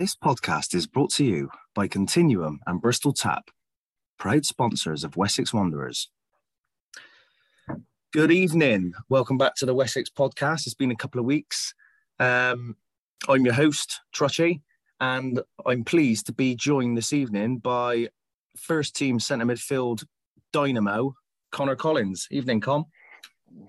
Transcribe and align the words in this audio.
This 0.00 0.16
podcast 0.16 0.74
is 0.74 0.86
brought 0.86 1.10
to 1.16 1.26
you 1.26 1.50
by 1.74 1.86
Continuum 1.86 2.60
and 2.66 2.80
Bristol 2.80 3.12
Tap, 3.12 3.50
proud 4.18 4.46
sponsors 4.46 5.04
of 5.04 5.18
Wessex 5.18 5.52
Wanderers. 5.52 6.08
Good 8.10 8.30
evening. 8.30 8.94
Welcome 9.10 9.36
back 9.36 9.56
to 9.56 9.66
the 9.66 9.74
Wessex 9.74 10.08
podcast. 10.08 10.64
It's 10.64 10.72
been 10.72 10.90
a 10.90 10.96
couple 10.96 11.18
of 11.18 11.26
weeks. 11.26 11.74
Um, 12.18 12.78
I'm 13.28 13.44
your 13.44 13.52
host, 13.52 14.00
Trutchy, 14.10 14.62
and 15.00 15.42
I'm 15.66 15.84
pleased 15.84 16.24
to 16.28 16.32
be 16.32 16.54
joined 16.54 16.96
this 16.96 17.12
evening 17.12 17.58
by 17.58 18.08
first 18.56 18.96
team 18.96 19.20
centre 19.20 19.44
midfield 19.44 20.06
dynamo, 20.50 21.14
Connor 21.52 21.76
Collins. 21.76 22.26
Evening, 22.30 22.62
Con. 22.62 22.86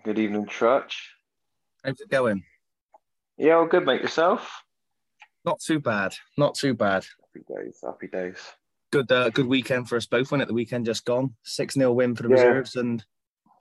Good 0.05 0.18
evening, 0.18 0.45
Trutch. 0.45 0.95
How's 1.84 2.00
it 2.00 2.09
going? 2.09 2.45
Yeah, 3.38 3.55
all 3.55 3.68
good, 3.68 3.86
mate. 3.86 4.00
Yourself? 4.00 4.63
Not 5.45 5.59
too 5.59 5.80
bad. 5.80 6.16
Not 6.38 6.55
too 6.55 6.73
bad. 6.73 7.05
Happy 7.34 7.45
days. 7.48 7.80
Happy 7.84 8.08
days. 8.08 8.38
Good, 8.91 9.12
uh, 9.12 9.30
good 9.30 9.48
weekend 9.48 9.88
for 9.90 9.95
us 9.95 10.05
both. 10.05 10.31
Went 10.31 10.41
at 10.41 10.48
the 10.48 10.54
weekend 10.54 10.86
just 10.86 11.05
gone. 11.05 11.36
Six 11.44 11.76
0 11.76 11.94
win 11.94 12.16
for 12.16 12.23
the 12.23 12.30
Yeah. 12.30 12.36
reserves, 12.36 12.76
and 12.76 13.04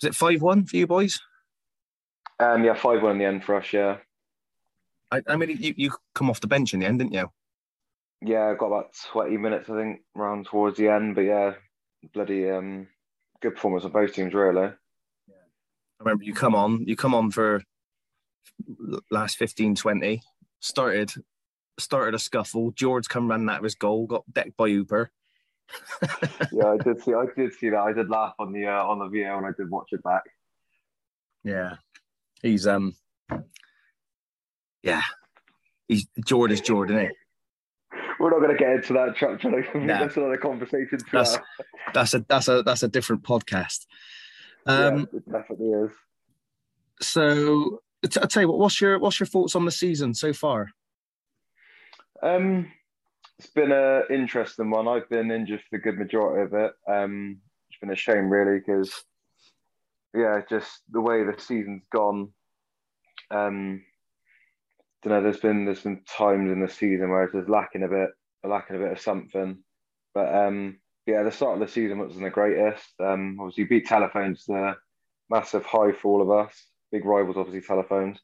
was 0.02 0.08
it 0.10 0.14
five 0.14 0.42
one 0.42 0.64
for 0.64 0.76
you 0.76 0.86
boys? 0.86 1.20
Um, 2.38 2.64
yeah, 2.64 2.74
five 2.74 3.02
one 3.02 3.12
in 3.12 3.18
the 3.18 3.24
end 3.26 3.44
for 3.44 3.54
us. 3.56 3.72
Yeah, 3.72 3.98
I, 5.10 5.22
I 5.28 5.36
mean, 5.36 5.56
you, 5.60 5.74
you 5.76 5.90
come 6.14 6.30
off 6.30 6.40
the 6.40 6.46
bench 6.48 6.74
in 6.74 6.80
the 6.80 6.86
end, 6.86 6.98
didn't 6.98 7.12
you? 7.14 7.30
yeah. 8.22 8.48
I 8.50 8.54
got 8.54 8.66
about 8.66 8.94
twenty 9.06 9.36
minutes, 9.36 9.70
I 9.70 9.76
think, 9.76 10.00
round 10.14 10.46
towards 10.46 10.78
the 10.78 10.88
end. 10.88 11.14
But 11.14 11.22
yeah, 11.22 11.54
bloody 12.12 12.50
um, 12.50 12.88
good 13.40 13.54
performance 13.54 13.84
on 13.84 13.92
both 13.92 14.12
teams, 14.12 14.34
really. 14.34 14.72
Yeah. 15.28 15.34
I 16.00 16.02
remember 16.04 16.24
you 16.24 16.34
come 16.34 16.54
on, 16.56 16.84
you 16.86 16.96
come 16.96 17.14
on 17.14 17.30
for 17.30 17.62
last 19.10 19.36
15, 19.36 19.74
20, 19.74 20.22
started 20.60 21.12
started 21.78 22.14
a 22.14 22.18
scuffle. 22.18 22.70
George 22.72 23.08
come 23.08 23.28
running 23.28 23.48
out 23.48 23.58
of 23.58 23.64
his 23.64 23.74
goal, 23.74 24.06
got 24.06 24.24
decked 24.32 24.56
by 24.56 24.66
Uber. 24.68 25.10
Yeah, 26.52 26.72
I 26.72 26.76
did 26.78 27.00
see. 27.02 27.14
I 27.14 27.26
did 27.36 27.52
see 27.54 27.68
that. 27.70 27.78
I 27.78 27.92
did 27.92 28.10
laugh 28.10 28.34
on 28.40 28.52
the 28.52 28.66
uh, 28.66 28.82
on 28.84 28.98
the 28.98 29.06
video 29.06 29.36
and 29.38 29.46
I 29.46 29.50
did 29.56 29.70
watch 29.70 29.88
it 29.92 30.02
back. 30.02 30.22
Yeah, 31.44 31.76
he's 32.42 32.66
um, 32.66 32.96
yeah, 34.82 35.02
he's 35.88 36.06
George 36.24 36.50
is 36.52 36.60
Jordan. 36.60 36.98
Isn't? 36.98 37.16
We're 38.18 38.30
not 38.30 38.40
going 38.40 38.50
to 38.50 38.58
get 38.58 38.72
into 38.72 38.92
that. 38.94 39.16
To 39.18 39.78
No. 39.78 39.98
that's 40.00 40.16
another 40.16 40.36
conversation. 40.36 40.98
That's- 41.12 41.38
That's 41.94 42.14
a 42.14 42.24
that's 42.28 42.48
a 42.48 42.62
that's 42.62 42.82
a 42.82 42.88
different 42.88 43.22
podcast. 43.22 43.86
Um, 44.66 45.08
yeah, 45.12 45.18
it 45.18 45.30
definitely 45.32 45.68
is. 45.68 45.90
so 47.00 47.80
t- 48.08 48.20
I'll 48.20 48.28
tell 48.28 48.42
you 48.42 48.48
what. 48.48 48.58
What's 48.58 48.80
your 48.80 48.98
what's 48.98 49.18
your 49.20 49.26
thoughts 49.28 49.54
on 49.56 49.64
the 49.64 49.70
season 49.70 50.14
so 50.14 50.32
far? 50.32 50.70
Um, 52.22 52.70
it's 53.38 53.48
been 53.48 53.72
an 53.72 54.04
interesting 54.10 54.70
one. 54.70 54.86
I've 54.86 55.08
been 55.08 55.30
injured 55.30 55.60
for 55.60 55.78
the 55.78 55.82
good 55.82 55.98
majority 55.98 56.42
of 56.42 56.54
it. 56.54 56.72
Um, 56.86 57.38
it's 57.70 57.80
been 57.80 57.90
a 57.90 57.96
shame, 57.96 58.28
really, 58.28 58.58
because 58.58 58.92
yeah, 60.14 60.40
just 60.48 60.82
the 60.90 61.00
way 61.00 61.24
the 61.24 61.34
season's 61.38 61.84
gone. 61.90 62.32
Um, 63.30 63.82
don't 65.02 65.14
know. 65.14 65.22
There's 65.22 65.40
been 65.40 65.64
there's 65.64 65.82
been 65.82 66.02
times 66.04 66.50
in 66.50 66.60
the 66.60 66.68
season 66.68 67.08
where 67.08 67.24
it's 67.24 67.34
just 67.34 67.48
lacking 67.48 67.84
a 67.84 67.88
bit, 67.88 68.10
lacking 68.44 68.76
a 68.76 68.80
bit 68.80 68.92
of 68.92 69.00
something. 69.00 69.58
But 70.12 70.34
um, 70.34 70.78
yeah, 71.06 71.22
the 71.22 71.32
start 71.32 71.54
of 71.54 71.66
the 71.66 71.72
season 71.72 71.98
wasn't 71.98 72.24
the 72.24 72.30
greatest. 72.30 72.88
Um, 73.00 73.38
obviously 73.40 73.64
beat 73.64 73.86
Telephones, 73.86 74.44
the 74.44 74.74
massive 75.30 75.64
high 75.64 75.92
for 75.92 76.08
all 76.08 76.22
of 76.22 76.46
us. 76.46 76.54
Big 76.92 77.04
rivals, 77.04 77.36
obviously 77.38 77.66
Telephones 77.66 78.20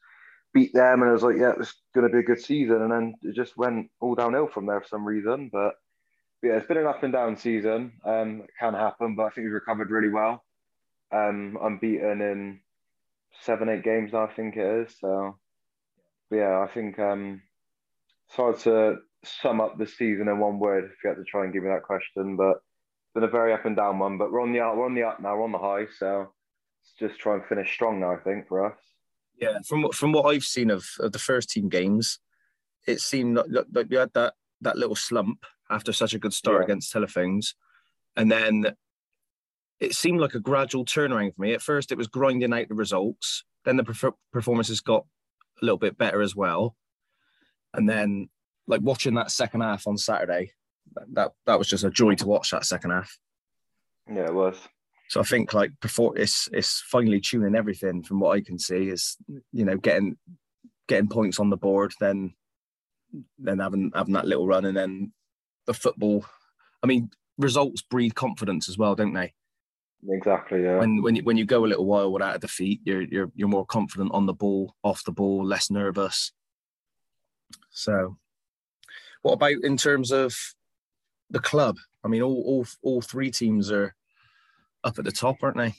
beat 0.56 0.72
them, 0.72 1.02
and 1.02 1.10
it 1.10 1.12
was 1.12 1.22
like, 1.22 1.36
yeah, 1.36 1.52
was 1.52 1.74
going 1.96 2.08
to 2.08 2.12
be 2.12 2.20
a 2.20 2.22
good 2.22 2.40
season, 2.40 2.82
and 2.82 2.92
then 2.92 3.14
it 3.22 3.34
just 3.34 3.56
went 3.56 3.90
all 4.00 4.14
downhill 4.14 4.46
from 4.46 4.66
there 4.66 4.80
for 4.80 4.88
some 4.88 5.04
reason. 5.04 5.50
But, 5.52 5.72
but 6.40 6.48
yeah, 6.48 6.56
it's 6.56 6.66
been 6.66 6.76
an 6.76 6.86
up 6.86 7.02
and 7.02 7.12
down 7.12 7.36
season. 7.36 7.92
Um, 8.04 8.42
it 8.44 8.50
can 8.60 8.74
happen, 8.74 9.16
but 9.16 9.24
I 9.24 9.30
think 9.30 9.46
we've 9.46 9.54
recovered 9.54 9.90
really 9.90 10.10
well. 10.10 10.44
Um, 11.10 11.58
unbeaten 11.60 12.20
in 12.20 12.60
seven, 13.42 13.68
eight 13.68 13.82
games 13.82 14.12
now, 14.12 14.26
I 14.26 14.32
think 14.32 14.56
it 14.56 14.88
is. 14.88 14.94
So, 15.00 15.38
yeah, 16.30 16.60
I 16.60 16.72
think 16.72 16.98
um, 16.98 17.42
it's 18.28 18.36
hard 18.36 18.58
to 18.60 18.98
sum 19.24 19.60
up 19.60 19.78
the 19.78 19.86
season 19.86 20.28
in 20.28 20.38
one 20.38 20.58
word 20.58 20.84
if 20.84 21.02
you 21.02 21.08
had 21.10 21.16
to 21.16 21.24
try 21.24 21.44
and 21.44 21.52
give 21.52 21.62
me 21.62 21.70
that 21.70 21.82
question, 21.82 22.36
but 22.36 22.56
it's 22.56 23.14
been 23.14 23.24
a 23.24 23.28
very 23.28 23.52
up 23.52 23.64
and 23.64 23.76
down 23.76 23.98
one. 23.98 24.18
But 24.18 24.30
we're 24.30 24.42
on 24.42 24.52
the 24.52 24.60
up, 24.60 24.76
we're 24.76 24.86
on 24.86 24.94
the 24.94 25.04
up 25.04 25.20
now, 25.20 25.36
we're 25.36 25.44
on 25.44 25.52
the 25.52 25.58
high, 25.58 25.86
so 25.98 26.32
let's 26.82 26.94
just 26.98 27.20
try 27.20 27.34
and 27.34 27.46
finish 27.46 27.72
strong 27.72 28.00
now. 28.00 28.12
I 28.12 28.18
think 28.18 28.48
for 28.48 28.66
us. 28.66 28.78
Yeah, 29.38 29.58
from 29.66 29.82
what 29.82 29.94
from 29.94 30.12
what 30.12 30.24
I've 30.26 30.44
seen 30.44 30.70
of, 30.70 30.86
of 31.00 31.12
the 31.12 31.18
first 31.18 31.50
team 31.50 31.68
games, 31.68 32.18
it 32.86 33.00
seemed 33.00 33.36
like, 33.36 33.66
like 33.72 33.86
we 33.90 33.96
had 33.96 34.12
that 34.14 34.34
that 34.62 34.78
little 34.78 34.96
slump 34.96 35.44
after 35.68 35.92
such 35.92 36.14
a 36.14 36.18
good 36.18 36.32
start 36.32 36.60
Yeah. 36.60 36.64
against 36.64 36.90
Telephones, 36.92 37.54
and 38.16 38.30
then 38.30 38.74
it 39.78 39.94
seemed 39.94 40.20
like 40.20 40.34
a 40.34 40.40
gradual 40.40 40.84
turnaround 40.86 41.34
for 41.34 41.42
me. 41.42 41.52
At 41.52 41.60
first, 41.60 41.92
it 41.92 41.98
was 41.98 42.06
grinding 42.06 42.54
out 42.54 42.68
the 42.68 42.74
results. 42.74 43.44
Then 43.64 43.76
the 43.76 43.82
perf- 43.82 44.14
performances 44.32 44.80
got 44.80 45.04
a 45.60 45.64
little 45.64 45.76
bit 45.78 45.98
better 45.98 46.22
as 46.22 46.34
well, 46.34 46.76
and 47.74 47.86
then 47.88 48.28
like 48.66 48.80
watching 48.80 49.14
that 49.14 49.30
second 49.30 49.60
half 49.60 49.86
on 49.86 49.98
Saturday, 49.98 50.52
that, 51.12 51.32
that 51.44 51.58
was 51.58 51.68
just 51.68 51.84
a 51.84 51.90
joy 51.90 52.14
to 52.14 52.26
watch 52.26 52.50
that 52.52 52.64
second 52.64 52.90
half. 52.90 53.18
Yeah, 54.08 54.26
it 54.26 54.34
was. 54.34 54.56
So 55.08 55.20
I 55.20 55.24
think 55.24 55.54
like 55.54 55.70
before 55.80 56.16
it's 56.18 56.48
it's 56.52 56.80
finally 56.80 57.20
tuning 57.20 57.54
everything 57.54 58.02
from 58.02 58.20
what 58.20 58.36
I 58.36 58.40
can 58.40 58.58
see 58.58 58.88
is 58.88 59.16
you 59.52 59.64
know 59.64 59.76
getting 59.76 60.16
getting 60.88 61.08
points 61.08 61.38
on 61.38 61.50
the 61.50 61.56
board, 61.56 61.92
then 62.00 62.34
then 63.38 63.58
having 63.58 63.92
having 63.94 64.14
that 64.14 64.26
little 64.26 64.46
run, 64.46 64.64
and 64.64 64.76
then 64.76 65.12
the 65.66 65.74
football. 65.74 66.24
I 66.82 66.86
mean, 66.86 67.10
results 67.38 67.82
breed 67.82 68.14
confidence 68.14 68.68
as 68.68 68.78
well, 68.78 68.94
don't 68.94 69.14
they? 69.14 69.32
Exactly. 70.08 70.62
Yeah. 70.62 70.78
When 70.78 71.02
when 71.02 71.16
you, 71.16 71.22
when 71.22 71.36
you 71.36 71.44
go 71.44 71.64
a 71.64 71.66
little 71.66 71.86
while 71.86 72.12
without 72.12 72.36
a 72.36 72.40
defeat, 72.40 72.80
you're 72.84 73.02
you're 73.02 73.30
you're 73.34 73.48
more 73.48 73.66
confident 73.66 74.12
on 74.12 74.26
the 74.26 74.34
ball, 74.34 74.74
off 74.82 75.04
the 75.04 75.12
ball, 75.12 75.44
less 75.44 75.70
nervous. 75.70 76.32
So, 77.70 78.16
what 79.22 79.34
about 79.34 79.62
in 79.62 79.76
terms 79.76 80.12
of 80.12 80.36
the 81.30 81.40
club? 81.40 81.76
I 82.04 82.08
mean, 82.08 82.22
all 82.22 82.42
all 82.46 82.66
all 82.82 83.02
three 83.02 83.30
teams 83.30 83.70
are 83.70 83.94
up 84.86 84.98
at 84.98 85.04
the 85.04 85.12
top, 85.12 85.36
aren't 85.42 85.56
they? 85.56 85.74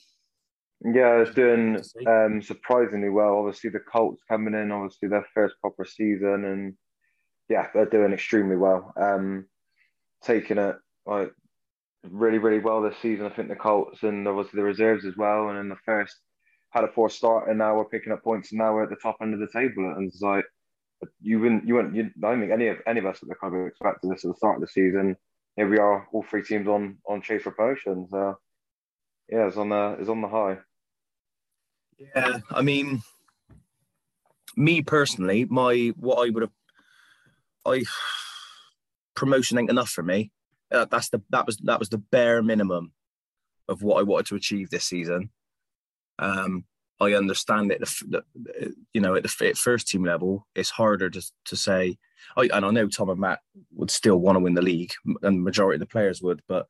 Yeah, 0.83 1.21
it's 1.21 1.33
doing 1.33 1.81
um, 2.05 2.41
surprisingly 2.41 3.09
well. 3.09 3.37
Obviously, 3.37 3.71
the 3.71 3.79
Colts 3.79 4.21
coming 4.29 4.53
in, 4.53 4.71
obviously 4.71 5.09
their 5.09 5.25
first 5.33 5.55
proper 5.59 5.85
season, 5.85 6.45
and 6.45 6.73
yeah, 7.49 7.67
they're 7.73 7.85
doing 7.85 8.13
extremely 8.13 8.55
well. 8.55 8.93
Um, 8.95 9.47
taking 10.23 10.57
it 10.59 10.75
like 11.05 11.31
really, 12.03 12.37
really 12.37 12.59
well 12.59 12.81
this 12.81 12.97
season. 13.01 13.25
I 13.25 13.29
think 13.29 13.49
the 13.49 13.55
Colts 13.55 14.03
and 14.03 14.27
obviously 14.27 14.57
the 14.57 14.63
reserves 14.63 15.05
as 15.05 15.17
well. 15.17 15.49
And 15.49 15.57
in 15.57 15.69
the 15.69 15.77
first 15.83 16.15
had 16.69 16.83
a 16.83 16.87
poor 16.87 17.09
start, 17.09 17.49
and 17.49 17.57
now 17.57 17.75
we're 17.75 17.85
picking 17.85 18.13
up 18.13 18.23
points, 18.23 18.51
and 18.51 18.59
now 18.59 18.73
we're 18.73 18.83
at 18.83 18.89
the 18.89 18.97
top 18.97 19.17
end 19.21 19.33
of 19.33 19.39
the 19.39 19.47
table. 19.47 19.93
And 19.95 20.07
it's 20.07 20.21
like 20.21 20.45
you 21.21 21.39
wouldn't, 21.39 21.67
you 21.67 21.73
wouldn't, 21.73 21.95
you, 21.95 22.11
I 22.23 22.29
don't 22.29 22.39
think 22.39 22.51
any 22.51 22.67
of 22.67 22.77
any 22.85 22.99
of 22.99 23.05
us 23.07 23.19
at 23.23 23.29
the 23.29 23.35
club 23.35 23.53
expected 23.67 24.11
this 24.11 24.25
at 24.25 24.29
the 24.29 24.37
start 24.37 24.57
of 24.57 24.61
the 24.61 24.67
season. 24.67 25.15
Here 25.55 25.67
we 25.67 25.79
are, 25.79 26.07
all 26.11 26.23
three 26.29 26.43
teams 26.43 26.67
on 26.67 26.97
on 27.09 27.23
chase 27.23 27.41
for 27.41 27.51
promotion. 27.51 28.07
So 28.11 28.37
yeah, 29.29 29.47
it's 29.47 29.57
on 29.57 29.69
the 29.69 29.97
it's 29.99 30.09
on 30.09 30.21
the 30.21 30.27
high. 30.27 30.57
Yeah, 31.99 32.39
I 32.51 32.61
mean, 32.61 33.01
me 34.55 34.81
personally, 34.81 35.45
my 35.45 35.93
what 35.97 36.25
I 36.25 36.29
would 36.29 36.43
have, 36.43 36.51
I 37.65 37.83
promotion 39.15 39.57
ain't 39.57 39.69
enough 39.69 39.89
for 39.89 40.03
me. 40.03 40.31
Uh, 40.71 40.85
that's 40.85 41.09
the 41.09 41.21
that 41.29 41.45
was 41.45 41.57
that 41.57 41.79
was 41.79 41.89
the 41.89 41.97
bare 41.97 42.41
minimum 42.41 42.93
of 43.67 43.81
what 43.81 43.99
I 43.99 44.03
wanted 44.03 44.27
to 44.27 44.35
achieve 44.35 44.69
this 44.69 44.85
season. 44.85 45.29
Um, 46.19 46.65
I 46.99 47.13
understand 47.13 47.71
it. 47.71 47.87
You 48.93 49.01
know, 49.01 49.15
at 49.15 49.23
the 49.23 49.47
at 49.47 49.57
first 49.57 49.87
team 49.87 50.03
level, 50.03 50.47
it's 50.55 50.69
harder 50.69 51.09
to 51.09 51.21
to 51.45 51.55
say. 51.55 51.97
I, 52.35 52.49
and 52.53 52.65
I 52.65 52.71
know 52.71 52.87
Tom 52.87 53.09
and 53.09 53.19
Matt 53.19 53.39
would 53.75 53.91
still 53.91 54.17
want 54.17 54.35
to 54.35 54.39
win 54.39 54.55
the 54.55 54.61
league, 54.61 54.93
and 55.05 55.17
the 55.21 55.31
majority 55.31 55.75
of 55.75 55.79
the 55.81 55.85
players 55.85 56.21
would. 56.21 56.41
But 56.47 56.67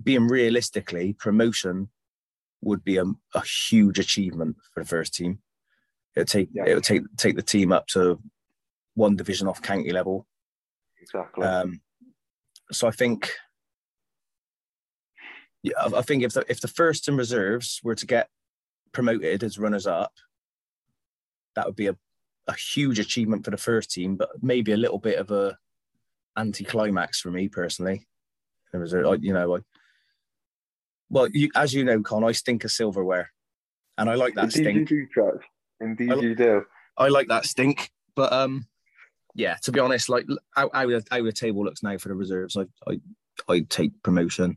being 0.00 0.28
realistically, 0.28 1.12
promotion 1.14 1.88
would 2.62 2.84
be 2.84 2.96
a, 2.96 3.04
a 3.34 3.42
huge 3.44 3.98
achievement 3.98 4.56
for 4.72 4.82
the 4.82 4.88
first 4.88 5.14
team. 5.14 5.40
It 6.14 6.20
would 6.20 6.28
take 6.28 6.48
Yeah. 6.52 6.64
it 6.66 6.74
would 6.74 6.84
take 6.84 7.02
take 7.16 7.36
the 7.36 7.42
team 7.42 7.72
up 7.72 7.86
to 7.88 8.20
one 8.94 9.16
division 9.16 9.48
off 9.48 9.62
county 9.62 9.90
level. 9.92 10.26
Exactly. 11.00 11.44
Um, 11.44 11.80
so 12.70 12.86
I 12.86 12.90
think, 12.92 13.32
yeah, 15.62 15.72
I 15.78 15.98
I 15.98 16.02
think 16.02 16.22
if 16.22 16.32
the 16.32 16.44
if 16.48 16.60
the 16.60 16.68
first 16.68 17.08
and 17.08 17.18
reserves 17.18 17.80
were 17.82 17.94
to 17.96 18.06
get 18.06 18.28
promoted 18.92 19.42
as 19.42 19.58
runners 19.58 19.86
up, 19.86 20.12
that 21.56 21.66
would 21.66 21.76
be 21.76 21.88
a, 21.88 21.96
a 22.46 22.54
huge 22.54 22.98
achievement 22.98 23.44
for 23.44 23.50
the 23.50 23.56
first 23.56 23.90
team, 23.90 24.16
but 24.16 24.30
maybe 24.42 24.72
a 24.72 24.76
little 24.76 24.98
bit 24.98 25.18
of 25.18 25.30
a 25.30 25.56
anti-climax 26.36 27.20
for 27.20 27.30
me 27.30 27.48
personally. 27.48 28.06
There 28.70 28.80
was 28.80 28.94
a, 28.94 29.18
you 29.20 29.32
know, 29.34 29.56
I, 29.56 29.60
well, 31.12 31.28
you, 31.32 31.50
as 31.54 31.72
you 31.74 31.84
know, 31.84 32.02
Con, 32.02 32.24
I 32.24 32.32
stink 32.32 32.64
of 32.64 32.72
silverware, 32.72 33.30
and 33.98 34.08
I 34.10 34.14
like 34.14 34.34
that 34.34 34.44
Indeed, 34.56 34.88
stink. 34.88 34.90
you 34.90 35.08
do. 35.14 35.40
Indeed, 35.80 36.12
I- 36.12 36.16
you 36.16 36.34
do. 36.34 36.64
I 36.98 37.08
like 37.08 37.28
that 37.28 37.44
stink, 37.46 37.90
but 38.16 38.32
um, 38.32 38.66
yeah, 39.34 39.56
to 39.62 39.72
be 39.72 39.80
honest, 39.80 40.08
like 40.08 40.26
how, 40.54 40.70
how, 40.74 40.86
the, 40.86 41.02
how 41.10 41.22
the 41.22 41.32
table 41.32 41.64
looks 41.64 41.82
now 41.82 41.96
for 41.98 42.08
the 42.08 42.14
reserves, 42.14 42.56
I 42.56 42.64
I 42.90 43.00
I 43.48 43.60
take 43.68 44.02
promotion. 44.02 44.56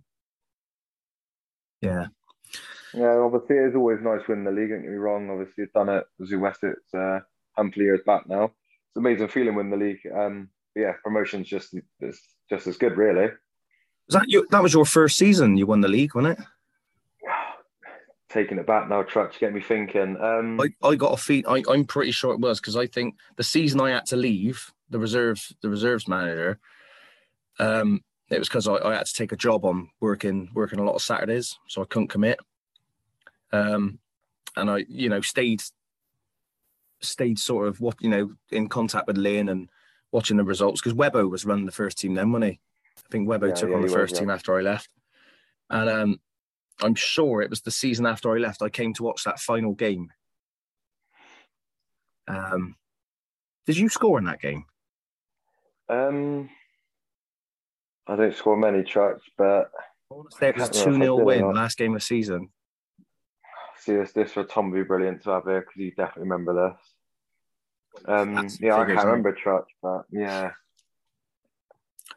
Yeah. 1.81 2.07
Yeah, 2.94 3.18
obviously 3.18 3.57
it's 3.57 3.75
always 3.75 4.00
nice 4.02 4.28
winning 4.28 4.46
the 4.46 4.52
league. 4.52 4.69
Don't 4.69 4.81
get 4.81 4.92
me 4.92 4.96
wrong. 4.98 5.30
Obviously, 5.30 5.54
you've 5.63 5.74
done 5.74 5.90
it 5.90 6.06
with 6.18 6.31
Wessex 6.31 6.80
uh, 6.94 6.98
a 6.98 7.24
handful 7.57 7.81
of 7.81 7.86
years 7.86 8.02
back 8.06 8.28
now. 8.28 8.46
It's 8.46 8.98
amazing 8.98 9.28
feeling 9.28 9.56
winning 9.56 9.78
the 9.78 9.86
league. 9.86 10.00
Um, 10.13 10.50
yeah, 10.75 10.94
promotion's 11.04 11.48
just 11.48 11.75
just 12.50 12.68
as 12.68 12.78
good, 12.78 12.96
really. 12.98 13.30
Was 14.07 14.16
that 14.16 14.25
you? 14.28 14.48
That 14.52 14.63
was 14.63 14.74
your 14.74 14.86
first 14.86 15.18
season. 15.18 15.57
You 15.57 15.66
won 15.66 15.81
the 15.81 15.88
league, 15.88 16.16
wasn't 16.16 16.40
it? 16.40 16.46
Taking 18.30 18.60
it 18.60 18.68
back 18.68 18.90
now, 18.90 19.02
Trutch, 19.02 19.40
get 19.40 19.54
me 19.54 19.62
thinking. 19.62 20.18
Um, 20.19 20.60
I, 20.60 20.68
I 20.86 20.96
got 20.96 21.13
a 21.13 21.18
feed. 21.18 21.46
I, 21.48 21.63
I'm 21.69 21.86
pretty 21.86 22.12
sure 22.12 22.34
it 22.34 22.40
was 22.40 22.60
because 22.60 22.75
I 22.75 22.86
think 22.86 23.16
the 23.38 23.44
season 23.44 23.80
I 23.80 23.92
had 23.92 24.06
to 24.07 24.18
leave 24.18 24.72
the 24.90 25.00
reserves 25.00 25.56
the 25.62 25.69
reserves 25.69 26.07
manager. 26.07 26.60
Um, 27.60 28.02
it 28.30 28.40
was 28.40 28.50
because 28.50 28.68
I, 28.68 28.75
I, 28.75 28.96
had 28.96 29.06
to 29.06 29.13
take 29.13 29.31
a 29.31 29.38
job 29.38 29.63
on 29.63 29.90
working 30.02 30.50
working 30.54 30.80
a 30.80 30.84
lot 30.84 30.96
of 30.96 31.02
Saturdays, 31.02 31.57
so 31.68 31.81
I 31.81 31.86
couldn't 31.86 32.10
commit. 32.10 32.40
Um, 33.54 34.00
and 34.57 34.69
I, 34.69 34.86
you 34.90 35.10
know, 35.10 35.22
stayed 35.22 35.62
stayed 37.02 37.40
sort 37.40 37.68
of 37.68 37.80
what 37.80 37.96
you 38.02 38.10
know 38.10 38.31
in 38.52 38.68
contact 38.68 39.07
with 39.07 39.18
Lynn 39.18 39.50
and 39.50 39.69
watching 40.12 40.38
the 40.38 40.44
results 40.44 40.81
because 40.81 40.98
Webbo 40.98 41.30
was 41.30 41.46
running 41.46 41.66
the 41.66 41.72
first 41.72 41.98
team 41.98 42.16
then, 42.16 42.31
wasn't 42.31 42.52
he? 42.52 42.60
I 43.06 43.12
think 43.12 43.28
Webbo 43.28 43.50
yeah, 43.50 43.54
took 43.54 43.69
yeah, 43.69 43.75
on 43.75 43.81
the 43.81 43.88
first 43.88 44.12
was, 44.12 44.19
team 44.19 44.30
after 44.30 44.57
I 44.57 44.62
left, 44.62 44.90
and 45.69 45.90
um, 45.90 46.19
I'm 46.81 46.96
sure 46.96 47.42
it 47.42 47.50
was 47.50 47.62
the 47.62 47.72
season 47.72 48.06
after 48.06 48.36
I 48.36 48.40
left. 48.40 48.62
I 48.62 48.69
came 48.69 48.94
to 48.96 49.04
watch 49.04 49.24
that 49.24 49.40
final 49.40 49.74
game. 49.74 50.12
Um, 52.28 52.75
did 53.66 53.78
you 53.78 53.90
score 53.90 54.18
in 54.18 54.25
that 54.25 54.42
game? 54.42 54.66
Um, 55.88 56.50
I 58.07 58.16
don't 58.16 58.36
score 58.36 58.57
many 58.57 58.84
tracks, 58.84 59.24
but 59.38 59.72
it 60.42 60.57
was 60.57 60.69
two 60.69 60.94
0 60.94 61.24
win 61.24 61.54
last 61.54 61.78
game 61.78 61.94
of 61.94 62.02
the 62.02 62.06
season. 62.06 62.50
See 63.78 63.94
this 63.94 64.12
this 64.13 64.31
for 64.31 64.44
Tom 64.44 64.72
would 64.72 64.78
be 64.78 64.84
brilliant 64.84 65.24
to 65.24 65.31
have 65.31 65.44
here 65.44 65.62
because 65.62 65.75
you 65.75 65.92
definitely 65.92 66.24
remember 66.24 66.69
this. 66.69 68.04
Um, 68.07 68.50
yeah, 68.60 68.78
I 68.78 68.86
can't 68.86 69.06
remember 69.06 69.34
Trutch, 69.34 69.66
but 69.81 70.06
yeah. 70.12 70.52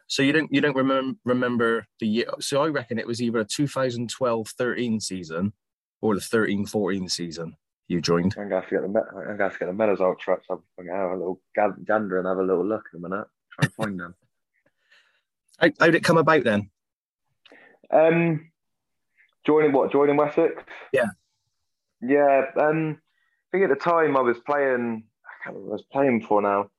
So 0.09 0.23
you 0.23 0.33
don't 0.33 0.51
you 0.51 0.59
don't 0.59 0.75
remember 0.75 1.17
remember 1.23 1.85
the 1.99 2.07
year? 2.07 2.25
So 2.39 2.63
I 2.63 2.67
reckon 2.67 2.97
it 2.97 3.05
was 3.05 3.21
either 3.21 3.39
a 3.39 3.45
2012-13 3.45 5.01
season 5.01 5.53
or 6.01 6.15
the 6.15 6.21
13-14 6.21 7.09
season 7.11 7.55
you 7.87 8.01
joined. 8.01 8.35
I'm 8.35 8.49
gonna 8.49 8.61
have 8.61 8.69
to 8.69 8.75
get 8.75 8.81
the 8.81 8.87
I'm 8.87 9.37
gonna 9.37 9.43
have 9.43 9.53
to 9.53 9.59
get 9.59 9.65
the 9.67 9.73
medals 9.73 10.01
out 10.01 10.19
Trutch. 10.19 10.41
I'm 10.49 10.63
gonna 10.77 10.97
have 10.97 11.11
a 11.11 11.15
little 11.15 11.39
gander 11.55 12.17
and 12.17 12.27
have 12.27 12.39
a 12.39 12.43
little 12.43 12.65
look 12.65 12.85
in 12.91 12.99
a 12.99 13.07
minute. 13.07 13.27
Try 13.51 13.63
and 13.63 13.73
find 13.73 13.99
them. 13.99 14.15
How, 15.59 15.69
how 15.77 15.85
did 15.87 15.95
it 15.95 16.05
come 16.05 16.17
about 16.17 16.45
then? 16.45 16.69
Um, 17.91 18.49
joining 19.45 19.73
what? 19.73 19.91
Joining 19.91 20.15
Wessex? 20.15 20.63
Yeah. 20.93 21.07
Yeah. 22.01 22.45
Um, 22.57 22.97
I 23.01 23.51
think 23.51 23.65
at 23.65 23.69
the 23.69 23.75
time 23.75 24.15
I 24.15 24.21
was 24.21 24.37
playing 24.39 25.03
I 25.25 25.43
can't 25.43 25.55
remember 25.55 25.73
I 25.73 25.73
was 25.73 25.85
playing 25.91 26.21
for 26.21 26.41
now. 26.41 26.69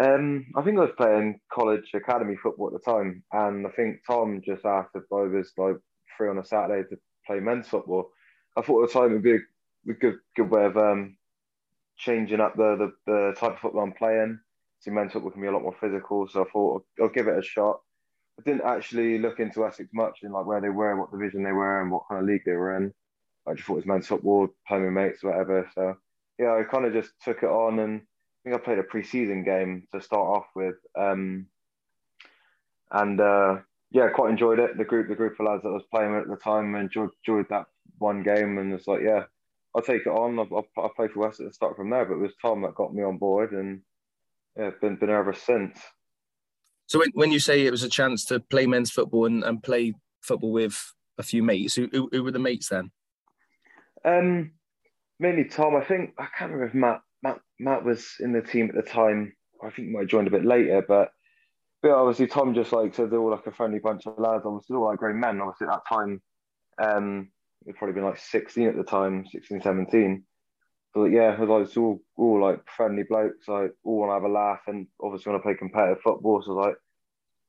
Um, 0.00 0.46
I 0.56 0.62
think 0.62 0.78
I 0.78 0.82
was 0.82 0.94
playing 0.96 1.40
college 1.52 1.90
academy 1.94 2.36
football 2.42 2.68
at 2.68 2.72
the 2.72 2.90
time, 2.90 3.22
and 3.32 3.66
I 3.66 3.70
think 3.70 4.00
Tom 4.06 4.42
just 4.44 4.64
asked 4.64 4.90
if 4.94 5.04
I 5.12 5.22
was 5.22 5.52
like 5.56 5.76
free 6.18 6.28
on 6.28 6.38
a 6.38 6.44
Saturday 6.44 6.88
to 6.88 6.96
play 7.26 7.40
men's 7.40 7.68
football. 7.68 8.10
I 8.56 8.62
thought 8.62 8.82
at 8.84 8.88
the 8.88 8.92
time 8.98 9.10
it 9.10 9.14
would 9.14 9.22
be 9.22 9.34
a, 9.36 9.90
a 9.90 9.94
good 9.94 10.16
good 10.36 10.50
way 10.50 10.64
of 10.64 10.76
um, 10.76 11.16
changing 11.98 12.40
up 12.40 12.56
the, 12.56 12.92
the, 13.06 13.12
the 13.12 13.34
type 13.38 13.52
of 13.52 13.58
football 13.60 13.82
I'm 13.84 13.92
playing. 13.92 14.40
See, 14.80 14.90
men's 14.90 15.12
football 15.12 15.30
can 15.30 15.42
be 15.42 15.48
a 15.48 15.52
lot 15.52 15.62
more 15.62 15.76
physical, 15.80 16.28
so 16.28 16.42
I 16.42 16.50
thought 16.50 16.84
I'll, 16.98 17.04
I'll 17.04 17.12
give 17.12 17.28
it 17.28 17.38
a 17.38 17.42
shot. 17.42 17.80
I 18.38 18.42
didn't 18.42 18.66
actually 18.66 19.18
look 19.18 19.38
into 19.40 19.60
Wessex 19.60 19.88
much 19.94 20.20
in 20.22 20.32
like 20.32 20.46
where 20.46 20.60
they 20.60 20.70
were, 20.70 20.98
what 20.98 21.12
division 21.12 21.44
they 21.44 21.52
were, 21.52 21.80
and 21.80 21.90
what 21.92 22.02
kind 22.10 22.20
of 22.20 22.28
league 22.28 22.42
they 22.44 22.52
were 22.52 22.76
in. 22.76 22.92
I 23.46 23.54
just 23.54 23.66
thought 23.66 23.74
it 23.74 23.76
was 23.76 23.86
men's 23.86 24.08
football, 24.08 24.48
playing 24.66 24.84
with 24.84 24.92
mates, 24.92 25.22
whatever. 25.22 25.70
So 25.74 25.96
yeah, 26.38 26.52
I 26.52 26.64
kind 26.70 26.84
of 26.84 26.92
just 26.92 27.12
took 27.24 27.42
it 27.42 27.48
on, 27.48 27.78
and 27.78 28.02
think 28.44 28.56
I 28.56 28.64
played 28.64 28.78
a 28.78 28.84
pre-season 28.84 29.42
game 29.42 29.86
to 29.92 30.00
start 30.00 30.28
off 30.28 30.46
with, 30.54 30.76
um, 30.96 31.46
and 32.90 33.20
uh, 33.20 33.58
yeah, 33.90 34.08
quite 34.08 34.30
enjoyed 34.30 34.58
it. 34.58 34.76
The 34.76 34.84
group, 34.84 35.08
the 35.08 35.14
group 35.14 35.38
of 35.40 35.46
lads 35.46 35.62
that 35.62 35.70
I 35.70 35.72
was 35.72 35.84
playing 35.90 36.12
with 36.12 36.22
at 36.22 36.28
the 36.28 36.36
time, 36.36 36.74
enjoyed, 36.74 37.10
enjoyed 37.26 37.46
that 37.50 37.66
one 37.98 38.22
game, 38.22 38.58
and 38.58 38.72
it's 38.72 38.86
like, 38.86 39.00
yeah, 39.02 39.24
I'll 39.74 39.82
take 39.82 40.02
it 40.06 40.10
on. 40.10 40.38
I'll, 40.38 40.48
I'll, 40.54 40.68
I'll 40.76 40.88
play 40.90 41.08
for 41.08 41.20
West 41.20 41.40
at 41.40 41.46
the 41.46 41.52
start 41.52 41.76
from 41.76 41.90
there, 41.90 42.04
but 42.04 42.14
it 42.14 42.18
was 42.18 42.34
Tom 42.40 42.62
that 42.62 42.74
got 42.74 42.94
me 42.94 43.02
on 43.02 43.18
board, 43.18 43.52
and 43.52 43.80
yeah, 44.56 44.70
been 44.80 44.96
been 44.96 45.10
ever 45.10 45.32
since. 45.32 45.78
So 46.86 46.98
when, 46.98 47.10
when 47.14 47.32
you 47.32 47.40
say 47.40 47.64
it 47.64 47.70
was 47.70 47.82
a 47.82 47.88
chance 47.88 48.24
to 48.26 48.40
play 48.40 48.66
men's 48.66 48.90
football 48.90 49.24
and, 49.26 49.42
and 49.42 49.62
play 49.62 49.94
football 50.20 50.52
with 50.52 50.92
a 51.16 51.22
few 51.22 51.42
mates, 51.42 51.74
who, 51.74 51.88
who, 51.90 52.08
who 52.12 52.22
were 52.22 52.30
the 52.30 52.38
mates 52.38 52.68
then? 52.68 52.90
Um, 54.04 54.52
mainly 55.18 55.44
Tom. 55.44 55.76
I 55.76 55.84
think 55.84 56.12
I 56.18 56.26
can't 56.36 56.52
remember 56.52 56.66
if 56.66 56.74
Matt 56.74 57.00
Matt 57.24 57.40
Matt 57.58 57.84
was 57.84 58.16
in 58.20 58.32
the 58.32 58.42
team 58.42 58.68
at 58.68 58.76
the 58.76 58.88
time. 58.88 59.32
I 59.62 59.70
think 59.70 59.88
he 59.88 59.94
might 59.94 60.00
have 60.00 60.08
joined 60.08 60.28
a 60.28 60.30
bit 60.30 60.44
later, 60.44 60.84
but 60.86 61.08
but 61.82 61.90
obviously 61.90 62.26
Tom 62.26 62.54
just 62.54 62.72
like 62.72 62.94
said 62.94 63.10
they're 63.10 63.18
all 63.18 63.30
like 63.30 63.46
a 63.46 63.52
friendly 63.52 63.78
bunch 63.78 64.06
of 64.06 64.18
lads. 64.18 64.44
Obviously, 64.44 64.76
all 64.76 64.86
like 64.86 64.98
grown 64.98 65.18
men. 65.18 65.40
Obviously, 65.40 65.66
at 65.66 65.72
that 65.72 65.88
time, 65.88 66.22
um, 66.82 67.30
we'd 67.64 67.76
probably 67.76 67.94
been 67.94 68.04
like 68.04 68.18
16 68.18 68.68
at 68.68 68.76
the 68.76 68.84
time, 68.84 69.24
16, 69.30 69.62
17. 69.62 70.24
But 70.92 71.04
yeah, 71.06 71.32
it 71.32 71.40
was 71.40 71.48
like 71.48 71.66
it's 71.66 71.76
all 71.76 72.00
all 72.16 72.40
like 72.42 72.60
friendly 72.76 73.04
blokes, 73.08 73.48
like 73.48 73.72
all 73.84 74.00
want 74.00 74.10
to 74.10 74.14
have 74.14 74.22
a 74.22 74.28
laugh, 74.28 74.60
and 74.66 74.86
obviously 75.02 75.32
want 75.32 75.42
to 75.42 75.46
play 75.46 75.56
competitive 75.58 76.02
football. 76.02 76.42
So 76.44 76.52
like, 76.52 76.76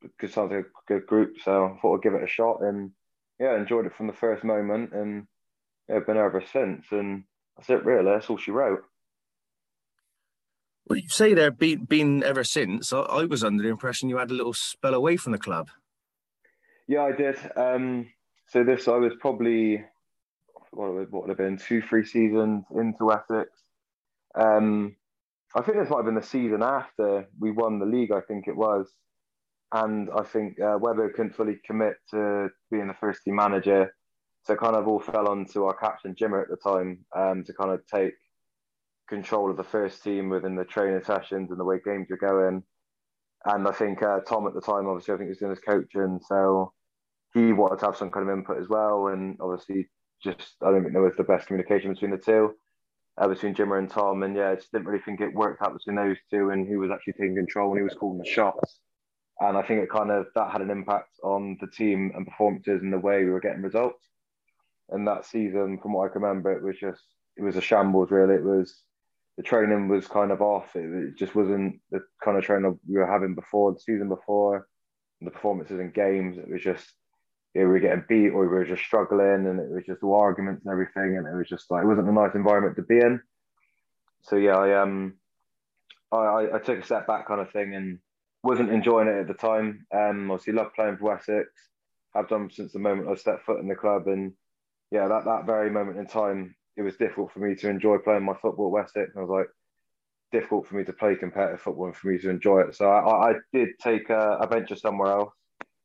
it 0.03 0.31
sounds 0.31 0.51
like 0.51 0.65
a 0.65 0.93
good 0.93 1.05
group. 1.05 1.35
So 1.43 1.65
I 1.65 1.79
thought 1.81 1.97
I'd 1.97 2.03
give 2.03 2.13
it 2.13 2.23
a 2.23 2.27
shot, 2.27 2.61
and 2.61 2.91
yeah, 3.39 3.57
enjoyed 3.57 3.85
it 3.85 3.95
from 3.95 4.07
the 4.07 4.13
first 4.13 4.45
moment, 4.45 4.93
and 4.93 5.27
yeah, 5.89 5.99
been 5.99 6.17
ever 6.17 6.43
since. 6.53 6.85
And 6.91 7.25
that's 7.57 7.69
it, 7.69 7.83
really. 7.83 8.11
That's 8.11 8.29
all 8.29 8.37
she 8.37 8.51
wrote. 8.51 8.83
Well, 10.87 10.99
you 10.99 11.09
say 11.09 11.33
there 11.33 11.51
been 11.51 11.85
been 11.85 12.23
ever 12.23 12.43
since. 12.43 12.93
I, 12.93 12.99
I, 12.99 13.25
was 13.25 13.43
under 13.43 13.63
the 13.63 13.69
impression 13.69 14.09
you 14.09 14.17
had 14.17 14.31
a 14.31 14.35
little 14.35 14.53
spell 14.53 14.93
away 14.93 15.17
from 15.17 15.31
the 15.31 15.39
club. 15.39 15.69
Yeah, 16.87 17.03
I 17.03 17.11
did. 17.11 17.37
Um, 17.55 18.07
so 18.47 18.63
this, 18.63 18.87
I 18.87 18.97
was 18.97 19.13
probably 19.19 19.83
what 20.71 20.93
would, 20.93 21.11
what 21.11 21.23
would 21.23 21.29
have 21.29 21.37
been 21.37 21.57
two, 21.57 21.81
three 21.81 22.05
seasons 22.05 22.65
into 22.75 23.05
Wessex. 23.05 23.49
Um, 24.35 24.95
I 25.55 25.61
think 25.61 25.77
this 25.77 25.89
might 25.89 25.97
have 25.97 26.05
been 26.05 26.15
the 26.15 26.21
season 26.21 26.61
after 26.61 27.27
we 27.39 27.51
won 27.51 27.79
the 27.79 27.85
league. 27.85 28.11
I 28.11 28.21
think 28.21 28.47
it 28.47 28.55
was, 28.55 28.87
and 29.71 30.09
I 30.15 30.21
think 30.23 30.59
uh, 30.59 30.77
Webber 30.79 31.09
couldn't 31.09 31.35
fully 31.35 31.59
commit 31.65 31.95
to 32.11 32.49
being 32.69 32.87
the 32.87 32.93
first 32.93 33.23
team 33.23 33.35
manager 33.35 33.91
so 34.45 34.55
kind 34.55 34.75
of 34.75 34.87
all 34.87 34.99
fell 34.99 35.27
onto 35.27 35.65
our 35.65 35.73
captain 35.73 36.13
Jimmer 36.13 36.43
at 36.43 36.49
the 36.49 36.57
time 36.57 36.99
um, 37.15 37.43
to 37.43 37.53
kind 37.53 37.71
of 37.71 37.81
take 37.87 38.13
control 39.07 39.49
of 39.49 39.57
the 39.57 39.63
first 39.63 40.03
team 40.03 40.29
within 40.29 40.55
the 40.55 40.65
training 40.65 41.03
sessions 41.03 41.51
and 41.51 41.59
the 41.59 41.63
way 41.63 41.79
games 41.83 42.07
were 42.09 42.17
going. 42.17 42.63
And 43.45 43.67
I 43.67 43.71
think 43.71 44.01
uh, 44.01 44.21
Tom 44.21 44.47
at 44.47 44.53
the 44.53 44.61
time, 44.61 44.87
obviously, 44.87 45.13
I 45.13 45.17
think 45.17 45.27
he 45.27 45.31
was 45.31 45.37
doing 45.37 45.51
his 45.51 45.59
coaching, 45.59 46.19
so 46.27 46.73
he 47.33 47.53
wanted 47.53 47.79
to 47.79 47.85
have 47.85 47.97
some 47.97 48.09
kind 48.09 48.27
of 48.27 48.35
input 48.35 48.59
as 48.59 48.69
well. 48.69 49.07
And 49.07 49.37
obviously, 49.39 49.87
just 50.23 50.55
I 50.61 50.71
don't 50.71 50.81
think 50.81 50.93
there 50.93 51.01
was 51.03 51.15
the 51.17 51.23
best 51.23 51.47
communication 51.47 51.93
between 51.93 52.11
the 52.11 52.17
two, 52.17 52.55
uh, 53.19 53.27
between 53.27 53.53
Jimmer 53.53 53.77
and 53.77 53.89
Tom. 53.89 54.23
And 54.23 54.35
yeah, 54.35 54.51
I 54.51 54.55
just 54.55 54.71
didn't 54.71 54.87
really 54.87 55.03
think 55.03 55.21
it 55.21 55.33
worked 55.33 55.61
out 55.61 55.73
between 55.73 55.95
those 55.95 56.17
two, 56.31 56.49
and 56.49 56.67
who 56.67 56.79
was 56.79 56.89
actually 56.91 57.13
taking 57.13 57.35
control 57.35 57.71
and 57.71 57.79
he 57.79 57.83
was 57.83 57.93
calling 57.93 58.17
the 58.17 58.25
shots. 58.25 58.79
And 59.39 59.57
I 59.57 59.61
think 59.61 59.83
it 59.83 59.89
kind 59.91 60.11
of 60.11 60.27
that 60.33 60.51
had 60.51 60.61
an 60.61 60.71
impact 60.71 61.19
on 61.21 61.57
the 61.61 61.67
team 61.67 62.13
and 62.15 62.25
performances 62.25 62.81
and 62.81 62.91
the 62.91 62.97
way 62.97 63.23
we 63.23 63.29
were 63.31 63.41
getting 63.41 63.61
results 63.61 64.05
and 64.89 65.07
that 65.07 65.25
season, 65.25 65.79
from 65.81 65.93
what 65.93 66.09
I 66.09 66.13
can 66.13 66.21
remember, 66.21 66.51
it 66.51 66.63
was 66.63 66.77
just 66.77 67.01
it 67.37 67.43
was 67.43 67.55
a 67.55 67.61
shambles. 67.61 68.11
Really, 68.11 68.35
it 68.35 68.43
was 68.43 68.81
the 69.37 69.43
training 69.43 69.87
was 69.87 70.07
kind 70.07 70.31
of 70.31 70.41
off. 70.41 70.75
It, 70.75 70.85
it 70.85 71.17
just 71.17 71.35
wasn't 71.35 71.79
the 71.91 72.01
kind 72.23 72.37
of 72.37 72.43
training 72.43 72.79
we 72.87 72.97
were 72.97 73.11
having 73.11 73.35
before 73.35 73.73
the 73.73 73.79
season 73.79 74.09
before. 74.09 74.67
the 75.21 75.31
performances 75.31 75.79
in 75.79 75.91
games, 75.91 76.37
it 76.37 76.49
was 76.49 76.61
just 76.61 76.85
yeah, 77.53 77.61
we 77.61 77.69
were 77.69 77.79
getting 77.79 78.03
beat 78.09 78.29
or 78.29 78.41
we 78.41 78.47
were 78.47 78.65
just 78.65 78.83
struggling, 78.83 79.47
and 79.47 79.59
it 79.59 79.71
was 79.71 79.85
just 79.85 80.03
all 80.03 80.15
arguments 80.15 80.65
and 80.65 80.71
everything, 80.71 81.17
and 81.17 81.25
it 81.25 81.35
was 81.35 81.47
just 81.47 81.71
like 81.71 81.83
it 81.83 81.87
wasn't 81.87 82.09
a 82.09 82.11
nice 82.11 82.35
environment 82.35 82.75
to 82.75 82.83
be 82.83 82.97
in. 82.97 83.21
So 84.23 84.35
yeah, 84.35 84.57
I 84.57 84.81
um, 84.81 85.15
I, 86.11 86.47
I 86.55 86.59
took 86.59 86.79
a 86.79 86.85
step 86.85 87.07
back 87.07 87.27
kind 87.27 87.39
of 87.39 87.51
thing 87.51 87.75
and 87.75 87.99
wasn't 88.43 88.71
enjoying 88.71 89.07
it 89.07 89.21
at 89.21 89.27
the 89.27 89.33
time. 89.33 89.85
Um, 89.93 90.31
obviously 90.31 90.53
loved 90.53 90.75
playing 90.75 90.97
for 90.97 91.05
Wessex. 91.05 91.47
I've 92.13 92.29
done 92.29 92.49
since 92.51 92.73
the 92.73 92.79
moment 92.79 93.09
I 93.09 93.15
stepped 93.15 93.45
foot 93.45 93.59
in 93.59 93.67
the 93.67 93.75
club, 93.75 94.07
and 94.07 94.33
yeah, 94.91 95.07
that, 95.07 95.25
that 95.25 95.45
very 95.45 95.69
moment 95.69 95.97
in 95.97 96.07
time, 96.07 96.55
it 96.77 96.81
was 96.81 96.97
difficult 96.97 97.31
for 97.31 97.39
me 97.39 97.55
to 97.55 97.69
enjoy 97.69 97.97
playing 97.97 98.23
my 98.23 98.33
football 98.33 98.67
at 98.67 98.83
Wessex. 98.83 99.11
I 99.15 99.21
was 99.21 99.29
like, 99.29 99.47
difficult 100.31 100.67
for 100.67 100.75
me 100.75 100.83
to 100.83 100.93
play 100.93 101.15
competitive 101.15 101.61
football 101.61 101.85
and 101.85 101.95
for 101.95 102.07
me 102.07 102.17
to 102.17 102.29
enjoy 102.29 102.61
it. 102.61 102.75
So 102.75 102.89
I, 102.89 103.31
I 103.31 103.33
did 103.53 103.69
take 103.81 104.09
a, 104.09 104.37
a, 104.41 104.47
venture 104.47 104.75
somewhere 104.75 105.11
else. 105.11 105.33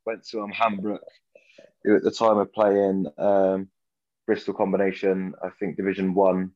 Went 0.06 0.26
to 0.28 0.40
um, 0.40 0.52
Hambrook, 0.52 0.98
at 1.86 2.02
the 2.02 2.10
time 2.10 2.38
of 2.38 2.52
playing 2.52 3.06
um, 3.18 3.68
Bristol 4.26 4.54
combination, 4.54 5.34
I 5.42 5.50
think 5.58 5.76
Division 5.76 6.14
One. 6.14 6.52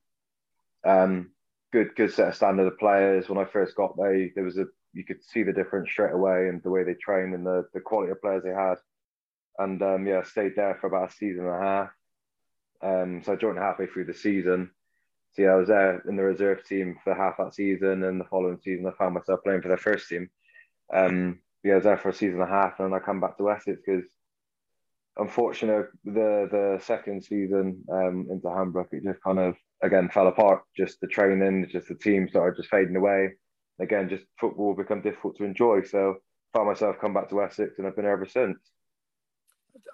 Um, 0.85 1.31
good 1.73 1.95
good 1.97 2.13
set 2.13 2.29
of 2.29 2.37
standard 2.37 2.67
of 2.67 2.79
players. 2.79 3.29
When 3.29 3.39
I 3.39 3.45
first 3.45 3.77
got 3.77 3.97
there, 3.97 4.29
there 4.35 4.45
was 4.45 4.59
a 4.59 4.67
you 4.93 5.05
could 5.05 5.23
see 5.25 5.43
the 5.43 5.53
difference 5.53 5.91
straight 5.91 6.13
away 6.13 6.49
and 6.49 6.63
the 6.63 6.71
way 6.71 6.85
they 6.85 6.95
trained 6.95 7.35
and 7.35 7.47
the 7.47 7.67
the 7.75 7.81
quality 7.81 8.13
of 8.13 8.21
players 8.23 8.43
they 8.45 8.51
had. 8.51 8.77
And 9.59 9.81
um, 9.83 10.07
yeah, 10.07 10.23
stayed 10.23 10.57
there 10.57 10.77
for 10.81 10.89
about 10.89 11.11
a 11.11 11.13
season 11.13 11.47
and 11.47 11.55
a 11.55 11.67
half. 11.67 11.91
Um, 12.83 13.23
so 13.25 13.33
I 13.33 13.37
joined 13.37 13.59
halfway 13.59 13.87
through 13.87 14.07
the 14.07 14.15
season. 14.15 14.71
So 15.33 15.43
yeah, 15.43 15.51
I 15.51 15.57
was 15.57 15.69
there 15.69 16.03
in 16.09 16.17
the 16.17 16.23
reserve 16.23 16.65
team 16.65 16.97
for 17.03 17.15
half 17.15 17.37
that 17.39 17.55
season, 17.55 18.05
and 18.05 18.21
the 18.21 18.25
following 18.25 18.59
season 18.63 18.87
I 18.87 18.97
found 18.97 19.15
myself 19.15 19.41
playing 19.43 19.63
for 19.63 19.69
the 19.69 19.77
first 19.77 20.09
team. 20.09 20.31
Um, 20.93 21.41
yeah, 21.65 21.73
I 21.73 21.77
was 21.77 21.85
there 21.85 21.97
for 21.97 22.11
a 22.11 22.15
season 22.15 22.41
and 22.41 22.49
a 22.49 22.53
half, 22.53 22.79
and 22.79 22.93
then 22.93 23.01
I 23.01 23.05
come 23.05 23.21
back 23.21 23.37
to 23.39 23.45
Wessex 23.45 23.81
because 23.85 24.05
unfortunately 25.17 25.87
the 26.05 26.49
the 26.51 26.79
second 26.83 27.23
season 27.23 27.83
um, 27.91 28.27
into 28.31 28.49
Hambrook 28.49 28.93
it 28.93 29.05
just 29.05 29.23
kind 29.23 29.39
of 29.39 29.57
again 29.83 30.09
fell 30.09 30.29
apart. 30.29 30.63
Just 30.77 31.01
the 31.01 31.07
training, 31.07 31.69
just 31.71 31.89
the 31.89 31.95
team 31.95 32.29
started 32.29 32.57
just 32.57 32.71
fading 32.71 32.97
away. 32.97 33.31
Again, 33.81 34.09
just 34.09 34.25
football 34.39 34.75
become 34.75 35.03
difficult 35.03 35.37
to 35.37 35.45
enjoy. 35.45 35.83
So 35.83 36.17
found 36.53 36.69
myself 36.69 36.97
come 37.01 37.15
back 37.15 37.29
to 37.31 37.35
Wessex, 37.37 37.79
and 37.79 37.87
I've 37.87 37.97
been 37.97 38.05
here 38.05 38.13
ever 38.13 38.27
since. 38.27 38.59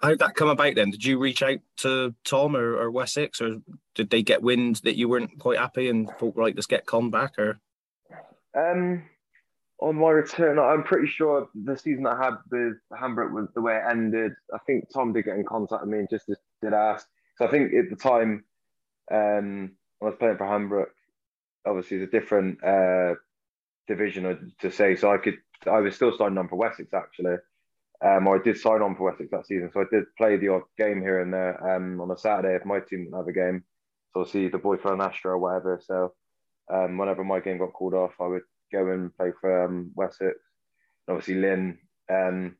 How 0.01 0.09
did 0.09 0.19
that 0.19 0.35
come 0.35 0.49
about 0.49 0.75
then? 0.75 0.91
Did 0.91 1.03
you 1.05 1.19
reach 1.19 1.43
out 1.43 1.59
to 1.77 2.15
Tom 2.23 2.55
or, 2.55 2.75
or 2.75 2.91
Wessex, 2.91 3.41
or 3.41 3.57
did 3.95 4.09
they 4.09 4.23
get 4.23 4.41
wind 4.41 4.77
that 4.83 4.97
you 4.97 5.07
weren't 5.07 5.39
quite 5.39 5.59
happy 5.59 5.89
and 5.89 6.09
thought, 6.19 6.35
right, 6.35 6.55
let's 6.55 6.67
get 6.67 6.85
Con 6.85 7.09
back? 7.09 7.37
Or 7.37 7.59
um, 8.55 9.03
on 9.79 9.95
my 9.95 10.09
return, 10.09 10.59
I'm 10.59 10.83
pretty 10.83 11.07
sure 11.07 11.49
the 11.55 11.77
season 11.77 12.05
I 12.05 12.23
had 12.23 12.35
with 12.51 12.77
Hambrook 12.93 13.31
was 13.31 13.47
the 13.53 13.61
way 13.61 13.75
it 13.75 13.89
ended. 13.89 14.33
I 14.53 14.59
think 14.65 14.85
Tom 14.93 15.13
did 15.13 15.25
get 15.25 15.37
in 15.37 15.45
contact 15.45 15.81
with 15.81 15.91
me 15.91 15.99
and 15.99 16.09
just 16.09 16.27
did 16.61 16.73
ask. 16.73 17.07
So 17.37 17.47
I 17.47 17.51
think 17.51 17.73
at 17.73 17.89
the 17.89 17.95
time, 17.95 18.43
um, 19.11 19.71
I 20.01 20.05
was 20.05 20.15
playing 20.19 20.37
for 20.37 20.45
Hambrook. 20.45 20.89
Obviously, 21.65 21.97
it's 21.97 22.13
a 22.13 22.19
different 22.19 22.63
uh, 22.63 23.15
division 23.87 24.53
to 24.61 24.71
say. 24.71 24.95
So 24.95 25.11
I 25.11 25.17
could, 25.17 25.37
I 25.65 25.79
was 25.79 25.95
still 25.95 26.15
signing 26.17 26.37
on 26.37 26.47
for 26.47 26.55
Wessex 26.55 26.93
actually. 26.93 27.37
Um, 28.03 28.27
I 28.27 28.39
did 28.43 28.57
sign 28.57 28.81
on 28.81 28.95
for 28.95 29.11
Wessex 29.11 29.29
that 29.31 29.45
season, 29.45 29.69
so 29.71 29.81
I 29.81 29.85
did 29.91 30.05
play 30.17 30.37
the 30.37 30.47
odd 30.47 30.63
game 30.77 31.01
here 31.01 31.21
and 31.21 31.31
there 31.31 31.75
um, 31.75 32.01
on 32.01 32.09
a 32.09 32.17
Saturday 32.17 32.55
if 32.55 32.65
my 32.65 32.79
team 32.79 33.03
didn't 33.03 33.17
have 33.17 33.27
a 33.27 33.33
game. 33.33 33.63
So 34.13 34.23
see 34.25 34.47
the 34.47 34.57
boy 34.57 34.77
for 34.77 34.93
an 34.93 35.01
Astra 35.01 35.31
or 35.31 35.37
whatever. 35.37 35.79
So 35.85 36.13
um, 36.73 36.97
whenever 36.97 37.23
my 37.23 37.39
game 37.39 37.59
got 37.59 37.73
called 37.73 37.93
off, 37.93 38.13
I 38.19 38.27
would 38.27 38.41
go 38.71 38.91
and 38.91 39.15
play 39.15 39.31
for 39.39 39.65
um, 39.65 39.91
Wessex. 39.95 40.39
And 41.07 41.15
obviously 41.15 41.35
Lynn, 41.35 41.77
um, 42.11 42.55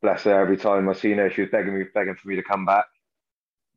bless 0.00 0.22
her, 0.24 0.40
every 0.40 0.56
time 0.56 0.88
I 0.88 0.94
seen 0.94 1.18
her, 1.18 1.30
she 1.30 1.42
was 1.42 1.50
begging 1.50 1.78
me, 1.78 1.84
begging 1.94 2.16
for 2.16 2.28
me 2.28 2.36
to 2.36 2.42
come 2.42 2.64
back. 2.64 2.86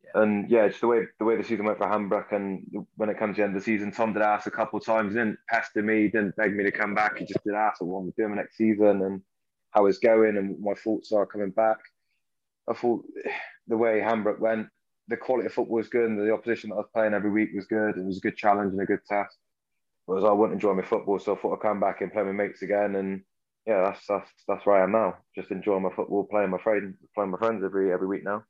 Yeah. 0.03 0.21
And 0.21 0.49
yeah, 0.49 0.67
just 0.69 0.81
the 0.81 0.87
way 0.87 1.01
the 1.19 1.25
way 1.25 1.35
the 1.35 1.43
season 1.43 1.65
went 1.65 1.77
for 1.77 1.87
Hambrook, 1.87 2.31
and 2.31 2.65
when 2.95 3.09
it 3.09 3.19
comes 3.19 3.35
to 3.35 3.41
the 3.41 3.45
end 3.45 3.55
of 3.55 3.61
the 3.61 3.65
season, 3.65 3.91
Tom 3.91 4.13
did 4.13 4.21
ask 4.21 4.47
a 4.47 4.51
couple 4.51 4.79
of 4.79 4.85
times, 4.85 5.13
didn't 5.13 5.37
pester 5.49 5.83
me, 5.83 6.07
didn't 6.07 6.35
beg 6.35 6.55
me 6.55 6.63
to 6.63 6.71
come 6.71 6.95
back. 6.95 7.17
He 7.17 7.25
just 7.25 7.43
did 7.43 7.53
ask 7.53 7.81
what 7.81 7.99
I'm 7.99 8.13
doing 8.17 8.35
next 8.35 8.57
season, 8.57 9.01
and 9.03 9.21
how 9.71 9.85
it's 9.85 9.99
going 9.99 10.37
and 10.37 10.59
my 10.59 10.73
thoughts 10.73 11.11
are 11.11 11.25
coming 11.25 11.51
back. 11.51 11.77
I 12.69 12.73
thought 12.73 13.03
the 13.67 13.77
way 13.77 13.99
Hambrook 13.99 14.39
went, 14.39 14.67
the 15.07 15.17
quality 15.17 15.47
of 15.47 15.53
football 15.53 15.77
was 15.77 15.89
good, 15.89 16.09
and 16.09 16.19
the 16.19 16.33
opposition 16.33 16.69
that 16.69 16.75
I 16.75 16.79
was 16.79 16.89
playing 16.93 17.13
every 17.13 17.31
week 17.31 17.49
was 17.53 17.65
good. 17.65 17.97
It 17.97 18.05
was 18.05 18.17
a 18.17 18.21
good 18.21 18.37
challenge 18.37 18.71
and 18.73 18.81
a 18.81 18.85
good 18.85 19.03
test. 19.07 19.35
Whereas 20.05 20.23
I 20.23 20.31
wouldn't 20.31 20.53
enjoy 20.55 20.73
my 20.73 20.83
football, 20.83 21.19
so 21.19 21.35
I 21.35 21.39
thought 21.39 21.53
I'd 21.53 21.61
come 21.61 21.79
back 21.79 22.01
and 22.01 22.11
play 22.11 22.23
my 22.23 22.31
mates 22.31 22.61
again. 22.61 22.95
And 22.95 23.21
yeah, 23.65 23.83
that's 23.85 24.05
that's 24.07 24.29
that's 24.47 24.65
where 24.65 24.81
I 24.81 24.83
am 24.83 24.91
now. 24.91 25.17
Just 25.35 25.51
enjoying 25.51 25.83
my 25.83 25.91
football, 25.95 26.27
playing 26.29 26.49
my 26.51 26.57
friends, 26.57 26.95
playing 27.13 27.31
my 27.31 27.37
friends 27.37 27.63
every 27.63 27.91
every 27.91 28.07
week 28.07 28.23
now. 28.23 28.43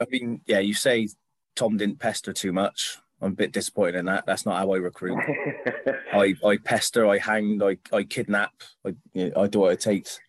I 0.00 0.06
mean, 0.10 0.40
yeah, 0.46 0.58
you 0.58 0.74
say 0.74 1.08
Tom 1.54 1.76
didn't 1.76 2.00
pester 2.00 2.32
too 2.32 2.52
much. 2.52 2.98
I'm 3.22 3.32
a 3.32 3.36
bit 3.36 3.52
disappointed 3.52 3.94
in 3.94 4.06
that. 4.06 4.26
That's 4.26 4.44
not 4.44 4.56
how 4.56 4.72
I 4.72 4.78
recruit. 4.78 5.18
I, 6.12 6.34
I 6.44 6.56
pester, 6.56 7.06
I 7.06 7.18
hang, 7.18 7.62
I, 7.62 7.78
I 7.94 8.02
kidnap, 8.02 8.52
I, 8.84 8.94
you 9.14 9.30
know, 9.30 9.42
I 9.42 9.46
do 9.46 9.60
what 9.60 9.72
it 9.72 9.80
takes. 9.80 10.20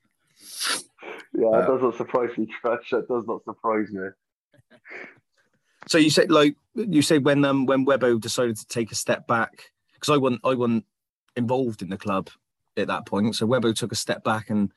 Yeah, 1.33 1.47
uh, 1.47 1.65
does 1.65 1.81
not 1.81 1.97
surprise 1.97 2.38
me, 2.38 2.47
Trutch. 2.63 2.91
That 2.91 3.07
does 3.07 3.25
not 3.25 3.43
surprise 3.43 3.89
me. 3.91 4.09
So 5.88 5.97
you 5.97 6.12
said, 6.12 6.31
like 6.31 6.55
you 6.75 7.01
said, 7.01 7.25
when 7.25 7.43
um 7.43 7.65
when 7.65 7.85
Webbo 7.85 8.19
decided 8.21 8.57
to 8.57 8.67
take 8.67 8.91
a 8.91 8.95
step 8.95 9.27
back, 9.27 9.71
because 9.93 10.13
I 10.13 10.17
wasn't 10.17 10.41
I 10.43 10.53
wasn't 10.53 10.85
involved 11.35 11.81
in 11.81 11.89
the 11.89 11.97
club 11.97 12.29
at 12.77 12.88
that 12.88 13.05
point. 13.05 13.35
So 13.35 13.47
Webbo 13.47 13.75
took 13.75 13.91
a 13.91 13.95
step 13.95 14.23
back, 14.23 14.50
and 14.50 14.71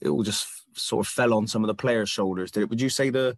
it 0.00 0.08
all 0.08 0.22
just 0.22 0.46
sort 0.78 1.06
of 1.06 1.10
fell 1.10 1.34
on 1.34 1.46
some 1.46 1.64
of 1.64 1.68
the 1.68 1.74
players' 1.74 2.10
shoulders. 2.10 2.50
Did 2.50 2.64
it? 2.64 2.70
Would 2.70 2.80
you 2.80 2.90
say 2.90 3.10
the 3.10 3.36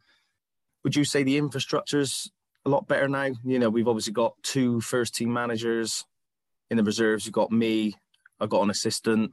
would 0.84 0.96
you 0.96 1.04
say 1.04 1.22
the 1.22 1.38
infrastructure's 1.38 2.30
a 2.64 2.70
lot 2.70 2.88
better 2.88 3.08
now. 3.08 3.30
You 3.44 3.58
know, 3.58 3.70
we've 3.70 3.88
obviously 3.88 4.12
got 4.12 4.34
two 4.42 4.80
first 4.80 5.14
team 5.14 5.32
managers 5.32 6.04
in 6.70 6.76
the 6.76 6.84
reserves. 6.84 7.24
You've 7.24 7.32
got 7.32 7.50
me. 7.50 7.94
I've 8.40 8.50
got 8.50 8.62
an 8.62 8.70
assistant. 8.70 9.32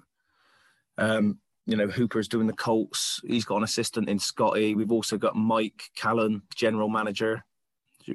Um, 0.97 1.39
you 1.65 1.75
know, 1.75 1.87
Hooper's 1.87 2.27
doing 2.27 2.47
the 2.47 2.53
Colts. 2.53 3.19
He's 3.25 3.45
got 3.45 3.57
an 3.57 3.63
assistant 3.63 4.07
in 4.07 4.19
Scotty. 4.19 4.75
We've 4.75 4.91
also 4.91 5.17
got 5.17 5.35
Mike 5.35 5.83
Callan, 5.95 6.43
general 6.55 6.89
manager. 6.89 7.43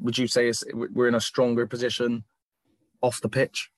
Would 0.00 0.18
you 0.18 0.28
say 0.28 0.52
we're 0.72 1.08
in 1.08 1.16
a 1.16 1.20
stronger 1.20 1.66
position 1.66 2.24
off 3.02 3.20
the 3.20 3.28
pitch? 3.28 3.70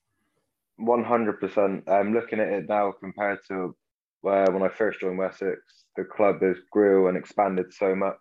One 0.77 1.05
hundred 1.05 1.41
percent. 1.41 1.89
I'm 1.89 2.13
looking 2.13 2.39
at 2.39 2.49
it 2.49 2.69
now 2.69 2.93
compared 3.01 3.39
to 3.49 3.75
where 4.21 4.47
when 4.51 4.63
I 4.63 4.69
first 4.69 5.01
joined 5.01 5.19
Wessex. 5.19 5.59
The 5.97 6.05
club 6.05 6.43
has 6.43 6.57
grew 6.71 7.09
and 7.09 7.17
expanded 7.17 7.73
so 7.73 7.95
much 7.95 8.19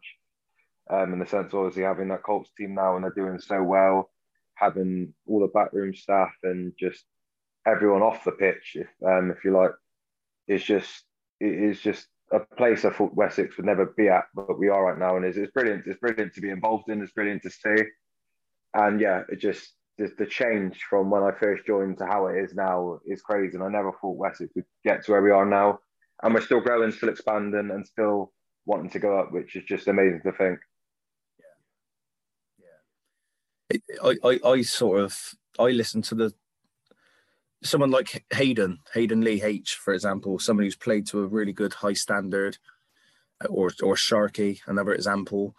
um, 0.90 1.14
in 1.14 1.20
the 1.20 1.26
sense 1.26 1.54
obviously 1.54 1.84
having 1.84 2.10
that 2.10 2.24
Colts 2.24 2.50
team 2.58 2.76
now 2.76 2.96
and 2.96 3.04
they're 3.04 3.12
doing 3.12 3.40
so 3.40 3.62
well, 3.62 4.10
having 4.56 5.14
all 5.28 5.40
the 5.40 5.48
backroom 5.48 5.94
staff 5.94 6.32
and 6.44 6.74
just 6.80 7.04
everyone 7.66 8.02
off 8.02 8.24
the 8.24 8.32
pitch, 8.32 8.76
if 8.76 8.88
um, 9.06 9.32
if 9.32 9.44
you 9.44 9.52
like, 9.52 9.72
it's 10.48 10.64
just 10.66 11.04
it 11.40 11.54
is 11.54 11.80
just 11.82 12.08
a 12.32 12.40
place 12.56 12.86
I 12.86 12.92
thought 12.92 13.16
Wessex 13.16 13.58
would 13.58 13.66
never 13.66 13.86
be 13.98 14.08
at, 14.08 14.26
but 14.34 14.58
we 14.58 14.70
are 14.70 14.86
right 14.86 14.98
now, 14.98 15.18
and 15.18 15.26
it's, 15.26 15.38
it's 15.38 15.52
brilliant. 15.52 15.84
It's 15.86 16.00
brilliant 16.00 16.34
to 16.34 16.42
be 16.42 16.50
involved 16.50 16.90
in. 16.90 17.02
It's 17.02 17.12
brilliant 17.12 17.44
to 17.44 17.50
see, 17.50 17.84
and 18.74 19.00
yeah, 19.00 19.24
it 19.30 19.40
just 19.40 19.74
the, 19.98 20.12
the 20.18 20.26
change 20.26 20.82
from 20.90 21.10
when 21.10 21.24
I 21.24 21.32
first 21.32 21.66
joined 21.66 21.98
to 21.98 22.06
how 22.06 22.28
it 22.28 22.38
is 22.38 22.54
now 22.54 23.00
is 23.06 23.22
crazy. 23.22 23.56
And 23.56 23.64
I 23.64 23.70
never 23.70 23.92
thought 23.92 24.18
Wessex 24.18 24.52
would 24.56 24.66
get 24.84 25.04
to 25.06 25.12
where 25.12 25.22
we 25.22 25.32
are 25.32 25.46
now, 25.46 25.80
and 26.24 26.34
we're 26.34 26.42
still 26.42 26.62
growing, 26.62 26.92
still 26.92 27.10
expanding, 27.10 27.72
and 27.72 27.86
still 27.86 28.32
wanting 28.66 28.92
to 28.92 29.00
go 29.00 29.20
up, 29.20 29.32
which 29.32 29.56
is 29.56 29.64
just 29.64 29.88
amazing 29.88 30.22
to 30.24 30.32
think. 30.32 30.60
I, 34.04 34.16
I, 34.24 34.40
I 34.46 34.62
sort 34.62 35.02
of 35.02 35.36
I 35.60 35.70
listen 35.70 36.02
to 36.04 36.16
the 36.16 36.34
someone 37.64 37.92
like 37.92 38.26
Hayden, 38.34 38.80
Hayden 38.94 39.22
Lee 39.22 39.42
H, 39.42 39.76
for 39.76 39.94
example, 39.94 40.40
someone 40.40 40.66
who's 40.66 40.76
played 40.76 41.06
to 41.08 41.20
a 41.20 41.28
really 41.28 41.54
good 41.54 41.74
high 41.74 41.94
standard, 41.94 42.58
uh, 43.44 43.48
or 43.50 43.72
or 43.84 43.96
Sharkey, 43.96 44.62
another 44.68 44.94
example. 44.94 45.56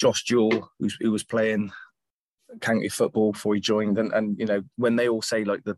Josh 0.00 0.24
Jewell, 0.24 0.70
who 1.00 1.12
was 1.12 1.22
playing 1.22 1.70
county 2.60 2.88
football 2.88 3.32
before 3.32 3.54
he 3.54 3.60
joined, 3.60 3.98
and 3.98 4.12
and 4.12 4.38
you 4.38 4.46
know 4.46 4.62
when 4.76 4.96
they 4.96 5.08
all 5.08 5.22
say 5.22 5.44
like 5.44 5.64
the 5.64 5.76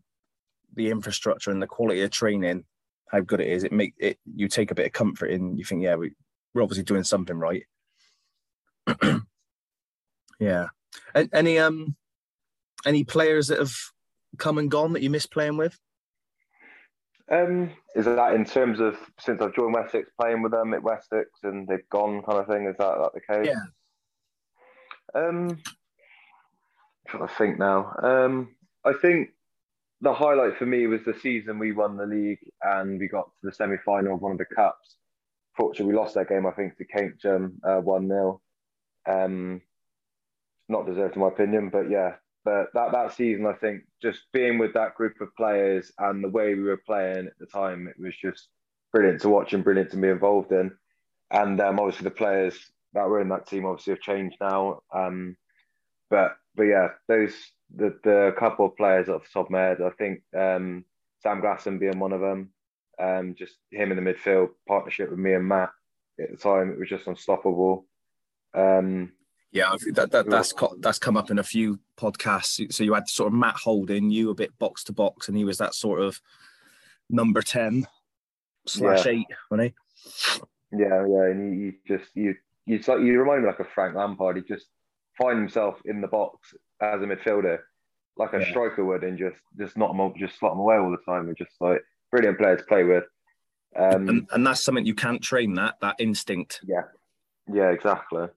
the 0.75 0.89
infrastructure 0.89 1.51
and 1.51 1.61
the 1.61 1.67
quality 1.67 2.01
of 2.01 2.11
training, 2.11 2.65
how 3.11 3.21
good 3.21 3.39
it 3.39 3.47
is, 3.47 3.63
it 3.63 3.71
make 3.71 3.93
it 3.97 4.17
you 4.25 4.47
take 4.47 4.71
a 4.71 4.75
bit 4.75 4.87
of 4.87 4.93
comfort 4.93 5.27
in. 5.27 5.57
You 5.57 5.63
think, 5.63 5.83
yeah, 5.83 5.95
we, 5.95 6.11
we're 6.53 6.63
obviously 6.63 6.83
doing 6.83 7.03
something 7.03 7.37
right. 7.37 7.63
yeah. 10.39 10.67
Any 11.33 11.59
um 11.59 11.95
any 12.85 13.03
players 13.03 13.47
that 13.47 13.59
have 13.59 13.75
come 14.37 14.57
and 14.57 14.69
gone 14.69 14.93
that 14.93 15.01
you 15.01 15.09
miss 15.09 15.25
playing 15.25 15.57
with? 15.57 15.77
Um, 17.31 17.71
is 17.95 18.05
that 18.05 18.35
in 18.35 18.45
terms 18.45 18.79
of 18.79 18.97
since 19.19 19.41
I've 19.41 19.55
joined 19.55 19.73
Wessex, 19.73 20.09
playing 20.19 20.43
with 20.43 20.51
them 20.51 20.73
at 20.73 20.83
Wessex 20.83 21.29
and 21.43 21.67
they've 21.67 21.89
gone, 21.89 22.21
kind 22.21 22.39
of 22.39 22.47
thing? 22.47 22.67
Is 22.67 22.77
that, 22.77 22.97
that 22.99 23.11
the 23.13 23.21
case? 23.21 23.47
Yeah. 23.47 25.19
Um, 25.19 25.49
I'm 25.49 25.57
trying 27.07 27.27
to 27.27 27.33
think 27.33 27.57
now. 27.57 27.95
Um, 28.03 28.55
I 28.83 28.93
think 28.93 29.29
the 30.01 30.13
highlight 30.13 30.57
for 30.57 30.67
me 30.67 30.85
was 30.85 31.01
the 31.03 31.17
season 31.19 31.57
we 31.57 31.71
won 31.71 31.97
the 31.97 32.05
league 32.05 32.39
and 32.61 32.99
we 32.99 33.07
got 33.07 33.25
to 33.25 33.47
the 33.47 33.53
semi 33.53 33.77
final 33.83 34.15
of 34.15 34.21
one 34.21 34.33
of 34.33 34.37
the 34.37 34.45
cups. 34.45 34.97
Fortunately, 35.57 35.93
we 35.93 35.97
lost 35.97 36.15
that 36.15 36.29
game, 36.29 36.45
I 36.45 36.51
think, 36.51 36.77
to 36.77 36.85
Keynsham 36.85 37.53
uh, 37.63 37.81
1 37.81 38.07
0. 38.07 38.41
Um, 39.07 39.61
not 40.69 40.85
deserved 40.85 41.15
in 41.15 41.21
my 41.21 41.27
opinion, 41.27 41.69
but 41.69 41.89
yeah. 41.89 42.15
But 42.43 42.67
that 42.73 42.91
that 42.91 43.13
season, 43.13 43.45
I 43.47 43.53
think, 43.53 43.83
just 44.01 44.21
being 44.31 44.59
with 44.59 44.73
that 44.73 44.95
group 44.95 45.19
of 45.19 45.35
players 45.35 45.91
and 45.97 46.23
the 46.23 46.29
way 46.29 46.53
we 46.53 46.63
were 46.63 46.81
playing 46.85 47.27
at 47.27 47.37
the 47.39 47.47
time, 47.47 47.87
it 47.87 47.99
was 47.99 48.15
just 48.15 48.49
brilliant 48.93 49.21
to 49.21 49.29
watch 49.29 49.53
and 49.53 49.63
brilliant 49.63 49.91
to 49.91 49.97
be 49.97 50.09
involved 50.09 50.51
in. 50.51 50.71
And 51.31 51.59
um, 51.59 51.79
obviously, 51.79 52.03
the 52.03 52.11
players 52.11 52.57
that 52.93 53.07
were 53.09 53.19
in 53.19 53.29
that 53.29 53.47
team 53.47 53.65
obviously 53.65 53.93
have 53.93 54.01
changed 54.01 54.37
now. 54.39 54.81
Um, 54.93 55.35
but 56.09 56.37
but 56.55 56.63
yeah, 56.63 56.89
those 57.07 57.33
the 57.75 57.97
the 58.03 58.35
couple 58.37 58.67
of 58.67 58.77
players 58.77 59.09
off 59.09 59.27
top 59.33 59.47
of 59.47 59.51
my 59.51 59.61
head, 59.61 59.81
I 59.81 59.89
think 59.89 60.21
um, 60.37 60.85
Sam 61.23 61.41
Glasson 61.41 61.79
being 61.79 61.99
one 61.99 62.13
of 62.13 62.21
them. 62.21 62.51
Um, 62.97 63.35
just 63.37 63.55
him 63.71 63.91
in 63.91 64.01
the 64.01 64.13
midfield 64.13 64.51
partnership 64.67 65.09
with 65.09 65.19
me 65.19 65.33
and 65.33 65.45
Matt 65.47 65.71
at 66.19 66.31
the 66.31 66.37
time, 66.37 66.71
it 66.71 66.79
was 66.79 66.87
just 66.87 67.07
unstoppable. 67.07 67.85
Um, 68.53 69.11
Yeah, 69.55 69.73
that, 69.93 70.11
that 70.11 70.29
that's 70.29 70.53
that's 70.79 70.99
come 70.99 71.15
up 71.15 71.31
in 71.31 71.39
a 71.39 71.43
few 71.43 71.79
podcasts. 71.97 72.73
So 72.73 72.83
you 72.83 72.93
had 72.93 73.07
sort 73.07 73.27
of 73.27 73.39
Matt 73.39 73.55
Holding, 73.55 74.09
you 74.09 74.29
a 74.29 74.35
bit 74.35 74.51
box 74.59 74.83
to 74.83 74.91
box, 74.91 75.29
and 75.29 75.37
he 75.37 75.45
was 75.45 75.59
that 75.59 75.73
sort 75.73 76.01
of 76.01 76.19
number 77.09 77.41
ten 77.41 77.87
slash 78.67 79.05
yeah. 79.05 79.11
eight, 79.13 79.27
wasn't 79.49 79.73
he? 80.71 80.77
Yeah, 80.77 81.05
yeah, 81.07 81.31
and 81.31 81.57
you, 81.57 81.65
you 81.67 81.73
just 81.87 82.11
you 82.15 82.35
you 82.65 82.79
like 82.85 82.99
you 82.99 83.17
remind 83.17 83.43
me 83.43 83.47
like 83.47 83.61
a 83.61 83.71
Frank 83.73 83.95
Lampard. 83.95 84.35
He 84.35 84.41
just 84.41 84.65
find 85.17 85.39
himself 85.39 85.79
in 85.85 86.01
the 86.01 86.07
box 86.09 86.53
as 86.81 87.01
a 87.01 87.05
midfielder, 87.05 87.59
like 88.17 88.33
a 88.33 88.41
yeah. 88.41 88.49
striker 88.49 88.83
would, 88.83 89.05
and 89.05 89.17
just 89.17 89.37
just 89.57 89.77
not 89.77 89.95
just 90.17 90.37
slot 90.37 90.51
him 90.51 90.59
away 90.59 90.75
all 90.75 90.91
the 90.91 91.09
time. 91.09 91.29
and 91.29 91.37
just 91.37 91.53
like 91.61 91.81
brilliant 92.11 92.37
player 92.37 92.57
to 92.57 92.63
play 92.65 92.83
with. 92.83 93.05
Um, 93.73 94.09
and, 94.09 94.27
and 94.33 94.45
that's 94.45 94.65
something 94.65 94.85
you 94.85 94.95
can't 94.95 95.21
train 95.21 95.53
that 95.53 95.75
that 95.79 95.95
instinct. 95.99 96.59
Yeah, 96.65 96.81
yeah, 97.49 97.69
exactly. 97.69 98.27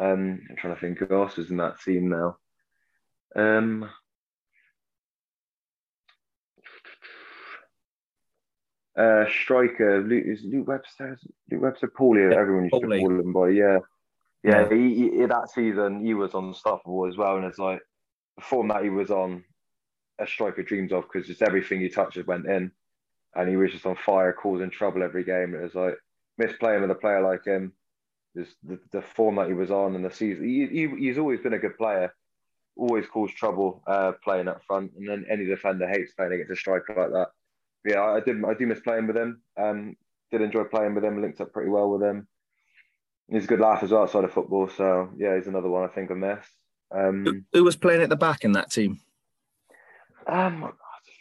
Um, 0.00 0.40
I'm 0.48 0.56
trying 0.56 0.74
to 0.74 0.80
think 0.80 0.98
who 0.98 1.14
else 1.14 1.36
is 1.36 1.50
in 1.50 1.58
that 1.58 1.80
team 1.82 2.08
now. 2.08 2.38
Um, 3.36 3.90
uh, 8.96 9.26
striker 9.28 10.00
Luke 10.00 10.24
is 10.26 10.40
Luke 10.42 10.66
Webster. 10.66 11.18
Luke 11.50 11.62
Webster, 11.62 11.88
Paulie. 11.88 12.30
Yeah, 12.30 12.38
everyone 12.38 12.64
used 12.64 12.74
Paulie. 12.74 12.98
to 12.98 13.00
call 13.00 13.20
him 13.20 13.32
by. 13.34 13.48
Yeah, 13.50 13.78
yeah. 14.42 14.68
yeah. 14.70 14.74
He, 14.74 14.94
he, 14.94 15.26
that 15.26 15.50
season 15.50 16.02
he 16.02 16.14
was 16.14 16.32
unstoppable 16.32 17.06
as 17.06 17.18
well, 17.18 17.36
and 17.36 17.44
it's 17.44 17.58
like 17.58 17.80
the 18.38 18.42
form 18.42 18.68
that 18.68 18.82
he 18.82 18.88
was 18.88 19.10
on, 19.10 19.44
a 20.18 20.26
striker 20.26 20.62
dreams 20.62 20.92
of 20.92 21.04
because 21.04 21.28
just 21.28 21.42
everything 21.42 21.80
he 21.80 21.90
touches 21.90 22.26
went 22.26 22.46
in, 22.46 22.72
and 23.34 23.50
he 23.50 23.56
was 23.56 23.72
just 23.72 23.84
on 23.84 23.96
fire, 23.96 24.32
causing 24.32 24.70
trouble 24.70 25.02
every 25.02 25.24
game. 25.24 25.54
It 25.54 25.62
was 25.62 25.74
like 25.74 25.98
misplaying 26.40 26.80
with 26.80 26.90
a 26.90 26.94
player 26.94 27.20
like 27.20 27.44
him. 27.44 27.74
Just 28.36 28.54
the, 28.62 28.78
the 28.92 29.02
form 29.02 29.36
that 29.36 29.48
he 29.48 29.54
was 29.54 29.70
on 29.70 29.94
in 29.94 30.02
the 30.02 30.10
season. 30.10 30.44
He, 30.44 30.66
he, 30.66 30.88
he's 30.98 31.18
always 31.18 31.40
been 31.40 31.54
a 31.54 31.58
good 31.58 31.76
player, 31.76 32.14
always 32.76 33.06
caused 33.06 33.36
trouble 33.36 33.82
uh, 33.86 34.12
playing 34.22 34.48
up 34.48 34.62
front, 34.64 34.92
and 34.96 35.08
then 35.08 35.26
any 35.28 35.44
defender 35.44 35.88
hates 35.88 36.12
playing 36.12 36.32
against 36.32 36.52
a 36.52 36.56
striker 36.56 36.94
like 36.96 37.10
that 37.10 37.28
yeah, 37.84 38.02
I 38.02 38.20
did. 38.20 38.44
I 38.44 38.54
do 38.54 38.66
miss 38.66 38.80
playing 38.80 39.06
with 39.06 39.16
him. 39.16 39.42
Um, 39.56 39.96
did 40.30 40.42
enjoy 40.42 40.64
playing 40.64 40.94
with 40.94 41.04
him. 41.04 41.20
Linked 41.20 41.40
up 41.40 41.52
pretty 41.52 41.70
well 41.70 41.90
with 41.90 42.02
him. 42.02 42.28
He's 43.30 43.44
a 43.44 43.48
good 43.48 43.60
laugh 43.60 43.82
as 43.82 43.90
well 43.90 44.02
outside 44.02 44.24
of 44.24 44.32
football. 44.32 44.68
So 44.68 45.10
yeah, 45.16 45.36
he's 45.36 45.46
another 45.46 45.68
one 45.68 45.84
I 45.84 45.92
think 45.92 46.10
I 46.10 46.14
missed. 46.14 46.50
Um, 46.92 47.24
who, 47.24 47.40
who, 47.52 47.64
was 47.64 47.76
playing 47.76 48.02
at 48.02 48.08
the 48.08 48.16
back 48.16 48.44
in 48.44 48.52
that 48.52 48.70
team? 48.70 49.00
Um, 50.26 50.64
I 50.64 50.70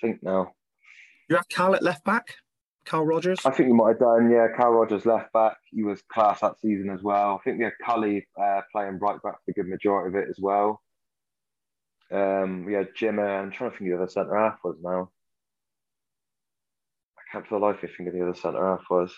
think 0.01 0.24
now. 0.24 0.54
You 1.30 1.36
have 1.36 1.48
Cal 1.48 1.75
at 1.75 1.84
left 1.84 2.04
back, 2.04 2.36
Carl 2.89 3.05
Rogers. 3.05 3.39
I 3.46 3.51
think 3.51 3.67
you 3.69 3.75
might 3.75 3.89
have 3.89 4.00
done. 4.00 4.31
Yeah, 4.31 4.48
Carl 4.58 4.74
Rogers 4.74 5.05
left 5.05 5.31
back. 5.31 5.58
He 5.69 5.84
was 5.84 6.01
class 6.12 6.41
that 6.41 6.60
season 6.60 6.89
as 6.89 7.03
well. 7.03 7.39
I 7.39 7.43
think 7.43 7.60
we 7.60 7.65
had 7.65 7.74
Cully 7.86 8.27
uh, 8.41 8.62
playing 8.72 8.98
right 8.98 9.22
back 9.22 9.36
for 9.36 9.41
the 9.46 9.53
good 9.53 9.67
majority 9.67 10.10
of 10.17 10.24
it 10.24 10.27
as 10.27 10.39
well. 10.39 10.81
Um, 12.12 12.65
we 12.65 12.74
had 12.74 12.96
Jimmer. 12.96 13.43
I'm 13.43 13.51
trying 13.51 13.69
to 13.69 13.77
think 13.77 13.91
who 13.91 13.96
the 13.96 14.01
other 14.01 14.12
centre 14.12 14.36
half 14.36 14.58
was 14.63 14.77
now 14.81 15.12
I 17.15 17.22
can't 17.31 17.48
for 17.48 17.60
the 17.60 17.65
life 17.65 17.77
of 17.77 17.84
me 17.84 17.89
think 17.96 18.10
of 18.10 18.15
the 18.15 18.24
other 18.24 18.34
centre 18.34 18.65
half 18.65 18.81
was. 18.89 19.13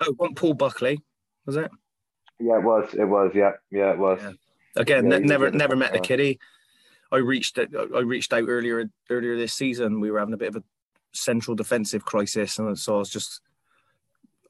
Oh, 0.00 0.14
wasn't 0.18 0.36
Paul 0.36 0.54
Buckley, 0.54 1.00
was 1.46 1.54
it? 1.54 1.70
Yeah, 2.40 2.58
it 2.58 2.64
was. 2.64 2.92
It 2.94 3.04
was. 3.04 3.30
Yeah, 3.32 3.52
yeah, 3.70 3.92
it 3.92 3.98
was. 3.98 4.20
Yeah. 4.20 4.32
Again, 4.74 5.08
yeah, 5.08 5.18
ne- 5.18 5.24
never, 5.24 5.50
never 5.52 5.76
met 5.76 5.92
the 5.92 6.00
kiddie. 6.00 6.40
I 7.12 7.18
reached, 7.18 7.58
I 7.58 8.00
reached 8.00 8.32
out 8.32 8.48
earlier, 8.48 8.90
earlier 9.08 9.36
this 9.36 9.54
season. 9.54 10.00
We 10.00 10.10
were 10.10 10.18
having 10.18 10.34
a 10.34 10.38
bit 10.38 10.48
of 10.48 10.56
a 10.56 10.62
central 11.16 11.54
defensive 11.54 12.04
crisis, 12.04 12.58
and 12.58 12.78
so 12.78 12.96
I 12.96 12.98
was 12.98 13.10
just, 13.10 13.40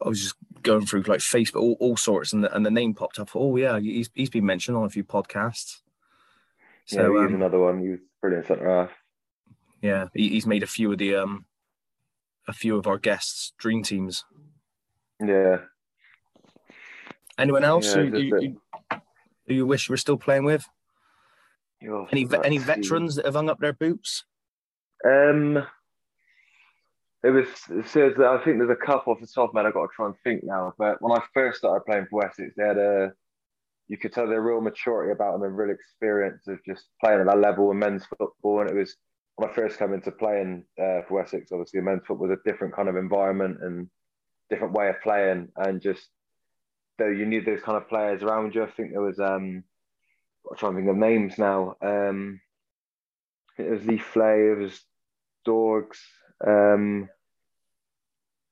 I 0.04 0.08
was 0.08 0.23
just 0.23 0.35
going 0.62 0.87
through 0.87 1.02
like 1.02 1.20
Facebook, 1.20 1.61
all, 1.61 1.76
all 1.80 1.96
sorts, 1.96 2.32
and 2.32 2.44
the, 2.44 2.54
and 2.54 2.64
the 2.64 2.70
name 2.70 2.94
popped 2.94 3.18
up. 3.18 3.30
Oh 3.35 3.56
yeah, 3.56 3.78
he's 3.78 4.11
he's 4.14 4.30
been 4.30 4.46
mentioned 4.46 4.76
on 4.76 4.85
a 4.85 4.90
few 4.90 5.04
podcasts. 5.04 5.80
So 6.87 7.14
yeah, 7.14 7.23
he's 7.23 7.28
um, 7.30 7.35
another 7.37 7.58
one. 7.58 7.80
He 7.80 7.88
was 7.88 8.00
brilliant 8.20 8.46
centre 8.46 8.68
half. 8.68 8.90
Yeah, 9.80 10.06
he, 10.14 10.28
he's 10.30 10.46
made 10.46 10.62
a 10.62 10.66
few 10.66 10.92
of 10.92 10.99
the 10.99 11.16
um 11.16 11.46
a 12.49 12.52
few 12.52 12.76
of 12.76 12.87
our 12.87 12.99
guests' 12.99 13.52
dream 13.58 13.82
teams. 13.82 14.25
Yeah. 15.25 15.58
Anyone 17.38 17.64
else 17.64 17.95
yeah, 17.95 18.02
who, 18.02 18.19
you, 18.19 18.41
you, 18.41 18.60
who 19.47 19.54
you 19.54 19.67
wish 19.67 19.88
you 19.88 19.93
were 19.93 19.99
still 19.99 20.17
playing 20.17 20.45
with? 20.45 20.67
Oh, 21.88 22.08
any 22.10 22.26
any 22.45 22.58
veterans 22.58 23.17
that 23.17 23.26
have 23.26 23.34
hung 23.34 23.50
up 23.50 23.60
their 23.60 23.75
boots? 23.75 24.25
Um, 25.04 25.67
it 27.26 27.30
was 27.30 27.49
so 27.91 28.06
I 28.06 28.45
think 28.45 28.58
there's 28.58 28.71
a 28.71 28.86
couple 28.86 29.12
off 29.12 29.21
the 29.21 29.26
top 29.26 29.52
man. 29.52 29.67
I've 29.67 29.75
got 29.75 29.82
to 29.82 29.89
try 29.95 30.06
and 30.06 30.15
think 30.23 30.45
now. 30.45 30.73
But 30.78 31.02
when 31.02 31.12
I 31.12 31.23
first 31.34 31.58
started 31.58 31.84
playing 31.84 32.06
for 32.08 32.21
Wessex, 32.21 32.54
they 32.56 32.65
had 32.65 32.78
a 32.78 33.12
you 33.89 33.97
could 33.97 34.12
tell 34.12 34.28
their 34.28 34.41
real 34.41 34.60
maturity 34.60 35.12
about 35.12 35.32
them 35.32 35.43
and 35.43 35.56
real 35.56 35.75
experience 35.75 36.47
of 36.49 36.58
just 36.65 36.86
playing 37.02 37.21
at 37.21 37.26
that 37.26 37.39
level 37.39 37.71
in 37.71 37.78
men's 37.78 38.04
football. 38.06 38.60
And 38.60 38.71
it 38.71 38.76
was 38.76 38.97
when 39.36 39.50
I 39.50 39.52
first 39.52 39.78
came 39.78 39.93
into 39.93 40.10
playing 40.12 40.65
uh, 40.78 41.02
for 41.06 41.23
Wessex, 41.23 41.50
obviously 41.52 41.80
men's 41.80 42.02
football 42.06 42.28
was 42.28 42.39
a 42.39 42.50
different 42.50 42.75
kind 42.75 42.89
of 42.89 42.97
environment 42.97 43.58
and 43.60 43.89
different 44.49 44.75
way 44.75 44.89
of 44.89 45.00
playing, 45.02 45.49
and 45.56 45.80
just 45.82 46.06
though 46.99 47.08
you 47.08 47.26
need 47.26 47.45
those 47.45 47.62
kind 47.62 47.76
of 47.76 47.89
players 47.89 48.23
around 48.23 48.54
you. 48.54 48.62
I 48.62 48.71
think 48.71 48.93
there 48.93 49.02
was 49.02 49.19
um, 49.19 49.65
I'm 50.49 50.56
trying 50.56 50.73
to 50.73 50.78
think 50.78 50.91
of 50.91 50.97
names 50.97 51.39
now. 51.39 51.75
Um, 51.82 52.41
it 53.58 53.69
was 53.69 53.84
Lee 53.84 53.99
Flay, 53.99 54.50
it 54.50 54.58
was 54.58 54.80
Dorgs. 55.47 55.99
Um, 56.47 57.08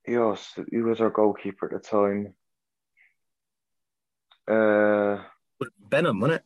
who 0.06 0.22
else? 0.22 0.52
Who 0.70 0.84
was 0.84 1.00
our 1.00 1.10
goalkeeper 1.10 1.66
at 1.66 1.82
the 1.82 1.88
time? 1.88 2.34
Uh, 4.46 5.22
Benham, 5.88 6.20
wasn't 6.20 6.40
it? 6.40 6.44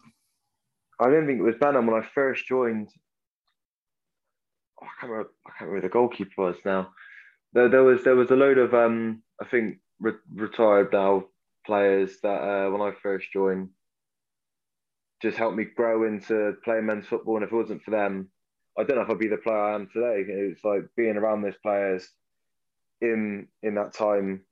I 1.01 1.11
didn't 1.11 1.27
think 1.27 1.40
it 1.40 1.44
was 1.44 1.57
Benham 1.57 1.87
when 1.87 2.01
I 2.01 2.07
first 2.14 2.47
joined. 2.47 2.88
I 4.81 4.87
can't 5.01 5.11
remember, 5.11 5.31
I 5.47 5.51
can't 5.59 5.71
remember 5.71 5.88
the 5.88 5.92
goalkeeper 5.92 6.42
was 6.42 6.57
now. 6.64 6.92
There, 7.53 7.68
there 7.68 7.83
was 7.83 8.05
there 8.05 8.14
was 8.14 8.31
a 8.31 8.37
load 8.37 8.59
of 8.59 8.75
um 8.75 9.23
I 9.40 9.47
think 9.47 9.79
re- 10.01 10.12
retired 10.33 10.92
now 10.92 11.25
players 11.66 12.21
that 12.23 12.29
uh, 12.29 12.71
when 12.71 12.81
I 12.81 12.92
first 13.03 13.33
joined 13.33 13.71
just 15.21 15.37
helped 15.37 15.57
me 15.57 15.64
grow 15.64 16.07
into 16.07 16.55
playing 16.64 16.87
men's 16.87 17.07
football. 17.07 17.37
And 17.37 17.44
if 17.44 17.53
it 17.53 17.57
wasn't 17.57 17.83
for 17.83 17.90
them, 17.90 18.31
I 18.79 18.85
don't 18.85 18.97
know 18.97 19.03
if 19.03 19.11
I'd 19.11 19.18
be 19.18 19.27
the 19.27 19.37
player 19.38 19.59
I 19.59 19.75
am 19.75 19.88
today. 19.92 20.25
It's 20.29 20.62
like 20.62 20.83
being 20.97 21.16
around 21.16 21.42
those 21.42 21.57
players 21.61 22.09
in 23.01 23.49
in 23.63 23.75
that 23.75 23.93
time 23.95 24.43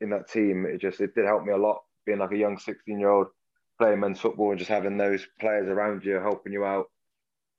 in 0.00 0.10
that 0.10 0.30
team. 0.30 0.66
It 0.66 0.80
just 0.80 1.00
it 1.00 1.14
did 1.14 1.26
help 1.26 1.44
me 1.44 1.52
a 1.52 1.56
lot. 1.56 1.82
Being 2.04 2.18
like 2.18 2.32
a 2.32 2.36
young 2.36 2.58
sixteen 2.58 3.00
year 3.00 3.10
old 3.10 3.28
playing 3.78 4.00
men's 4.00 4.20
football 4.20 4.50
and 4.50 4.58
just 4.58 4.70
having 4.70 4.96
those 4.96 5.26
players 5.38 5.68
around 5.68 6.04
you 6.04 6.14
helping 6.14 6.52
you 6.52 6.64
out 6.64 6.86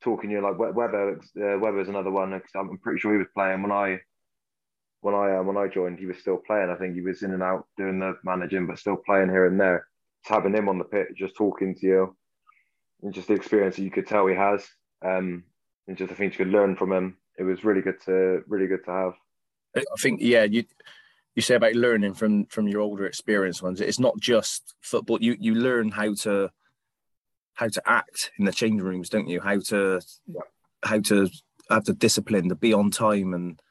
talking 0.02 0.30
you 0.30 0.42
like 0.42 0.58
Webber. 0.58 1.20
Uh, 1.20 1.60
Webber's 1.60 1.90
another 1.90 2.12
one. 2.12 2.32
Cause 2.32 2.50
I'm 2.56 2.78
pretty 2.78 3.00
sure 3.00 3.12
he 3.12 3.18
was 3.18 3.28
playing 3.34 3.62
when 3.62 3.72
I 3.72 4.00
when 5.02 5.16
I 5.16 5.38
uh, 5.38 5.44
when 5.44 5.58
I 5.58 5.68
joined. 5.68 6.00
He 6.00 6.06
was 6.06 6.20
still 6.20 6.38
playing. 6.38 6.70
I 6.70 6.76
think 6.76 6.96
he 6.96 7.02
was 7.02 7.24
in 7.24 7.34
and 7.34 7.44
out 7.44 7.68
doing 7.78 8.00
the 8.00 8.18
managing, 8.24 8.68
but 8.68 8.80
still 8.80 8.98
playing 8.98 9.30
here 9.30 9.48
and 9.48 9.60
there. 9.60 9.88
Just 10.24 10.34
having 10.34 10.56
him 10.56 10.70
on 10.70 10.78
the 10.78 10.86
pitch, 10.86 11.10
just 11.16 11.36
talking 11.36 11.76
to 11.76 11.86
you, 11.86 12.16
and 13.04 13.14
just 13.14 13.28
the 13.28 13.34
experience 13.34 13.76
that 13.76 13.84
you 13.84 13.92
could 13.92 14.08
tell 14.08 14.28
he 14.28 14.36
has, 14.36 14.66
um, 15.06 15.44
and 15.88 15.98
just 15.98 16.10
the 16.10 16.16
things 16.16 16.34
you 16.34 16.46
could 16.46 16.54
learn 16.54 16.76
from 16.76 16.92
him. 16.92 17.18
It 17.38 17.44
was 17.44 17.64
really 17.64 17.82
good 17.82 18.02
to 18.06 18.44
really 18.48 18.68
good 18.68 18.86
to 18.86 18.92
have. 18.92 19.14
I 19.78 20.02
think 20.02 20.22
yeah, 20.22 20.44
you 20.44 20.64
you 21.36 21.42
say 21.42 21.56
about 21.56 21.74
learning 21.74 22.16
from 22.16 22.46
from 22.46 22.68
your 22.68 22.82
older 22.82 23.06
experienced 23.06 23.62
ones. 23.62 23.80
It's 23.80 24.00
not 24.00 24.20
just 24.20 24.76
football. 24.82 25.20
You 25.22 25.38
you 25.40 25.56
learn 25.56 25.92
how 25.92 26.14
to 26.22 26.50
how 27.54 27.68
to 27.68 27.82
act 27.86 28.32
in 28.38 28.46
the 28.46 28.52
change 28.52 28.82
rooms, 28.82 29.10
don't 29.10 29.28
you? 29.28 29.40
How 29.40 29.60
to 29.60 30.02
yeah. 30.28 30.42
how 30.84 31.00
to 31.02 31.30
have 31.70 31.86
the 31.86 31.94
discipline 31.94 32.50
to 32.50 32.56
be 32.56 32.74
on 32.74 32.92
time 32.92 33.34
and 33.34 33.62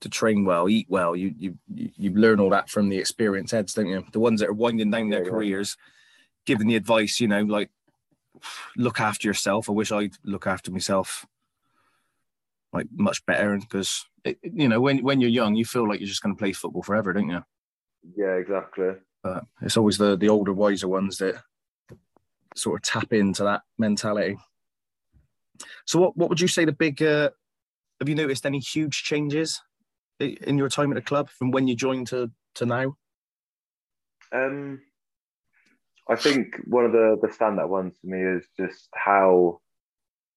to 0.00 0.08
train 0.08 0.44
well, 0.44 0.68
eat 0.68 0.86
well. 0.88 1.14
You 1.14 1.32
you 1.36 1.58
you 1.68 2.10
learn 2.12 2.40
all 2.40 2.50
that 2.50 2.68
from 2.68 2.88
the 2.88 2.98
experienced 2.98 3.52
heads, 3.52 3.74
don't 3.74 3.86
you? 3.86 4.04
The 4.12 4.20
ones 4.20 4.40
that 4.40 4.48
are 4.48 4.54
winding 4.54 4.90
down 4.90 5.10
their 5.10 5.24
yeah, 5.24 5.30
careers, 5.30 5.76
yeah. 5.78 5.84
giving 6.46 6.66
the 6.66 6.76
advice, 6.76 7.20
you 7.20 7.28
know, 7.28 7.42
like 7.42 7.70
look 8.76 9.00
after 9.00 9.28
yourself. 9.28 9.68
I 9.68 9.72
wish 9.72 9.92
I'd 9.92 10.16
look 10.24 10.46
after 10.46 10.70
myself 10.70 11.24
like 12.72 12.86
much 12.96 13.24
better 13.26 13.56
because 13.58 14.04
you 14.24 14.68
know 14.68 14.80
when 14.80 15.02
when 15.02 15.20
you're 15.20 15.30
young, 15.30 15.54
you 15.54 15.64
feel 15.64 15.88
like 15.88 16.00
you're 16.00 16.08
just 16.08 16.22
going 16.22 16.34
to 16.34 16.38
play 16.38 16.52
football 16.52 16.82
forever, 16.82 17.12
don't 17.12 17.28
you? 17.28 17.42
Yeah, 18.16 18.34
exactly. 18.34 18.90
But 19.22 19.44
it's 19.60 19.76
always 19.76 19.98
the 19.98 20.16
the 20.16 20.28
older, 20.28 20.52
wiser 20.52 20.88
ones 20.88 21.18
that 21.18 21.36
sort 22.56 22.80
of 22.80 22.82
tap 22.82 23.12
into 23.12 23.44
that 23.44 23.62
mentality. 23.78 24.36
So, 25.86 26.00
what 26.00 26.16
what 26.16 26.28
would 26.28 26.40
you 26.40 26.48
say 26.48 26.64
the 26.64 26.72
big? 26.72 27.02
Uh, 27.02 27.30
have 28.00 28.08
you 28.08 28.14
noticed 28.14 28.46
any 28.46 28.58
huge 28.58 29.04
changes 29.04 29.60
in 30.18 30.58
your 30.58 30.68
time 30.68 30.90
at 30.90 30.96
the 30.96 31.02
club 31.02 31.30
from 31.30 31.50
when 31.50 31.68
you 31.68 31.76
joined 31.76 32.08
to 32.08 32.30
to 32.56 32.66
now? 32.66 32.96
Um, 34.32 34.80
I 36.08 36.16
think 36.16 36.56
one 36.64 36.84
of 36.84 36.92
the 36.92 37.18
the 37.20 37.28
standout 37.28 37.68
ones 37.68 37.96
for 38.00 38.06
me 38.06 38.22
is 38.22 38.46
just 38.58 38.88
how 38.94 39.60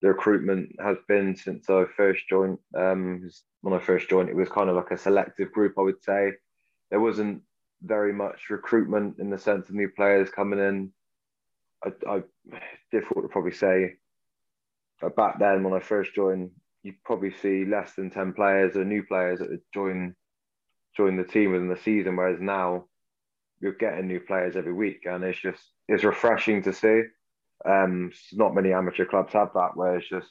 the 0.02 0.10
recruitment 0.10 0.76
has 0.80 0.98
been 1.08 1.36
since 1.36 1.70
I 1.70 1.86
first 1.96 2.28
joined. 2.30 2.58
Um, 2.78 3.30
when 3.62 3.74
I 3.74 3.80
first 3.80 4.10
joined, 4.10 4.30
it 4.30 4.36
was 4.36 4.50
kind 4.50 4.70
of 4.70 4.76
like 4.76 4.92
a 4.92 4.98
selective 4.98 5.52
group. 5.52 5.74
I 5.78 5.82
would 5.82 6.04
say 6.04 6.34
there 6.92 7.00
wasn't 7.00 7.42
very 7.82 8.14
much 8.14 8.50
recruitment 8.50 9.20
in 9.20 9.30
the 9.30 9.38
sense 9.38 9.70
of 9.70 9.76
new 9.76 9.90
players 9.90 10.30
coming 10.30 10.60
in 10.60 10.92
I, 11.86 11.92
I 12.10 12.24
difficult 12.92 13.26
to 13.26 13.30
probably 13.30 13.54
say. 13.54 13.96
But 15.02 15.16
back 15.16 15.40
then, 15.40 15.64
when 15.64 15.74
I 15.74 15.80
first 15.80 16.16
joined, 16.16 16.52
you 16.84 16.94
probably 17.04 17.32
see 17.32 17.66
less 17.66 17.94
than 17.94 18.10
ten 18.10 18.34
players 18.34 18.76
or 18.76 18.86
new 18.86 19.04
players 19.04 19.40
that 19.40 19.60
join 19.74 20.16
join 20.96 21.18
the 21.18 21.24
team 21.24 21.52
within 21.52 21.68
the 21.68 21.78
season. 21.78 22.16
Whereas 22.16 22.40
now, 22.40 22.86
you're 23.60 23.74
getting 23.74 24.08
new 24.08 24.20
players 24.20 24.56
every 24.56 24.74
week, 24.74 25.06
and 25.06 25.24
it's 25.24 25.40
just 25.40 25.62
it's 25.88 26.04
refreshing 26.04 26.64
to 26.64 26.74
see. 26.74 27.04
Um, 27.68 28.12
not 28.34 28.54
many 28.54 28.74
amateur 28.74 29.06
clubs 29.06 29.34
have 29.34 29.52
that, 29.54 29.76
where 29.76 29.98
it's 29.98 30.10
just 30.10 30.30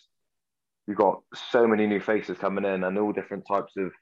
you've 0.87 0.97
got 0.97 1.23
so 1.51 1.67
many 1.67 1.87
new 1.87 2.01
faces 2.01 2.39
coming 2.39 2.65
in 2.65 2.85
and 2.85 2.99
all 2.99 3.13
different 3.13 3.47
types 3.47 3.73
of 3.77 3.93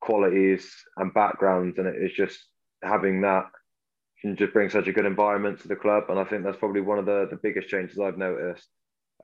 qualities 0.00 0.70
and 0.96 1.14
backgrounds, 1.14 1.78
and 1.78 1.86
it 1.86 1.96
is 2.02 2.12
just 2.12 2.38
having 2.82 3.20
that 3.22 3.46
can 4.20 4.36
just 4.36 4.52
bring 4.52 4.68
such 4.68 4.86
a 4.86 4.92
good 4.92 5.06
environment 5.06 5.60
to 5.60 5.68
the 5.68 5.76
club. 5.76 6.04
And 6.08 6.18
I 6.18 6.24
think 6.24 6.44
that's 6.44 6.58
probably 6.58 6.80
one 6.80 6.98
of 6.98 7.06
the, 7.06 7.26
the 7.30 7.38
biggest 7.42 7.68
changes 7.68 7.98
I've 7.98 8.18
noticed 8.18 8.68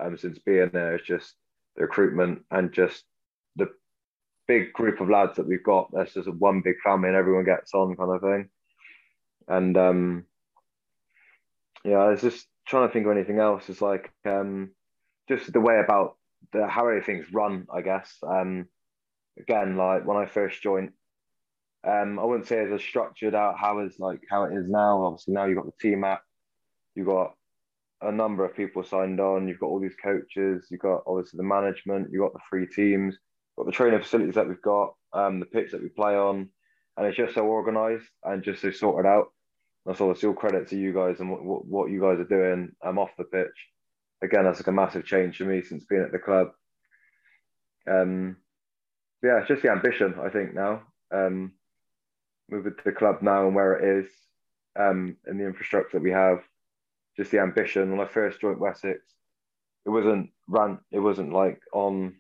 um, 0.01 0.17
since 0.17 0.39
being 0.39 0.71
there 0.73 0.97
is 0.97 1.03
just 1.07 1.35
the 1.77 1.83
recruitment 1.83 2.43
and 2.51 2.73
just 2.73 3.05
the 3.57 3.69
big 4.49 4.73
group 4.73 5.01
of 5.01 5.11
lads 5.11 5.37
that 5.37 5.47
we've 5.47 5.63
got. 5.63 5.91
That's 5.93 6.15
just 6.15 6.29
one 6.29 6.63
big 6.63 6.77
family 6.83 7.09
and 7.09 7.17
everyone 7.17 7.45
gets 7.45 7.75
on 7.75 7.97
kind 7.97 8.11
of 8.11 8.21
thing. 8.23 8.49
And 9.49 9.77
um, 9.77 10.25
yeah, 11.85 12.11
it's 12.11 12.23
just 12.23 12.47
trying 12.67 12.89
to 12.89 12.93
think 12.93 13.07
of 13.07 13.13
anything 13.13 13.39
else. 13.39 13.69
is 13.69 13.81
like 13.81 14.11
um, 14.25 14.71
just 15.29 15.53
the 15.53 15.61
way 15.61 15.79
about 15.79 16.17
the 16.53 16.67
how 16.67 16.89
everything's 16.89 17.33
run, 17.33 17.67
I 17.73 17.83
guess. 17.83 18.17
Um, 18.27 18.67
again, 19.39 19.77
like 19.77 20.07
when 20.07 20.17
I 20.17 20.27
first 20.27 20.63
joined, 20.63 20.91
um, 21.87 22.19
I 22.19 22.25
wouldn't 22.25 22.49
say 22.49 22.59
it's 22.59 22.73
as 22.73 22.83
structured 22.83 23.35
out 23.35 23.59
how 23.59 23.79
it's 23.79 23.99
like 23.99 24.21
how 24.29 24.45
it 24.45 24.55
is 24.55 24.69
now. 24.69 25.05
Obviously, 25.05 25.35
now 25.35 25.45
you've 25.47 25.57
got 25.57 25.67
the 25.67 25.89
team 25.89 26.05
app, 26.05 26.23
you've 26.95 27.07
got 27.07 27.35
a 28.03 28.13
number 28.13 28.45
of 28.45 28.57
people 28.57 28.85
signed 28.85 29.21
on, 29.21 29.49
you've 29.49 29.61
got 29.61 29.67
all 29.67 29.81
these 29.81 29.97
coaches, 30.03 30.67
you've 30.71 30.81
got 30.81 31.03
obviously 31.07 31.39
the 31.39 31.45
management, 31.45 32.09
you've 32.11 32.23
got 32.23 32.33
the 32.33 32.41
three 32.49 32.67
teams, 32.67 33.17
got 33.57 33.67
the 33.67 33.73
training 33.73 34.01
facilities 34.01 34.35
that 34.35 34.49
we've 34.49 34.61
got, 34.63 34.95
um, 35.13 35.41
the 35.41 35.47
pitch 35.47 35.71
that 35.73 35.83
we 35.83 35.89
play 35.89 36.15
on, 36.15 36.49
and 36.97 37.07
it's 37.07 37.17
just 37.17 37.35
so 37.35 37.47
organised 37.47 38.09
and 38.25 38.43
just 38.43 38.61
so 38.61 38.71
sorted 38.71 39.09
out. 39.09 39.29
That's 39.87 40.01
obviously 40.01 40.29
all 40.29 40.35
credit 40.35 40.69
to 40.69 40.77
you 40.77 40.93
guys 40.93 41.21
and 41.21 41.31
what, 41.31 41.65
what 41.65 41.91
you 41.91 42.01
guys 42.01 42.19
are 42.19 42.25
doing 42.25 42.73
I'm 42.83 42.99
off 42.99 43.11
the 43.17 43.25
pitch. 43.25 43.69
Again, 44.23 44.45
that's 44.45 44.59
like 44.59 44.67
a 44.67 44.73
massive 44.73 45.05
change 45.05 45.37
for 45.37 45.45
me 45.45 45.63
since 45.63 45.85
being 45.85 46.03
at 46.03 46.13
the 46.13 46.19
club. 46.19 46.49
Um, 47.89 48.37
yeah, 49.23 49.39
it's 49.39 49.49
just 49.49 49.63
the 49.63 49.71
ambition, 49.71 50.15
I 50.23 50.29
think, 50.29 50.55
now. 50.55 50.83
Um, 51.13 51.53
with 52.49 52.65
the 52.85 52.93
club 52.93 53.23
now 53.23 53.47
and 53.47 53.55
where 53.55 53.75
it 53.75 54.05
is 54.05 54.11
um, 54.79 55.17
and 55.27 55.39
the 55.39 55.47
infrastructure 55.47 55.99
that 55.99 56.03
we 56.03 56.11
have, 56.11 56.43
just 57.17 57.31
the 57.31 57.41
ambition. 57.41 57.91
When 57.91 58.01
I 58.01 58.11
first 58.11 58.41
joined 58.41 58.61
Wessex, 58.61 59.01
it 59.85 59.91
wasn't 59.91 60.31
run. 60.49 60.79
It 60.93 60.99
wasn't 60.99 61.33
like 61.33 61.61
on 61.73 62.17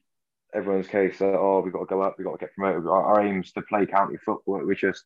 everyone's 0.55 0.88
case 0.88 1.18
that 1.18 1.35
oh 1.35 1.61
we've 1.61 1.72
got 1.72 1.81
to 1.81 1.87
go 1.87 2.02
up, 2.02 2.16
we've 2.16 2.26
got 2.26 2.38
to 2.38 2.44
get 2.46 2.55
promoted. 2.55 2.87
Our, 2.87 3.02
our 3.02 3.22
aim 3.22 3.40
is 3.40 3.52
to 3.52 3.62
play 3.62 3.87
county 3.87 4.16
football. 4.24 4.64
We 4.64 4.74
just 4.74 5.05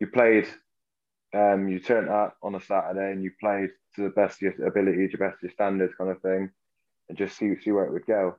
you 0.00 0.06
played, 0.06 0.48
um, 1.34 1.68
you 1.68 1.78
turned 1.78 2.08
up 2.08 2.36
on 2.42 2.54
a 2.54 2.60
Saturday 2.60 3.12
and 3.12 3.22
you 3.22 3.30
played 3.40 3.70
to 3.94 4.02
the 4.02 4.10
best 4.10 4.42
of 4.42 4.42
your 4.42 4.66
abilities, 4.66 5.12
your 5.12 5.28
best 5.28 5.38
of 5.38 5.42
your 5.42 5.52
standards, 5.52 5.94
kind 5.96 6.10
of 6.10 6.20
thing, 6.22 6.50
and 7.08 7.18
just 7.18 7.36
see 7.36 7.54
see 7.60 7.72
where 7.72 7.84
it 7.84 7.92
would 7.92 8.06
go. 8.06 8.36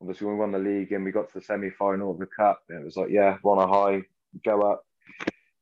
Obviously, 0.00 0.26
we 0.26 0.34
won 0.34 0.52
the 0.52 0.58
league 0.58 0.92
and 0.92 1.04
we 1.04 1.12
got 1.12 1.28
to 1.28 1.38
the 1.38 1.44
semi 1.44 1.70
final 1.70 2.10
of 2.10 2.18
the 2.18 2.26
cup. 2.26 2.60
It 2.68 2.84
was 2.84 2.96
like, 2.96 3.10
yeah, 3.10 3.38
one 3.42 3.58
a 3.58 3.66
high, 3.66 4.02
go 4.44 4.62
up, 4.62 4.84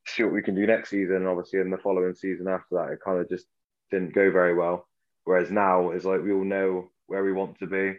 see 0.06 0.22
what 0.24 0.32
we 0.32 0.42
can 0.42 0.54
do 0.54 0.66
next 0.66 0.90
season. 0.90 1.16
And 1.16 1.28
obviously, 1.28 1.60
in 1.60 1.70
the 1.70 1.78
following 1.78 2.14
season 2.14 2.48
after 2.48 2.76
that, 2.76 2.92
it 2.92 2.98
kind 3.04 3.20
of 3.20 3.28
just 3.28 3.46
didn't 3.90 4.14
go 4.14 4.30
very 4.30 4.54
well. 4.54 4.88
Whereas 5.24 5.50
now 5.50 5.90
it's 5.90 6.04
like 6.04 6.22
we 6.22 6.32
all 6.32 6.44
know 6.44 6.90
where 7.06 7.24
we 7.24 7.32
want 7.32 7.58
to 7.58 7.66
be. 7.66 7.98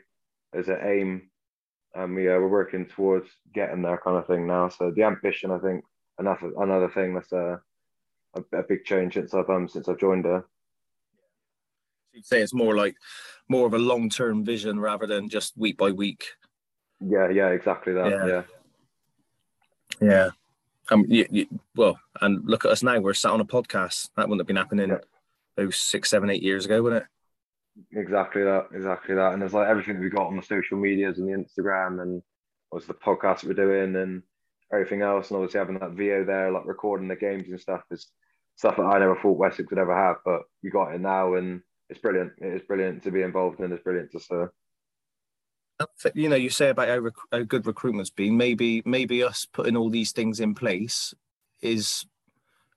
There's 0.53 0.67
an 0.67 0.79
aim, 0.83 1.29
and 1.93 2.15
we 2.15 2.27
uh, 2.29 2.33
we're 2.33 2.47
working 2.47 2.85
towards 2.85 3.29
getting 3.53 3.81
there, 3.81 4.01
kind 4.03 4.17
of 4.17 4.27
thing 4.27 4.47
now. 4.47 4.69
So 4.69 4.91
the 4.91 5.03
ambition, 5.03 5.51
I 5.51 5.59
think, 5.59 5.83
and 6.17 6.27
that's 6.27 6.43
another 6.57 6.89
thing 6.89 7.13
that's 7.13 7.31
a, 7.31 7.61
a, 8.35 8.57
a 8.57 8.63
big 8.63 8.83
change 8.83 9.13
since 9.13 9.33
I've 9.33 9.49
um 9.49 9.67
since 9.67 9.87
I've 9.87 9.99
joined 9.99 10.25
her. 10.25 10.45
You'd 12.13 12.25
say 12.25 12.41
it's 12.41 12.53
more 12.53 12.75
like 12.75 12.95
more 13.49 13.67
of 13.67 13.73
a 13.73 13.79
long 13.79 14.09
term 14.09 14.43
vision 14.43 14.79
rather 14.79 15.05
than 15.05 15.29
just 15.29 15.57
week 15.57 15.77
by 15.77 15.91
week. 15.91 16.25
Yeah, 16.99 17.29
yeah, 17.29 17.49
exactly 17.49 17.93
that. 17.93 18.09
Yeah. 18.09 18.25
Yeah. 18.25 18.43
yeah. 20.01 20.29
Um, 20.91 21.03
you, 21.07 21.25
you, 21.31 21.47
well, 21.75 21.99
and 22.21 22.45
look 22.45 22.63
at 22.63 22.71
us 22.71 22.83
now. 22.83 22.99
We're 22.99 23.13
sat 23.13 23.31
on 23.31 23.41
a 23.41 23.45
podcast. 23.45 24.09
That 24.15 24.29
wouldn't 24.29 24.41
have 24.41 24.47
been 24.47 24.55
happening 24.55 24.89
yeah. 24.89 24.97
those 25.55 25.77
six, 25.77 26.09
seven, 26.09 26.29
eight 26.29 26.43
years 26.43 26.65
ago, 26.65 26.81
wouldn't 26.81 27.03
it? 27.03 27.99
Exactly 27.99 28.43
that. 28.43 28.67
Exactly 28.73 29.15
that. 29.15 29.33
And 29.33 29.41
there's 29.41 29.53
like 29.53 29.67
everything 29.67 29.95
that 29.95 30.01
we 30.01 30.09
got 30.09 30.27
on 30.27 30.37
the 30.37 30.43
social 30.43 30.77
medias 30.77 31.17
and 31.17 31.27
the 31.27 31.33
Instagram 31.33 32.01
and 32.01 32.21
was 32.71 32.85
the 32.85 32.93
podcast 32.93 33.43
we're 33.43 33.53
doing 33.53 33.95
and 33.95 34.21
everything 34.71 35.01
else. 35.01 35.29
And 35.29 35.37
obviously 35.37 35.59
having 35.59 35.79
that 35.79 35.91
video 35.91 36.23
there, 36.23 36.51
like 36.51 36.65
recording 36.65 37.07
the 37.07 37.15
games 37.15 37.47
and 37.49 37.59
stuff 37.59 37.81
is 37.91 38.07
stuff 38.55 38.77
that 38.77 38.83
I 38.83 38.99
never 38.99 39.15
thought 39.15 39.37
Wessex 39.37 39.69
would 39.69 39.79
ever 39.79 39.95
have, 39.95 40.17
but 40.23 40.41
we 40.63 40.69
got 40.69 40.93
it 40.93 41.01
now 41.01 41.35
and 41.35 41.61
it's 41.89 41.99
brilliant. 41.99 42.33
It 42.39 42.53
is 42.53 42.61
brilliant 42.63 43.03
to 43.03 43.11
be 43.11 43.21
involved 43.21 43.59
in. 43.59 43.71
It's 43.71 43.83
brilliant 43.83 44.11
to 44.11 44.19
serve 44.19 44.49
you 46.13 46.29
know 46.29 46.35
you 46.35 46.49
say 46.49 46.69
about 46.69 46.87
how, 46.87 46.97
rec- 46.97 47.13
how 47.31 47.43
good 47.43 47.65
recruitment's 47.65 48.09
been 48.09 48.37
maybe 48.37 48.81
maybe 48.85 49.23
us 49.23 49.45
putting 49.51 49.75
all 49.75 49.89
these 49.89 50.11
things 50.11 50.39
in 50.39 50.55
place 50.55 51.13
is 51.61 52.05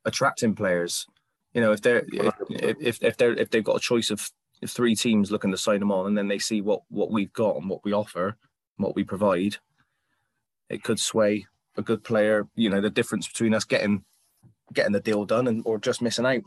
attracting 0.05 0.55
players 0.55 1.07
you 1.53 1.61
know 1.61 1.73
if 1.73 1.81
they're 1.83 2.05
if, 2.09 2.35
if, 2.81 3.03
if 3.03 3.17
they're 3.17 3.35
if 3.35 3.51
they've 3.51 3.65
got 3.65 3.77
a 3.77 3.81
choice 3.81 4.11
of 4.11 4.31
three 4.67 4.97
teams 4.97 5.31
looking 5.31 5.53
to 5.53 5.57
sign 5.57 5.79
them 5.79 5.93
on 5.93 6.07
and 6.07 6.19
then 6.19 6.29
they 6.29 6.39
see 6.39 6.61
what 6.61 6.83
what 6.89 7.11
we've 7.11 7.33
got 7.33 7.57
and 7.57 7.71
what 7.71 7.85
we 7.85 7.93
offer 7.93 8.37
what 8.77 8.97
we 8.97 9.05
provide 9.05 9.57
it 10.69 10.83
could 10.83 10.99
sway 10.99 11.47
a 11.77 11.83
good 11.83 12.03
player 12.03 12.49
you 12.57 12.69
know 12.69 12.81
the 12.81 12.91
difference 12.91 13.29
between 13.29 13.55
us 13.55 13.65
getting 13.65 14.05
getting 14.73 14.93
the 14.93 15.01
deal 15.01 15.25
done 15.25 15.47
and 15.47 15.63
or 15.65 15.79
just 15.79 16.03
missing 16.03 16.27
out 16.27 16.43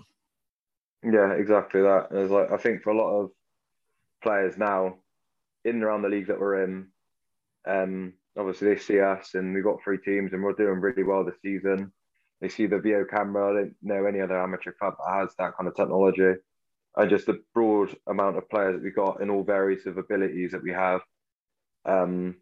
yeah 1.04 1.32
exactly 1.34 1.82
that 1.82 2.08
there's 2.12 2.32
like 2.32 2.52
i 2.52 2.58
think 2.58 2.82
for 2.82 2.92
a 2.92 2.98
lot 2.98 3.20
of 3.20 3.32
players 4.22 4.58
now 4.58 4.96
in 5.64 5.76
and 5.76 5.84
around 5.84 6.02
the 6.02 6.10
league 6.10 6.28
that 6.28 6.40
we're 6.40 6.64
in, 6.64 6.88
um, 7.68 8.14
obviously 8.38 8.74
they 8.74 8.80
see 8.80 9.00
us 9.00 9.36
and 9.36 9.54
we've 9.54 9.64
got 9.64 9.84
three 9.84 9.98
teams 9.98 10.34
and 10.34 10.44
we're 10.44 10.54
doing 10.54 10.80
really 10.80 11.04
well 11.04 11.24
this 11.24 11.40
season. 11.42 11.92
They 12.40 12.50
see 12.50 12.66
the 12.66 12.80
Veo 12.80 13.06
camera. 13.06 13.52
I 13.52 13.54
don't 13.54 13.76
know 13.84 14.06
any 14.06 14.20
other 14.20 14.42
amateur 14.42 14.72
club 14.72 14.96
that 14.98 15.14
has 15.14 15.30
that 15.38 15.56
kind 15.56 15.68
of 15.68 15.76
technology. 15.76 16.34
And 16.98 17.10
just 17.10 17.28
the 17.28 17.42
broad 17.54 17.96
amount 18.08 18.38
of 18.38 18.50
players 18.50 18.76
that 18.76 18.84
we've 18.84 18.96
got 18.96 19.22
in 19.22 19.30
all 19.30 19.44
various 19.44 19.86
of 19.86 19.98
abilities 19.98 20.52
that 20.52 20.64
we 20.64 20.72
have. 20.72 21.02
Um, 21.86 22.36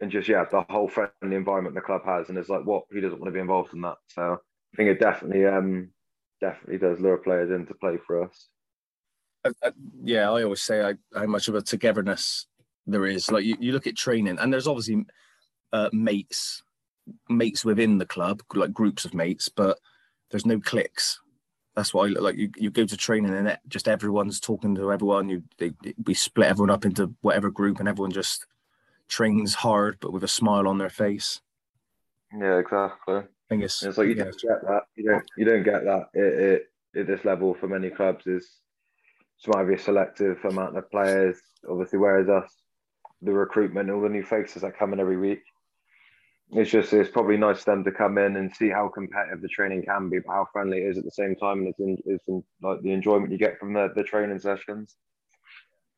and 0.00 0.10
just, 0.10 0.28
yeah, 0.28 0.44
the 0.50 0.62
whole 0.70 0.88
friendly 0.88 1.36
environment 1.36 1.74
the 1.74 1.80
club 1.80 2.02
has. 2.04 2.28
And 2.28 2.38
it's 2.38 2.48
like, 2.48 2.64
what? 2.64 2.84
Who 2.90 3.00
doesn't 3.00 3.20
want 3.20 3.28
to 3.28 3.34
be 3.34 3.40
involved 3.40 3.74
in 3.74 3.82
that? 3.82 3.96
So 4.08 4.40
I 4.72 4.76
think 4.76 4.90
it 4.90 5.00
definitely, 5.00 5.46
um, 5.46 5.90
definitely 6.40 6.78
does 6.78 7.00
lure 7.00 7.18
players 7.18 7.50
in 7.50 7.66
to 7.66 7.74
play 7.74 7.98
for 8.06 8.24
us. 8.24 8.48
I, 9.44 9.50
I, 9.62 9.72
yeah, 10.02 10.30
I 10.30 10.42
always 10.42 10.62
say 10.62 10.82
I, 10.82 10.94
how 11.14 11.26
much 11.26 11.48
of 11.48 11.54
a 11.54 11.62
togetherness 11.62 12.46
there 12.86 13.06
is. 13.06 13.30
Like 13.30 13.44
you, 13.44 13.56
you 13.60 13.72
look 13.72 13.86
at 13.86 13.96
training, 13.96 14.38
and 14.38 14.52
there's 14.52 14.66
obviously 14.66 15.04
uh, 15.72 15.90
mates, 15.92 16.62
mates 17.28 17.64
within 17.64 17.98
the 17.98 18.06
club, 18.06 18.42
like 18.54 18.72
groups 18.72 19.04
of 19.04 19.14
mates, 19.14 19.48
but 19.48 19.78
there's 20.30 20.46
no 20.46 20.60
cliques. 20.60 21.20
That's 21.76 21.94
why 21.94 22.06
like. 22.06 22.36
You, 22.36 22.50
you 22.56 22.70
go 22.70 22.84
to 22.84 22.96
training 22.96 23.34
and 23.34 23.48
it, 23.48 23.60
just 23.68 23.86
everyone's 23.86 24.40
talking 24.40 24.74
to 24.74 24.92
everyone. 24.92 25.28
You 25.28 25.44
they, 25.58 25.72
we 26.04 26.14
split 26.14 26.48
everyone 26.48 26.70
up 26.70 26.84
into 26.84 27.14
whatever 27.20 27.50
group, 27.50 27.78
and 27.78 27.88
everyone 27.88 28.10
just 28.10 28.46
trains 29.06 29.54
hard, 29.54 29.98
but 30.00 30.12
with 30.12 30.24
a 30.24 30.28
smile 30.28 30.66
on 30.66 30.78
their 30.78 30.90
face. 30.90 31.40
Yeah, 32.36 32.58
exactly. 32.58 33.22
I 33.48 33.54
think 33.54 33.64
it's, 33.64 33.82
it's 33.82 33.96
like 33.96 34.08
you 34.08 34.14
yeah. 34.14 34.24
don't 34.24 34.40
get 34.40 34.62
that. 34.62 34.82
You 34.94 35.04
don't 35.10 35.30
you 35.38 35.44
don't 35.46 35.62
get 35.62 35.84
that 35.84 36.08
it, 36.12 36.62
it, 36.94 37.00
at 37.00 37.06
this 37.06 37.24
level 37.24 37.54
for 37.54 37.66
many 37.66 37.88
clubs. 37.88 38.26
Is 38.26 38.46
just 39.38 39.48
might 39.48 39.64
be 39.64 39.74
a 39.74 39.78
selective 39.78 40.44
amount 40.44 40.76
of 40.76 40.90
players. 40.90 41.38
Obviously, 41.68 41.98
whereas 41.98 42.28
us, 42.28 42.52
the 43.22 43.32
recruitment, 43.32 43.90
all 43.90 44.02
the 44.02 44.08
new 44.10 44.22
faces 44.22 44.62
that 44.62 44.78
come 44.78 44.92
in 44.92 45.00
every 45.00 45.16
week, 45.16 45.40
it's 46.50 46.70
just 46.70 46.92
it's 46.92 47.10
probably 47.10 47.38
nice 47.38 47.64
for 47.64 47.70
them 47.70 47.84
to 47.84 47.92
come 47.92 48.18
in 48.18 48.36
and 48.36 48.54
see 48.54 48.68
how 48.68 48.88
competitive 48.88 49.40
the 49.40 49.48
training 49.48 49.82
can 49.82 50.10
be, 50.10 50.18
but 50.18 50.32
how 50.32 50.46
friendly 50.52 50.78
it 50.78 50.90
is 50.90 50.98
at 50.98 51.04
the 51.04 51.10
same 51.10 51.34
time, 51.34 51.60
and 51.60 51.68
it's, 51.68 51.80
in, 51.80 51.98
it's 52.04 52.28
in, 52.28 52.44
like 52.62 52.82
the 52.82 52.92
enjoyment 52.92 53.32
you 53.32 53.38
get 53.38 53.58
from 53.58 53.72
the, 53.72 53.90
the 53.96 54.02
training 54.02 54.38
sessions. 54.38 54.96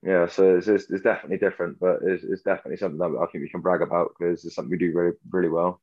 Yeah, 0.03 0.29
so 0.29 0.57
it's, 0.57 0.69
it's, 0.69 0.91
it's 0.91 1.03
definitely 1.03 1.39
different, 1.39 1.79
but 1.79 1.99
it's, 2.03 2.25
it's 2.25 2.43
definitely 2.43 2.79
something 2.79 2.99
that 2.99 3.19
I 3.21 3.27
think 3.27 3.43
we 3.43 3.51
can 3.51 3.61
brag 3.61 3.83
about 3.83 4.13
because 4.19 4.45
it's 4.45 4.55
something 4.55 4.71
we 4.71 4.79
do 4.79 4.93
really 4.95 5.17
really 5.31 5.49
well. 5.49 5.81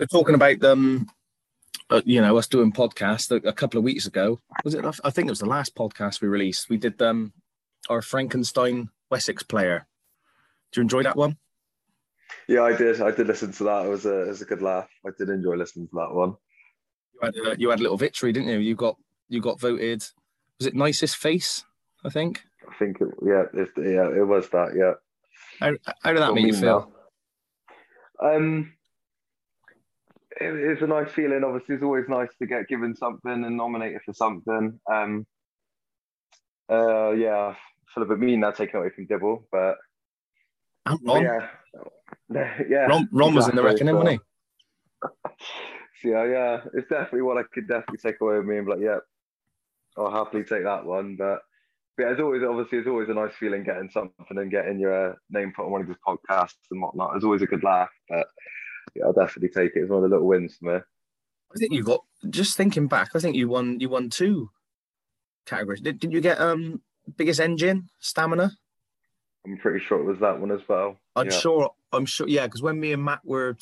So 0.00 0.06
talking 0.06 0.34
about 0.34 0.64
um 0.64 1.10
uh, 1.90 2.00
you 2.06 2.22
know, 2.22 2.38
us 2.38 2.46
doing 2.46 2.72
podcasts 2.72 3.30
a, 3.30 3.46
a, 3.48 3.52
couple 3.52 3.76
of 3.76 3.84
weeks 3.84 4.06
ago. 4.06 4.38
Was 4.64 4.74
it? 4.74 4.84
I 5.04 5.10
think 5.10 5.26
it 5.26 5.30
was 5.30 5.40
the 5.40 5.46
last 5.46 5.74
podcast 5.74 6.22
we 6.22 6.28
released. 6.28 6.70
We 6.70 6.78
did 6.78 7.00
um 7.02 7.34
our 7.90 8.00
Frankenstein 8.00 8.88
Wessex 9.10 9.42
player. 9.42 9.86
Do 10.72 10.80
you 10.80 10.82
enjoy 10.82 11.02
that 11.02 11.16
one? 11.16 11.36
Yeah, 12.48 12.62
I 12.62 12.74
did. 12.74 13.02
I 13.02 13.10
did 13.10 13.26
listen 13.26 13.52
to 13.52 13.64
that. 13.64 13.84
It 13.84 13.88
was 13.90 14.06
a 14.06 14.22
it 14.22 14.28
was 14.28 14.40
a 14.40 14.46
good 14.46 14.62
laugh. 14.62 14.88
I 15.06 15.10
did 15.18 15.28
enjoy 15.28 15.56
listening 15.56 15.88
to 15.88 15.96
that 15.96 16.14
one. 16.14 16.36
You 17.14 17.20
had, 17.22 17.34
uh, 17.36 17.56
you 17.58 17.68
had 17.68 17.80
a 17.80 17.82
little 17.82 17.98
victory, 17.98 18.32
didn't 18.32 18.48
you? 18.48 18.58
You 18.58 18.74
got 18.74 18.96
you 19.28 19.42
got 19.42 19.60
voted. 19.60 20.02
Was 20.58 20.66
it 20.66 20.74
nicest 20.74 21.16
face? 21.16 21.64
I 22.06 22.08
think. 22.08 22.42
I 22.66 22.74
think 22.78 23.02
it, 23.02 23.08
yeah, 23.22 23.44
it, 23.52 23.68
yeah, 23.76 24.08
it 24.08 24.26
was 24.26 24.48
that. 24.50 24.72
Yeah. 24.74 24.94
How, 25.58 25.92
how 26.02 26.12
did 26.14 26.22
that 26.22 26.32
make 26.32 26.46
you 26.46 26.54
feel? 26.54 26.90
now. 28.20 28.36
Um, 28.36 28.72
it, 30.40 30.54
it's 30.54 30.82
a 30.82 30.86
nice 30.86 31.10
feeling. 31.12 31.44
Obviously, 31.44 31.74
it's 31.76 31.84
always 31.84 32.08
nice 32.08 32.30
to 32.40 32.46
get 32.46 32.68
given 32.68 32.96
something 32.96 33.44
and 33.44 33.56
nominated 33.56 34.00
for 34.04 34.12
something. 34.12 34.80
Um, 34.90 35.26
uh, 36.70 37.10
yeah, 37.10 37.54
I 37.54 37.56
feel 37.94 38.04
a 38.04 38.06
bit 38.06 38.18
mean 38.18 38.40
now 38.40 38.50
taking 38.52 38.76
away 38.76 38.90
from 38.90 39.06
Dibble, 39.06 39.46
but, 39.50 39.76
And 40.86 40.98
but 41.04 41.14
Ron, 41.14 41.22
yeah, 41.22 42.62
yeah. 42.68 42.86
Ron, 42.86 43.08
Ron 43.12 43.34
was 43.34 43.48
in 43.48 43.56
the 43.56 43.62
reckoning, 43.62 43.94
so- 43.94 43.98
wasn't 43.98 44.22
So, 46.02 46.08
yeah, 46.08 46.24
yeah, 46.24 46.60
it's 46.72 46.88
definitely 46.88 47.22
what 47.22 47.36
I 47.36 47.42
could 47.52 47.68
definitely 47.68 47.98
take 47.98 48.22
away 48.22 48.38
with 48.38 48.46
me 48.46 48.56
and 48.56 48.66
be 48.66 48.72
like, 48.72 48.80
yeah, 48.80 49.00
I'll 49.98 50.10
happily 50.10 50.44
take 50.44 50.64
that 50.64 50.86
one. 50.86 51.16
But, 51.16 51.40
but 51.94 52.04
yeah, 52.04 52.12
it's 52.12 52.20
always 52.20 52.42
obviously 52.42 52.78
it's 52.78 52.88
always 52.88 53.10
a 53.10 53.14
nice 53.14 53.34
feeling 53.38 53.64
getting 53.64 53.90
something 53.90 54.14
and 54.30 54.50
getting 54.50 54.80
your 54.80 55.10
uh, 55.10 55.14
name 55.28 55.52
put 55.54 55.66
on 55.66 55.72
one 55.72 55.82
of 55.82 55.88
these 55.88 55.96
podcasts 56.06 56.54
and 56.70 56.80
whatnot. 56.80 57.16
It's 57.16 57.24
always 57.24 57.42
a 57.42 57.46
good 57.46 57.62
laugh, 57.62 57.90
but 58.08 58.26
I'll 59.04 59.12
definitely 59.12 59.48
take 59.48 59.76
it. 59.76 59.80
It's 59.80 59.90
one 59.90 60.04
of 60.04 60.10
the 60.10 60.16
little 60.16 60.28
wins 60.28 60.56
for 60.56 60.64
me. 60.66 60.80
I 61.52 61.58
think 61.58 61.72
you 61.72 61.82
got. 61.82 62.04
Just 62.28 62.56
thinking 62.56 62.86
back, 62.86 63.10
I 63.14 63.18
think 63.18 63.36
you 63.36 63.48
won. 63.48 63.80
You 63.80 63.88
won 63.88 64.10
two 64.10 64.50
categories. 65.46 65.80
Did, 65.80 65.98
did 65.98 66.12
you 66.12 66.20
get 66.20 66.40
um 66.40 66.80
biggest 67.16 67.40
engine 67.40 67.88
stamina? 67.98 68.52
I'm 69.44 69.56
pretty 69.56 69.84
sure 69.84 69.98
it 69.98 70.04
was 70.04 70.20
that 70.20 70.38
one 70.38 70.50
as 70.50 70.60
well. 70.68 70.96
I'm 71.16 71.26
yeah. 71.26 71.38
sure. 71.38 71.70
I'm 71.92 72.06
sure. 72.06 72.28
Yeah, 72.28 72.46
because 72.46 72.62
when 72.62 72.78
me 72.78 72.92
and 72.92 73.04
Matt 73.04 73.24
were 73.24 73.56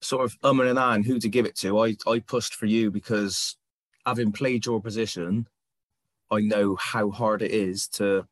sort 0.00 0.24
of 0.24 0.40
umming 0.40 0.70
and 0.70 0.78
ahhing 0.78 1.04
who 1.04 1.18
to 1.18 1.28
give 1.28 1.46
it 1.46 1.56
to, 1.56 1.78
I 1.78 1.96
I 2.06 2.20
pushed 2.20 2.54
for 2.54 2.66
you 2.66 2.90
because 2.90 3.56
having 4.06 4.32
played 4.32 4.64
your 4.64 4.80
position, 4.80 5.46
I 6.30 6.40
know 6.40 6.76
how 6.76 7.10
hard 7.10 7.42
it 7.42 7.50
is 7.50 7.88
to 7.88 8.26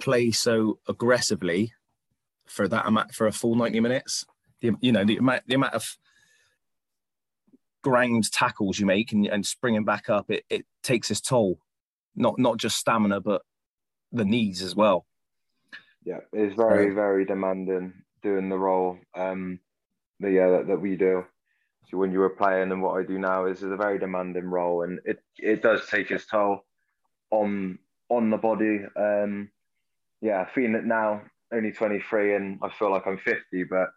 play 0.00 0.30
so 0.30 0.78
aggressively 0.88 1.72
for 2.50 2.68
that 2.68 2.86
amount 2.86 3.14
for 3.14 3.26
a 3.26 3.32
full 3.32 3.54
90 3.54 3.80
minutes. 3.80 4.26
The, 4.60 4.72
you 4.80 4.92
know 4.92 5.04
the 5.04 5.16
amount 5.16 5.44
the 5.46 5.54
amount 5.54 5.72
of 5.72 5.96
ground 7.82 8.30
tackles 8.30 8.78
you 8.78 8.84
make 8.84 9.12
and, 9.12 9.26
and 9.26 9.46
springing 9.46 9.84
back 9.84 10.10
up, 10.10 10.30
it, 10.30 10.44
it 10.50 10.66
takes 10.82 11.10
its 11.10 11.20
toll. 11.20 11.58
Not 12.14 12.38
not 12.38 12.58
just 12.58 12.76
stamina, 12.76 13.20
but 13.20 13.42
the 14.12 14.24
knees 14.24 14.62
as 14.62 14.74
well. 14.74 15.06
Yeah, 16.04 16.20
it's 16.32 16.56
very, 16.56 16.94
very 16.94 17.24
demanding 17.24 17.92
doing 18.22 18.48
the 18.48 18.58
role 18.58 18.98
um, 19.14 19.60
that, 20.20 20.30
yeah, 20.30 20.48
that, 20.48 20.66
that 20.66 20.80
we 20.80 20.96
do. 20.96 21.24
So 21.90 21.98
when 21.98 22.12
you 22.12 22.20
were 22.20 22.30
playing 22.30 22.72
and 22.72 22.82
what 22.82 22.98
I 22.98 23.04
do 23.04 23.18
now 23.18 23.46
is, 23.46 23.58
is 23.62 23.70
a 23.70 23.76
very 23.76 23.98
demanding 23.98 24.46
role, 24.46 24.82
and 24.82 25.00
it, 25.04 25.22
it 25.38 25.62
does 25.62 25.86
take 25.88 26.10
its 26.10 26.26
toll 26.26 26.64
on 27.30 27.78
on 28.08 28.30
the 28.30 28.36
body. 28.36 28.80
Um, 28.96 29.50
yeah, 30.20 30.46
feeling 30.54 30.74
it 30.74 30.84
now, 30.84 31.22
only 31.52 31.72
23, 31.72 32.34
and 32.34 32.58
I 32.62 32.70
feel 32.70 32.90
like 32.90 33.06
I'm 33.06 33.18
50, 33.18 33.64
but 33.64 33.88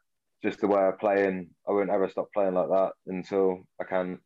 just 0.43 0.59
the 0.59 0.67
way 0.67 0.81
I 0.81 0.91
play, 0.91 1.25
and 1.27 1.47
I 1.67 1.71
won't 1.71 1.89
ever 1.89 2.09
stop 2.09 2.27
playing 2.33 2.53
like 2.53 2.69
that 2.69 2.91
until 3.07 3.63
I 3.79 3.85
can 3.85 4.19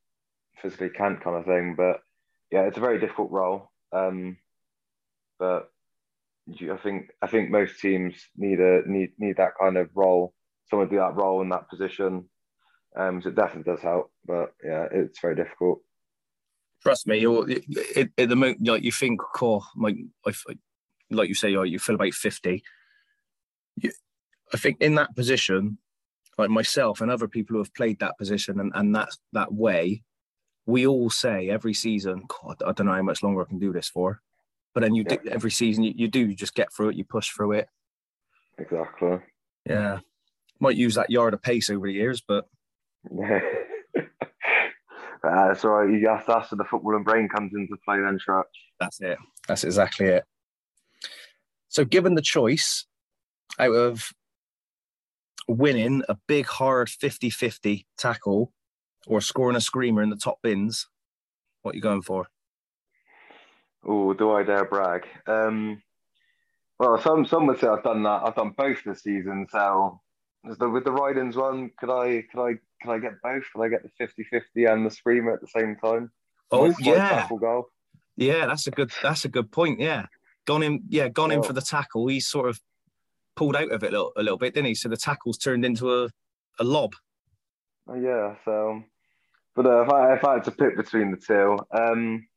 physically 0.62 0.90
can't 0.90 1.22
kind 1.22 1.38
of 1.38 1.46
thing. 1.46 1.76
But 1.78 2.02
yeah, 2.52 2.62
it's 2.62 2.78
a 2.78 2.82
very 2.82 3.00
difficult 3.00 3.32
role. 3.32 3.72
Um, 3.92 4.38
but 5.40 5.70
I 6.50 6.78
think 6.78 7.12
I 7.22 7.28
think 7.28 7.50
most 7.50 7.80
teams 7.80 8.16
need 8.36 8.60
a 8.60 8.82
need 8.86 9.12
need 9.20 9.38
that 9.38 9.52
kind 9.60 9.78
of 9.78 9.90
role, 9.94 10.34
someone 10.70 10.90
do 10.90 10.98
that 10.98 11.16
role 11.16 11.42
in 11.42 11.50
that 11.50 11.70
position. 11.70 12.26
Um, 12.98 13.22
so 13.22 13.30
it 13.30 13.36
definitely 13.36 13.72
does 13.72 13.82
help, 13.82 14.12
but 14.26 14.54
yeah, 14.64 14.88
it's 14.92 15.20
very 15.20 15.36
difficult. 15.36 15.82
Trust 16.82 17.08
me, 17.08 17.18
you're 17.18 17.48
at 17.48 18.30
the 18.30 18.36
moment 18.36 18.66
like 18.66 18.84
you 18.84 18.92
think, 18.92 19.20
oh, 19.42 19.64
like 19.78 21.28
you 21.30 21.36
say, 21.36 21.50
you 21.50 21.80
feel 21.80 21.96
about 21.96 22.14
fifty. 22.14 22.64
You, 23.78 23.92
I 24.54 24.58
think 24.58 24.78
in 24.82 24.96
that 24.96 25.16
position, 25.16 25.78
like 26.38 26.50
myself 26.50 27.02
and 27.02 27.10
other 27.10 27.28
people 27.28 27.56
who 27.56 27.60
have 27.60 27.74
played 27.74 28.00
that 28.00 28.18
position 28.18 28.60
and, 28.60 28.72
and 28.76 28.96
that 28.96 29.10
that 29.34 29.54
way, 29.54 30.04
we 30.66 30.86
all 30.86 31.10
say 31.10 31.50
every 31.50 31.74
season, 31.74 32.24
God, 32.28 32.62
I 32.66 32.72
don't 32.74 32.88
know 32.88 32.94
how 32.94 33.02
much 33.02 33.24
longer 33.24 33.42
I 33.42 33.46
can 33.46 33.60
do 33.60 33.74
this 33.74 33.90
for. 33.90 34.22
But 34.74 34.82
then 34.82 34.94
you 34.94 35.04
do, 35.04 35.18
every 35.32 35.50
season 35.50 35.84
you, 35.84 35.94
you 35.96 36.08
do 36.08 36.20
you 36.20 36.36
just 36.36 36.54
get 36.54 36.72
through 36.72 36.90
it, 36.90 36.98
you 36.98 37.04
push 37.04 37.32
through 37.32 37.54
it. 37.54 37.68
Exactly. 38.60 39.18
Yeah, 39.66 40.00
might 40.60 40.76
use 40.76 40.96
that 40.96 41.10
yard 41.10 41.34
of 41.34 41.42
pace 41.42 41.70
over 41.70 41.88
the 41.88 41.94
years, 41.94 42.22
but 42.28 42.46
Yeah. 43.12 43.40
that's 45.24 45.66
all 45.66 45.72
right. 45.72 45.90
You 45.92 46.02
that's, 46.02 46.26
that's 46.28 46.52
where 46.52 46.58
the 46.58 46.64
football 46.66 46.96
and 46.96 47.06
brain 47.06 47.28
comes 47.28 47.54
into 47.56 47.76
play 47.86 48.00
then, 48.00 48.20
Trutch. 48.20 48.44
That's 48.80 49.02
it. 49.02 49.18
That's 49.48 49.64
exactly 49.64 50.08
it. 50.08 50.24
So, 51.70 51.86
given 51.86 52.16
the 52.16 52.22
choice 52.22 52.86
out 53.60 53.74
of 53.74 54.14
winning 55.48 56.04
a 56.10 56.18
big, 56.28 56.46
hard 56.46 56.90
50 56.90 57.30
50 57.30 57.86
tackle 57.98 58.52
or 59.06 59.22
scoring 59.22 59.56
a 59.56 59.62
screamer 59.62 60.02
in 60.02 60.10
the 60.10 60.16
top 60.16 60.40
bins, 60.42 60.88
what 61.62 61.74
are 61.74 61.76
you 61.76 61.82
going 61.82 62.02
for? 62.02 62.28
Oh, 63.86 64.14
do 64.14 64.32
I 64.32 64.44
dare 64.44 64.66
brag? 64.66 65.08
Um, 65.28 65.82
well, 66.80 67.00
some 67.02 67.26
some 67.26 67.48
would 67.48 67.60
say 67.60 67.68
I've 67.68 67.84
done 67.84 68.04
that. 68.04 68.22
I've 68.24 68.36
done 68.36 68.54
both 68.58 68.84
this 68.84 69.04
season. 69.04 69.48
So 69.50 70.02
is 70.46 70.58
the, 70.58 70.70
with 70.70 70.84
the 70.84 70.92
Ridings 70.92 71.36
one, 71.36 71.72
could 71.80 71.90
I 71.90 72.24
could 72.32 72.44
I 72.44 72.54
could 72.82 72.92
I 72.92 73.00
get 73.00 73.22
both? 73.24 73.44
Could 73.54 73.64
I 73.64 73.70
get 73.70 73.82
the 73.84 74.06
50-50 74.06 74.72
and 74.72 74.86
the 74.86 74.92
screamer 74.92 75.34
at 75.34 75.42
the 75.42 75.48
same 75.48 75.76
time? 75.78 76.12
Oh, 76.52 76.68
my 76.68 76.76
yeah. 76.80 77.10
tackle 77.10 77.40
goal. 77.40 77.70
Yeah, 78.16 78.46
that's 78.46 78.68
a 78.68 78.72
good 78.72 78.92
that's 79.02 79.26
a 79.26 79.30
good 79.30 79.52
point. 79.52 79.80
Yeah. 79.80 80.06
Gone 80.46 80.64
in, 80.64 80.84
yeah, 80.88 81.10
gone 81.10 81.32
in 81.32 81.44
for 81.44 81.54
the 81.54 81.62
tackle. 81.62 82.08
He's 82.08 82.28
sort 82.28 82.48
of 82.48 82.62
pulled 83.38 83.56
out 83.56 83.72
of 83.72 83.84
it 83.84 83.88
a 83.88 83.92
little, 83.92 84.12
a 84.18 84.24
little 84.24 84.38
bit, 84.38 84.54
didn't 84.54 84.68
he? 84.68 84.76
So 84.76 84.90
the 84.90 84.98
tackle's 84.98 85.38
turned 85.38 85.64
into 85.64 86.04
a, 86.04 86.10
a 86.60 86.64
lob. 86.64 86.94
Oh, 87.88 87.96
yeah. 87.96 88.36
So, 88.44 88.84
but 89.56 89.66
uh, 89.66 89.84
if 89.84 89.90
I 89.90 90.14
if 90.16 90.26
I 90.26 90.34
had 90.34 90.44
to 90.46 90.52
pick 90.52 90.76
between 90.76 91.12
the 91.12 91.18
two, 91.18 91.58
um, 91.72 92.28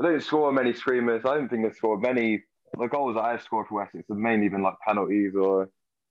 I 0.00 0.02
don't 0.02 0.22
score 0.22 0.50
many 0.52 0.72
screamers. 0.72 1.22
I 1.24 1.34
don't 1.34 1.48
think 1.48 1.66
I've 1.66 1.76
scored 1.76 2.00
many. 2.00 2.42
The 2.78 2.86
goals 2.86 3.16
that 3.16 3.24
I've 3.24 3.42
scored 3.42 3.66
for 3.68 3.76
Wessex 3.76 4.04
have 4.08 4.16
mainly 4.16 4.48
been 4.48 4.62
like 4.62 4.74
penalties 4.84 5.34
or 5.36 5.68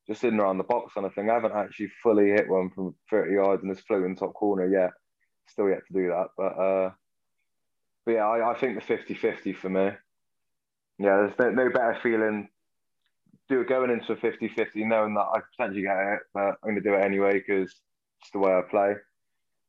just 0.08 0.24
in 0.24 0.40
around 0.40 0.58
the 0.58 0.64
box 0.64 0.94
kind 0.94 1.06
of 1.06 1.14
thing. 1.14 1.30
I 1.30 1.34
haven't 1.34 1.54
actually 1.54 1.90
fully 2.02 2.28
hit 2.28 2.48
one 2.48 2.70
from 2.70 2.96
30 3.10 3.34
yards 3.34 3.64
in 3.64 3.70
this 3.70 3.82
floating 3.82 4.16
top 4.16 4.34
corner 4.34 4.68
yet. 4.68 4.92
Still 5.48 5.70
yet 5.70 5.82
to 5.88 5.94
do 5.94 6.08
that. 6.08 6.28
But 6.38 6.44
uh, 6.44 6.92
but 8.06 8.12
yeah, 8.12 8.28
I, 8.28 8.52
I 8.52 8.60
think 8.60 8.76
the 8.76 8.96
50-50 8.96 9.56
for 9.56 9.70
me. 9.70 9.92
Yeah, 11.00 11.18
there's 11.18 11.40
no, 11.40 11.50
no 11.50 11.70
better 11.70 11.98
feeling 12.02 12.50
do 13.50 13.62
it 13.62 13.70
going 13.70 13.92
into 13.92 14.14
a 14.14 14.16
50-50 14.16 14.88
knowing 14.88 15.14
that 15.16 15.22
I 15.22 15.40
potentially 15.52 15.84
get 15.84 15.98
it, 15.98 16.20
but 16.34 16.42
I'm 16.42 16.56
going 16.64 16.76
to 16.76 16.82
do 16.82 16.94
it 16.96 17.04
anyway 17.04 17.34
because 17.34 17.72
it's 18.22 18.32
the 18.32 18.40
way 18.40 18.54
I 18.54 18.62
play. 18.70 18.94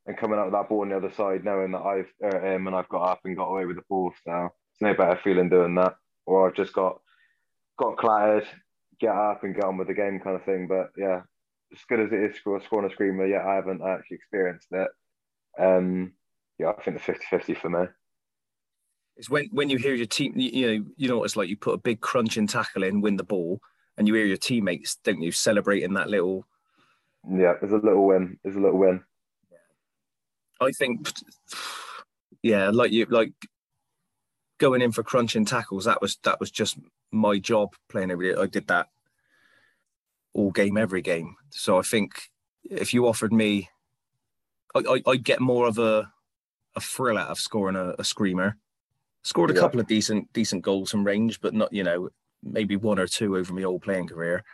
And 0.06 0.16
coming 0.16 0.38
out 0.38 0.46
with 0.46 0.54
that 0.54 0.68
ball 0.68 0.82
on 0.82 0.90
the 0.90 0.96
other 0.96 1.12
side, 1.12 1.44
knowing 1.44 1.72
that 1.72 1.82
I've 1.82 2.12
hurt 2.20 2.44
him 2.44 2.66
and 2.66 2.76
I've 2.76 2.88
got 2.88 3.10
up 3.10 3.20
and 3.24 3.36
got 3.36 3.48
away 3.48 3.64
with 3.64 3.76
the 3.76 3.82
ball. 3.88 4.12
So 4.24 4.50
it's 4.72 4.82
no 4.82 4.94
better 4.94 5.18
feeling 5.22 5.48
doing 5.48 5.74
that. 5.76 5.94
Or 6.26 6.46
I've 6.46 6.56
just 6.56 6.72
got 6.72 7.00
got 7.78 7.96
clattered, 7.96 8.46
get 9.00 9.14
up 9.14 9.44
and 9.44 9.54
get 9.54 9.64
on 9.64 9.78
with 9.78 9.88
the 9.88 9.94
game 9.94 10.20
kind 10.22 10.36
of 10.36 10.44
thing. 10.44 10.66
But 10.68 10.90
yeah, 10.96 11.22
as 11.72 11.78
good 11.88 12.00
as 12.00 12.12
it 12.12 12.20
is 12.20 12.36
score, 12.36 12.60
scoring 12.62 12.90
a 12.90 12.92
screamer, 12.92 13.26
yeah, 13.26 13.46
I 13.46 13.54
haven't 13.54 13.82
actually 13.82 14.16
experienced 14.16 14.68
it. 14.70 14.88
Um, 15.58 16.12
yeah, 16.58 16.72
I 16.76 16.82
think 16.82 17.02
the 17.04 17.12
50-50 17.12 17.58
for 17.58 17.70
me. 17.70 17.86
It's 19.16 19.30
when 19.30 19.48
when 19.52 19.70
you 19.70 19.78
hear 19.78 19.94
your 19.94 20.06
team, 20.06 20.32
you, 20.36 20.50
you 20.50 20.66
know, 20.66 20.86
you 20.96 21.08
know 21.08 21.18
what 21.18 21.24
it's 21.24 21.36
like. 21.36 21.48
You 21.48 21.56
put 21.56 21.74
a 21.74 21.78
big 21.78 22.00
crunching 22.00 22.46
tackle 22.46 22.82
in, 22.82 23.00
win 23.00 23.16
the 23.16 23.24
ball, 23.24 23.60
and 23.96 24.08
you 24.08 24.14
hear 24.14 24.26
your 24.26 24.36
teammates, 24.36 24.96
don't 24.96 25.22
you, 25.22 25.30
celebrating 25.30 25.94
that 25.94 26.10
little. 26.10 26.46
Yeah, 27.28 27.54
there's 27.60 27.72
a 27.72 27.76
little 27.76 28.06
win. 28.06 28.38
There's 28.42 28.56
a 28.56 28.60
little 28.60 28.78
win. 28.78 29.02
I 30.60 30.70
think, 30.72 31.10
yeah, 32.42 32.70
like 32.70 32.92
you, 32.92 33.06
like 33.06 33.32
going 34.58 34.82
in 34.82 34.92
for 34.92 35.02
crunching 35.02 35.44
tackles. 35.44 35.84
That 35.84 36.00
was 36.00 36.16
that 36.24 36.40
was 36.40 36.50
just 36.50 36.78
my 37.12 37.38
job 37.38 37.74
playing 37.88 38.10
every 38.10 38.32
day. 38.32 38.40
I 38.40 38.46
did 38.46 38.66
that 38.68 38.88
all 40.32 40.50
game, 40.50 40.76
every 40.76 41.02
game. 41.02 41.36
So 41.50 41.78
I 41.78 41.82
think 41.82 42.30
if 42.64 42.92
you 42.92 43.06
offered 43.06 43.32
me, 43.32 43.68
I, 44.74 44.82
I, 44.88 45.10
I'd 45.10 45.24
get 45.24 45.40
more 45.40 45.66
of 45.66 45.78
a 45.78 46.12
a 46.76 46.80
thrill 46.80 47.18
out 47.18 47.28
of 47.28 47.38
scoring 47.38 47.76
a, 47.76 47.94
a 47.98 48.04
screamer. 48.04 48.56
Scored 49.24 49.50
a 49.50 49.54
Yeah. 49.54 49.60
couple 49.60 49.80
of 49.80 49.86
decent 49.86 50.30
decent 50.34 50.62
goals 50.62 50.90
from 50.90 51.04
range, 51.04 51.40
but 51.40 51.54
not 51.54 51.72
you 51.72 51.82
know 51.82 52.10
maybe 52.42 52.76
one 52.76 52.98
or 52.98 53.06
two 53.06 53.36
over 53.36 53.54
my 53.54 53.62
whole 53.62 53.80
playing 53.80 54.08
career. 54.08 54.44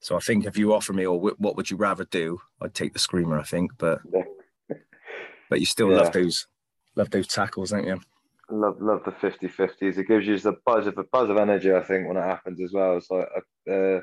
So 0.00 0.14
I 0.16 0.20
think 0.20 0.46
if 0.46 0.56
you 0.56 0.72
offer 0.72 0.92
me, 0.92 1.04
or 1.04 1.18
what 1.18 1.56
would 1.56 1.68
you 1.70 1.76
rather 1.76 2.04
do? 2.04 2.38
I'd 2.62 2.74
take 2.74 2.92
the 2.92 3.00
screamer. 3.00 3.38
I 3.38 3.42
think, 3.42 3.72
but 3.76 4.00
but 5.50 5.58
you 5.60 5.66
still 5.66 5.90
Yeah. 5.90 5.96
love 5.96 6.12
those 6.12 6.46
love 6.94 7.10
those 7.10 7.26
tackles, 7.26 7.70
don't 7.70 7.86
you? 7.86 8.00
Love 8.48 8.76
love 8.80 9.02
the 9.04 9.10
50-50s. 9.10 9.98
It 9.98 10.06
gives 10.06 10.26
you 10.28 10.38
the 10.38 10.54
buzz 10.64 10.86
of 10.86 10.96
a 10.98 11.04
buzz 11.04 11.28
of 11.28 11.36
energy. 11.36 11.72
I 11.72 11.82
think 11.82 12.06
when 12.06 12.16
it 12.16 12.22
happens 12.22 12.60
as 12.60 12.72
well. 12.72 12.96
It's 12.96 13.10
like 13.10 13.26
uh, 13.68 14.00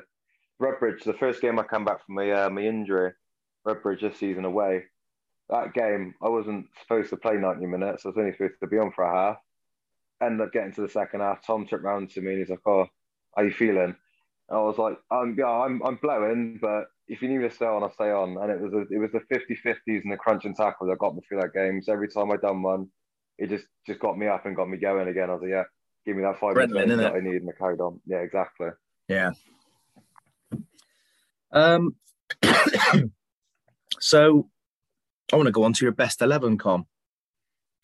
Redbridge. 0.60 1.04
The 1.04 1.14
first 1.18 1.40
game 1.40 1.58
I 1.58 1.62
come 1.62 1.86
back 1.86 2.04
from 2.04 2.16
my 2.16 2.30
uh, 2.30 2.50
my 2.50 2.60
injury, 2.60 3.12
Redbridge 3.66 4.02
this 4.02 4.18
season 4.18 4.44
away. 4.44 4.84
that 5.48 5.72
game, 5.72 6.14
I 6.22 6.28
wasn't 6.28 6.66
supposed 6.82 7.08
to 7.10 7.16
play 7.16 7.36
90 7.36 7.64
minutes. 7.64 8.04
I 8.04 8.08
was 8.08 8.18
only 8.18 8.32
supposed 8.32 8.60
to 8.60 8.66
be 8.66 8.76
on 8.78 8.92
for 8.92 9.04
a 9.04 9.10
half. 9.14 9.36
Ended 10.22 10.46
up 10.46 10.52
getting 10.52 10.72
to 10.72 10.82
the 10.82 10.88
second 10.88 11.20
half. 11.20 11.44
Tom 11.44 11.66
turned 11.66 11.84
around 11.84 12.10
to 12.10 12.20
me 12.20 12.32
and 12.32 12.38
he's 12.40 12.50
like, 12.50 12.66
"Oh, 12.66 12.86
how 13.36 13.42
you 13.42 13.52
feeling?" 13.52 13.96
I 14.50 14.60
was 14.60 14.78
like, 14.78 14.96
"I'm 15.10 15.36
yeah, 15.38 15.48
I'm 15.48 15.82
I'm 15.84 15.96
blowing, 15.96 16.58
but 16.60 16.84
if 17.08 17.20
you 17.20 17.28
need 17.28 17.38
me 17.38 17.48
to 17.48 17.54
stay 17.54 17.66
on, 17.66 17.82
I'll 17.82 17.92
stay 17.92 18.10
on." 18.10 18.36
And 18.38 18.50
it 18.50 18.60
was 18.60 18.72
a, 18.72 18.82
it 18.94 18.98
was 18.98 19.10
the 19.12 19.20
50-50s 19.34 20.02
and 20.02 20.12
the 20.12 20.16
crunching 20.16 20.54
tackles 20.54 20.88
that 20.90 20.98
got 20.98 21.14
me 21.14 21.22
through 21.26 21.40
that 21.40 21.52
game. 21.52 21.82
So 21.82 21.92
every 21.92 22.08
time 22.08 22.30
I 22.30 22.36
done 22.36 22.62
one, 22.62 22.88
it 23.38 23.48
just 23.48 23.66
just 23.86 24.00
got 24.00 24.16
me 24.16 24.28
up 24.28 24.46
and 24.46 24.56
got 24.56 24.68
me 24.68 24.78
going 24.78 25.08
again. 25.08 25.30
I 25.30 25.34
was 25.34 25.42
like, 25.42 25.50
"Yeah, 25.50 25.64
give 26.06 26.16
me 26.16 26.22
that 26.22 26.38
five 26.38 26.56
minutes 26.56 26.96
that 26.96 27.14
I 27.14 27.20
need," 27.20 27.42
and 27.42 27.50
I 27.50 27.52
carried 27.58 27.80
on. 27.80 28.00
Yeah, 28.06 28.18
exactly. 28.18 28.68
Yeah. 29.08 29.32
Um. 31.52 31.96
so, 34.00 34.48
I 35.32 35.36
want 35.36 35.46
to 35.46 35.52
go 35.52 35.64
on 35.64 35.72
to 35.74 35.84
your 35.84 35.92
best 35.92 36.22
eleven, 36.22 36.58
Con. 36.58 36.86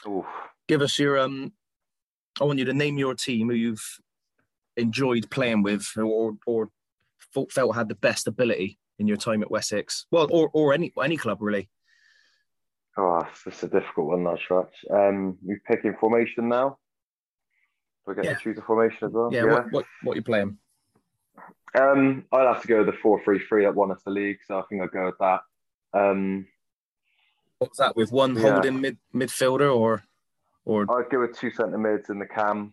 Oof. 0.07 0.27
Give 0.69 0.83
us 0.83 0.99
your 0.99 1.19
um. 1.19 1.53
I 2.41 2.45
want 2.45 2.59
you 2.59 2.65
to 2.67 2.75
name 2.75 2.99
your 2.99 3.15
team 3.15 3.49
who 3.49 3.55
you've 3.55 4.01
enjoyed 4.77 5.31
playing 5.31 5.63
with, 5.63 5.87
or 5.97 6.37
or 6.47 6.71
felt 7.33 7.75
had 7.75 7.89
the 7.89 7.95
best 7.95 8.27
ability 8.27 8.79
in 8.99 9.07
your 9.09 9.17
time 9.17 9.43
at 9.43 9.51
Wessex. 9.51 10.07
Well, 10.11 10.29
or 10.31 10.51
or 10.53 10.73
any 10.73 10.93
any 11.03 11.17
club 11.17 11.39
really. 11.41 11.69
Oh, 12.97 13.27
it's 13.47 13.63
a 13.63 13.69
difficult 13.69 14.09
one, 14.09 14.25
that 14.25 14.39
stretch. 14.39 14.75
Um, 14.91 15.39
we 15.43 15.57
picking 15.67 15.97
formation 15.99 16.49
now. 16.49 16.79
Do 18.05 18.13
I 18.13 18.15
get 18.15 18.25
yeah. 18.25 18.35
to 18.35 18.41
choose 18.41 18.59
a 18.59 18.63
formation 18.63 19.07
as 19.07 19.13
well? 19.13 19.31
Yeah. 19.33 19.45
yeah. 19.45 19.53
What, 19.53 19.73
what 19.73 19.85
what 20.03 20.17
you 20.17 20.23
playing? 20.23 20.59
Um, 21.79 22.25
I'd 22.33 22.47
have 22.47 22.63
to 22.63 22.69
go 22.69 22.79
with 22.79 22.87
the 22.87 23.01
four-three-three 23.01 23.65
that 23.65 23.75
won 23.75 23.93
us 23.93 24.03
the 24.05 24.11
league, 24.11 24.39
so 24.47 24.59
I 24.59 24.63
think 24.63 24.83
I'll 24.83 24.89
go 24.89 25.07
with 25.07 25.19
that. 25.21 25.41
Um, 25.95 26.47
What's 27.59 27.79
that 27.79 27.95
with 27.95 28.11
one 28.11 28.35
yeah. 28.35 28.51
holding 28.51 28.81
mid 28.81 28.99
midfielder 29.15 29.75
or 29.75 30.03
or? 30.71 30.87
I'd 30.91 31.11
go 31.11 31.21
with 31.21 31.37
two 31.37 31.51
centre 31.51 31.79
mids 31.79 32.11
in 32.11 32.19
the 32.19 32.27
cam, 32.27 32.73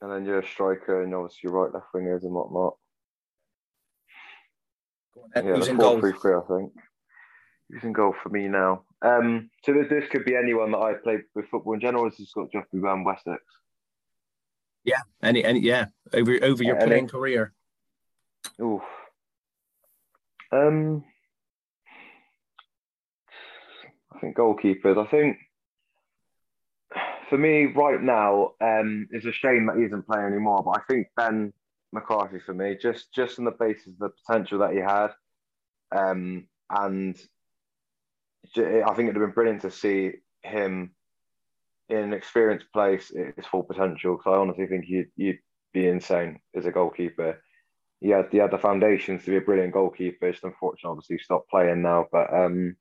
and 0.00 0.12
then 0.12 0.24
you're 0.24 0.40
a 0.40 0.46
striker, 0.46 1.02
and 1.02 1.14
obviously 1.14 1.40
your 1.44 1.52
right 1.52 1.74
left 1.74 1.86
wingers 1.94 2.22
and 2.22 2.32
whatnot. 2.32 2.74
Yeah, 5.34 5.42
Who's 5.42 5.66
the 5.66 5.74
four 5.74 6.00
three 6.00 6.12
three, 6.12 6.34
I 6.34 6.40
think. 6.48 6.72
Who's 7.68 7.84
in 7.84 7.92
goal 7.92 8.14
for 8.22 8.28
me 8.30 8.48
now? 8.48 8.84
Um, 9.02 9.50
so 9.64 9.72
this, 9.72 9.88
this 9.88 10.08
could 10.10 10.24
be 10.24 10.36
anyone 10.36 10.70
that 10.72 10.78
I 10.78 10.94
played 10.94 11.20
with 11.34 11.48
football 11.48 11.74
in 11.74 11.80
general. 11.80 12.04
Or 12.04 12.08
has 12.08 12.18
this 12.18 12.32
got 12.32 12.50
just 12.52 12.70
be 12.72 12.78
around 12.78 13.04
Wessex? 13.04 13.42
Yeah, 14.84 15.00
any, 15.22 15.44
any, 15.44 15.60
yeah, 15.60 15.86
over 16.12 16.38
over 16.42 16.62
your 16.62 16.76
playing 16.76 17.08
career. 17.08 17.52
Oof. 18.60 18.82
Um, 20.52 21.04
I 24.12 24.18
think 24.20 24.36
goalkeepers. 24.36 24.98
I 24.98 25.08
think 25.10 25.36
for 27.30 27.38
me 27.38 27.66
right 27.66 28.02
now, 28.02 28.52
um, 28.60 29.08
it's 29.12 29.24
a 29.24 29.32
shame 29.32 29.66
that 29.66 29.76
he 29.78 29.84
isn't 29.84 30.06
playing 30.06 30.26
anymore. 30.26 30.62
But 30.62 30.80
I 30.80 30.82
think 30.86 31.06
Ben 31.16 31.52
McCarthy 31.92 32.40
for 32.40 32.52
me, 32.52 32.76
just 32.76 33.14
just 33.14 33.38
on 33.38 33.46
the 33.46 33.52
basis 33.52 33.94
of 33.94 33.98
the 33.98 34.10
potential 34.10 34.58
that 34.58 34.72
he 34.72 34.80
had, 34.80 35.12
um, 35.96 36.46
and 36.68 37.16
I 38.56 38.94
think 38.94 39.08
it'd 39.08 39.14
have 39.14 39.14
been 39.14 39.30
brilliant 39.30 39.62
to 39.62 39.70
see 39.70 40.12
him 40.42 40.90
in 41.88 41.98
an 41.98 42.12
experienced 42.12 42.72
place 42.72 43.12
his 43.36 43.46
full 43.46 43.62
potential. 43.62 44.16
Because 44.16 44.34
I 44.34 44.40
honestly 44.40 44.66
think 44.66 44.86
you'd, 44.88 45.10
you'd 45.16 45.38
be 45.72 45.86
insane 45.86 46.40
as 46.54 46.66
a 46.66 46.72
goalkeeper. 46.72 47.40
He 48.00 48.08
had, 48.08 48.28
he 48.32 48.38
had 48.38 48.50
the 48.50 48.58
foundations 48.58 49.24
to 49.24 49.30
be 49.30 49.36
a 49.36 49.40
brilliant 49.40 49.72
goalkeeper. 49.72 50.32
Just 50.32 50.44
unfortunately, 50.44 50.90
obviously, 50.90 51.18
stopped 51.18 51.50
playing 51.50 51.82
now. 51.82 52.06
But, 52.10 52.32
um, 52.32 52.76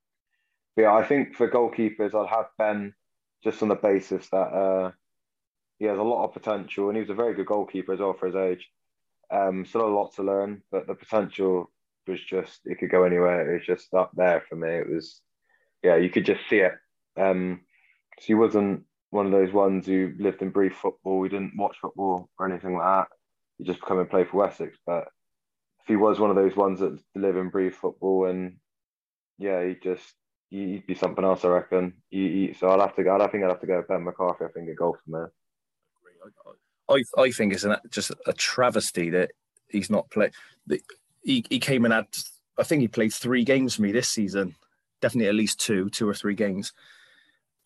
yeah, 0.77 0.93
I 0.93 1.03
think 1.03 1.35
for 1.35 1.49
goalkeepers, 1.49 2.15
I'd 2.15 2.33
have 2.33 2.45
Ben 2.57 2.93
just 3.43 3.61
on 3.61 3.69
the 3.69 3.75
basis 3.75 4.27
that 4.29 4.37
uh, 4.37 4.91
he 5.77 5.85
has 5.85 5.97
a 5.97 6.03
lot 6.03 6.25
of 6.25 6.33
potential 6.33 6.89
and 6.89 6.97
he 6.97 7.01
was 7.01 7.09
a 7.09 7.15
very 7.15 7.33
good 7.33 7.45
goalkeeper 7.45 7.93
as 7.93 7.99
well 7.99 8.13
for 8.13 8.27
his 8.27 8.35
age. 8.35 8.69
Um, 9.31 9.65
still 9.65 9.87
a 9.87 9.95
lot 9.95 10.13
to 10.15 10.23
learn, 10.23 10.63
but 10.71 10.87
the 10.87 10.95
potential 10.95 11.71
was 12.07 12.19
just 12.23 12.61
it 12.65 12.79
could 12.79 12.91
go 12.91 13.03
anywhere. 13.03 13.49
It 13.49 13.59
was 13.59 13.65
just 13.65 13.93
up 13.93 14.11
there 14.15 14.43
for 14.49 14.55
me. 14.55 14.69
It 14.69 14.89
was 14.89 15.21
yeah, 15.83 15.95
you 15.95 16.09
could 16.09 16.25
just 16.25 16.41
see 16.49 16.57
it. 16.57 16.73
Um, 17.17 17.61
so 18.19 18.25
he 18.25 18.33
wasn't 18.33 18.83
one 19.11 19.25
of 19.25 19.31
those 19.31 19.53
ones 19.53 19.85
who 19.85 20.13
lived 20.19 20.41
and 20.41 20.53
breathed 20.53 20.75
football. 20.75 21.19
We 21.19 21.29
didn't 21.29 21.57
watch 21.57 21.77
football 21.81 22.29
or 22.37 22.47
anything 22.47 22.75
like 22.75 22.85
that. 22.85 23.07
He 23.57 23.63
just 23.63 23.81
come 23.81 23.99
and 23.99 24.09
play 24.09 24.25
for 24.25 24.37
Wessex. 24.37 24.77
But 24.85 25.07
if 25.81 25.87
he 25.87 25.95
was 25.95 26.19
one 26.19 26.29
of 26.29 26.35
those 26.35 26.55
ones 26.55 26.79
that 26.79 26.99
live 27.15 27.37
and 27.37 27.51
breathe 27.51 27.73
football, 27.73 28.25
and 28.25 28.57
yeah, 29.37 29.65
he 29.65 29.75
just 29.81 30.13
he'd 30.49 30.87
be 30.87 30.95
something 30.95 31.23
else, 31.23 31.45
I 31.45 31.49
reckon. 31.49 31.93
He, 32.09 32.47
he, 32.47 32.53
so 32.53 32.69
I'd 32.69 32.79
have 32.79 32.95
to 32.95 33.03
go. 33.03 33.19
I 33.19 33.27
think 33.27 33.43
I'd 33.43 33.49
have 33.49 33.61
to 33.61 33.67
go 33.67 33.77
with 33.77 33.87
Ben 33.87 34.03
McCarthy. 34.03 34.45
I 34.45 34.49
think 34.49 34.69
a 34.69 34.73
goal 34.73 34.97
from 35.03 35.13
there. 35.13 35.31
I 36.89 37.03
I 37.21 37.31
think 37.31 37.53
it's 37.53 37.63
an, 37.63 37.77
just 37.91 38.11
a 38.25 38.33
travesty 38.33 39.09
that 39.11 39.31
he's 39.69 39.89
not 39.89 40.09
played. 40.09 40.31
He 41.23 41.45
he 41.49 41.59
came 41.59 41.85
and 41.85 41.93
had. 41.93 42.07
I 42.57 42.63
think 42.63 42.81
he 42.81 42.87
played 42.87 43.13
three 43.13 43.43
games 43.43 43.75
for 43.75 43.83
me 43.83 43.91
this 43.91 44.09
season. 44.09 44.55
Definitely 45.01 45.29
at 45.29 45.35
least 45.35 45.59
two, 45.59 45.89
two 45.89 46.09
or 46.09 46.13
three 46.13 46.35
games 46.35 46.73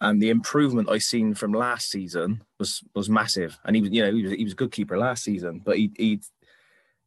and 0.04 0.22
the 0.22 0.30
improvement 0.30 0.89
I 0.89 0.98
seen 0.98 1.34
from 1.34 1.54
last 1.54 1.89
season 1.89 2.43
was 2.60 2.84
was 2.93 3.10
massive. 3.10 3.58
And 3.63 3.76
he 3.76 3.82
was, 3.82 3.91
you 3.91 4.04
know, 4.04 4.13
he 4.13 4.24
was, 4.24 4.32
he 4.34 4.43
was 4.43 4.54
a 4.54 4.58
good 4.58 4.72
keeper 4.72 4.98
last 4.98 5.24
season, 5.24 5.62
but 5.63 5.78
he 5.78 5.91
he 5.96 6.19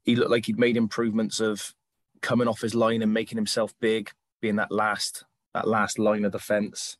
he 0.04 0.16
looked 0.16 0.30
like 0.30 0.46
he'd 0.46 0.58
made 0.58 0.78
improvements 0.78 1.38
of 1.38 1.74
coming 2.22 2.48
off 2.48 2.62
his 2.62 2.74
line 2.74 3.02
and 3.02 3.12
making 3.12 3.36
himself 3.36 3.74
big, 3.80 4.10
being 4.40 4.56
that 4.56 4.72
last 4.72 5.24
that 5.56 5.68
last 5.68 5.98
line 5.98 6.24
of 6.24 6.32
defense. 6.32 6.96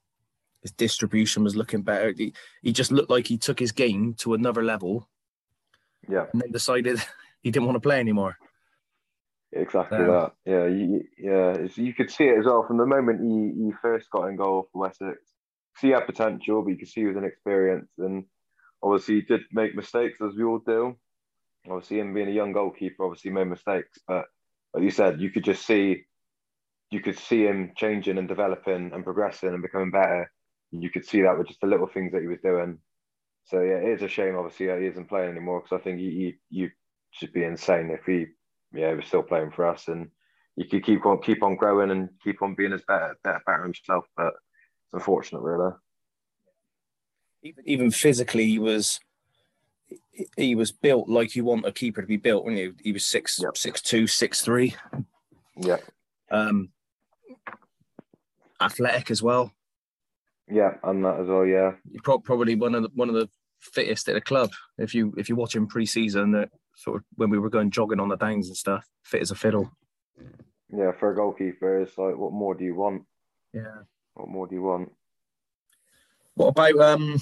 His 0.63 0.73
distribution 0.73 1.45
was 1.45 1.55
looking 1.55 1.83
better. 1.83 2.13
He, 2.17 2.33
he 2.63 2.73
just 2.73 2.91
looked 2.91 3.11
like 3.11 3.27
he 3.27 3.39
took 3.39 3.59
his 3.59 3.73
game 3.73 4.15
to 4.15 4.35
another 4.35 4.65
level. 4.65 5.09
Yeah, 6.09 6.27
and 6.33 6.43
then 6.43 6.51
decided 6.51 7.01
he 7.43 7.51
didn't 7.51 7.67
want 7.67 7.77
to 7.77 7.81
play 7.81 8.01
anymore. 8.01 8.37
Exactly 9.53 9.99
um, 9.99 10.07
that. 10.09 10.33
Yeah, 10.45 10.67
you, 10.67 11.05
yeah. 11.19 11.67
You 11.77 11.95
could 11.95 12.11
see 12.11 12.25
it 12.25 12.39
as 12.39 12.47
well 12.47 12.67
from 12.67 12.79
the 12.79 12.87
moment 12.87 13.21
he, 13.21 13.65
he 13.65 13.73
first 13.81 14.11
got 14.11 14.27
in 14.27 14.37
goal 14.37 14.69
for 14.73 14.83
Wessex 14.83 15.19
see 15.79 15.91
had 15.91 16.07
potential, 16.07 16.63
but 16.63 16.71
you 16.71 16.77
could 16.77 16.89
see 16.89 17.03
he 17.03 17.07
was 17.07 17.17
inexperienced. 17.17 17.93
And 17.99 18.25
obviously, 18.83 19.17
he 19.17 19.21
did 19.23 19.43
make 19.53 19.75
mistakes, 19.75 20.21
as 20.21 20.35
we 20.35 20.45
all 20.45 20.59
do. 20.59 20.97
Obviously, 21.69 22.01
him 22.01 22.15
being 22.15 22.29
a 22.29 22.33
young 22.33 22.53
goalkeeper, 22.53 23.05
obviously 23.05 23.31
made 23.31 23.49
mistakes. 23.49 23.99
But 24.07 24.27
like 24.75 24.85
you 24.85 24.91
said, 24.91 25.21
you 25.21 25.31
could 25.31 25.45
just 25.45 25.67
see, 25.67 26.06
you 26.91 27.01
could 27.01 27.19
see 27.19 27.45
him 27.45 27.73
changing 27.77 28.19
and 28.19 28.29
developing 28.29 28.93
and 28.93 29.05
progressing 29.05 29.51
and 29.51 29.63
becoming 29.63 29.91
better. 29.91 30.31
You 30.71 30.91
could 30.91 31.07
see 31.07 31.23
that 31.23 31.37
with 31.37 31.49
just 31.49 31.61
the 31.61 31.67
little 31.67 31.87
things 31.87 32.13
that 32.13 32.23
he 32.23 32.29
was 32.29 32.41
doing. 32.43 32.79
So 33.45 33.61
yeah, 33.61 33.77
it 33.77 33.95
is 33.95 34.03
a 34.03 34.09
shame, 34.09 34.37
obviously, 34.37 34.67
that 34.67 34.81
he 34.81 34.87
isn't 34.87 35.09
playing 35.09 35.31
anymore 35.31 35.61
because 35.61 35.81
I 35.81 35.83
think 35.83 35.99
he, 35.99 36.11
he, 36.11 36.35
you 36.51 36.71
should 37.11 37.33
be 37.33 37.45
insane 37.45 37.91
if 37.91 38.05
he, 38.05 38.27
yeah, 38.73 38.93
was 38.93 39.07
still 39.07 39.23
playing 39.23 39.53
for 39.53 39.67
us 39.67 39.89
and 39.89 40.09
you 40.57 40.65
could 40.65 40.85
keep 40.85 41.05
on 41.05 41.21
keep 41.21 41.43
on 41.43 41.57
growing 41.57 41.91
and 41.91 42.09
keep 42.25 42.43
on 42.43 42.55
being 42.55 42.73
as 42.73 42.83
better 42.89 43.17
better, 43.23 43.43
better 43.47 43.63
himself. 43.63 44.07
But 44.17 44.29
it's 44.29 44.95
unfortunate, 44.95 45.43
really. 45.43 45.73
Even, 47.43 47.65
even 47.67 47.91
physically, 47.91 48.47
he 48.47 48.59
was 48.59 48.99
he 50.37 50.55
was 50.55 50.73
built 50.73 51.09
like 51.09 51.37
you 51.37 51.45
want 51.45 51.67
a 51.67 51.73
keeper 51.73 52.01
to 52.01 52.07
be 52.07 52.17
built. 52.17 52.45
When 52.45 52.57
he? 52.57 52.71
he 52.83 52.93
was 52.93 53.05
six 53.05 53.39
yep. 53.41 53.57
six 53.57 53.83
two, 53.83 54.07
six 54.07 54.41
three. 54.41 54.75
Yeah. 55.57 55.77
Um, 56.31 56.71
athletic 58.61 59.11
as 59.11 59.23
well. 59.23 59.53
Yeah, 60.49 60.75
and 60.85 61.05
that 61.05 61.21
as 61.21 61.27
well. 61.27 61.45
Yeah. 61.45 61.73
You're 61.91 62.03
pro- 62.03 62.21
probably 62.21 62.55
one 62.55 62.75
of 62.75 62.83
the 62.83 62.91
one 62.95 63.09
of 63.09 63.15
the 63.15 63.29
fittest 63.61 64.09
at 64.09 64.15
the 64.15 64.21
club. 64.21 64.51
If 64.79 64.95
you 64.95 65.13
if 65.17 65.29
you 65.29 65.37
watch 65.37 65.57
him 65.57 65.67
pre-season, 65.67 66.33
that 66.33 66.51
sort 66.77 66.99
of 66.99 67.05
when 67.17 67.31
we 67.31 67.39
were 67.39 67.51
going 67.51 67.71
jogging 67.71 68.01
on 68.01 68.09
the 68.09 68.17
downs 68.17 68.49
and 68.49 68.57
stuff, 68.57 68.87
fit 69.03 69.23
as 69.23 69.31
a 69.31 69.35
fiddle. 69.35 69.71
Yeah, 70.73 70.93
for 70.99 71.13
a 71.13 71.15
goalkeeper, 71.15 71.81
it's 71.81 71.97
like, 71.97 72.17
what 72.17 72.33
more 72.33 72.55
do 72.55 72.65
you 72.65 72.75
want? 72.75 73.05
Yeah. 73.53 73.83
What 74.15 74.29
more 74.29 74.47
do 74.47 74.55
you 74.55 74.63
want? 74.63 74.93
What 76.35 76.49
about 76.49 76.79
um? 76.79 77.21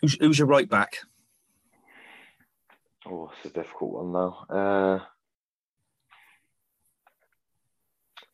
Who's, 0.00 0.18
who's 0.20 0.38
your 0.38 0.48
right 0.48 0.68
back? 0.68 0.98
Oh, 3.06 3.30
it's 3.36 3.50
a 3.50 3.54
difficult 3.54 3.92
one 3.92 4.12
now. 4.12 4.46
Uh, 4.48 5.04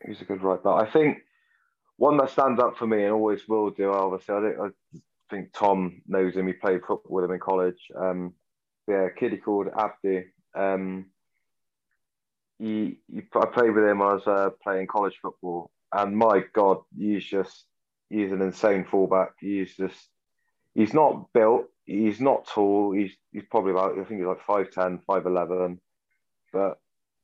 who's 0.05 0.20
a 0.20 0.24
good 0.24 0.43
right 0.43 0.62
back? 0.62 0.88
I 0.88 0.91
think 0.91 1.18
one 2.01 2.16
that 2.16 2.30
stands 2.30 2.59
up 2.59 2.78
for 2.78 2.86
me 2.86 3.05
and 3.05 3.12
always 3.12 3.46
will 3.46 3.68
do. 3.68 3.92
Obviously, 3.92 4.34
I 4.34 4.40
think, 4.40 4.57
I 4.59 4.98
think 5.28 5.53
Tom 5.53 6.01
knows 6.07 6.34
him. 6.34 6.46
He 6.46 6.55
played 6.55 6.80
football 6.80 7.16
with 7.16 7.26
him 7.26 7.32
in 7.32 7.40
college. 7.40 7.76
Um, 7.94 8.32
yeah, 8.88 9.03
a 9.03 9.11
kid 9.11 9.32
he 9.32 9.36
called 9.36 9.66
Abdi. 9.78 10.24
Um, 10.55 11.11
he, 12.59 13.01
he, 13.07 13.20
I 13.34 13.44
played 13.44 13.74
with 13.74 13.84
him 13.84 14.01
I 14.01 14.14
was 14.14 14.26
uh, 14.26 14.48
playing 14.62 14.86
college 14.86 15.18
football, 15.20 15.70
and 15.92 16.16
my 16.16 16.42
God, 16.55 16.78
he's 16.98 17.22
just 17.22 17.66
he's 18.09 18.32
an 18.32 18.40
insane 18.40 18.86
fullback. 18.90 19.32
He's 19.38 19.76
just 19.76 20.09
he's 20.74 20.94
not 20.94 21.30
built. 21.34 21.66
He's 21.84 22.18
not 22.18 22.46
tall. 22.46 22.92
He's 22.92 23.12
he's 23.30 23.44
probably 23.51 23.72
about 23.72 23.98
I 23.98 24.05
think 24.05 24.20
he's 24.20 24.26
like 24.26 24.46
5'10", 24.46 25.05
5'11", 25.05 25.78
but 26.51 26.78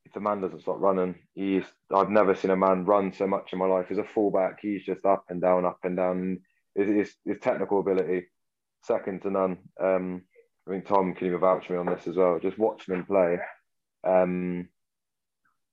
if 0.07 0.13
the 0.13 0.21
man 0.21 0.41
doesn't 0.41 0.63
stop 0.63 0.81
running, 0.81 1.17
he's 1.35 1.65
I've 1.93 2.11
never 2.11 2.35
seen 2.35 2.53
a 2.53 2.57
man 2.57 2.85
run 2.85 3.13
so 3.13 3.27
much 3.27 3.53
in 3.53 3.59
my 3.59 3.67
life. 3.67 3.87
He's 3.89 3.99
a 3.99 4.05
fullback, 4.05 4.61
he's 4.63 4.85
just 4.85 5.05
up 5.05 5.25
and 5.29 5.41
down, 5.41 5.65
up 5.65 5.81
and 5.83 5.97
down. 5.97 6.41
His, 6.75 6.89
his, 6.89 7.15
his 7.25 7.39
technical 7.41 7.81
ability, 7.81 8.27
second 8.83 9.23
to 9.23 9.31
none. 9.31 9.59
Um, 9.81 10.23
I 10.67 10.71
think 10.71 10.87
Tom 10.87 11.15
can 11.15 11.27
even 11.27 11.41
vouch 11.41 11.67
for 11.67 11.73
me 11.73 11.79
on 11.79 11.87
this 11.87 12.07
as 12.07 12.17
well. 12.17 12.39
Just 12.41 12.59
watching 12.59 12.95
him 12.95 13.05
play, 13.05 13.39
um, 14.05 14.69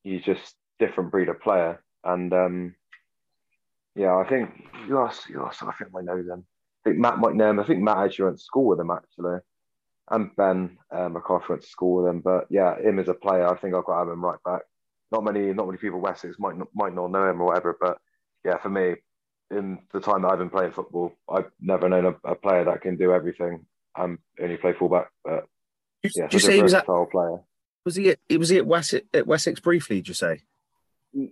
he's 0.04 0.24
just 0.24 0.56
different 0.80 1.12
breed 1.12 1.30
of 1.30 1.42
player. 1.42 1.84
And 2.04 2.34
um, 2.34 2.76
yeah, 3.96 4.16
I 4.16 4.28
think 4.28 4.50
you 4.88 5.00
asked, 5.00 5.30
you 5.30 5.46
asked, 5.46 5.62
I 5.62 5.72
think 5.74 5.92
I 5.96 6.02
know 6.02 6.24
them. 6.24 6.46
I 6.86 6.90
think 6.90 7.00
Matt 7.00 7.20
might 7.20 7.36
know 7.36 7.50
him. 7.50 7.60
I 7.60 7.66
think 7.66 7.82
Matt 7.82 7.98
actually 7.98 8.26
went 8.26 8.38
to 8.38 8.44
school 8.44 8.66
with 8.66 8.80
him 8.80 8.92
actually 8.92 9.40
and 10.12 10.36
Ben 10.36 10.78
McCarthy 10.92 11.46
went 11.50 11.62
to 11.62 11.68
school 11.68 12.04
with 12.04 12.10
him. 12.10 12.22
But 12.22 12.46
yeah, 12.50 12.78
him 12.80 13.00
as 13.00 13.08
a 13.08 13.14
player, 13.14 13.48
I 13.48 13.56
think 13.58 13.74
I've 13.74 13.86
got 13.86 13.94
to 13.94 14.00
have 14.00 14.14
him 14.14 14.24
right 14.24 14.40
back. 14.46 14.62
Not 15.12 15.24
many, 15.24 15.54
not 15.54 15.68
many 15.68 15.78
people 15.78 16.00
Wessex 16.00 16.38
might 16.40 16.58
not, 16.58 16.68
might 16.74 16.94
not 16.94 17.12
know 17.12 17.30
him 17.30 17.42
or 17.42 17.48
whatever, 17.48 17.78
but 17.80 18.00
yeah, 18.44 18.58
for 18.58 18.70
me, 18.70 18.96
in 19.52 19.80
the 19.94 20.00
time 20.00 20.24
that 20.24 20.30
I've 20.30 20.40
been 20.40 20.50
playing 20.50 20.72
football, 20.72 21.14
I've 21.30 21.52
never 21.60 21.88
known 21.88 22.06
a, 22.06 22.32
a 22.32 22.36
player 22.36 22.66
that 22.66 22.82
can 22.82 22.98
do 22.98 23.14
everything 23.14 23.66
and 23.96 24.18
only 24.42 24.58
play 24.58 24.74
fullback. 24.74 25.10
But 25.24 25.46
yeah, 26.04 26.24
did 26.24 26.34
you 26.34 26.40
say 26.40 26.56
he 26.56 26.64
was 26.64 26.74
at, 26.74 26.86
player. 26.86 27.40
Was 27.86 27.96
he? 27.96 28.10
At, 28.10 28.20
was 28.38 28.50
he 28.50 28.58
at 28.58 28.66
Wessex, 28.66 29.06
at 29.14 29.28
Wessex 29.28 29.60
briefly? 29.60 29.98
Did 29.98 30.08
you 30.10 30.14
say? 30.14 30.42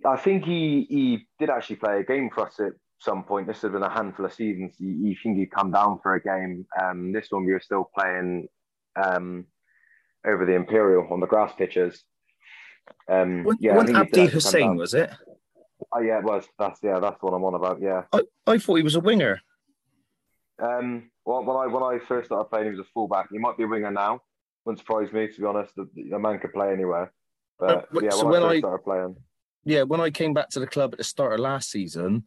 I 0.06 0.16
think 0.16 0.44
he 0.44 0.86
he 0.88 1.26
did 1.38 1.50
actually 1.50 1.76
play 1.76 2.00
a 2.00 2.04
game 2.04 2.30
for 2.32 2.46
us 2.46 2.60
at 2.60 2.72
some 3.00 3.24
point. 3.24 3.48
This 3.48 3.62
has 3.62 3.72
been 3.72 3.82
a 3.82 3.90
handful 3.90 4.24
of 4.24 4.32
seasons. 4.32 4.74
You, 4.78 5.16
think 5.22 5.38
he'd 5.38 5.50
come 5.50 5.72
down 5.72 5.98
for 6.02 6.14
a 6.14 6.22
game. 6.22 6.66
Um, 6.80 7.12
this 7.12 7.26
one 7.30 7.44
we 7.44 7.52
were 7.52 7.60
still 7.60 7.90
playing 7.98 8.48
um, 8.96 9.46
over 10.26 10.46
the 10.46 10.54
Imperial 10.54 11.06
on 11.10 11.20
the 11.20 11.26
grass 11.26 11.52
pitches. 11.56 12.02
Um, 13.08 13.44
when, 13.44 13.56
yeah, 13.60 13.76
when 13.76 13.94
Abdi 13.94 14.26
Hussein 14.26 14.76
was 14.76 14.94
it? 14.94 15.10
Oh 15.92 16.00
yeah, 16.00 16.18
it 16.18 16.24
was. 16.24 16.46
That's 16.58 16.80
yeah, 16.82 16.98
that's 17.00 17.20
what 17.22 17.32
I'm 17.32 17.44
on 17.44 17.54
about. 17.54 17.80
Yeah, 17.80 18.02
I, 18.12 18.22
I 18.46 18.58
thought 18.58 18.76
he 18.76 18.82
was 18.82 18.94
a 18.94 19.00
winger. 19.00 19.40
Um, 20.60 21.10
well, 21.24 21.44
when 21.44 21.56
I 21.56 21.66
when 21.66 21.82
I 21.82 21.98
first 22.06 22.26
started 22.26 22.44
playing, 22.44 22.66
he 22.66 22.70
was 22.70 22.80
a 22.80 22.90
fullback. 22.94 23.28
He 23.30 23.38
might 23.38 23.56
be 23.56 23.64
a 23.64 23.68
winger 23.68 23.90
now. 23.90 24.20
Wouldn't 24.64 24.78
surprise 24.78 25.12
me 25.12 25.28
to 25.28 25.40
be 25.40 25.46
honest. 25.46 25.74
The, 25.74 25.88
the 26.10 26.18
man 26.18 26.38
could 26.38 26.52
play 26.52 26.72
anywhere. 26.72 27.12
But 27.58 27.70
uh, 27.70 28.00
yeah, 28.00 28.10
so 28.10 28.26
when, 28.26 28.42
I, 28.42 28.48
I 28.48 28.58
started 28.60 28.84
playing, 28.84 29.16
yeah, 29.64 29.82
when 29.82 30.00
I 30.00 30.10
came 30.10 30.34
back 30.34 30.50
to 30.50 30.60
the 30.60 30.66
club 30.66 30.92
at 30.92 30.98
the 30.98 31.04
start 31.04 31.34
of 31.34 31.40
last 31.40 31.70
season, 31.70 32.24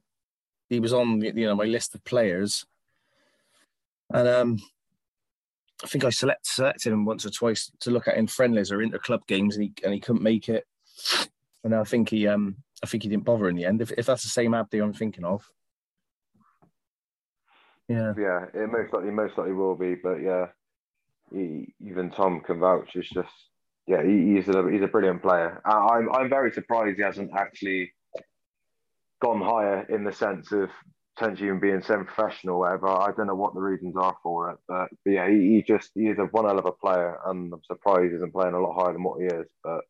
he 0.69 0.79
was 0.79 0.93
on 0.93 1.21
you 1.21 1.33
know 1.33 1.55
my 1.55 1.65
list 1.65 1.95
of 1.95 2.03
players, 2.03 2.65
and 4.13 4.27
um, 4.27 4.59
I 5.83 5.87
think 5.87 6.03
I 6.03 6.09
select, 6.09 6.47
selected 6.47 6.93
him 6.93 7.05
once 7.05 7.25
or 7.25 7.29
twice 7.29 7.71
to 7.81 7.91
look 7.91 8.07
at 8.07 8.17
in 8.17 8.27
friendlies 8.27 8.71
or 8.71 8.81
inter 8.81 8.97
club 8.97 9.27
games, 9.27 9.55
and 9.55 9.63
he 9.63 9.73
and 9.83 9.93
he 9.93 9.99
couldn't 9.99 10.23
make 10.23 10.49
it. 10.49 10.65
And 11.63 11.75
I 11.75 11.83
think 11.83 12.09
he 12.09 12.27
um 12.27 12.57
I 12.83 12.87
think 12.87 13.03
he 13.03 13.09
didn't 13.09 13.25
bother 13.25 13.49
in 13.49 13.55
the 13.55 13.65
end. 13.65 13.81
If, 13.81 13.91
if 13.97 14.05
that's 14.05 14.23
the 14.23 14.29
same 14.29 14.53
Abdi 14.53 14.79
I'm 14.79 14.93
thinking 14.93 15.25
of. 15.25 15.49
Yeah. 17.87 18.13
Yeah, 18.17 18.45
it 18.53 18.71
most 18.71 18.93
likely 18.93 19.11
most 19.11 19.37
likely 19.37 19.53
will 19.53 19.75
be, 19.75 19.95
but 19.95 20.15
yeah, 20.15 20.47
he, 21.31 21.73
even 21.85 22.09
Tom 22.09 22.41
can 22.41 22.59
vouch. 22.59 22.95
It's 22.95 23.09
just 23.09 23.29
yeah, 23.87 24.01
he, 24.03 24.35
he's 24.35 24.47
a 24.47 24.69
he's 24.71 24.81
a 24.81 24.87
brilliant 24.87 25.21
player. 25.21 25.61
I'm 25.65 26.11
I'm 26.11 26.29
very 26.29 26.51
surprised 26.51 26.97
he 26.97 27.03
hasn't 27.03 27.31
actually 27.35 27.93
gone 29.21 29.41
higher 29.41 29.85
in 29.89 30.03
the 30.03 30.13
sense 30.13 30.51
of 30.51 30.69
potentially 31.15 31.47
even 31.47 31.59
being 31.59 31.81
semi-professional, 31.81 32.59
whatever. 32.59 32.87
I 32.87 33.11
don't 33.15 33.27
know 33.27 33.35
what 33.35 33.53
the 33.53 33.61
reasons 33.61 33.95
are 33.95 34.15
for 34.21 34.51
it, 34.51 34.57
but, 34.67 34.87
but 35.03 35.11
yeah, 35.11 35.29
he, 35.29 35.55
he, 35.55 35.63
just 35.65 35.91
he's 35.95 36.17
a 36.17 36.23
one 36.23 36.45
hell 36.45 36.59
of 36.59 36.65
a 36.65 36.71
player, 36.71 37.19
and 37.25 37.53
I'm 37.53 37.61
surprised 37.65 38.09
he 38.09 38.15
isn't 38.15 38.33
playing 38.33 38.53
a 38.53 38.59
lot 38.59 38.79
higher 38.79 38.93
than 38.93 39.03
what 39.03 39.21
he 39.21 39.27
is. 39.27 39.47
But 39.63 39.81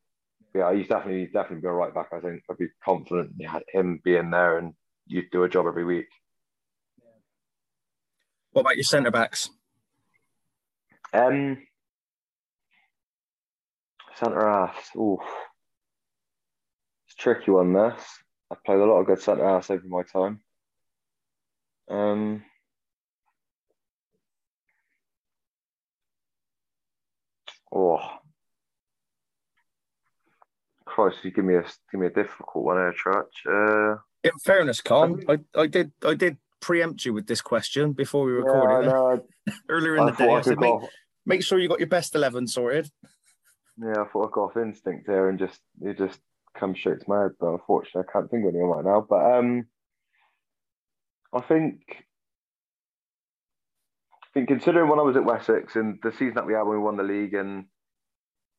yeah, 0.54 0.74
he's 0.74 0.88
definitely 0.88 1.22
he's 1.22 1.34
definitely 1.34 1.62
be 1.62 1.68
a 1.68 1.72
right 1.72 1.94
back. 1.94 2.10
I 2.14 2.20
think 2.20 2.44
I'd 2.50 2.58
be 2.58 2.68
confident 2.84 3.34
him 3.74 4.00
being 4.04 4.30
there, 4.30 4.58
and 4.58 4.74
you'd 5.08 5.32
do 5.32 5.44
a 5.44 5.50
job 5.50 5.66
every 5.68 5.86
week. 5.86 6.08
What 8.52 8.62
about 8.62 8.78
your 8.78 8.84
centre 8.84 9.12
backs? 9.12 9.50
Um, 11.12 11.58
centre 14.16 14.48
halves. 14.48 14.92
Ooh, 14.96 15.20
it's 17.06 17.16
a 17.20 17.22
tricky 17.22 17.52
one. 17.52 17.74
This 17.74 18.02
I've 18.52 18.64
played 18.64 18.80
a 18.80 18.86
lot 18.86 19.00
of 19.00 19.08
good 19.08 19.22
centre 19.22 19.44
halves 19.44 19.70
over 19.70 19.84
my 19.88 20.04
time. 20.04 20.42
Um, 21.90 22.44
oh, 27.74 28.00
Christ! 30.86 31.18
You 31.24 31.32
give 31.32 31.46
me 31.46 31.56
a 31.56 31.64
give 31.92 32.02
me 32.02 32.08
a 32.08 32.10
difficult 32.10 32.66
one 32.66 32.78
here, 32.78 32.94
Trutch. 32.94 33.46
Uh, 33.48 33.98
In 34.24 34.32
fairness, 34.44 34.82
Con, 34.82 35.22
I, 35.30 35.40
I 35.56 35.68
did 35.68 35.92
I 36.04 36.16
did 36.16 36.38
preempt 36.62 37.06
you 37.06 37.14
with 37.14 37.28
this 37.28 37.42
question 37.42 37.94
before 37.94 38.26
we 38.26 38.32
recorded 38.32 38.90
yeah, 38.90 39.54
earlier 39.70 39.98
in 39.98 40.04
I 40.04 40.12
the 40.12 40.18
day. 40.18 40.34
I 40.34 40.42
said, 40.42 40.60
make, 40.60 40.74
make 41.26 41.44
sure 41.44 41.60
you 41.60 41.70
got 41.70 41.80
your 41.80 41.88
best 41.88 42.16
eleven 42.16 42.48
sorted. 42.48 42.90
Yeah, 43.78 44.02
I 44.02 44.06
thought 44.06 44.28
I 44.28 44.32
got 44.32 44.42
off 44.42 44.58
instinct 44.58 45.06
there 45.06 45.30
and 45.30 45.38
just 45.38 45.60
it 45.82 45.98
just 45.98 46.20
comes 46.58 46.80
straight 46.80 47.02
to 47.02 47.06
my 47.08 47.24
head, 47.24 47.32
but 47.40 47.48
unfortunately 47.48 48.04
I 48.10 48.12
can't 48.12 48.32
think 48.32 48.46
of 48.46 48.56
anyone 48.56 48.78
right 48.78 48.86
now. 48.86 49.06
But 49.08 49.38
um 49.38 49.68
I 51.36 51.42
think, 51.42 51.82
I 54.24 54.28
think 54.34 54.48
considering 54.48 54.90
when 54.90 55.00
I 55.00 55.04
was 55.04 55.18
at 55.18 55.26
Wessex 55.26 55.76
and 55.76 56.00
the 56.02 56.12
season 56.14 56.36
that 56.36 56.46
we 56.46 56.54
had 56.54 56.62
when 56.62 56.78
we 56.78 56.84
won 56.84 56.96
the 56.96 57.04
league 57.04 57.34
and 57.34 57.66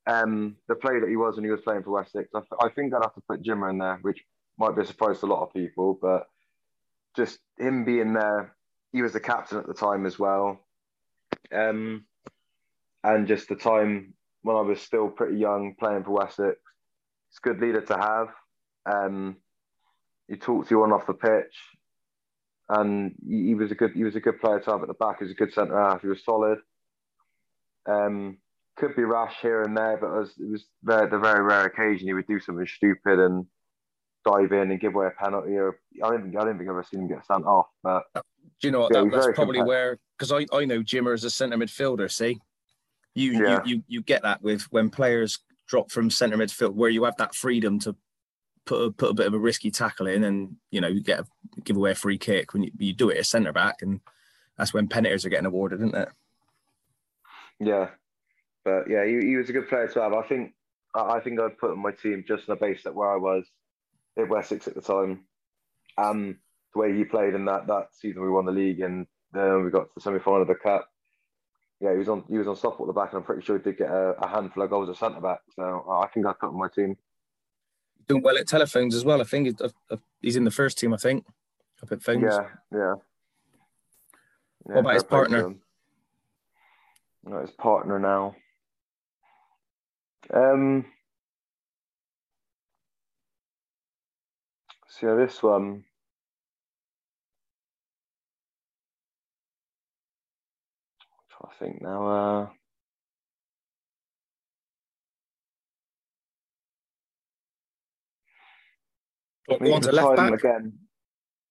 um, 0.06 0.56
the 0.68 0.74
play 0.74 1.00
that 1.00 1.08
he 1.08 1.16
was 1.16 1.36
when 1.36 1.44
he 1.44 1.50
was 1.50 1.62
playing 1.62 1.84
for 1.84 1.90
Wessex, 1.92 2.28
I, 2.34 2.40
I 2.60 2.68
think 2.68 2.92
I'd 2.92 3.02
have 3.02 3.14
to 3.14 3.22
put 3.26 3.42
Jimmer 3.42 3.70
in 3.70 3.78
there, 3.78 3.98
which 4.02 4.22
might 4.58 4.76
be 4.76 4.82
a 4.82 4.86
surprise 4.86 5.20
to 5.20 5.26
a 5.26 5.28
lot 5.28 5.42
of 5.42 5.54
people, 5.54 5.98
but 6.00 6.26
just 7.16 7.38
him 7.58 7.86
being 7.86 8.12
there, 8.12 8.54
he 8.92 9.00
was 9.00 9.14
the 9.14 9.20
captain 9.20 9.58
at 9.58 9.66
the 9.66 9.74
time 9.74 10.04
as 10.04 10.18
well. 10.18 10.60
Um, 11.50 12.04
and 13.02 13.26
just 13.26 13.48
the 13.48 13.56
time 13.56 14.12
when 14.42 14.56
I 14.56 14.60
was 14.60 14.82
still 14.82 15.08
pretty 15.08 15.38
young 15.38 15.74
playing 15.78 16.04
for 16.04 16.10
Wessex, 16.10 16.58
it's 17.30 17.38
a 17.38 17.48
good 17.48 17.60
leader 17.60 17.80
to 17.80 17.96
have. 17.96 18.28
Um, 18.84 19.36
he 20.28 20.36
talks 20.36 20.68
to 20.68 20.74
you 20.74 20.82
on 20.82 20.92
off 20.92 21.06
the 21.06 21.14
pitch 21.14 21.54
and 22.68 23.14
he, 23.26 23.48
he, 23.48 23.54
was 23.54 23.70
a 23.70 23.74
good 23.74 23.92
he 23.92 24.04
was 24.04 24.16
a 24.16 24.20
good 24.20 24.40
player 24.40 24.60
to 24.60 24.70
have 24.70 24.82
at 24.82 24.88
the 24.88 24.94
back. 24.94 25.18
He 25.18 25.24
was 25.24 25.32
a 25.32 25.36
good 25.36 25.52
centre 25.52 25.78
half. 25.78 26.02
He 26.02 26.08
was 26.08 26.24
solid. 26.24 26.58
Um, 27.88 28.38
could 28.76 28.96
be 28.96 29.04
rash 29.04 29.36
here 29.40 29.62
and 29.62 29.76
there, 29.76 29.96
but 29.96 30.08
it 30.08 30.18
was, 30.18 30.34
it 30.38 30.50
was 30.50 30.64
the, 30.82 31.08
the 31.10 31.18
very 31.18 31.42
rare 31.42 31.64
occasion 31.64 32.08
he 32.08 32.14
would 32.14 32.26
do 32.26 32.40
something 32.40 32.66
stupid 32.66 33.18
and 33.18 33.46
dive 34.24 34.52
in 34.52 34.70
and 34.70 34.80
give 34.80 34.94
away 34.94 35.06
a 35.06 35.24
penalty. 35.24 35.52
Or 35.52 35.78
I 36.02 36.10
don't 36.10 36.22
think 36.22 36.36
I 36.36 36.44
don't 36.44 36.58
think 36.58 36.68
I've 36.68 36.74
ever 36.74 36.86
seen 36.90 37.00
him 37.00 37.08
get 37.08 37.26
sent 37.26 37.46
off. 37.46 37.66
But 37.82 38.04
do 38.14 38.22
you 38.62 38.70
know 38.70 38.80
what? 38.80 38.94
Yeah, 38.94 39.02
that, 39.02 39.12
that's 39.12 39.28
probably 39.34 39.62
where 39.62 39.98
because 40.18 40.32
I, 40.32 40.46
I 40.56 40.64
know 40.64 40.80
Jimmer 40.82 41.14
as 41.14 41.24
a 41.24 41.30
centre 41.30 41.56
midfielder. 41.56 42.10
See, 42.10 42.38
you, 43.14 43.32
yeah. 43.32 43.62
you 43.64 43.76
you 43.76 43.82
you 43.86 44.02
get 44.02 44.22
that 44.22 44.42
with 44.42 44.62
when 44.72 44.90
players 44.90 45.38
drop 45.68 45.90
from 45.90 46.10
centre 46.10 46.36
midfield 46.36 46.74
where 46.74 46.90
you 46.90 47.04
have 47.04 47.16
that 47.16 47.34
freedom 47.34 47.78
to 47.80 47.96
put 48.66 48.82
a, 48.82 48.90
put 48.90 49.10
a 49.10 49.14
bit 49.14 49.26
of 49.26 49.34
a 49.34 49.38
risky 49.38 49.70
tackle 49.70 50.06
in, 50.06 50.24
and 50.24 50.56
you 50.70 50.80
know 50.80 50.88
you 50.88 51.00
get 51.00 51.20
a, 51.20 51.26
give 51.64 51.76
away 51.76 51.92
a 51.92 51.94
free 51.94 52.18
kick 52.18 52.52
when 52.52 52.64
you, 52.64 52.70
you 52.78 52.92
do 52.92 53.08
it 53.08 53.18
as 53.18 53.28
centre 53.28 53.52
back, 53.52 53.80
and 53.80 54.00
that's 54.58 54.74
when 54.74 54.88
penalties 54.88 55.24
are 55.24 55.30
getting 55.30 55.46
awarded, 55.46 55.80
isn't 55.80 55.94
it? 55.94 56.08
Yeah, 57.58 57.88
but 58.64 58.90
yeah, 58.90 59.06
he, 59.06 59.28
he 59.28 59.36
was 59.36 59.48
a 59.48 59.52
good 59.52 59.68
player 59.68 59.88
to 59.88 60.02
have. 60.02 60.12
I 60.12 60.22
think 60.22 60.52
I 60.94 61.20
think 61.20 61.40
I'd 61.40 61.58
put 61.58 61.76
my 61.76 61.92
team 61.92 62.24
just 62.26 62.48
on 62.48 62.56
the 62.56 62.66
base 62.66 62.82
that 62.84 62.94
where 62.94 63.10
I 63.10 63.16
was 63.16 63.46
in 64.16 64.28
Wessex 64.28 64.68
at 64.68 64.74
the 64.74 64.82
time, 64.82 65.24
and 65.96 66.36
the 66.74 66.78
way 66.78 66.94
he 66.94 67.04
played 67.04 67.34
in 67.34 67.44
that 67.46 67.66
that 67.68 67.88
season 67.92 68.22
we 68.22 68.30
won 68.30 68.44
the 68.44 68.52
league 68.52 68.80
and 68.80 69.06
then 69.32 69.64
we 69.64 69.70
got 69.70 69.84
to 69.84 69.90
the 69.94 70.00
semi 70.00 70.18
final 70.18 70.42
of 70.42 70.48
the 70.48 70.54
cup. 70.54 70.88
Yeah, 71.80 71.92
he 71.92 71.98
was 71.98 72.08
on 72.08 72.24
he 72.28 72.38
was 72.38 72.46
on 72.46 72.56
stop 72.56 72.80
at 72.80 72.86
the 72.86 72.92
back, 72.92 73.12
and 73.12 73.18
I'm 73.18 73.24
pretty 73.24 73.44
sure 73.44 73.58
he 73.58 73.62
did 73.62 73.78
get 73.78 73.90
a, 73.90 74.14
a 74.20 74.26
handful 74.26 74.62
of 74.62 74.70
goals 74.70 74.88
at 74.88 74.96
centre 74.96 75.20
back. 75.20 75.40
So 75.54 75.84
I 75.90 76.06
think 76.08 76.26
I'd 76.26 76.38
put 76.38 76.48
on 76.48 76.58
my 76.58 76.68
team 76.68 76.96
doing 78.08 78.22
well 78.22 78.38
at 78.38 78.48
telephones 78.48 78.94
as 78.94 79.04
well. 79.04 79.20
I 79.20 79.24
think 79.24 79.46
he's, 79.46 79.60
uh, 79.60 79.96
he's 80.20 80.36
in 80.36 80.44
the 80.44 80.50
first 80.50 80.78
team. 80.78 80.94
I 80.94 80.96
think 80.96 81.24
up 81.82 81.92
at 81.92 82.02
phones. 82.02 82.22
Yeah, 82.22 82.46
yeah. 82.72 82.94
yeah 84.68 84.74
what 84.74 84.78
about 84.80 84.94
his 84.94 85.04
partner? 85.04 85.54
Not 87.24 87.42
his 87.42 87.50
partner 87.50 87.98
now. 87.98 88.36
Um. 90.32 90.86
So 94.88 95.08
yeah, 95.08 95.14
this 95.24 95.42
one. 95.42 95.84
I 101.42 101.54
think 101.58 101.82
now. 101.82 102.06
Uh, 102.06 102.48
Go 109.48 109.80
to 109.80 109.92
left 109.92 110.16
back 110.16 110.32
again. 110.32 110.72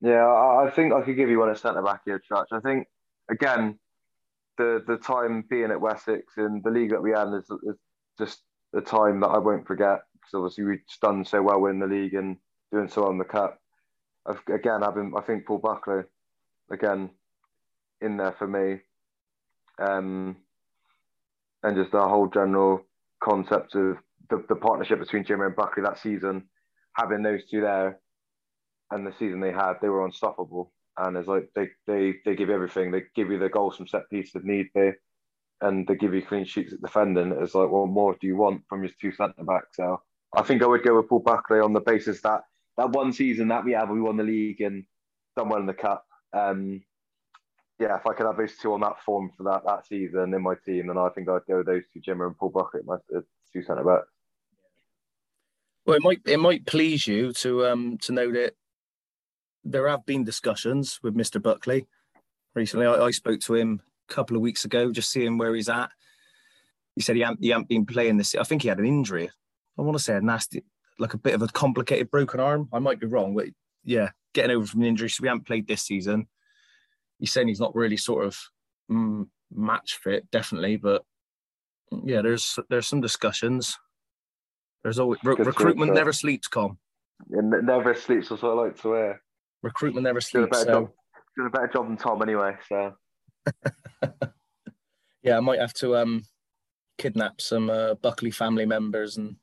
Yeah, 0.01 0.25
I, 0.25 0.67
I, 0.67 0.71
think 0.71 0.93
I 0.93 1.01
could 1.01 1.15
give 1.15 1.29
you 1.29 1.39
one 1.39 1.49
at 1.49 1.57
centre 1.57 1.81
back 1.81 2.01
here, 2.05 2.19
Trutch. 2.19 2.51
I 2.51 2.59
think 2.59 2.87
again, 3.29 3.79
the 4.57 4.83
the 4.85 4.97
time 4.97 5.43
being 5.49 5.71
at 5.71 5.81
Wessex 5.81 6.37
and 6.37 6.63
the 6.63 6.69
league 6.69 6.91
that 6.91 7.01
we 7.01 7.11
had 7.11 7.29
is, 7.33 7.49
is 7.63 7.77
just 8.17 8.41
a 8.73 8.81
time 8.81 9.21
that 9.21 9.27
I 9.27 9.37
won't 9.37 9.67
forget 9.67 10.01
because 10.13 10.33
obviously 10.33 10.65
we've 10.65 10.81
done 11.01 11.23
so 11.25 11.41
well 11.41 11.65
in 11.65 11.79
the 11.79 11.87
league 11.87 12.13
and 12.13 12.37
doing 12.71 12.87
so 12.89 13.03
well 13.03 13.11
in 13.11 13.17
the 13.17 13.23
cup. 13.23 13.59
I've, 14.25 14.41
again, 14.53 14.81
having 14.81 15.13
I 15.15 15.21
think 15.21 15.45
Paul 15.45 15.59
Buckley 15.59 16.03
again 16.71 17.09
in 18.01 18.17
there 18.17 18.33
for 18.33 18.47
me, 18.47 18.81
um, 19.79 20.35
and 21.63 21.75
just 21.75 21.91
the 21.91 22.01
whole 22.01 22.27
general 22.27 22.85
concept 23.23 23.75
of 23.75 23.97
the, 24.29 24.43
the 24.49 24.55
partnership 24.55 24.99
between 24.99 25.23
Jimmy 25.23 25.45
and 25.45 25.55
Buckley 25.55 25.83
that 25.83 25.99
season, 25.99 26.43
having 26.95 27.23
those 27.23 27.45
two 27.45 27.61
there, 27.61 27.99
and 28.91 29.05
the 29.05 29.13
season 29.19 29.39
they 29.39 29.51
had, 29.51 29.75
they 29.81 29.89
were 29.89 30.05
unstoppable. 30.05 30.71
And 30.97 31.17
it's 31.17 31.27
like 31.27 31.49
they 31.55 31.69
they 31.87 32.15
they 32.25 32.35
give 32.35 32.49
everything. 32.49 32.91
They 32.91 33.03
give 33.15 33.29
you 33.29 33.37
the 33.37 33.49
goals 33.49 33.75
from 33.77 33.87
set 33.87 34.09
pieces 34.09 34.35
if 34.35 34.43
need 34.43 34.67
be, 34.73 34.91
and 35.61 35.85
they 35.87 35.95
give 35.95 36.13
you 36.13 36.21
clean 36.21 36.45
sheets 36.45 36.73
at 36.73 36.81
defending. 36.81 37.31
It's 37.33 37.55
like, 37.55 37.69
what 37.69 37.87
more 37.87 38.15
do 38.19 38.27
you 38.27 38.37
want 38.37 38.63
from 38.69 38.83
your 38.83 38.91
two 38.99 39.11
centre 39.11 39.43
backs? 39.43 39.75
So 39.75 40.01
I 40.35 40.43
think 40.43 40.63
I 40.63 40.67
would 40.67 40.83
go 40.83 40.95
with 40.97 41.09
Paul 41.09 41.19
Buckley 41.19 41.59
on 41.59 41.73
the 41.73 41.81
basis 41.81 42.21
that 42.21 42.41
that 42.77 42.91
one 42.91 43.11
season 43.13 43.49
that 43.49 43.65
we 43.65 43.73
have, 43.73 43.89
we 43.89 44.01
won 44.01 44.17
the 44.17 44.23
league 44.23 44.61
and 44.61 44.85
done 45.35 45.49
well 45.49 45.59
in 45.59 45.65
the 45.65 45.73
cup. 45.73 46.05
Um, 46.33 46.81
yeah, 47.79 47.97
if 47.97 48.07
I 48.07 48.13
could 48.13 48.25
have 48.25 48.37
those 48.37 48.55
two 48.57 48.73
on 48.73 48.81
that 48.81 49.01
form 49.05 49.31
for 49.35 49.43
that 49.43 49.63
that 49.65 49.85
season 49.85 50.33
in 50.33 50.41
my 50.41 50.55
team, 50.65 50.87
then 50.87 50.97
I 50.97 51.09
think 51.09 51.27
I'd 51.27 51.45
go 51.47 51.57
with 51.57 51.65
those 51.65 51.83
two, 51.93 51.99
Jimmer 51.99 52.27
and 52.27 52.37
Paul 52.37 52.49
Buckley, 52.49 52.81
my 52.85 52.97
two 53.51 53.63
centre 53.63 53.83
backs. 53.83 54.14
Well, 55.85 55.97
it 55.97 56.03
might 56.03 56.21
it 56.25 56.39
might 56.39 56.65
please 56.65 57.05
you 57.05 57.31
to 57.33 57.67
um 57.67 57.97
to 57.99 58.11
know 58.11 58.31
that 58.31 58.53
there 59.63 59.87
have 59.87 60.05
been 60.05 60.23
discussions 60.23 60.99
with 61.03 61.15
Mr. 61.15 61.41
Buckley 61.41 61.87
recently. 62.53 62.85
I, 62.85 63.05
I 63.05 63.11
spoke 63.11 63.39
to 63.41 63.55
him 63.55 63.81
a 64.09 64.13
couple 64.13 64.35
of 64.35 64.41
weeks 64.41 64.65
ago, 64.65 64.91
just 64.91 65.11
seeing 65.11 65.37
where 65.37 65.53
he's 65.53 65.69
at. 65.69 65.89
He 66.95 67.01
said 67.01 67.15
he 67.15 67.23
hadn't, 67.23 67.41
he 67.41 67.49
hadn't 67.49 67.67
been 67.67 67.85
playing 67.85 68.17
this. 68.17 68.35
I 68.35 68.43
think 68.43 68.61
he 68.61 68.69
had 68.69 68.79
an 68.79 68.85
injury. 68.85 69.29
I 69.77 69.81
want 69.81 69.97
to 69.97 70.03
say 70.03 70.15
a 70.15 70.21
nasty, 70.21 70.63
like 70.97 71.13
a 71.13 71.17
bit 71.17 71.33
of 71.33 71.41
a 71.41 71.47
complicated 71.47 72.09
broken 72.09 72.39
arm. 72.39 72.69
I 72.71 72.79
might 72.79 72.99
be 72.99 73.07
wrong, 73.07 73.35
but 73.35 73.47
yeah, 73.83 74.11
getting 74.33 74.55
over 74.55 74.65
from 74.65 74.81
an 74.81 74.87
injury. 74.87 75.09
So 75.09 75.21
we 75.21 75.27
haven't 75.27 75.47
played 75.47 75.67
this 75.67 75.81
season. 75.81 76.27
He's 77.19 77.31
saying 77.31 77.47
he's 77.47 77.59
not 77.59 77.75
really 77.75 77.97
sort 77.97 78.25
of 78.25 78.39
mm, 78.89 79.27
match 79.53 79.99
fit, 80.01 80.29
definitely, 80.31 80.77
but 80.77 81.03
yeah, 82.03 82.21
there's 82.21 82.57
there's 82.69 82.87
some 82.87 83.01
discussions. 83.01 83.77
There's 84.85 84.99
always 84.99 85.19
re- 85.23 85.33
recruitment 85.39 85.95
never 85.95 86.13
sleeps, 86.13 86.47
Con. 86.47 86.77
It 87.31 87.43
never 87.63 87.95
sleeps. 87.95 88.29
That's 88.29 88.43
what 88.43 88.51
I 88.51 88.53
like 88.65 88.79
to 88.83 88.93
hear. 88.93 89.21
Recruitment 89.63 90.03
never 90.03 90.21
sleeps. 90.21 90.33
Doing 90.33 90.43
a 90.45 90.51
better, 90.51 90.63
so. 90.63 90.71
job, 90.81 90.91
doing 91.35 91.47
a 91.47 91.49
better 91.49 91.67
job 91.73 91.87
than 91.87 91.97
Tom 91.97 92.21
anyway. 92.21 92.55
So 92.69 92.93
yeah, 95.23 95.37
I 95.37 95.39
might 95.39 95.59
have 95.59 95.73
to 95.75 95.97
um 95.97 96.23
kidnap 96.99 97.41
some 97.41 97.71
uh, 97.71 97.95
Buckley 97.95 98.29
family 98.29 98.67
members 98.67 99.17
and 99.17 99.37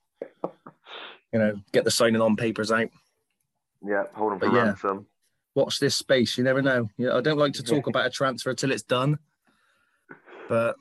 you 1.32 1.40
know 1.40 1.60
get 1.72 1.82
the 1.82 1.90
signing 1.90 2.20
on 2.20 2.36
papers 2.36 2.70
out. 2.70 2.90
Yeah, 3.84 4.04
hold 4.14 4.34
on 4.34 4.38
for 4.38 4.46
yeah, 4.46 4.62
ransom. 4.62 5.06
Watch 5.56 5.80
this 5.80 5.96
space. 5.96 6.38
You 6.38 6.44
never 6.44 6.62
know. 6.62 6.88
Yeah, 6.98 7.16
I 7.16 7.20
don't 7.20 7.36
like 7.36 7.54
to 7.54 7.64
talk 7.64 7.86
about 7.88 8.06
a 8.06 8.10
transfer 8.10 8.54
till 8.54 8.70
it's 8.70 8.84
done, 8.84 9.18
but 10.48 10.76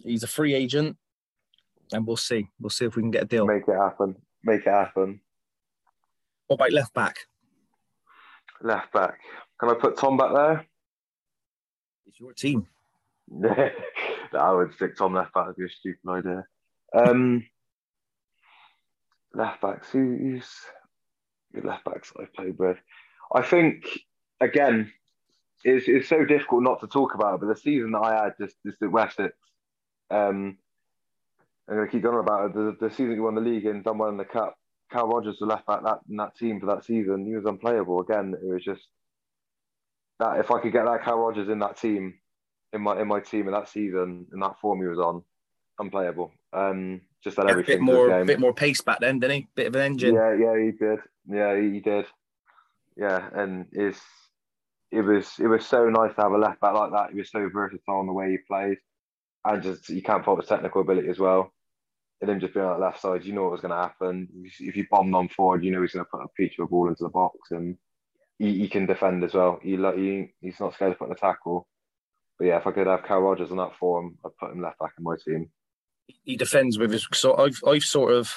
he's 0.00 0.22
a 0.22 0.26
free 0.26 0.52
agent, 0.52 0.98
and 1.92 2.06
we'll 2.06 2.16
see. 2.16 2.48
We'll 2.60 2.70
see 2.70 2.84
if 2.84 2.96
we 2.96 3.02
can 3.02 3.10
get 3.10 3.24
a 3.24 3.26
deal. 3.26 3.46
Make 3.46 3.68
it 3.68 3.76
happen. 3.76 4.16
Make 4.42 4.66
it 4.66 4.70
happen. 4.70 5.20
What 6.46 6.56
about 6.56 6.72
left 6.72 6.94
back? 6.94 7.18
Left 8.62 8.92
back. 8.92 9.18
Can 9.58 9.70
I 9.70 9.74
put 9.74 9.96
Tom 9.96 10.16
back 10.16 10.32
there? 10.32 10.66
It's 12.06 12.20
your 12.20 12.32
team. 12.32 12.66
I 13.44 14.52
would 14.52 14.72
stick 14.74 14.96
Tom 14.96 15.14
left 15.14 15.34
back. 15.34 15.48
Would 15.48 15.56
be 15.56 15.64
a 15.64 15.68
stupid 15.68 16.08
idea. 16.08 16.44
Um, 16.94 17.46
left 19.34 19.60
backs. 19.60 19.90
Who's 19.90 20.48
good 21.54 21.64
left 21.64 21.84
backs 21.84 22.12
I've 22.18 22.32
played 22.34 22.58
with? 22.58 22.78
I 23.34 23.42
think 23.42 23.86
again, 24.40 24.92
it's, 25.64 25.88
it's 25.88 26.08
so 26.08 26.24
difficult 26.24 26.62
not 26.62 26.80
to 26.80 26.86
talk 26.86 27.14
about. 27.14 27.34
It, 27.34 27.40
but 27.40 27.48
the 27.48 27.60
season 27.60 27.92
that 27.92 28.00
I 28.00 28.24
had 28.24 28.34
just 28.40 28.56
just 28.64 28.82
at 28.82 28.90
Wessex, 28.90 29.34
um, 30.10 30.58
I'm 31.68 31.76
gonna 31.76 31.88
keep 31.88 32.02
going 32.02 32.16
on 32.16 32.20
about 32.20 32.46
it. 32.46 32.54
The, 32.54 32.76
the 32.80 32.90
season 32.90 33.12
you 33.12 33.22
won 33.22 33.34
the 33.34 33.40
league 33.40 33.66
and 33.66 33.82
done 33.82 33.98
well 33.98 34.08
in 34.08 34.16
the 34.16 34.24
cup. 34.24 34.56
Carl 34.92 35.08
Rogers, 35.08 35.38
the 35.40 35.46
left 35.46 35.66
back 35.66 35.82
that 35.82 35.98
in 36.08 36.16
that 36.16 36.36
team 36.36 36.60
for 36.60 36.66
that 36.66 36.84
season, 36.84 37.26
he 37.26 37.34
was 37.34 37.44
unplayable. 37.44 38.00
Again, 38.00 38.34
it 38.40 38.52
was 38.52 38.62
just 38.64 38.82
that 40.20 40.38
if 40.38 40.50
I 40.50 40.60
could 40.60 40.72
get 40.72 40.84
that 40.84 41.02
Carl 41.02 41.18
Rogers 41.18 41.48
in 41.48 41.58
that 41.58 41.76
team, 41.76 42.14
in 42.72 42.82
my 42.82 43.00
in 43.00 43.08
my 43.08 43.20
team 43.20 43.48
in 43.48 43.52
that 43.52 43.68
season, 43.68 44.26
in 44.32 44.40
that 44.40 44.60
form 44.60 44.80
he 44.80 44.86
was 44.86 44.98
on, 44.98 45.22
unplayable. 45.78 46.32
Um, 46.52 47.00
just 47.22 47.36
had 47.36 47.50
everything. 47.50 47.76
A 47.76 47.78
bit 47.78 47.84
more, 47.84 48.24
bit 48.24 48.40
more 48.40 48.54
pace 48.54 48.80
back 48.80 49.00
then, 49.00 49.18
didn't 49.18 49.36
he? 49.36 49.46
Bit 49.56 49.66
of 49.68 49.74
an 49.74 49.82
engine. 49.82 50.14
Yeah, 50.14 50.34
yeah, 50.34 50.64
he 50.64 50.70
did. 50.70 50.98
Yeah, 51.28 51.60
he 51.60 51.80
did. 51.80 52.06
Yeah, 52.96 53.28
and 53.34 53.66
it's 53.72 54.00
it 54.92 55.02
was 55.02 55.32
it 55.38 55.48
was 55.48 55.66
so 55.66 55.88
nice 55.88 56.14
to 56.14 56.22
have 56.22 56.32
a 56.32 56.38
left 56.38 56.60
back 56.60 56.74
like 56.74 56.92
that. 56.92 57.10
He 57.10 57.18
was 57.18 57.30
so 57.30 57.48
versatile 57.52 58.00
in 58.00 58.06
the 58.06 58.12
way 58.12 58.30
he 58.30 58.38
played, 58.38 58.78
and 59.44 59.62
just 59.62 59.88
you 59.88 60.02
can't 60.02 60.24
fault 60.24 60.40
his 60.40 60.48
technical 60.48 60.80
ability 60.80 61.08
as 61.08 61.18
well. 61.18 61.52
And 62.20 62.30
him 62.30 62.40
just 62.40 62.54
being 62.54 62.64
on 62.64 62.80
the 62.80 62.86
left 62.86 63.00
side, 63.00 63.24
you 63.24 63.34
know 63.34 63.42
what 63.42 63.52
was 63.52 63.60
going 63.60 63.72
to 63.72 63.82
happen. 63.82 64.28
If 64.58 64.74
you 64.76 64.86
bombed 64.90 65.14
on 65.14 65.28
forward, 65.28 65.62
you 65.62 65.70
know 65.70 65.82
he's 65.82 65.92
going 65.92 66.04
to 66.04 66.10
put 66.10 66.24
a 66.24 66.28
peach 66.36 66.58
of 66.58 66.64
a 66.64 66.68
ball 66.68 66.88
into 66.88 67.04
the 67.04 67.10
box, 67.10 67.50
and 67.50 67.76
he, 68.38 68.58
he 68.60 68.68
can 68.68 68.86
defend 68.86 69.22
as 69.22 69.34
well. 69.34 69.60
He, 69.62 69.76
he 69.76 70.32
he's 70.40 70.60
not 70.60 70.74
scared 70.74 70.92
of 70.92 70.98
putting 70.98 71.12
a 71.12 71.16
tackle. 71.16 71.68
But 72.38 72.46
yeah, 72.46 72.56
if 72.58 72.66
I 72.66 72.72
could 72.72 72.86
have 72.86 73.02
Carl 73.02 73.22
Rogers 73.22 73.50
on 73.50 73.56
that 73.58 73.76
form, 73.76 74.16
I'd 74.24 74.36
put 74.38 74.52
him 74.52 74.62
left 74.62 74.78
back 74.78 74.92
in 74.98 75.04
my 75.04 75.16
team. 75.22 75.50
He 76.06 76.36
defends 76.36 76.78
with 76.78 76.92
his. 76.92 77.06
So 77.12 77.36
I've 77.36 77.60
I've 77.66 77.82
sort 77.82 78.12
of, 78.12 78.34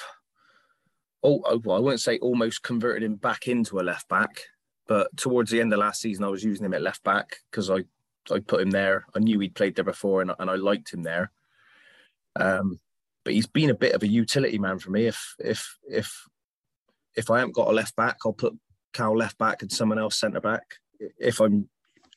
oh, 1.22 1.60
well, 1.64 1.76
I 1.76 1.80
wouldn't 1.80 2.00
say 2.00 2.18
almost 2.18 2.62
converted 2.62 3.02
him 3.02 3.16
back 3.16 3.46
into 3.46 3.78
a 3.78 3.82
left 3.82 4.08
back, 4.08 4.42
but 4.88 5.14
towards 5.16 5.50
the 5.50 5.60
end 5.60 5.72
of 5.72 5.78
last 5.78 6.00
season, 6.00 6.24
I 6.24 6.28
was 6.28 6.44
using 6.44 6.66
him 6.66 6.74
at 6.74 6.82
left 6.82 7.02
back 7.02 7.36
because 7.50 7.70
I 7.70 7.84
I 8.30 8.40
put 8.40 8.60
him 8.60 8.70
there. 8.70 9.06
I 9.14 9.20
knew 9.20 9.38
he'd 9.38 9.54
played 9.54 9.76
there 9.76 9.84
before, 9.84 10.22
and 10.22 10.32
and 10.38 10.50
I 10.50 10.56
liked 10.56 10.92
him 10.92 11.02
there. 11.02 11.30
Um, 12.36 12.80
but 13.30 13.36
he's 13.36 13.46
been 13.46 13.70
a 13.70 13.74
bit 13.74 13.94
of 13.94 14.02
a 14.02 14.08
utility 14.08 14.58
man 14.58 14.80
for 14.80 14.90
me. 14.90 15.06
If 15.06 15.36
if 15.38 15.78
if 15.88 16.26
if 17.14 17.30
I 17.30 17.38
haven't 17.38 17.54
got 17.54 17.68
a 17.68 17.72
left 17.72 17.94
back, 17.94 18.16
I'll 18.26 18.32
put 18.32 18.58
Cal 18.92 19.16
left 19.16 19.38
back 19.38 19.62
and 19.62 19.70
someone 19.70 20.00
else 20.00 20.18
centre 20.18 20.40
back. 20.40 20.64
If 21.16 21.38
I'm 21.38 21.68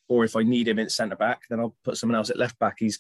or 0.08 0.24
if 0.24 0.36
I 0.36 0.42
need 0.42 0.68
him 0.68 0.80
at 0.80 0.90
centre 0.90 1.16
back, 1.16 1.42
then 1.52 1.60
I'll 1.60 1.76
put 1.84 1.98
someone 1.98 2.16
else 2.16 2.32
at 2.32 2.40
left 2.40 2.58
back. 2.58 2.78
He's 2.80 2.98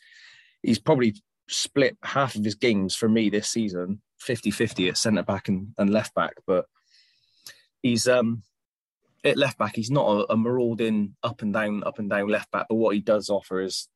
he's 0.61 0.77
probably 0.77 1.15
split 1.49 1.97
half 2.03 2.35
of 2.35 2.43
his 2.45 2.53
games 2.53 2.95
for 2.95 3.09
me 3.09 3.31
this 3.31 3.49
season 3.49 3.99
50-50 4.21 4.89
at 4.89 4.97
centre 4.97 5.23
back 5.23 5.47
and, 5.47 5.69
and 5.79 5.89
left 5.89 6.13
back. 6.13 6.35
But 6.45 6.65
he's 7.81 8.07
um 8.07 8.43
at 9.23 9.37
left 9.37 9.57
back, 9.57 9.75
he's 9.75 9.89
not 9.89 10.05
a, 10.05 10.33
a 10.33 10.37
marauding 10.37 11.15
up 11.23 11.41
and 11.41 11.51
down, 11.51 11.83
up 11.83 11.97
and 11.97 12.11
down 12.11 12.27
left 12.27 12.51
back, 12.51 12.67
but 12.69 12.75
what 12.75 12.93
he 12.93 13.01
does 13.01 13.31
offer 13.31 13.59
is 13.59 13.87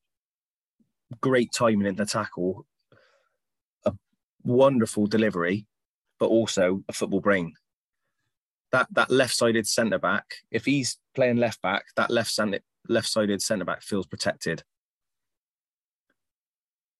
great 1.21 1.51
timing 1.53 1.85
in 1.85 1.97
the 1.97 2.05
tackle, 2.07 2.65
wonderful 4.47 5.05
delivery, 5.05 5.67
but 6.19 6.27
also 6.27 6.83
a 6.89 6.93
football 6.93 7.19
brain. 7.19 7.53
That 8.71 8.87
that 8.93 9.11
left-sided 9.11 9.67
centre 9.67 9.99
back, 9.99 10.25
if 10.51 10.65
he's 10.65 10.97
playing 11.13 11.37
left 11.37 11.61
back, 11.61 11.83
that 11.95 12.09
left 12.09 12.31
centre 12.31 12.59
left-sided 12.89 13.41
centre 13.41 13.65
back 13.65 13.81
feels 13.81 14.07
protected. 14.07 14.63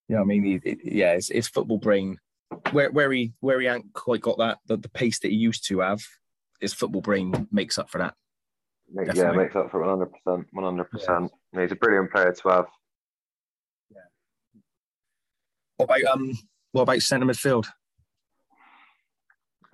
You 0.07 0.15
know, 0.15 0.21
I 0.21 0.25
mean, 0.25 0.61
it, 0.63 0.79
yeah, 0.83 1.13
it's, 1.13 1.29
it's, 1.29 1.49
football 1.49 1.79
brain. 1.79 2.17
Where 2.71 2.91
where 2.91 3.11
he 3.11 3.33
where 3.41 3.59
he 3.59 3.67
ain't 3.67 3.91
quite 3.93 4.21
got 4.21 4.37
that 4.37 4.59
the, 4.67 4.77
the 4.77 4.89
pace 4.89 5.19
that 5.19 5.31
he 5.31 5.35
used 5.35 5.67
to 5.67 5.79
have, 5.79 6.01
his 6.61 6.73
football 6.73 7.01
brain 7.01 7.47
makes 7.51 7.77
up 7.77 7.89
for 7.89 7.97
that. 7.97 8.13
Yeah, 9.13 9.31
makes 9.31 9.55
up 9.55 9.69
for 9.69 9.81
one 9.81 9.89
hundred 9.89 10.13
percent, 10.13 10.47
one 10.53 10.63
hundred 10.63 10.89
percent. 10.89 11.31
He's 11.53 11.73
a 11.73 11.75
brilliant 11.75 12.11
player 12.11 12.31
to 12.31 12.49
have. 12.49 12.67
Yeah. 13.93 14.07
What 15.75 15.85
about 15.85 16.13
um? 16.13 16.37
What 16.71 16.83
about 16.83 17.01
centre 17.01 17.25
midfield? 17.25 17.67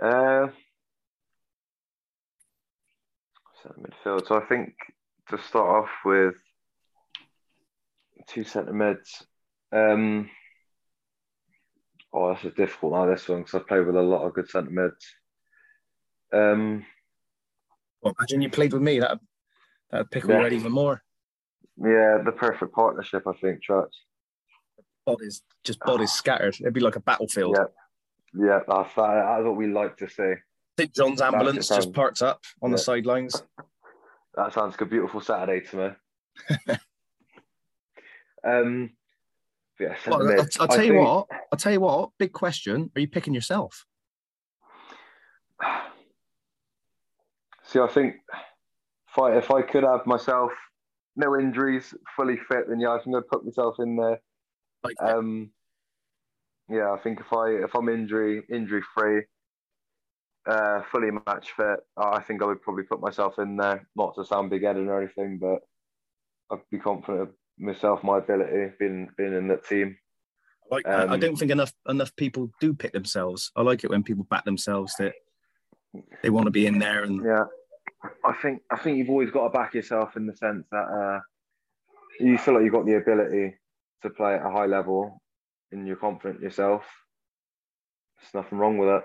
Uh, 0.02 0.48
centre 3.62 3.80
midfield. 3.80 4.28
So 4.28 4.42
I 4.42 4.46
think 4.46 4.74
to 5.30 5.38
start 5.38 5.84
off 5.84 5.90
with 6.06 6.36
two 8.28 8.44
centre 8.44 8.74
mids. 8.74 9.24
Um, 9.72 10.30
oh, 12.14 12.34
this 12.34 12.46
is 12.46 12.54
difficult 12.54 12.94
now. 12.94 13.06
This 13.06 13.28
one 13.28 13.40
because 13.40 13.56
I 13.56 13.64
played 13.68 13.86
with 13.86 13.96
a 13.96 14.02
lot 14.02 14.26
of 14.26 14.34
good 14.34 14.50
centre 14.50 14.72
mids. 14.72 15.06
Um, 16.32 16.86
well, 18.02 18.14
imagine 18.20 18.42
you 18.42 18.50
played 18.50 18.74
with 18.74 18.82
me. 18.82 19.00
That 19.00 19.20
that'd 19.92 20.12
pick 20.12 20.26
yeah. 20.26 20.36
already 20.36 20.58
even 20.58 20.72
more. 20.72 21.02
Yeah, 21.78 22.20
the 22.24 22.34
perfect 22.36 22.74
partnership, 22.74 23.24
I 23.28 23.34
think. 23.42 23.64
Trust. 23.64 23.96
Bodies 25.06 25.42
just 25.64 25.80
bodies 25.80 26.12
scattered. 26.12 26.56
It'd 26.60 26.74
be 26.74 26.80
like 26.80 26.96
a 26.96 27.02
battlefield. 27.02 27.58
Yeah, 27.58 28.46
yeah, 28.46 28.60
that's 28.68 28.96
that's 28.96 29.44
what 29.44 29.56
we 29.56 29.68
like 29.68 29.98
to 29.98 30.10
see. 30.10 30.34
St 30.80 30.94
John's 30.94 31.22
ambulance 31.22 31.68
just 31.68 31.94
parked 31.94 32.22
up 32.22 32.42
on 32.62 32.70
yeah. 32.72 32.76
the 32.76 32.82
sidelines. 32.82 33.44
That 34.36 34.52
sounds 34.52 34.72
like 34.72 34.82
a 34.82 34.86
beautiful 34.88 35.22
Saturday 35.22 35.64
to 35.68 35.76
me. 35.78 35.90
um, 38.44 38.90
yeah, 39.80 39.96
well, 40.08 40.28
I'll, 40.28 40.40
I'll, 40.40 40.48
tell 40.48 40.72
I 40.72 40.76
you 40.84 40.94
think... 40.94 41.06
what. 41.06 41.28
I'll 41.52 41.60
tell 41.60 41.72
you 41.72 41.80
what. 41.82 42.10
Big 42.18 42.34
question: 42.34 42.90
Are 42.96 43.00
you 43.00 43.08
picking 43.08 43.36
yourself? 43.36 43.86
See, 47.62 47.80
I 47.80 47.86
think 47.86 48.16
if 49.08 49.20
I 49.20 49.38
if 49.38 49.52
I 49.52 49.62
could 49.62 49.84
have 49.84 50.08
myself 50.08 50.52
no 51.16 51.40
injuries, 51.40 51.94
fully 52.16 52.38
fit, 52.48 52.68
then 52.70 52.80
yeah, 52.80 52.94
I 52.94 53.00
think 53.04 53.16
I'd 53.16 53.28
put 53.28 53.46
myself 53.46 53.76
in 53.78 53.96
there. 53.96 54.20
Like, 54.84 55.02
Um, 55.02 55.52
yeah, 56.70 56.92
I 56.92 56.98
think 56.98 57.20
if 57.20 57.32
I 57.32 57.50
if 57.50 57.76
I'm 57.76 57.90
injury 57.90 58.44
injury 58.50 58.82
free, 58.94 59.24
uh, 60.46 60.82
fully 60.92 61.12
match 61.12 61.52
fit, 61.52 61.80
I 61.98 62.22
think 62.22 62.42
I 62.42 62.46
would 62.46 62.62
probably 62.62 62.84
put 62.84 63.02
myself 63.02 63.40
in 63.40 63.58
there. 63.58 63.88
Not 63.96 64.16
to 64.16 64.26
sound 64.26 64.50
big 64.50 64.64
headed 64.64 64.88
or 64.88 65.02
anything, 65.02 65.40
but 65.40 65.60
I'd 66.52 66.62
be 66.72 66.80
confident 66.80 67.22
of 67.22 67.30
myself, 67.58 68.04
my 68.04 68.20
ability, 68.20 68.74
being 68.80 69.10
being 69.18 69.34
in 69.34 69.48
that 69.50 69.66
team. 69.66 69.98
I 70.72 70.76
like 70.76 70.86
that. 70.86 71.10
I 71.10 71.14
um, 71.14 71.20
don't 71.20 71.36
think 71.36 71.52
enough 71.52 71.74
enough 71.88 72.16
people 72.16 72.52
do 72.60 72.74
pick 72.74 72.94
themselves. 72.94 73.52
I 73.56 73.62
like 73.62 73.84
it 73.84 73.90
when 73.90 74.04
people 74.04 74.26
back 74.26 74.46
themselves 74.46 74.94
that 75.00 75.14
they 76.22 76.30
want 76.30 76.46
to 76.46 76.52
be 76.52 76.66
in 76.66 76.80
there 76.80 77.04
and 77.04 77.24
Yeah, 77.24 77.44
I 78.24 78.34
think 78.34 78.62
I 78.72 78.78
think 78.78 78.98
you've 78.98 79.10
always 79.10 79.32
got 79.32 79.44
to 79.44 79.50
back 79.50 79.74
yourself 79.74 80.16
in 80.18 80.26
the 80.26 80.36
sense 80.36 80.66
that 80.72 80.78
uh, 80.78 81.20
you 82.20 82.38
feel 82.38 82.56
like 82.56 82.64
you've 82.64 82.74
got 82.74 82.86
the 82.86 82.96
ability 82.96 83.56
to 84.04 84.10
play 84.10 84.36
at 84.36 84.46
a 84.46 84.50
high 84.52 84.66
level, 84.68 85.22
and 85.72 85.88
you're 85.88 85.96
confident 85.96 86.42
yourself. 86.42 86.84
There's 88.22 88.44
nothing 88.44 88.58
wrong 88.60 88.78
with 88.78 88.90
it. 88.90 89.04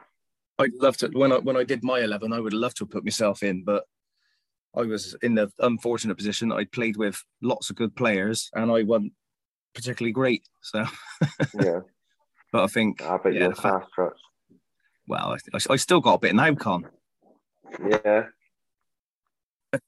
I'd 0.60 0.74
love 0.74 0.96
to 0.98 1.08
when 1.08 1.32
I 1.32 1.38
when 1.38 1.56
I 1.56 1.64
did 1.64 1.82
my 1.82 2.00
eleven, 2.00 2.32
I 2.32 2.40
would 2.40 2.52
love 2.52 2.74
to 2.74 2.84
have 2.84 2.90
put 2.90 3.04
myself 3.04 3.42
in, 3.42 3.64
but 3.64 3.84
I 4.76 4.82
was 4.82 5.16
in 5.22 5.34
the 5.34 5.50
unfortunate 5.60 6.16
position 6.16 6.52
I 6.52 6.64
played 6.64 6.96
with 6.96 7.22
lots 7.40 7.70
of 7.70 7.76
good 7.76 7.96
players 7.96 8.50
and 8.54 8.70
I 8.70 8.82
wasn't 8.82 9.12
particularly 9.74 10.12
great. 10.12 10.42
So, 10.62 10.84
Yeah, 11.60 11.80
but 12.52 12.64
I 12.64 12.66
think 12.66 13.02
I 13.02 13.16
bet 13.16 13.34
yeah, 13.34 13.40
you're 13.44 13.54
fast 13.54 13.86
track. 13.94 14.12
well, 15.06 15.36
I, 15.54 15.58
I 15.70 15.76
still 15.76 16.00
got 16.00 16.14
a 16.14 16.18
bit 16.18 16.30
of 16.30 16.36
now, 16.36 16.54
Con. 16.54 16.86
Yeah, 17.88 18.24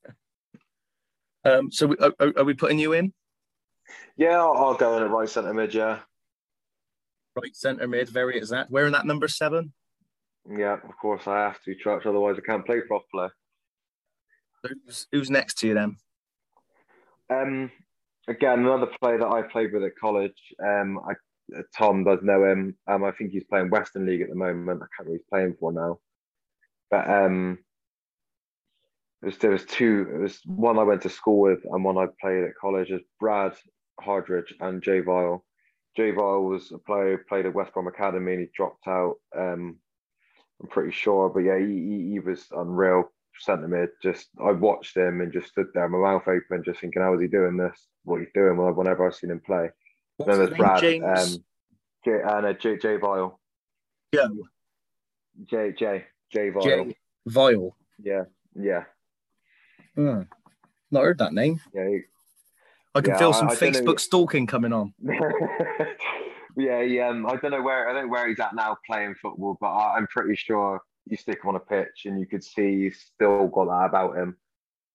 Um, 1.44 1.72
so 1.72 1.86
we, 1.86 1.96
are- 1.98 2.14
are 2.36 2.44
we 2.44 2.54
putting 2.54 2.78
you 2.78 2.92
in 2.92 3.12
yeah, 4.16 4.38
I'll, 4.38 4.56
I'll 4.56 4.74
go 4.74 4.96
in 4.96 5.02
at 5.02 5.10
right 5.10 5.28
centre 5.28 5.54
mid. 5.54 5.74
Yeah, 5.74 6.00
right 7.36 7.54
centre 7.54 7.88
mid? 7.88 8.08
Very 8.08 8.36
is 8.36 8.44
exact. 8.44 8.70
Wearing 8.70 8.92
that 8.92 9.06
number 9.06 9.28
seven. 9.28 9.72
yeah. 10.50 10.74
Of 10.74 10.96
course, 11.00 11.26
I 11.26 11.38
have 11.38 11.62
to, 11.64 11.74
Trutch. 11.74 12.06
Otherwise, 12.06 12.36
I 12.38 12.46
can't 12.46 12.66
play 12.66 12.80
properly. 12.80 13.28
Who's, 14.62 15.06
who's 15.10 15.30
next 15.30 15.58
to 15.58 15.68
you 15.68 15.74
then? 15.74 15.96
Um, 17.30 17.70
again, 18.28 18.60
another 18.60 18.88
player 19.00 19.18
that 19.18 19.26
I 19.26 19.42
played 19.42 19.72
with 19.72 19.84
at 19.84 19.96
college. 19.96 20.38
Um, 20.62 21.00
I, 21.08 21.12
uh, 21.58 21.62
Tom 21.76 22.04
does 22.04 22.20
know 22.22 22.44
him. 22.44 22.76
Um, 22.86 23.04
I 23.04 23.12
think 23.12 23.30
he's 23.30 23.44
playing 23.44 23.70
Western 23.70 24.06
League 24.06 24.20
at 24.20 24.28
the 24.28 24.34
moment. 24.34 24.82
I 24.82 24.86
can't 24.96 25.08
remember 25.08 25.10
who 25.10 25.12
he's 25.12 25.28
playing 25.30 25.56
for 25.58 25.72
now. 25.72 25.98
But 26.90 27.08
um, 27.08 27.58
there 29.22 29.28
was, 29.28 29.38
there 29.38 29.50
was 29.50 29.64
two. 29.64 30.06
It 30.14 30.18
was 30.18 30.40
one 30.44 30.78
I 30.78 30.82
went 30.82 31.02
to 31.02 31.08
school 31.08 31.40
with 31.40 31.60
and 31.64 31.84
one 31.84 31.96
I 31.96 32.06
played 32.20 32.44
at 32.44 32.56
college. 32.60 32.90
Is 32.90 33.00
Brad 33.18 33.54
Hardridge 34.02 34.52
and 34.60 34.82
Jay 34.82 35.00
Vile. 35.00 35.44
Jay 35.96 36.10
Vile 36.12 36.42
was 36.42 36.70
a 36.72 36.78
player 36.78 37.16
who 37.16 37.24
played 37.24 37.46
at 37.46 37.54
West 37.54 37.72
Brom 37.72 37.86
Academy 37.88 38.32
and 38.32 38.40
he 38.42 38.48
dropped 38.54 38.86
out. 38.86 39.16
Um, 39.36 39.78
I'm 40.62 40.68
pretty 40.68 40.92
sure, 40.92 41.28
but 41.28 41.40
yeah, 41.40 41.58
he, 41.58 41.66
he, 41.66 42.10
he 42.12 42.20
was 42.20 42.46
unreal 42.52 43.10
centre 43.38 43.68
mid. 43.68 43.90
Just 44.02 44.28
I 44.42 44.52
watched 44.52 44.96
him 44.96 45.20
and 45.20 45.32
just 45.32 45.48
stood 45.48 45.68
there, 45.74 45.88
my 45.88 45.98
mouth 45.98 46.28
open, 46.28 46.62
just 46.64 46.80
thinking, 46.80 47.02
how 47.02 47.14
is 47.14 47.20
he 47.20 47.26
doing 47.26 47.56
this? 47.56 47.86
What 48.04 48.20
he's 48.20 48.28
doing? 48.34 48.56
Well, 48.56 48.72
whenever 48.72 49.06
I've 49.06 49.14
seen 49.14 49.30
him 49.30 49.40
play. 49.40 49.70
What's 50.16 50.28
then 50.28 50.38
there's? 50.46 50.56
Brad, 50.58 50.80
James 50.80 51.04
um, 51.04 51.44
Jay, 52.04 52.20
and 52.22 52.46
uh, 52.46 52.52
Jay, 52.54 52.76
Jay 52.76 52.96
Vile, 52.96 53.40
Joe 54.14 54.28
Jay, 55.46 55.72
Jay, 55.72 56.04
Jay 56.32 56.50
Vile. 56.50 56.62
Jay 56.62 56.96
Vile. 57.26 57.76
Yeah, 58.02 58.24
yeah, 58.54 58.84
Hmm. 59.94 60.22
Not 60.90 61.04
heard 61.04 61.18
that 61.18 61.32
name. 61.32 61.60
yeah. 61.74 61.98
I 62.94 63.00
can 63.00 63.12
Yeah, 63.12 63.18
feel 63.18 63.32
some 63.32 63.48
I 63.48 63.52
know- 63.52 63.56
Facebook 63.56 64.00
stalking 64.00 64.46
coming 64.46 64.72
on. 64.72 64.92
yeah, 66.56 66.82
he, 66.82 67.00
um, 67.00 67.26
I 67.26 67.36
don't 67.36 67.52
know 67.52 67.62
where 67.62 67.88
I 67.88 67.92
don't 67.92 68.06
know 68.06 68.12
where 68.12 68.28
he's 68.28 68.40
at 68.40 68.54
now 68.54 68.76
playing 68.86 69.14
football, 69.22 69.56
but 69.60 69.68
I, 69.68 69.96
I'm 69.96 70.06
pretty 70.08 70.34
sure 70.36 70.80
you 71.06 71.16
stick 71.16 71.40
him 71.42 71.48
on 71.48 71.56
a 71.56 71.60
pitch 71.60 72.02
and 72.06 72.18
you 72.18 72.26
could 72.26 72.42
see 72.44 72.82
he's 72.84 73.00
still 73.14 73.46
got 73.48 73.66
that 73.66 73.86
about 73.88 74.16
him. 74.16 74.36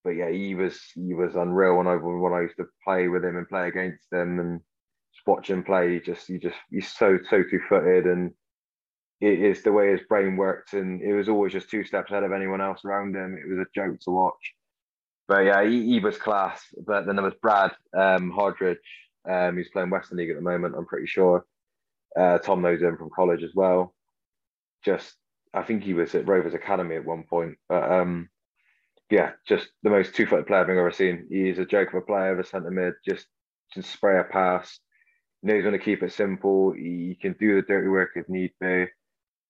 But 0.03 0.11
yeah, 0.11 0.29
he 0.29 0.55
was 0.55 0.79
he 0.93 1.13
was 1.13 1.35
unreal 1.35 1.77
when 1.77 1.87
I 1.87 1.95
when 1.95 2.33
I 2.33 2.41
used 2.41 2.57
to 2.57 2.67
play 2.83 3.07
with 3.07 3.23
him 3.23 3.37
and 3.37 3.47
play 3.49 3.67
against 3.67 4.11
him 4.11 4.39
and 4.39 4.59
just 5.13 5.25
watch 5.25 5.49
him 5.49 5.63
play. 5.63 5.93
He 5.93 5.99
just 5.99 6.27
he 6.27 6.37
just 6.37 6.57
he's 6.69 6.91
so 6.91 7.17
so 7.29 7.43
two 7.43 7.59
footed 7.69 8.05
and 8.05 8.31
it 9.21 9.41
is 9.41 9.63
the 9.63 9.71
way 9.71 9.91
his 9.91 10.01
brain 10.09 10.35
worked 10.35 10.73
and 10.73 11.01
it 11.01 11.13
was 11.13 11.29
always 11.29 11.53
just 11.53 11.69
two 11.69 11.85
steps 11.85 12.11
ahead 12.11 12.23
of 12.23 12.33
anyone 12.33 12.59
else 12.61 12.83
around 12.83 13.15
him. 13.15 13.35
It 13.41 13.49
was 13.49 13.59
a 13.59 13.65
joke 13.73 13.97
to 14.01 14.11
watch. 14.11 14.53
But 15.27 15.45
yeah, 15.45 15.63
he, 15.65 15.85
he 15.85 15.99
was 15.99 16.17
class. 16.17 16.61
But 16.85 17.05
then 17.05 17.15
there 17.15 17.25
was 17.25 17.33
Brad 17.41 17.71
um, 17.97 18.31
Hardridge. 18.31 18.77
Um, 19.29 19.57
he's 19.57 19.69
playing 19.69 19.89
Western 19.89 20.17
League 20.17 20.29
at 20.29 20.35
the 20.35 20.41
moment. 20.41 20.75
I'm 20.77 20.85
pretty 20.85 21.07
sure. 21.07 21.45
Uh, 22.17 22.37
Tom 22.37 22.61
knows 22.61 22.81
him 22.81 22.97
from 22.97 23.09
college 23.15 23.43
as 23.43 23.53
well. 23.55 23.93
Just, 24.83 25.15
I 25.53 25.63
think 25.63 25.83
he 25.83 25.93
was 25.93 26.13
at 26.15 26.27
Rovers 26.27 26.53
Academy 26.53 26.95
at 26.95 27.05
one 27.05 27.23
point. 27.23 27.55
But 27.67 27.91
um, 27.91 28.29
yeah, 29.09 29.31
just 29.47 29.67
the 29.83 29.89
most 29.89 30.15
two-footed 30.15 30.47
player 30.47 30.61
I've 30.61 30.69
ever 30.69 30.91
seen. 30.91 31.27
He's 31.29 31.59
a 31.59 31.65
joke 31.65 31.89
of 31.89 31.95
a 31.95 32.01
player, 32.01 32.39
a 32.39 32.45
centre 32.45 32.71
mid. 32.71 32.93
Just, 33.03 33.25
just 33.73 33.91
spray 33.91 34.19
a 34.19 34.23
pass. 34.23 34.79
Knows 35.43 35.63
when 35.63 35.73
to 35.73 35.79
keep 35.79 36.01
it 36.01 36.13
simple. 36.13 36.71
He 36.71 37.17
can 37.21 37.35
do 37.39 37.55
the 37.55 37.61
dirty 37.61 37.87
work 37.87 38.11
if 38.15 38.29
need 38.29 38.51
be. 38.59 38.85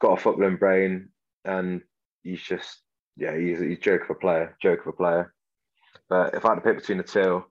Got 0.02 0.20
a 0.20 0.22
footballing 0.22 0.60
brain, 0.60 1.10
and 1.46 1.82
he's 2.24 2.42
just, 2.42 2.82
yeah, 3.16 3.38
he's 3.38 3.60
he's 3.60 3.78
a 3.78 3.82
joke 3.82 4.04
of 4.04 4.10
a 4.10 4.16
player. 4.16 4.58
Joke 4.62 4.82
of 4.82 4.88
a 4.88 4.92
player. 4.92 5.34
But 6.10 6.36
if 6.36 6.46
I 6.46 6.50
had 6.50 6.56
to 6.56 6.62
pick 6.62 6.78
between 6.78 7.00
the 7.00 7.04
two, 7.04 7.46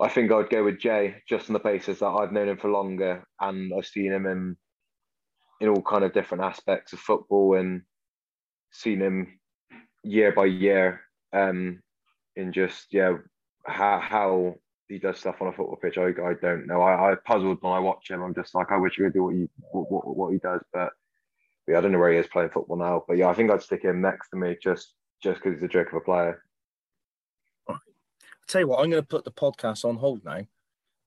I 0.00 0.08
think 0.08 0.32
I'd 0.32 0.50
go 0.50 0.64
with 0.64 0.78
Jay 0.80 1.16
just 1.28 1.50
on 1.50 1.52
the 1.54 1.58
basis 1.58 1.98
that 1.98 2.06
I've 2.06 2.32
known 2.32 2.48
him 2.48 2.56
for 2.56 2.70
longer 2.70 3.24
and 3.40 3.72
I've 3.76 3.86
seen 3.86 4.12
him 4.12 4.26
in 4.26 4.56
in 5.60 5.68
all 5.68 5.82
kind 5.82 6.04
of 6.04 6.14
different 6.14 6.42
aspects 6.44 6.94
of 6.94 7.00
football 7.00 7.54
and 7.56 7.82
seen 8.72 9.00
him 9.00 9.38
year 10.02 10.32
by 10.32 10.46
year 10.46 11.02
um 11.34 11.82
in 12.36 12.52
just 12.52 12.86
yeah 12.92 13.16
how 13.66 14.00
how 14.00 14.54
he 14.88 14.98
does 14.98 15.18
stuff 15.18 15.36
on 15.40 15.48
a 15.48 15.52
football 15.52 15.76
pitch. 15.76 15.98
I, 15.98 16.08
I 16.08 16.34
don't 16.42 16.66
know. 16.66 16.82
I, 16.82 17.12
I 17.12 17.14
puzzled 17.14 17.58
when 17.60 17.72
I 17.72 17.78
watch 17.78 18.10
him. 18.10 18.22
I'm 18.22 18.34
just 18.34 18.54
like 18.54 18.72
I 18.72 18.76
wish 18.76 18.96
he 18.96 19.04
could 19.04 19.12
do 19.14 19.22
what 19.24 19.34
he 19.34 19.48
what, 19.72 20.16
what 20.16 20.32
he 20.32 20.38
does, 20.38 20.60
but 20.72 20.90
yeah, 21.68 21.78
I 21.78 21.80
don't 21.80 21.92
know 21.92 21.98
where 21.98 22.12
he 22.12 22.18
is 22.18 22.26
playing 22.26 22.50
football 22.50 22.76
now. 22.76 23.04
But 23.06 23.16
yeah, 23.16 23.28
I 23.28 23.34
think 23.34 23.50
I'd 23.50 23.62
stick 23.62 23.84
him 23.84 24.00
next 24.00 24.30
to 24.30 24.36
me 24.36 24.56
just 24.62 24.94
just 25.22 25.40
because 25.42 25.54
he's 25.56 25.64
a 25.64 25.68
joke 25.68 25.88
of 25.88 25.94
a 25.94 26.00
player. 26.00 26.42
Tell 28.50 28.60
you 28.60 28.68
what, 28.68 28.80
I'm 28.80 28.90
going 28.90 29.02
to 29.02 29.06
put 29.08 29.24
the 29.24 29.32
podcast 29.32 29.84
on 29.84 29.96
hold 29.96 30.24
now, 30.24 30.40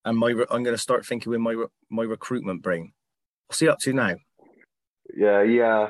and 0.05 0.17
my 0.17 0.29
I'm 0.49 0.63
going 0.63 0.75
to 0.75 0.77
start 0.77 1.05
thinking 1.05 1.31
with 1.31 1.41
my 1.41 1.55
my 1.89 2.03
recruitment 2.03 2.61
brain. 2.61 2.93
What's 3.47 3.59
he 3.59 3.67
up 3.67 3.79
to 3.79 3.93
now? 3.93 4.15
Yeah, 5.15 5.43
yeah. 5.43 5.89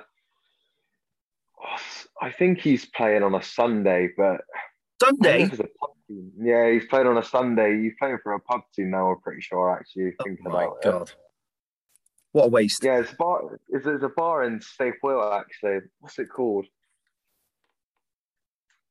I 2.22 2.32
think 2.32 2.60
he's 2.60 2.86
playing 2.86 3.24
on 3.24 3.36
a 3.36 3.41
Sunday, 3.41 4.10
but 4.18 4.41
I 4.54 4.60
don't 4.99 5.22
know 5.22 5.30
Sunday. 5.30 5.43
a 5.45 5.49
pub 5.49 5.89
team. 6.08 6.32
Yeah, 6.41 6.72
he's 6.72 6.86
playing 6.86 7.08
on 7.08 7.18
a 7.18 7.24
Sunday. 7.24 7.82
He's 7.82 7.93
playing 7.99 8.18
for 8.24 8.34
a 8.34 8.39
pub 8.39 8.62
team 8.76 8.91
now. 8.91 9.12
I'm 9.12 9.22
pretty 9.22 9.41
sure. 9.41 9.72
Actually, 9.72 10.14
Oh 10.20 10.24
thinking 10.24 10.43
my 10.45 10.64
about 10.66 10.78
it. 10.78 10.84
god! 10.84 11.12
What 12.34 12.45
a 12.45 12.49
waste. 12.49 12.84
Yeah, 12.84 12.99
it's 12.99 13.14
a 13.14 13.16
bar. 13.16 13.60
It's, 13.70 13.86
it's 13.86 14.04
a 14.04 14.10
bar 14.10 14.43
in 14.43 14.60
Will. 15.04 15.34
Actually, 15.34 15.80
what's 15.99 16.20
it 16.20 16.30
called? 16.30 16.66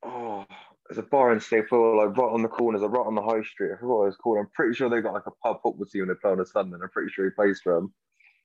Oh, 0.05 0.47
there's 0.89 0.99
a 0.99 1.09
bar 1.09 1.33
in 1.33 1.41
Will, 1.71 1.97
like 1.97 2.17
right 2.17 2.33
on 2.33 2.43
the 2.43 2.49
corners, 2.49 2.83
like 2.83 2.91
right 2.91 3.07
on 3.07 3.15
the 3.15 3.23
high 3.23 3.43
street. 3.43 3.73
I 3.73 3.81
forgot 3.81 3.99
what 3.99 4.09
it's 4.09 4.17
called. 4.17 4.39
I'm 4.39 4.51
pretty 4.55 4.75
sure 4.75 4.89
they've 4.89 5.03
got 5.03 5.15
like 5.15 5.27
a 5.27 5.31
pub 5.43 5.61
football 5.63 5.87
team 5.87 6.03
and 6.03 6.11
they 6.11 6.15
play 6.21 6.33
on 6.33 6.41
a 6.41 6.47
Sunday. 6.47 6.75
and 6.75 6.83
I'm 6.83 6.91
pretty 6.91 7.11
sure 7.13 7.25
he 7.25 7.31
plays 7.31 7.61
for 7.63 7.75
them. 7.75 7.95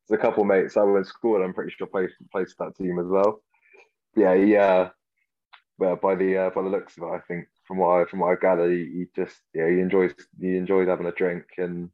There's 0.07 0.19
a 0.19 0.21
couple 0.21 0.43
mates 0.45 0.77
I 0.77 0.83
went 0.83 1.05
to 1.05 1.09
school. 1.09 1.35
and 1.35 1.43
I'm 1.43 1.53
pretty 1.53 1.73
sure 1.75 1.87
plays 1.87 2.11
plays 2.31 2.53
for 2.53 2.67
that 2.67 2.77
team 2.77 2.99
as 2.99 3.07
well. 3.07 3.41
Yeah, 4.15 4.33
yeah. 4.33 4.89
Well, 5.79 5.95
by 5.95 6.15
the 6.15 6.37
uh, 6.37 6.49
by 6.51 6.61
the 6.61 6.69
looks 6.69 6.97
of 6.97 7.03
it, 7.03 7.07
I 7.07 7.19
think 7.27 7.47
from 7.67 7.77
what 7.77 8.01
I 8.01 8.05
from 8.05 8.19
what 8.19 8.31
I 8.31 8.35
gather, 8.39 8.71
he, 8.71 8.85
he 8.85 9.05
just 9.15 9.35
yeah 9.53 9.69
he 9.69 9.79
enjoys 9.79 10.13
he 10.39 10.55
enjoys 10.57 10.87
having 10.87 11.07
a 11.07 11.11
drink 11.11 11.45
and 11.57 11.89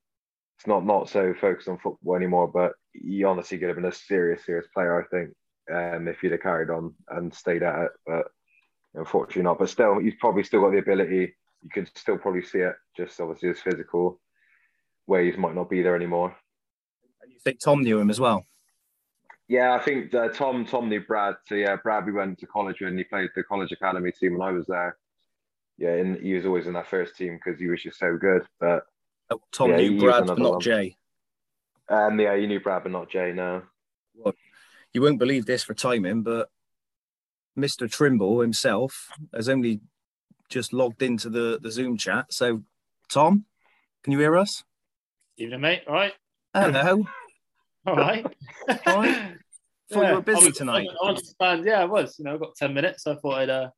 it's 0.57 0.67
not 0.67 0.85
not 0.85 1.09
so 1.09 1.33
focused 1.33 1.67
on 1.67 1.79
football 1.79 2.15
anymore. 2.15 2.47
But 2.47 2.73
he 2.93 3.23
honestly 3.23 3.57
could 3.57 3.69
have 3.69 3.77
been 3.77 3.85
a 3.85 3.91
serious 3.91 4.45
serious 4.45 4.67
player, 4.73 5.01
I 5.01 5.07
think, 5.07 5.33
um, 5.73 6.07
if 6.07 6.19
he'd 6.19 6.31
have 6.31 6.41
carried 6.41 6.69
on 6.69 6.93
and 7.09 7.33
stayed 7.33 7.63
at 7.63 7.85
it. 7.85 7.91
But 8.05 8.27
unfortunately 8.95 9.43
not. 9.43 9.59
But 9.59 9.69
still, 9.69 9.99
he's 9.99 10.15
probably 10.19 10.43
still 10.43 10.61
got 10.61 10.71
the 10.71 10.77
ability. 10.79 11.33
You 11.63 11.69
can 11.71 11.87
still 11.95 12.17
probably 12.17 12.43
see 12.43 12.59
it. 12.59 12.75
Just 12.95 13.19
obviously 13.19 13.49
his 13.49 13.59
physical 13.61 14.19
ways 15.07 15.37
might 15.37 15.55
not 15.55 15.69
be 15.69 15.81
there 15.81 15.95
anymore. 15.95 16.35
And 17.21 17.31
you 17.31 17.39
think 17.39 17.59
Tom 17.59 17.81
knew 17.83 17.99
him 17.99 18.09
as 18.09 18.19
well? 18.19 18.45
Yeah, 19.47 19.73
I 19.73 19.79
think 19.79 20.13
uh, 20.13 20.29
Tom 20.29 20.65
Tom 20.65 20.89
knew 20.89 21.01
Brad. 21.01 21.35
So 21.47 21.55
yeah, 21.55 21.75
Brad 21.75 22.05
we 22.05 22.11
went 22.11 22.39
to 22.39 22.47
college 22.47 22.81
and 22.81 22.97
he 22.97 23.03
played 23.03 23.29
the 23.35 23.43
college 23.43 23.71
academy 23.71 24.11
team 24.11 24.37
when 24.37 24.47
I 24.47 24.51
was 24.51 24.65
there. 24.67 24.97
Yeah, 25.77 25.93
and 25.95 26.17
he 26.17 26.33
was 26.33 26.45
always 26.45 26.67
in 26.67 26.73
that 26.73 26.87
first 26.87 27.15
team 27.15 27.39
because 27.43 27.59
he 27.59 27.67
was 27.67 27.81
just 27.81 27.99
so 27.99 28.17
good. 28.17 28.43
But 28.59 28.85
Oh, 29.29 29.41
Tom 29.51 29.71
Yeah, 29.71 29.77
knew 29.77 29.99
Brad, 29.99 30.27
but 30.27 30.37
not 30.37 30.51
one. 30.53 30.61
Jay. 30.61 30.95
um, 31.89 32.19
yeah, 32.19 32.35
you 32.35 32.47
knew 32.47 32.59
Brad, 32.59 32.83
but 32.83 32.91
not 32.91 33.09
Jay. 33.09 33.31
No. 33.33 33.63
You 34.93 35.01
won't 35.01 35.17
believe 35.17 35.45
this 35.47 35.63
for 35.63 35.73
timing, 35.73 36.21
but 36.21 36.49
Mr. 37.57 37.89
Trimble 37.89 38.39
himself 38.41 39.09
has 39.33 39.49
only 39.49 39.79
just 40.49 40.73
logged 40.73 41.01
into 41.01 41.29
the, 41.29 41.59
the 41.61 41.71
Zoom 41.71 41.97
chat. 41.97 42.25
So, 42.31 42.63
Tom, 43.11 43.45
can 44.03 44.13
you 44.13 44.19
hear 44.19 44.37
us? 44.37 44.63
Evening, 45.37 45.61
mate. 45.61 45.83
All 45.87 45.93
right. 45.93 46.13
Hello. 46.53 47.05
All 47.85 47.95
right. 47.95 48.25
All 48.85 48.97
right. 48.97 49.35
Thought 49.91 50.01
Yeah, 50.03 50.09
you 50.09 50.15
were 50.15 50.21
busy 50.21 50.41
I 50.41 50.47
was- 50.47 50.57
tonight. 50.57 50.87
I 51.03 51.11
was 51.11 51.29
stand, 51.29 51.65
yeah, 51.65 51.81
I 51.81 51.85
was. 51.85 52.15
You 52.17 52.25
know, 52.25 52.35
I 52.35 52.37
got 52.37 52.55
ten 52.55 52.73
minutes. 52.73 53.03
So 53.03 53.11
I 53.13 53.15
thought 53.15 53.33
I'd. 53.39 53.49
Uh, 53.49 53.69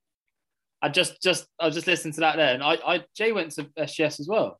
I 0.82 0.90
just, 0.90 1.22
just, 1.22 1.48
I 1.60 1.66
was 1.66 1.74
just 1.74 1.88
listening 1.88 2.14
to 2.16 2.20
that 2.20 2.36
there, 2.36 2.54
and 2.54 2.62
I, 2.62 2.74
I, 2.86 3.04
Jay 3.16 3.32
went 3.32 3.52
to 3.54 3.64
SGS 3.80 4.20
as 4.20 4.28
well. 4.30 4.60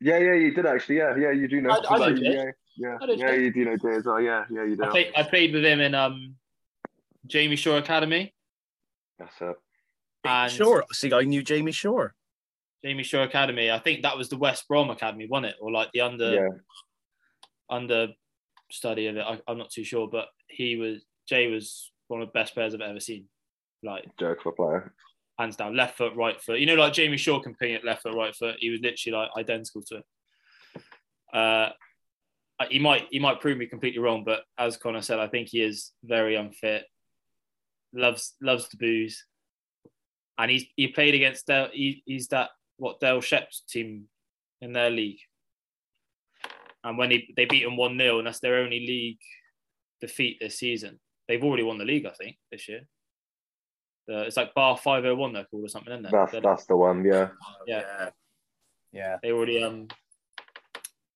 Yeah, 0.00 0.18
yeah, 0.18 0.34
you 0.34 0.52
did 0.52 0.66
actually. 0.66 0.96
Yeah, 0.98 1.16
yeah, 1.16 1.30
you 1.30 1.48
do 1.48 1.60
know. 1.62 1.70
I- 1.70 1.94
I 1.94 1.98
know 1.98 2.06
yeah, 2.08 2.30
Jay. 2.44 2.50
yeah, 2.76 2.98
I 3.00 3.06
know 3.06 3.12
yeah, 3.14 3.32
you 3.32 3.52
do 3.52 3.64
know 3.64 3.76
Jay 3.76 3.96
as 3.96 4.04
well. 4.04 4.20
Yeah, 4.20 4.44
yeah, 4.50 4.64
you 4.64 4.76
do. 4.76 4.84
I 4.84 4.88
played, 4.90 5.12
I 5.16 5.22
played 5.22 5.54
with 5.54 5.64
him 5.64 5.80
in 5.80 5.94
um, 5.94 6.34
Jamie 7.26 7.56
Shore 7.56 7.78
Academy, 7.78 8.34
That's 9.18 9.34
it. 9.40 9.56
and 10.24 10.52
Sure. 10.52 10.84
See, 10.92 11.12
I 11.12 11.22
knew 11.22 11.42
Jamie 11.42 11.72
Shore. 11.72 12.14
Jamie 12.84 13.04
Shore 13.04 13.22
Academy. 13.22 13.70
I 13.70 13.78
think 13.78 14.02
that 14.02 14.16
was 14.18 14.28
the 14.28 14.36
West 14.36 14.66
Brom 14.68 14.90
Academy, 14.90 15.26
wasn't 15.28 15.46
it, 15.46 15.56
or 15.60 15.70
like 15.70 15.90
the 15.92 16.00
under, 16.00 16.34
Yeah, 16.34 16.48
under 17.70 18.08
study 18.70 19.06
of 19.06 19.16
it. 19.16 19.20
I, 19.24 19.38
I'm 19.46 19.58
not 19.58 19.70
too 19.70 19.84
sure, 19.84 20.08
but 20.10 20.26
he 20.48 20.76
was 20.76 21.04
Jay 21.28 21.46
was 21.48 21.92
one 22.08 22.20
of 22.20 22.28
the 22.28 22.32
best 22.32 22.54
players 22.54 22.74
I've 22.74 22.80
ever 22.80 23.00
seen. 23.00 23.26
Like 23.84 24.04
joke 24.18 24.42
for 24.42 24.50
a 24.50 24.52
player. 24.52 24.94
hands 25.38 25.56
down, 25.56 25.76
left 25.76 25.96
foot, 25.96 26.14
right 26.16 26.40
foot. 26.40 26.58
You 26.60 26.66
know, 26.66 26.74
like 26.74 26.92
Jamie 26.92 27.16
Shaw 27.16 27.40
competing 27.40 27.76
at 27.76 27.84
left 27.84 28.02
foot, 28.02 28.14
right 28.14 28.34
foot. 28.34 28.56
He 28.58 28.70
was 28.70 28.80
literally 28.80 29.16
like 29.18 29.30
identical 29.36 29.82
to 29.88 29.96
it. 29.98 30.04
Uh, 31.32 31.70
he 32.68 32.78
might 32.78 33.06
he 33.10 33.18
might 33.18 33.40
prove 33.40 33.58
me 33.58 33.66
completely 33.66 33.98
wrong, 34.00 34.22
but 34.24 34.40
as 34.58 34.76
Connor 34.76 35.02
said, 35.02 35.18
I 35.18 35.28
think 35.28 35.48
he 35.48 35.62
is 35.62 35.92
very 36.04 36.34
unfit. 36.36 36.84
Loves 37.94 38.34
loves 38.40 38.68
to 38.68 38.76
booze, 38.76 39.24
and 40.38 40.50
he's 40.50 40.64
he 40.76 40.88
played 40.88 41.14
against 41.14 41.46
Dale. 41.46 41.68
He, 41.72 42.02
he's 42.06 42.28
that 42.28 42.50
what 42.78 43.00
Dale 43.00 43.20
Shep's 43.20 43.60
team 43.68 44.04
in 44.60 44.72
their 44.72 44.90
league, 44.90 45.18
and 46.84 46.96
when 46.96 47.10
he, 47.10 47.32
they 47.36 47.44
beat 47.44 47.64
them 47.64 47.76
one 47.76 47.98
0 47.98 48.18
and 48.18 48.26
that's 48.26 48.40
their 48.40 48.56
only 48.56 48.80
league 48.80 49.18
defeat 50.00 50.38
this 50.40 50.58
season. 50.58 50.98
They've 51.28 51.42
already 51.44 51.62
won 51.62 51.78
the 51.78 51.84
league, 51.84 52.06
I 52.06 52.10
think, 52.10 52.36
this 52.50 52.68
year. 52.68 52.80
The, 54.08 54.22
it's 54.22 54.36
like 54.36 54.54
Bar 54.54 54.76
Five 54.78 55.04
Hundred 55.04 55.16
One 55.16 55.32
they're 55.32 55.44
called 55.44 55.64
or 55.66 55.68
something, 55.68 55.92
isn't 55.92 56.06
it? 56.06 56.12
That's 56.12 56.32
They're- 56.32 56.40
that's 56.40 56.64
the 56.66 56.76
one. 56.76 57.04
Yeah, 57.04 57.28
Yeah. 57.66 58.08
Yeah. 58.92 59.16
they 59.22 59.32
already 59.32 59.62
um 59.62 59.88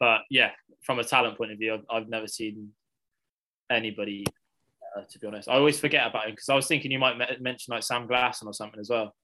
but 0.01 0.20
yeah 0.31 0.51
from 0.83 0.99
a 0.99 1.05
talent 1.05 1.37
point 1.37 1.53
of 1.53 1.59
view 1.59 1.74
i've, 1.74 1.85
I've 1.91 2.09
never 2.09 2.27
seen 2.27 2.70
anybody 3.70 4.24
uh, 4.97 5.03
to 5.11 5.19
be 5.19 5.27
honest 5.27 5.49
i 5.49 5.55
always 5.55 5.79
forget 5.79 6.07
about 6.07 6.25
him 6.25 6.33
because 6.33 6.49
i 6.49 6.55
was 6.55 6.67
thinking 6.67 6.91
you 6.91 6.99
might 6.99 7.19
me- 7.19 7.27
mention 7.41 7.73
like 7.73 7.83
sam 7.83 8.09
glasson 8.09 8.47
or 8.47 8.55
something 8.55 8.81
as 8.81 8.89
well 8.89 9.15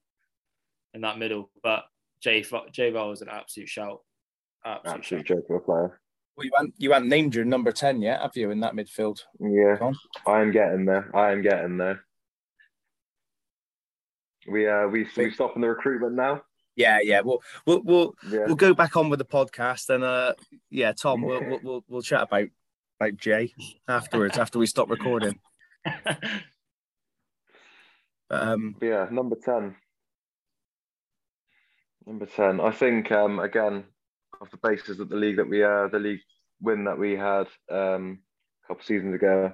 in 0.95 1.01
that 1.01 1.19
middle 1.19 1.51
but 1.63 1.85
jay 2.23 2.45
jay 2.73 2.91
Val 2.91 3.09
was 3.09 3.23
an 3.23 3.29
absolute 3.31 3.69
shout 3.69 4.01
absolute, 4.65 4.97
absolute 4.99 5.27
shout. 5.27 5.37
joke 5.37 5.47
for 5.47 5.57
a 5.57 5.61
player. 5.61 6.01
Well, 6.37 6.47
you 6.47 6.51
haven't, 6.57 6.75
you 6.79 6.93
haven't 6.93 7.09
named 7.09 7.35
your 7.35 7.45
number 7.45 7.73
10 7.73 8.01
yet, 8.01 8.21
have 8.21 8.37
you, 8.37 8.51
in 8.51 8.61
that 8.61 8.75
midfield? 8.75 9.21
Yeah, 9.39 9.77
Tom? 9.77 9.95
I 10.27 10.41
am 10.41 10.51
getting 10.51 10.87
there. 10.87 11.15
I 11.15 11.33
am 11.33 11.43
getting 11.43 11.77
there. 11.77 12.01
We 14.49 14.67
uh 14.67 14.89
we 14.89 15.07
we 15.17 15.31
stopping 15.31 15.63
the 15.63 15.69
recruitment 15.69 16.15
now. 16.15 16.43
Yeah, 16.75 16.99
yeah. 17.03 17.21
We'll, 17.21 17.43
we'll, 17.67 17.83
we'll, 17.83 18.15
Yeah, 18.29 18.47
we'll 18.47 18.57
go 18.57 18.75
back 18.75 18.97
on 18.97 19.11
with 19.11 19.19
the 19.19 19.27
podcast 19.27 19.91
and, 19.91 20.03
uh, 20.03 20.33
yeah, 20.71 20.93
Tom, 20.93 21.21
we'll, 21.21 21.41
we'll, 21.47 21.61
we'll, 21.63 21.85
we'll 21.87 22.03
chat 22.03 22.23
about, 22.23 22.49
about 22.99 23.17
Jay 23.19 23.53
afterwards, 23.87 24.39
after 24.39 24.59
we 24.59 24.65
stop 24.67 24.89
recording. 24.89 25.39
Um, 28.33 28.77
yeah, 28.81 29.09
number 29.11 29.37
ten. 29.37 29.77
Number 32.07 32.27
ten. 32.27 32.61
I 32.61 32.71
think 32.73 33.13
um 33.13 33.39
again 33.39 33.85
off 34.41 34.51
the 34.51 34.57
basis 34.57 34.99
of 34.99 35.11
the 35.11 35.17
league 35.17 35.37
that 35.37 35.49
we 35.49 35.63
uh 35.63 35.89
the 35.89 35.99
league 35.99 36.21
win 36.61 36.85
that 36.85 36.99
we 36.99 37.13
had 37.13 37.47
um 37.71 38.21
a 38.65 38.69
couple 38.69 38.85
seasons 38.85 39.15
ago, 39.15 39.53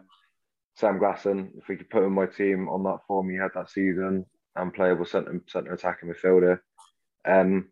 Sam 0.77 1.01
Glasson, 1.01 1.51
if 1.59 1.67
we 1.69 1.77
could 1.77 1.91
put 1.91 2.05
him 2.05 2.07
in 2.07 2.13
my 2.13 2.27
team 2.27 2.69
on 2.69 2.85
that 2.85 3.01
form 3.09 3.29
he 3.29 3.37
had 3.37 3.51
that 3.55 3.69
season, 3.69 4.25
unplayable 4.55 5.07
centre 5.07 5.43
centre 5.49 5.73
attacking 5.73 6.09
midfielder. 6.09 6.61
Um 7.25 7.71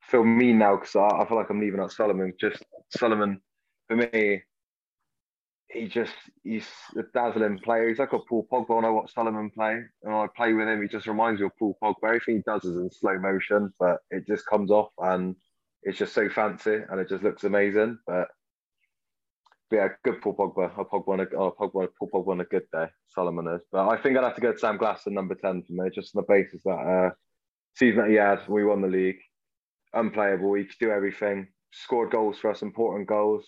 for 0.00 0.24
me 0.24 0.54
now, 0.54 0.76
because 0.76 0.96
I, 0.96 1.22
I 1.22 1.28
feel 1.28 1.36
like 1.36 1.50
I'm 1.50 1.60
leaving 1.60 1.80
out 1.80 1.92
Solomon, 1.92 2.32
just 2.40 2.62
Solomon 2.96 3.42
for 3.88 3.96
me, 3.96 4.42
he 5.70 5.88
just 5.88 6.14
he's 6.42 6.66
a 6.96 7.02
dazzling 7.14 7.58
player. 7.58 7.88
He's 7.88 7.98
like 7.98 8.12
a 8.12 8.18
Paul 8.18 8.46
Pogba 8.50 8.84
I 8.84 8.90
watch 8.90 9.14
Solomon 9.14 9.50
play. 9.50 9.80
And 10.02 10.14
I 10.14 10.26
play 10.36 10.52
with 10.52 10.68
him, 10.68 10.82
he 10.82 10.88
just 10.88 11.06
reminds 11.06 11.40
me 11.40 11.46
of 11.46 11.56
Paul 11.58 11.76
Pogba. 11.82 12.04
Everything 12.04 12.36
he 12.36 12.42
does 12.46 12.64
is 12.64 12.76
in 12.76 12.90
slow 12.90 13.18
motion, 13.18 13.72
but 13.78 13.98
it 14.10 14.26
just 14.26 14.46
comes 14.46 14.70
off 14.70 14.90
and 14.98 15.34
it's 15.82 15.98
just 15.98 16.14
so 16.14 16.28
fancy 16.28 16.78
and 16.88 17.00
it 17.00 17.08
just 17.08 17.24
looks 17.24 17.44
amazing. 17.44 17.98
But, 18.06 18.28
but 19.70 19.76
yeah, 19.76 19.88
good 20.04 20.20
Paul 20.22 20.36
Pogba. 20.36 20.78
A 20.78 20.84
Pogba 20.84 21.08
on 21.08 21.20
a, 21.20 21.26
Pogba, 21.26 21.88
Paul 21.98 22.10
Pogba 22.12 22.28
on 22.28 22.40
a 22.40 22.44
good 22.44 22.66
day. 22.72 22.86
Solomon 23.08 23.54
is. 23.54 23.62
But 23.72 23.88
I 23.88 23.96
think 23.96 24.16
I'd 24.16 24.24
have 24.24 24.36
to 24.36 24.40
go 24.40 24.52
to 24.52 24.58
Sam 24.58 24.78
Glasson, 24.78 25.12
number 25.12 25.34
10 25.34 25.64
for 25.64 25.72
me, 25.72 25.90
just 25.92 26.14
on 26.14 26.22
the 26.22 26.32
basis 26.32 26.62
that 26.64 26.70
uh, 26.70 27.10
season 27.74 28.02
that 28.02 28.10
he 28.10 28.16
had, 28.16 28.48
we 28.48 28.64
won 28.64 28.82
the 28.82 28.88
league. 28.88 29.18
Unplayable. 29.94 30.54
He 30.54 30.64
could 30.64 30.78
do 30.78 30.90
everything. 30.90 31.48
Scored 31.72 32.12
goals 32.12 32.38
for 32.38 32.50
us, 32.50 32.62
important 32.62 33.08
goals 33.08 33.46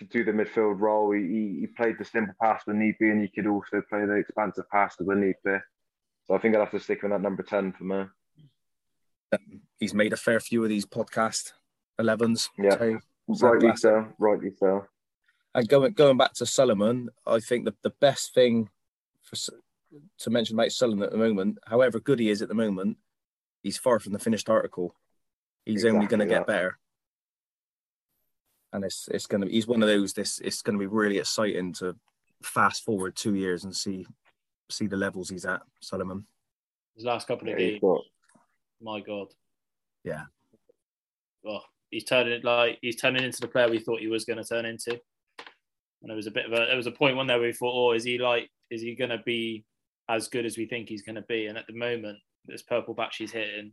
could 0.00 0.08
do 0.08 0.24
the 0.24 0.32
midfield 0.32 0.80
role. 0.80 1.12
He, 1.12 1.58
he, 1.60 1.66
played 1.66 1.96
the 1.98 2.04
simple 2.06 2.34
pass 2.40 2.62
when 2.64 2.78
need 2.78 2.96
be, 2.98 3.10
and 3.10 3.20
he 3.20 3.28
could 3.28 3.46
also 3.46 3.82
play 3.86 4.06
the 4.06 4.14
expansive 4.14 4.68
pass 4.70 4.96
when 4.98 5.20
need 5.20 5.36
be. 5.44 5.56
So 6.26 6.34
I 6.34 6.38
think 6.38 6.54
I'd 6.54 6.60
have 6.60 6.70
to 6.70 6.80
stick 6.80 7.02
with 7.02 7.12
that 7.12 7.20
number 7.20 7.42
10 7.42 7.72
for 7.72 7.84
me. 7.84 8.04
Um, 9.32 9.60
he's 9.78 9.92
made 9.92 10.14
a 10.14 10.16
fair 10.16 10.40
few 10.40 10.62
of 10.62 10.70
these 10.70 10.86
podcast 10.86 11.52
11s. 12.00 12.48
Yeah. 12.58 12.76
So, 12.78 12.98
Rightly 13.46 13.76
so, 13.76 14.08
rightly 14.18 14.50
so. 14.58 14.86
And 15.54 15.68
going 15.68 15.92
going 15.92 16.16
back 16.16 16.32
to 16.34 16.46
Solomon, 16.46 17.10
I 17.26 17.38
think 17.38 17.64
the, 17.64 17.74
the 17.82 17.92
best 18.00 18.34
thing 18.34 18.70
for 19.22 19.36
to 20.18 20.30
mention 20.30 20.56
about 20.56 20.72
Solomon 20.72 21.04
at 21.04 21.12
the 21.12 21.18
moment, 21.18 21.58
however 21.66 22.00
good 22.00 22.18
he 22.18 22.30
is 22.30 22.42
at 22.42 22.48
the 22.48 22.54
moment, 22.54 22.96
he's 23.62 23.78
far 23.78 24.00
from 24.00 24.14
the 24.14 24.18
finished 24.18 24.48
article. 24.48 24.96
He's 25.64 25.84
only 25.84 26.06
going 26.06 26.20
to 26.20 26.26
get 26.26 26.46
better, 26.46 26.78
and 28.72 28.84
it's 28.84 29.08
it's 29.12 29.26
going 29.26 29.42
to 29.42 29.48
he's 29.48 29.66
one 29.66 29.82
of 29.82 29.88
those. 29.88 30.12
This 30.12 30.38
it's 30.40 30.62
going 30.62 30.78
to 30.78 30.80
be 30.80 30.86
really 30.86 31.18
exciting 31.18 31.72
to 31.74 31.96
fast 32.42 32.84
forward 32.84 33.16
two 33.16 33.34
years 33.34 33.64
and 33.64 33.74
see 33.74 34.06
see 34.70 34.86
the 34.86 34.96
levels 34.96 35.28
he's 35.28 35.44
at. 35.44 35.62
Solomon, 35.80 36.26
his 36.94 37.04
last 37.04 37.26
couple 37.26 37.48
of 37.48 37.56
he's 37.58 37.70
games 37.70 37.80
got, 37.80 38.02
my 38.82 39.00
god 39.00 39.28
Yeah. 40.04 40.24
well 41.42 41.64
he's 41.90 42.04
turning 42.04 42.40
like 42.42 42.78
he's 42.82 42.96
turning 42.96 43.24
into 43.24 43.40
the 43.40 43.48
player 43.48 43.68
we 43.68 43.78
thought 43.78 44.00
he 44.00 44.06
was 44.06 44.24
going 44.24 44.38
to 44.38 44.44
turn 44.44 44.64
into 44.64 44.92
and 44.92 46.08
there 46.08 46.16
was 46.16 46.26
a 46.26 46.30
bit 46.30 46.46
of 46.46 46.52
a 46.52 46.66
there 46.66 46.76
was 46.76 46.86
a 46.86 46.92
point 46.92 47.16
one 47.16 47.26
there 47.26 47.38
where 47.38 47.48
we 47.48 47.52
thought 47.52 47.74
oh 47.74 47.92
is 47.92 48.04
he 48.04 48.18
like 48.18 48.50
is 48.70 48.80
he 48.80 48.94
going 48.94 49.10
to 49.10 49.22
be 49.24 49.64
as 50.08 50.28
good 50.28 50.46
as 50.46 50.56
we 50.56 50.66
think 50.66 50.88
he's 50.88 51.02
going 51.02 51.16
to 51.16 51.22
be 51.22 51.46
and 51.46 51.58
at 51.58 51.66
the 51.66 51.76
moment 51.76 52.18
this 52.46 52.62
purple 52.62 52.94
patch 52.94 53.16
he's 53.16 53.32
hitting 53.32 53.72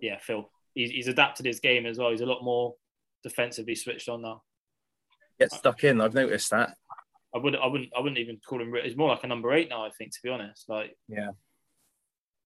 yeah 0.00 0.18
phil 0.20 0.50
he's, 0.74 0.90
he's 0.90 1.08
adapted 1.08 1.46
his 1.46 1.60
game 1.60 1.86
as 1.86 1.98
well 1.98 2.10
he's 2.10 2.20
a 2.20 2.26
lot 2.26 2.44
more 2.44 2.74
defensively 3.28 3.74
switched 3.74 4.08
on 4.08 4.22
now 4.22 4.42
get 5.38 5.52
stuck 5.52 5.82
in. 5.84 6.00
I've 6.00 6.14
noticed 6.14 6.50
that. 6.50 6.70
i 7.34 7.38
wouldn't 7.38 7.62
i 7.62 7.66
wouldn't 7.66 7.90
i 7.96 8.00
wouldn't 8.00 8.18
even 8.24 8.38
call 8.48 8.60
him 8.62 8.72
he's 8.82 8.96
more 8.96 9.10
like 9.10 9.24
a 9.24 9.26
number 9.26 9.52
eight 9.52 9.68
now 9.68 9.84
i 9.84 9.90
think 9.90 10.12
to 10.12 10.18
be 10.22 10.30
honest 10.30 10.68
like 10.68 10.96
Yeah. 11.08 11.30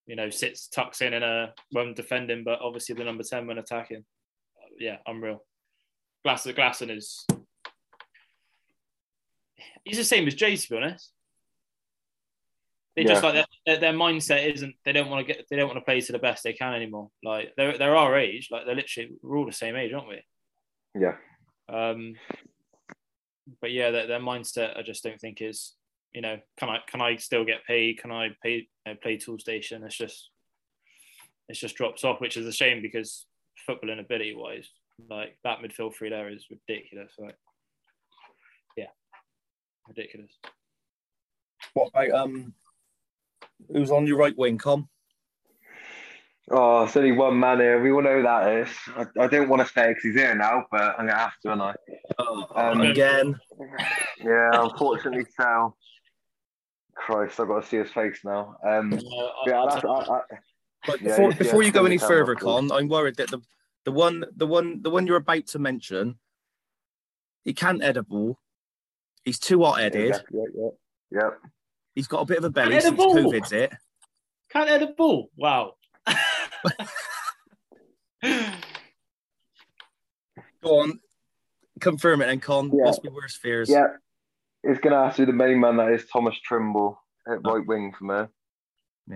you 0.07 0.15
know, 0.17 0.29
sits 0.29 0.67
tucks 0.67 0.99
in 1.01 1.13
and 1.13 1.23
uh 1.23 1.47
when 1.71 1.93
defending, 1.93 2.43
but 2.43 2.59
obviously 2.61 2.95
the 2.95 3.03
number 3.05 3.23
ten 3.23 3.47
when 3.47 3.59
attacking. 3.59 4.03
Yeah, 4.79 4.97
unreal. 5.05 5.39
Glass 6.23 6.45
Glasson 6.47 6.89
is 6.97 7.25
he's 9.85 9.97
the 9.97 10.03
same 10.03 10.27
as 10.27 10.35
Jay 10.35 10.55
to 10.55 10.69
be 10.69 10.75
honest. 10.77 11.11
They 12.95 13.03
just 13.05 13.23
like 13.23 13.33
their, 13.35 13.45
their, 13.65 13.79
their 13.79 13.93
mindset 13.93 14.53
isn't 14.53 14.75
they 14.83 14.91
don't 14.91 15.09
want 15.09 15.25
to 15.25 15.33
get 15.33 15.45
they 15.49 15.55
don't 15.55 15.67
want 15.69 15.77
to 15.79 15.85
play 15.85 16.01
to 16.01 16.11
the 16.11 16.19
best 16.27 16.43
they 16.43 16.53
can 16.53 16.73
anymore. 16.73 17.09
Like 17.23 17.53
they're 17.55 17.77
they're 17.77 17.95
our 17.95 18.17
age, 18.17 18.49
like 18.51 18.65
they're 18.65 18.75
literally 18.75 19.11
we're 19.21 19.37
all 19.37 19.45
the 19.45 19.53
same 19.53 19.75
age, 19.77 19.93
aren't 19.93 20.09
we? 20.09 20.21
Yeah, 20.93 21.15
Um, 21.69 22.15
but 23.61 23.71
yeah, 23.71 23.91
their, 23.91 24.07
their 24.07 24.19
mindset 24.19 24.77
I 24.77 24.81
just 24.81 25.03
don't 25.03 25.19
think 25.19 25.41
is, 25.41 25.73
you 26.13 26.21
know, 26.21 26.37
can 26.57 26.69
I 26.69 26.79
can 26.89 27.01
I 27.01 27.15
still 27.15 27.45
get 27.45 27.65
paid? 27.65 27.99
Can 27.99 28.11
I 28.11 28.29
pay 28.43 28.55
you 28.55 28.63
know, 28.85 28.95
play 29.01 29.17
Toolstation? 29.17 29.83
It's 29.85 29.97
just 29.97 30.29
it's 31.47 31.59
just 31.59 31.75
drops 31.75 32.03
off, 32.03 32.21
which 32.21 32.37
is 32.37 32.45
a 32.45 32.51
shame 32.51 32.81
because 32.81 33.25
football 33.65 33.89
footballing 33.89 33.99
ability 33.99 34.35
wise, 34.35 34.69
like 35.09 35.37
that 35.43 35.59
midfield 35.59 35.95
three 35.95 36.09
there 36.09 36.29
is 36.29 36.45
ridiculous. 36.49 37.13
Like, 37.17 37.35
yeah, 38.77 38.87
ridiculous. 39.87 40.31
What 41.73 41.89
about 41.89 42.11
um? 42.11 42.53
Who's 43.71 43.91
on 43.91 44.07
your 44.07 44.17
right 44.17 44.37
wing, 44.37 44.57
Con? 44.57 44.87
Oh, 46.53 46.83
it's 46.83 46.97
only 46.97 47.13
one 47.13 47.39
man 47.39 47.59
here. 47.59 47.81
We 47.81 47.91
all 47.91 48.01
know 48.01 48.17
who 48.17 48.23
that 48.23 48.51
is. 48.51 48.69
I, 48.95 49.05
I 49.23 49.27
don't 49.27 49.47
want 49.47 49.65
to 49.65 49.73
say 49.73 49.89
because 49.89 50.03
he's 50.03 50.15
here 50.15 50.35
now, 50.35 50.65
but 50.69 50.95
I'm 50.99 51.07
gonna 51.07 51.17
have 51.17 51.39
to, 51.43 51.51
and 51.53 51.61
I. 51.61 51.75
Um, 52.55 52.81
again. 52.81 53.39
Yeah, 54.23 54.63
unfortunately 54.63 55.25
so. 55.39 55.75
Christ, 56.93 57.39
I've 57.39 57.47
got 57.47 57.63
to 57.63 57.67
see 57.67 57.77
his 57.77 57.89
face 57.91 58.19
now. 58.23 58.57
Um, 58.67 58.93
Uh, 58.93 58.97
yeah, 59.47 59.59
I'll 59.59 59.69
that's, 59.69 59.81
tell 59.81 59.95
I. 59.95 60.17
I, 60.17 60.21
But 60.85 61.01
Yeah, 61.01 61.09
before 61.09 61.31
before 61.31 61.63
you 61.63 61.71
go 61.71 61.85
any 61.85 61.97
further. 61.97 62.35
Con, 62.35 62.71
I'm 62.71 62.89
worried 62.89 63.15
that 63.15 63.31
the 63.31 63.41
the 63.85 63.91
one 63.91 64.25
the 64.35 64.45
one 64.45 64.81
the 64.81 64.89
one 64.89 65.07
you're 65.07 65.17
about 65.17 65.47
to 65.47 65.59
mention, 65.59 66.19
he 67.43 67.53
can't 67.53 67.81
edible. 67.81 68.39
He's 69.23 69.39
too 69.39 69.63
hot 69.63 69.79
headed. 69.79 70.09
yeah, 70.09 70.19
yeah, 70.31 70.43
yeah, 70.55 70.69
yeah. 71.11 71.29
He's 71.95 72.07
got 72.07 72.21
a 72.21 72.25
bit 72.25 72.39
of 72.39 72.43
a 72.43 72.49
belly 72.49 72.73
Head 72.73 72.83
a 72.83 72.87
since. 72.87 72.99
COVID's 72.99 73.51
it. 73.51 73.73
Can't 74.51 74.69
edible. 74.69 75.29
Wow. 75.37 75.75
Go 80.63 80.79
on, 80.81 80.99
confirm 81.79 82.21
it, 82.21 82.29
and 82.29 82.41
Con. 82.41 82.67
Yeah. 82.67 82.85
What's 82.85 82.99
my 83.03 83.11
worst 83.11 83.37
fears? 83.37 83.69
Yeah, 83.69 83.87
it's 84.63 84.79
going 84.79 84.93
to 84.93 85.03
have 85.03 85.15
to 85.15 85.23
be 85.23 85.25
the 85.31 85.33
main 85.37 85.59
man 85.59 85.77
that 85.77 85.91
is 85.91 86.05
Thomas 86.05 86.39
Trimble 86.39 87.01
at 87.27 87.39
Oh. 87.43 87.55
right 87.57 87.65
wing 87.65 87.93
for 87.97 88.03
me. 88.05 88.27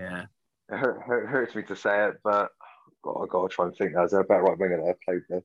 yeah. 0.01 0.25
It 0.67 0.77
hurt, 0.77 1.01
hurt, 1.05 1.27
hurts 1.27 1.53
me 1.55 1.61
to 1.63 1.75
say 1.75 2.07
it, 2.07 2.15
but 2.23 2.49
God, 3.03 3.21
I've 3.21 3.29
got 3.29 3.47
to 3.49 3.55
try 3.55 3.65
and 3.67 3.75
think. 3.75 3.91
Is 4.03 4.09
there 4.11 4.21
a 4.21 4.23
better 4.23 4.41
right 4.41 4.57
winger 4.57 4.77
that 4.81 4.89
I've 4.89 5.01
played 5.01 5.21
with? 5.29 5.43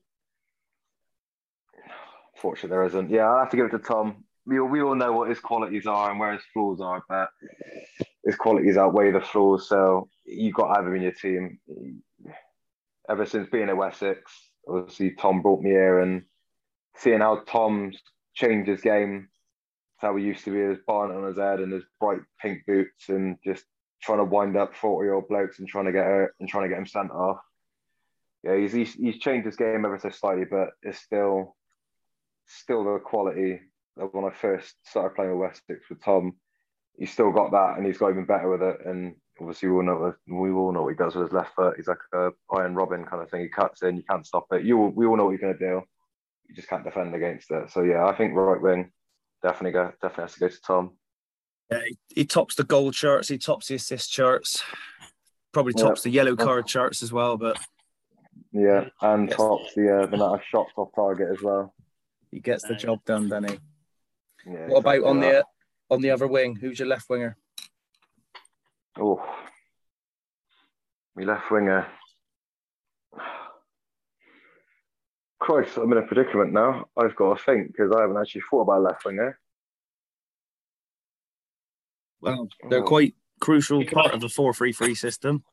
Fortunately, 2.37 2.69
there 2.71 2.83
isn't. 2.85 3.11
Yeah, 3.11 3.29
I'll 3.29 3.39
have 3.41 3.51
to 3.51 3.57
give 3.57 3.67
it 3.67 3.71
to 3.71 3.77
Tom. 3.79 4.23
We 4.47 4.59
all, 4.59 4.67
we 4.67 4.81
all 4.81 4.95
know 4.95 5.11
what 5.11 5.29
his 5.29 5.39
qualities 5.39 5.85
are 5.85 6.09
and 6.09 6.19
where 6.19 6.33
his 6.33 6.41
flaws 6.51 6.81
are, 6.81 7.03
but 7.07 7.29
his 8.25 8.35
qualities 8.35 8.77
outweigh 8.77 9.11
the 9.11 9.21
flaws. 9.21 9.67
So 9.67 10.09
you've 10.25 10.55
got 10.55 10.67
to 10.67 10.73
have 10.75 10.87
him 10.87 10.95
in 10.95 11.01
your 11.01 11.11
team. 11.11 11.59
Ever 13.09 13.25
since 13.25 13.49
being 13.49 13.69
at 13.69 13.77
Wessex, 13.77 14.21
obviously 14.67 15.11
Tom 15.11 15.41
brought 15.41 15.61
me 15.61 15.71
here 15.71 15.99
and 15.99 16.23
seeing 16.97 17.19
how 17.19 17.43
Tom's 17.47 17.99
changed 18.33 18.69
his 18.69 18.81
game 18.81 19.27
to 19.99 20.05
how 20.07 20.15
he 20.15 20.23
used 20.23 20.45
to 20.45 20.51
be, 20.51 20.59
his 20.59 20.83
bonnet 20.85 21.15
on 21.15 21.27
his 21.27 21.37
head 21.37 21.59
and 21.59 21.73
his 21.73 21.83
bright 21.99 22.21
pink 22.41 22.63
boots 22.65 23.09
and 23.09 23.37
just 23.43 23.65
trying 24.01 24.19
to 24.19 24.23
wind 24.23 24.57
up 24.57 24.75
40 24.75 25.05
year 25.05 25.13
old 25.13 25.27
blokes 25.27 25.59
and 25.59 25.67
trying 25.67 25.85
to 25.85 25.91
get 25.91 26.05
and 26.39 26.49
trying 26.49 26.63
to 26.63 26.69
get 26.69 26.77
him 26.77 26.85
sent 26.85 27.11
off. 27.11 27.39
Yeah, 28.43 28.57
he's, 28.57 28.73
he's 28.73 28.93
he's 28.93 29.19
changed 29.19 29.45
his 29.45 29.55
game 29.55 29.85
ever 29.85 29.99
so 29.99 30.09
slightly, 30.09 30.45
but 30.45 30.69
it's 30.81 30.99
still 30.99 31.55
still 32.47 32.83
the 32.83 32.99
quality 32.99 33.59
of 33.97 34.13
when 34.13 34.25
I 34.25 34.31
first 34.31 34.75
started 34.83 35.15
playing 35.15 35.31
with 35.31 35.39
Wessex 35.39 35.89
with 35.89 36.03
Tom. 36.03 36.35
He's 37.01 37.11
still 37.11 37.31
got 37.31 37.49
that, 37.49 37.77
and 37.77 37.85
he's 37.87 37.97
got 37.97 38.11
even 38.11 38.25
better 38.25 38.47
with 38.47 38.61
it. 38.61 38.85
And 38.85 39.15
obviously, 39.39 39.69
we 39.69 39.75
all 39.77 39.81
know 39.81 39.97
what- 39.97 40.17
we 40.27 40.51
all 40.51 40.71
know 40.71 40.83
what 40.83 40.89
he 40.89 40.95
does 40.95 41.15
with 41.15 41.25
his 41.29 41.33
left 41.33 41.55
foot. 41.55 41.75
He's 41.75 41.87
like 41.87 41.97
a 42.13 42.29
Arjen 42.49 42.75
Robben 42.75 43.07
kind 43.09 43.23
of 43.23 43.29
thing. 43.31 43.41
He 43.41 43.49
cuts 43.49 43.81
in, 43.81 43.97
you 43.97 44.03
can't 44.03 44.23
stop 44.23 44.45
it. 44.53 44.63
You 44.63 44.77
all- 44.77 44.89
we 44.91 45.07
all 45.07 45.17
know 45.17 45.25
what 45.25 45.31
he's 45.31 45.41
going 45.41 45.57
to 45.57 45.59
do. 45.59 45.81
You 46.47 46.53
just 46.53 46.67
can't 46.67 46.83
defend 46.83 47.15
against 47.15 47.49
it. 47.49 47.71
So 47.71 47.81
yeah, 47.81 48.05
I 48.05 48.13
think 48.15 48.35
right 48.35 48.61
wing 48.61 48.91
definitely 49.41 49.71
go 49.71 49.91
definitely 49.99 50.21
has 50.25 50.33
to 50.35 50.39
go 50.41 50.47
to 50.49 50.61
Tom. 50.61 50.97
Yeah, 51.71 51.79
he, 51.87 51.97
he 52.09 52.25
tops 52.25 52.53
the 52.53 52.65
goal 52.65 52.91
charts. 52.91 53.29
He 53.29 53.39
tops 53.39 53.69
the 53.69 53.75
assist 53.75 54.11
charts. 54.11 54.63
Probably 55.53 55.73
Yeah. 55.75 55.85
tops 55.85 56.03
the 56.03 56.11
yellow 56.11 56.35
card 56.35 56.67
charts 56.67 57.01
as 57.01 57.11
well. 57.11 57.35
But 57.35 57.57
Yeah, 58.51 58.89
and 59.01 59.27
Yes. 59.27 59.37
tops 59.37 59.73
the 59.73 59.89
uh, 60.03 60.05
the 60.05 60.17
amount 60.17 60.35
of 60.41 60.45
shots 60.45 60.71
off 60.75 60.89
target 60.93 61.29
as 61.31 61.41
well. 61.41 61.73
he 62.29 62.39
gets 62.39 62.63
the 62.67 62.75
job 62.75 63.03
done, 63.05 63.27
doesn't 63.27 63.49
he? 63.49 63.59
Yeah, 64.45 64.67
What 64.67 64.79
about 64.81 65.03
on 65.03 65.19
that. 65.21 65.31
the 65.31 65.45
on 65.91 66.01
the 66.01 66.09
other 66.09 66.25
wing? 66.27 66.55
Who's 66.55 66.79
your 66.79 66.87
left 66.87 67.09
winger? 67.09 67.37
Oh, 68.99 69.23
my 71.15 71.23
left 71.23 71.51
winger. 71.51 71.85
Christ, 75.39 75.77
I'm 75.77 75.91
in 75.91 75.97
a 75.97 76.03
predicament 76.03 76.53
now. 76.53 76.85
I've 76.97 77.15
got 77.15 77.37
to 77.37 77.43
think 77.43 77.67
because 77.67 77.91
I 77.95 78.01
haven't 78.01 78.17
actually 78.17 78.41
thought 78.49 78.61
about 78.61 78.83
left 78.83 79.05
winger. 79.05 79.37
Well, 82.21 82.47
they're 82.69 82.83
Oh. 82.83 82.87
quite 82.87 83.15
crucial 83.39 83.83
part 83.85 84.05
can't- 84.05 84.13
of 84.15 84.21
the 84.21 84.29
four-three-three 84.29 84.95
system. 84.95 85.43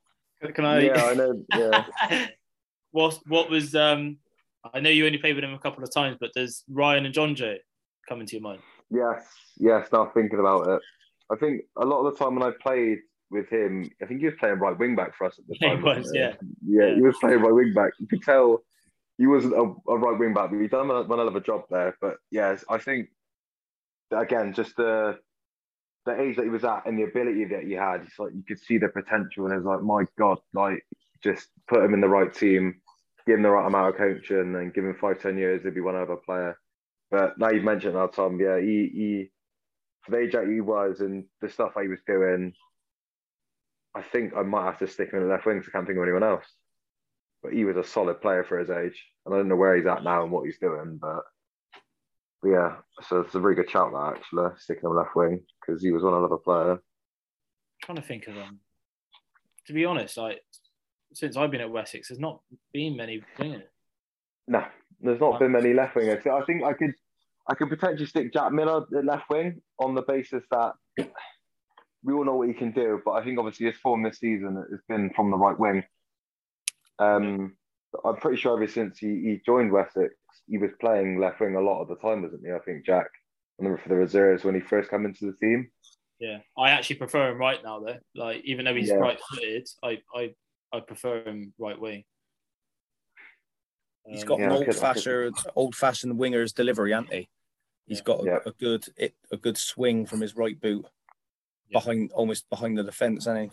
Can 0.55 0.64
I? 0.64 0.80
yeah, 0.80 1.05
I 1.05 1.14
know. 1.14 1.45
Yeah, 1.53 1.86
what 2.93 3.18
what 3.26 3.51
was 3.51 3.74
um? 3.74 4.18
I 4.72 4.78
know 4.80 4.91
you 4.91 5.05
only 5.07 5.18
played 5.18 5.34
with 5.34 5.43
him 5.43 5.55
a 5.55 5.59
couple 5.59 5.82
of 5.82 5.93
times, 5.93 6.16
but 6.20 6.32
does 6.34 6.62
Ryan 6.68 7.07
and 7.07 7.14
John 7.14 7.34
Jay 7.34 7.61
come 8.09 8.20
into 8.20 8.34
your 8.36 8.43
mind? 8.43 8.61
Yes, 8.91 9.24
yes. 9.59 9.89
Now 9.93 10.11
thinking 10.14 10.39
about 10.39 10.68
it, 10.68 10.80
I 11.30 11.36
think 11.36 11.62
a 11.76 11.84
lot 11.84 12.05
of 12.07 12.12
the 12.12 12.18
time 12.24 12.34
when 12.34 12.43
I 12.49 12.53
played 12.62 12.99
with 13.30 13.49
him, 13.51 13.91
I 14.03 14.07
think 14.07 14.20
he 14.20 14.26
was 14.26 14.34
playing 14.41 14.59
right 14.59 14.78
wing 14.78 14.97
back 14.97 15.14
for 15.16 15.26
us 15.26 15.39
at 15.39 15.47
the 15.47 15.57
Yeah, 15.61 15.68
he 15.70 15.74
time. 15.74 15.82
was, 15.82 15.97
wasn't 15.99 16.16
yeah. 16.16 16.34
yeah, 16.66 16.95
he 16.95 17.03
was 17.03 17.16
playing 17.20 17.41
right 17.41 17.55
wing 17.55 17.72
back. 17.74 17.93
You 17.99 18.07
could 18.07 18.22
tell 18.22 18.62
he 19.18 19.26
wasn't 19.26 19.55
a, 19.55 19.74
a 19.91 19.99
right 19.99 20.18
wing 20.18 20.32
back, 20.34 20.51
but 20.51 20.61
he 20.61 20.68
done 20.68 20.91
a, 20.91 21.03
one 21.03 21.18
hell 21.18 21.28
of 21.28 21.36
a 21.36 21.41
job 21.41 21.64
there. 21.70 21.97
But 22.01 22.16
yes, 22.30 22.64
I 22.70 22.78
think 22.78 23.09
again, 24.11 24.53
just 24.55 24.76
the 24.76 25.18
the 26.07 26.18
age 26.20 26.36
that 26.36 26.45
he 26.45 26.51
was 26.51 26.64
at 26.64 26.86
and 26.86 26.99
the 26.99 27.03
ability 27.03 27.45
that 27.47 27.64
he 27.64 27.72
had, 27.72 28.03
it's 28.03 28.18
like 28.18 28.32
you 28.34 28.43
could 28.47 28.59
see 28.59 28.78
the 28.78 28.89
potential, 28.89 29.45
and 29.47 29.55
it's 29.55 29.66
like, 29.66 29.82
my 29.82 30.05
God, 30.18 30.39
like 30.55 30.82
just 31.22 31.49
put 31.68 31.82
him 31.84 31.93
in 31.95 32.01
the 32.01 32.09
right 32.09 32.32
team, 32.32 32.80
give 33.26 33.36
him 33.36 33.43
the 33.43 33.51
right 33.51 33.66
amount 33.66 33.91
of 33.91 33.97
coaching, 33.97 34.55
and 34.55 34.72
give 34.72 34.84
him 34.84 34.95
five, 35.01 35.20
ten 35.20 35.36
years, 35.36 35.62
he'd 35.64 35.74
be 35.74 35.80
one 35.80 35.97
of 35.97 36.09
other 36.09 36.20
player. 36.24 36.57
But 37.11 37.38
now 37.38 37.50
you've 37.50 37.64
mentioned 37.64 37.96
that, 37.96 38.12
Tom, 38.12 38.38
yeah, 38.40 38.61
he, 38.61 38.90
he 38.92 39.30
for 40.02 40.12
the 40.12 40.18
age 40.18 40.32
that 40.32 40.48
he 40.48 40.61
was 40.61 41.00
and 41.00 41.24
the 41.40 41.48
stuff 41.48 41.72
that 41.74 41.82
he 41.82 41.88
was 41.88 42.00
doing, 42.06 42.52
I 43.94 44.02
think 44.02 44.32
I 44.36 44.42
might 44.42 44.64
have 44.64 44.78
to 44.80 44.88
stick 44.88 45.12
him 45.12 45.20
in 45.20 45.26
the 45.26 45.32
left 45.32 45.46
wing 45.46 45.59
because 45.59 45.70
I 45.70 45.76
can't 45.78 45.86
think 45.86 45.98
of 45.98 46.02
anyone 46.02 46.22
else. 46.22 46.46
But 47.42 47.52
he 47.52 47.64
was 47.64 47.76
a 47.76 47.84
solid 47.84 48.20
player 48.20 48.44
for 48.44 48.59
his 48.59 48.70
age. 48.70 49.02
And 49.24 49.34
I 49.34 49.38
don't 49.38 49.48
know 49.48 49.56
where 49.56 49.76
he's 49.76 49.86
at 49.86 50.04
now 50.04 50.22
and 50.22 50.32
what 50.32 50.44
he's 50.44 50.59
doing, 50.59 50.98
but, 51.00 51.22
but 52.42 52.48
yeah, 52.48 52.76
so 53.02 53.20
it's 53.20 53.34
a 53.34 53.40
very 53.40 53.54
good 53.54 53.70
shout 53.70 53.92
that 53.92 54.16
actually, 54.16 54.50
sticking 54.59 54.82
him 54.82 54.90
on 54.90 54.96
the 54.96 55.02
left 55.02 55.16
wing 55.16 55.40
because 55.61 55.82
he 55.82 55.92
was 55.92 56.02
one 56.02 56.14
of 56.14 56.30
a 56.30 56.38
player. 56.38 56.78
trying 57.82 57.96
to 57.96 58.02
think 58.02 58.26
of 58.26 58.34
them. 58.34 58.61
To 59.66 59.72
be 59.72 59.84
honest, 59.84 60.16
like 60.16 60.40
since 61.12 61.36
I've 61.36 61.50
been 61.50 61.61
at 61.61 61.70
Wessex, 61.70 62.09
there's 62.09 62.20
not 62.20 62.40
been 62.72 62.96
many 62.96 63.22
wingers. 63.38 63.64
No, 64.46 64.64
there's 65.01 65.20
not 65.20 65.38
been 65.38 65.53
many 65.53 65.72
left 65.74 65.94
wingers. 65.94 66.26
I 66.26 66.44
think 66.44 66.64
I 66.64 66.72
could 66.72 66.94
I 67.49 67.55
could 67.55 67.68
potentially 67.70 68.07
stick 68.07 68.32
Jack 68.32 68.53
Miller 68.53 68.84
at 68.96 69.05
left 69.05 69.30
wing 69.30 69.61
on 69.78 69.94
the 69.94 70.03
basis 70.03 70.44
that 70.51 70.72
we 72.05 72.12
all 72.12 72.24
know 72.24 72.36
what 72.36 72.49
he 72.49 72.55
can 72.55 72.72
do, 72.72 73.01
but 73.05 73.12
I 73.12 73.24
think 73.24 73.38
obviously 73.38 73.66
his 73.66 73.76
form 73.76 74.03
this 74.03 74.18
season 74.18 74.57
has 74.70 74.80
been 74.88 75.11
from 75.14 75.30
the 75.30 75.36
right 75.36 75.59
wing. 75.59 75.82
Um, 76.99 77.57
I'm 78.05 78.16
pretty 78.16 78.36
sure 78.40 78.55
ever 78.57 78.70
since 78.70 78.99
he, 78.99 79.09
he 79.09 79.40
joined 79.46 79.72
Wessex, 79.72 80.14
he 80.46 80.59
was 80.59 80.70
playing 80.80 81.20
left 81.20 81.40
wing 81.40 81.57
a 81.57 81.61
lot 81.61 81.80
of 81.80 81.88
the 81.88 81.96
time, 81.96 82.22
wasn't 82.22 82.44
he? 82.44 82.53
I 82.53 82.59
think 82.59 82.84
Jack. 82.84 83.07
I 83.07 83.64
remember 83.64 83.82
for 83.82 83.88
the 83.88 83.96
reserves 83.96 84.44
when 84.44 84.55
he 84.55 84.61
first 84.61 84.90
came 84.90 85.05
into 85.05 85.26
the 85.26 85.36
team. 85.38 85.70
Yeah, 86.20 86.38
I 86.57 86.70
actually 86.70 86.96
prefer 86.96 87.30
him 87.30 87.38
right 87.38 87.62
now 87.62 87.80
though. 87.80 87.96
Like 88.14 88.42
even 88.44 88.64
though 88.64 88.74
he's 88.74 88.88
Yeah. 88.88 88.96
right-footed, 88.96 89.68
I 89.82 89.99
I 90.14 90.34
I 90.72 90.80
prefer 90.80 91.22
him 91.22 91.53
right 91.59 91.80
wing. 91.80 92.05
He's 94.09 94.22
Um, 94.22 94.28
got 94.28 94.38
Yeah, 94.38 94.44
an 94.46 94.52
I 94.52 94.54
could- 94.56 94.62
I 94.62 94.64
could- 94.64 94.74
old-fashioned, 94.74 95.36
old-fashioned 95.54 96.18
winger's 96.18 96.52
delivery, 96.52 96.92
hasn't 96.92 97.12
he? 97.12 97.28
He's 97.86 97.98
Yeah. 97.98 98.04
got 98.04 98.20
a, 98.20 98.24
Yeah. 98.24 98.38
a 98.46 98.52
good, 98.52 98.84
it, 98.96 99.14
a 99.30 99.36
good 99.36 99.56
swing 99.59 100.06
from 100.06 100.20
his 100.20 100.34
right 100.36 100.59
boot 100.59 100.86
Yeah. 101.68 101.78
behind, 101.80 102.12
almost 102.12 102.48
behind 102.48 102.78
the 102.78 102.82
defence, 102.84 103.26
hasn't 103.26 103.52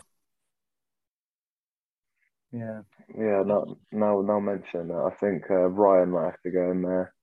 he? 2.52 2.58
Yeah. 2.60 2.84
Yeah, 3.18 3.44
no, 3.46 3.78
no, 3.92 4.22
no 4.22 4.40
mention. 4.40 4.92
I 4.92 5.10
think 5.20 5.44
uh, 5.50 5.68
Ryan 5.68 6.12
might 6.12 6.26
have 6.32 6.42
to 6.44 6.52
go 6.52 6.72
in 6.72 6.82
there. 6.82 7.14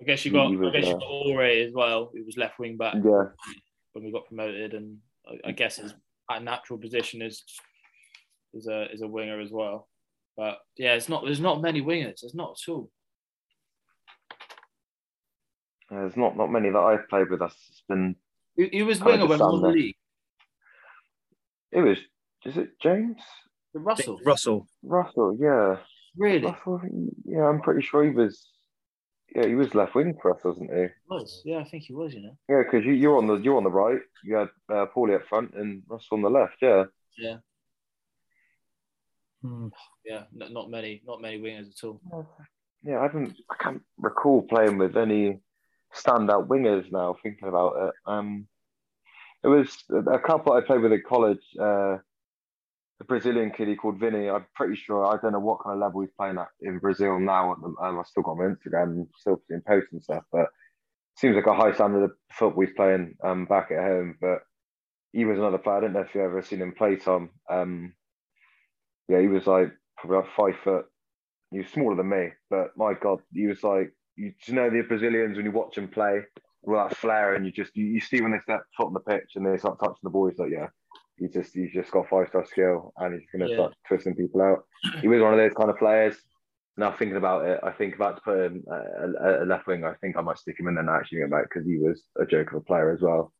I 0.00 0.04
guess 0.04 0.24
you 0.24 0.32
got 0.32 0.48
He 0.48 0.54
I 0.56 0.58
was, 0.58 0.72
guess 0.72 0.86
you 0.86 0.92
got 0.94 1.02
Ore 1.04 1.42
as 1.44 1.72
well, 1.72 2.10
who 2.12 2.24
was 2.24 2.36
left 2.36 2.58
wing 2.58 2.76
back 2.76 2.94
Yeah, 2.94 3.26
when 3.92 4.04
we 4.04 4.10
got 4.10 4.26
promoted, 4.26 4.74
and 4.74 4.98
I, 5.26 5.48
I 5.50 5.52
guess 5.52 5.76
his 5.76 5.94
a 6.28 6.40
natural 6.40 6.78
position 6.80 7.22
is 7.22 7.44
is 8.52 8.66
a 8.66 8.90
is 8.92 9.02
a 9.02 9.08
winger 9.08 9.38
as 9.40 9.52
well. 9.52 9.88
But 10.36 10.58
yeah, 10.76 10.94
it's 10.94 11.08
not 11.08 11.24
there's 11.24 11.40
not 11.40 11.62
many 11.62 11.80
wingers. 11.80 12.20
There's 12.22 12.34
not 12.34 12.56
at 12.60 12.70
all. 12.70 12.90
there's 15.90 16.16
not 16.16 16.36
not 16.36 16.50
many 16.50 16.70
that 16.70 16.78
I've 16.78 17.08
played 17.08 17.30
with. 17.30 17.42
Us. 17.42 17.54
It's 17.70 17.82
been. 17.88 18.16
He, 18.56 18.68
he 18.68 18.82
was 18.82 19.00
winger 19.00 19.26
when 19.26 19.38
just 19.38 19.50
we 19.50 19.60
won 19.60 19.62
the 19.62 19.68
league. 19.68 19.96
It 21.72 21.80
was. 21.80 21.98
Is 22.44 22.56
it 22.56 22.78
James 22.80 23.16
The 23.72 23.80
Russell, 23.80 24.20
Russell. 24.24 24.68
Russell? 24.82 25.36
Yeah. 25.40 25.76
really 26.16 26.44
Russell, 26.46 26.80
yeah, 27.24 27.48
I'm 27.48 27.60
pretty 27.62 27.82
sure 27.82 28.04
he 28.04 28.10
was. 28.10 28.48
Yeah, 29.34 29.46
he 29.46 29.54
was 29.54 29.74
left 29.74 29.94
wing 29.94 30.14
for 30.20 30.34
us, 30.34 30.44
wasn't 30.44 30.70
he? 30.72 30.86
was. 31.08 31.42
Yeah, 31.44 31.58
I 31.58 31.64
think 31.64 31.84
he 31.84 31.94
was. 31.94 32.12
You 32.14 32.22
know. 32.22 32.36
Yeah, 32.48 32.62
because 32.64 32.84
you 32.84 32.92
you're 32.92 33.16
on 33.18 33.26
the 33.26 33.36
you're 33.36 33.56
on 33.56 33.64
the 33.64 33.70
right. 33.70 34.00
You 34.24 34.36
had 34.36 34.48
uh, 34.70 34.86
Paulie 34.94 35.16
up 35.16 35.26
front 35.26 35.54
and 35.54 35.82
Russell 35.88 36.16
on 36.18 36.22
the 36.22 36.30
left. 36.30 36.56
Yeah, 36.60 36.84
Yeah, 37.18 37.36
Hmm. 39.44 39.68
yeah. 40.06 40.22
Not, 40.32 40.52
not 40.52 40.70
many, 40.70 41.02
not 41.06 41.20
many 41.20 41.38
wingers 41.38 41.68
at 41.68 41.84
all. 41.84 42.00
yeah. 42.82 43.00
I 43.00 43.08
don't. 43.08 43.34
I 43.50 43.62
can't 43.62 43.82
recall 43.98 44.42
playing 44.42 44.78
with 44.78 44.96
any 44.96 45.40
standout 45.94 46.48
wingers 46.48 46.90
now. 46.90 47.16
Thinking 47.22 47.48
about 47.48 47.88
it, 47.88 47.94
um, 48.06 48.46
it 49.42 49.48
was 49.48 49.76
a 49.90 50.18
couple 50.18 50.54
I 50.54 50.62
played 50.62 50.80
with 50.80 50.92
at 50.92 51.04
college. 51.04 51.44
Uh, 51.60 51.98
the 52.98 53.04
Brazilian 53.06 53.50
kid 53.50 53.68
he 53.68 53.76
called 53.76 54.00
Vinny. 54.00 54.30
I'm 54.30 54.46
pretty 54.54 54.76
sure. 54.76 55.04
I 55.04 55.18
don't 55.20 55.32
know 55.32 55.40
what 55.40 55.62
kind 55.62 55.74
of 55.74 55.80
level 55.80 56.00
he's 56.00 56.10
playing 56.16 56.38
at 56.38 56.48
in 56.62 56.78
Brazil 56.78 57.20
now. 57.20 57.52
At 57.52 57.58
the, 57.60 57.74
um, 57.84 57.98
I 57.98 58.02
still 58.04 58.22
got 58.22 58.32
him 58.32 58.40
on 58.40 58.56
Instagram, 58.56 59.06
still 59.18 59.42
seeing 59.46 59.60
posts 59.66 59.92
and 59.92 60.02
stuff. 60.02 60.24
But 60.32 60.46
seems 61.16 61.36
like 61.36 61.46
a 61.46 61.54
high 61.54 61.72
standard 61.72 62.04
of 62.04 62.12
football 62.32 62.64
he's 62.64 62.74
playing 62.74 63.14
um, 63.22 63.44
back 63.44 63.70
at 63.70 63.82
home. 63.84 64.16
But 64.20 64.38
he 65.12 65.26
was 65.26 65.38
another 65.38 65.58
player. 65.58 65.76
I 65.76 65.80
don't 65.80 65.92
know 65.92 66.00
if 66.00 66.14
you've 66.14 66.24
ever 66.24 66.42
seen 66.42 66.62
him 66.62 66.72
play, 66.72 66.96
Tom. 66.96 67.30
Um, 67.50 67.92
yeah, 69.08 69.20
he 69.20 69.28
was 69.28 69.46
like 69.46 69.70
probably 69.98 70.18
like 70.18 70.36
five 70.36 70.56
foot. 70.62 70.86
He 71.50 71.58
was 71.58 71.68
smaller 71.68 71.96
than 71.96 72.08
me, 72.08 72.30
but 72.50 72.76
my 72.76 72.94
God, 72.94 73.20
he 73.32 73.46
was 73.46 73.62
like 73.62 73.92
you, 74.16 74.32
you 74.46 74.54
know 74.54 74.70
the 74.70 74.82
Brazilians 74.82 75.36
when 75.36 75.46
you 75.46 75.52
watch 75.52 75.74
them 75.76 75.88
play 75.88 76.20
with 76.62 76.78
that 76.78 76.96
flair, 76.96 77.34
and 77.34 77.44
you 77.44 77.52
just 77.52 77.76
you, 77.76 77.84
you 77.86 78.00
see 78.00 78.20
when 78.20 78.32
they 78.32 78.38
step 78.40 78.62
foot 78.76 78.86
on 78.86 78.94
the 78.94 79.00
pitch 79.00 79.32
and 79.36 79.46
they 79.46 79.56
start 79.58 79.78
touching 79.78 79.96
the 80.02 80.10
ball. 80.10 80.28
He's 80.28 80.38
like, 80.38 80.50
yeah, 80.50 80.68
he 81.16 81.28
just 81.28 81.52
he's 81.54 81.72
just 81.72 81.90
got 81.90 82.08
five 82.08 82.28
star 82.28 82.44
skill, 82.46 82.92
and 82.96 83.14
he's 83.14 83.28
going 83.30 83.42
to 83.42 83.48
Yeah. 83.48 83.56
start 83.60 83.74
twisting 83.86 84.14
people 84.16 84.40
out. 84.42 84.64
He 85.00 85.08
was 85.08 85.20
one 85.22 85.32
of 85.32 85.38
those 85.38 85.54
kind 85.54 85.70
of 85.70 85.78
players. 85.78 86.16
Now 86.76 86.90
thinking 86.90 87.16
about 87.16 87.46
it, 87.46 87.60
I 87.62 87.70
think 87.70 87.94
about 87.94 88.16
to 88.16 88.22
put 88.22 88.38
him 88.46 88.64
a, 88.68 88.74
a, 88.74 89.44
a 89.44 89.46
left 89.46 89.68
wing. 89.68 89.84
I 89.84 89.94
think 90.00 90.16
I 90.16 90.22
might 90.22 90.38
stick 90.38 90.58
him 90.58 90.66
in 90.66 90.74
there 90.74 90.90
actually 90.90 91.22
about 91.22 91.44
because 91.44 91.64
he 91.64 91.78
was 91.78 92.02
a 92.18 92.26
joke 92.26 92.50
of 92.50 92.56
a 92.56 92.60
player 92.62 92.90
as 92.90 93.00
well. 93.00 93.32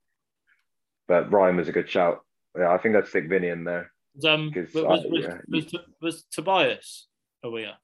But 1.09 1.33
Ryan 1.33 1.57
was 1.57 1.69
a 1.69 1.73
good 1.73 1.91
shout. 1.91 2.21
Yeah, 2.57 2.71
I 2.71 2.79
think 2.79 2.95
I'd 2.95 3.09
stick 3.09 3.29
Vinny 3.29 3.49
in 3.49 3.65
there. 3.65 3.91
Was, 4.15 4.25
um, 4.25 4.53
was, 4.55 4.75
was, 4.75 5.05
was, 5.11 5.25
yeah. 5.25 5.39
was, 5.49 5.75
was 6.01 6.25
Tobias 6.31 7.09
a 7.43 7.51
winger? 7.51 7.75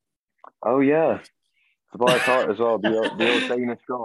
Oh 0.62 0.81
yeah, 0.81 1.20
Tobias 1.93 2.22
Hart 2.22 2.51
as 2.51 2.59
well, 2.59 2.78
the 2.78 2.97
old, 2.97 3.18
the 3.18 3.33
old 3.33 3.49
Danish 3.49 3.81
guy. 3.89 3.97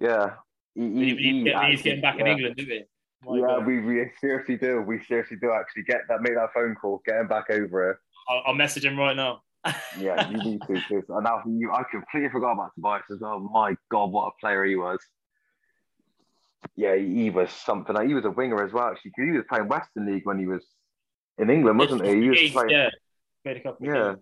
Yeah, 0.00 0.30
he, 0.74 0.82
he, 0.82 1.14
he 1.14 1.14
to 1.14 1.14
get, 1.14 1.16
we 1.16 1.32
need 1.32 1.44
to 1.44 1.44
get 1.44 1.54
actually- 1.54 1.90
him 1.92 2.00
back 2.00 2.18
in 2.18 2.26
yeah. 2.26 2.32
England, 2.32 2.56
do 2.56 2.66
we? 2.68 2.84
My 3.22 3.36
yeah, 3.36 3.56
God. 3.58 3.66
we, 3.66 3.80
we 3.80 4.10
seriously 4.20 4.56
do. 4.56 4.80
We 4.80 5.04
seriously 5.04 5.36
do 5.40 5.52
actually 5.52 5.82
get 5.82 6.02
that. 6.08 6.22
Make 6.22 6.34
that 6.36 6.54
phone 6.54 6.74
call. 6.74 7.02
Get 7.06 7.16
him 7.16 7.28
back 7.28 7.50
over 7.50 7.82
here. 7.82 8.00
I'll, 8.28 8.42
I'll 8.46 8.54
message 8.54 8.84
him 8.84 8.98
right 8.98 9.16
now. 9.16 9.42
Yeah, 9.98 10.30
you 10.30 10.38
need 10.38 10.62
to. 10.62 10.74
Cause, 10.88 11.04
and 11.10 11.24
now 11.24 11.42
you, 11.46 11.70
I 11.70 11.82
completely 11.90 12.30
forgot 12.30 12.52
about 12.52 12.74
Tobias 12.74 13.02
as 13.12 13.20
well. 13.20 13.38
My 13.40 13.76
God, 13.90 14.10
what 14.10 14.28
a 14.28 14.40
player 14.40 14.64
he 14.64 14.76
was. 14.76 14.98
Yeah, 16.76 16.96
he, 16.96 17.24
he 17.24 17.30
was 17.30 17.50
something. 17.50 17.94
He 18.08 18.14
was 18.14 18.24
a 18.24 18.30
winger 18.30 18.64
as 18.64 18.72
well. 18.72 18.88
actually, 18.88 19.12
because 19.14 19.30
he 19.30 19.36
was 19.36 19.44
playing 19.50 19.68
Western 19.68 20.10
League 20.10 20.24
when 20.24 20.38
he 20.38 20.46
was 20.46 20.64
in 21.40 21.50
England, 21.50 21.78
wasn't 21.78 22.04
he? 22.06 22.20
He 22.22 22.28
was 22.28 22.38
He's- 22.38 22.52
playing. 22.52 22.70
yeah, 22.70 22.90
played 23.44 23.56
a 23.56 23.60
couple. 23.60 23.86
Yeah. 23.86 24.14
games. 24.14 24.20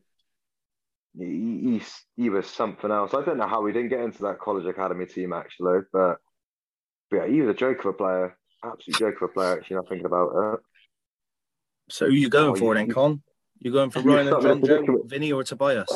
He, 2.17 2.23
he 2.23 2.31
was 2.31 2.47
something 2.47 2.91
else. 2.91 3.13
I 3.15 3.25
don't 3.25 3.39
know 3.39 3.49
how 3.49 3.65
he 3.67 3.73
didn't 3.73 3.89
get 3.89 4.01
into 4.01 4.23
that 4.23 4.39
college 4.39 4.67
academy 4.67 5.05
team 5.07 5.33
actually, 5.33 5.81
but, 5.93 6.17
but 7.11 7.17
yeah, 7.17 7.27
he 7.27 7.41
was 7.41 7.51
a 7.51 7.59
joke 7.59 7.81
of 7.81 7.87
a 7.87 7.93
player. 7.95 8.37
Absolute 8.65 8.99
joke 8.99 9.17
of 9.23 9.31
a 9.31 9.33
player. 9.33 9.53
Actually, 9.59 9.77
not 9.77 9.89
thinking 9.89 10.07
about 10.07 10.55
it. 10.55 10.61
So 11.91 12.07
who 12.07 12.13
you 12.13 12.29
going 12.29 12.51
Oh, 12.51 12.55
for 12.55 12.75
you- 12.75 12.79
then, 12.87 12.91
Con? 12.91 13.23
You 13.61 13.73
going 13.73 13.91
for 13.91 14.01
You're 14.05 14.15
Ryan 14.15 14.29
and 14.33 14.43
John 14.43 14.65
Joe, 14.65 15.03
Vinny 15.07 15.33
or 15.33 15.43
Tobias? 15.43 15.89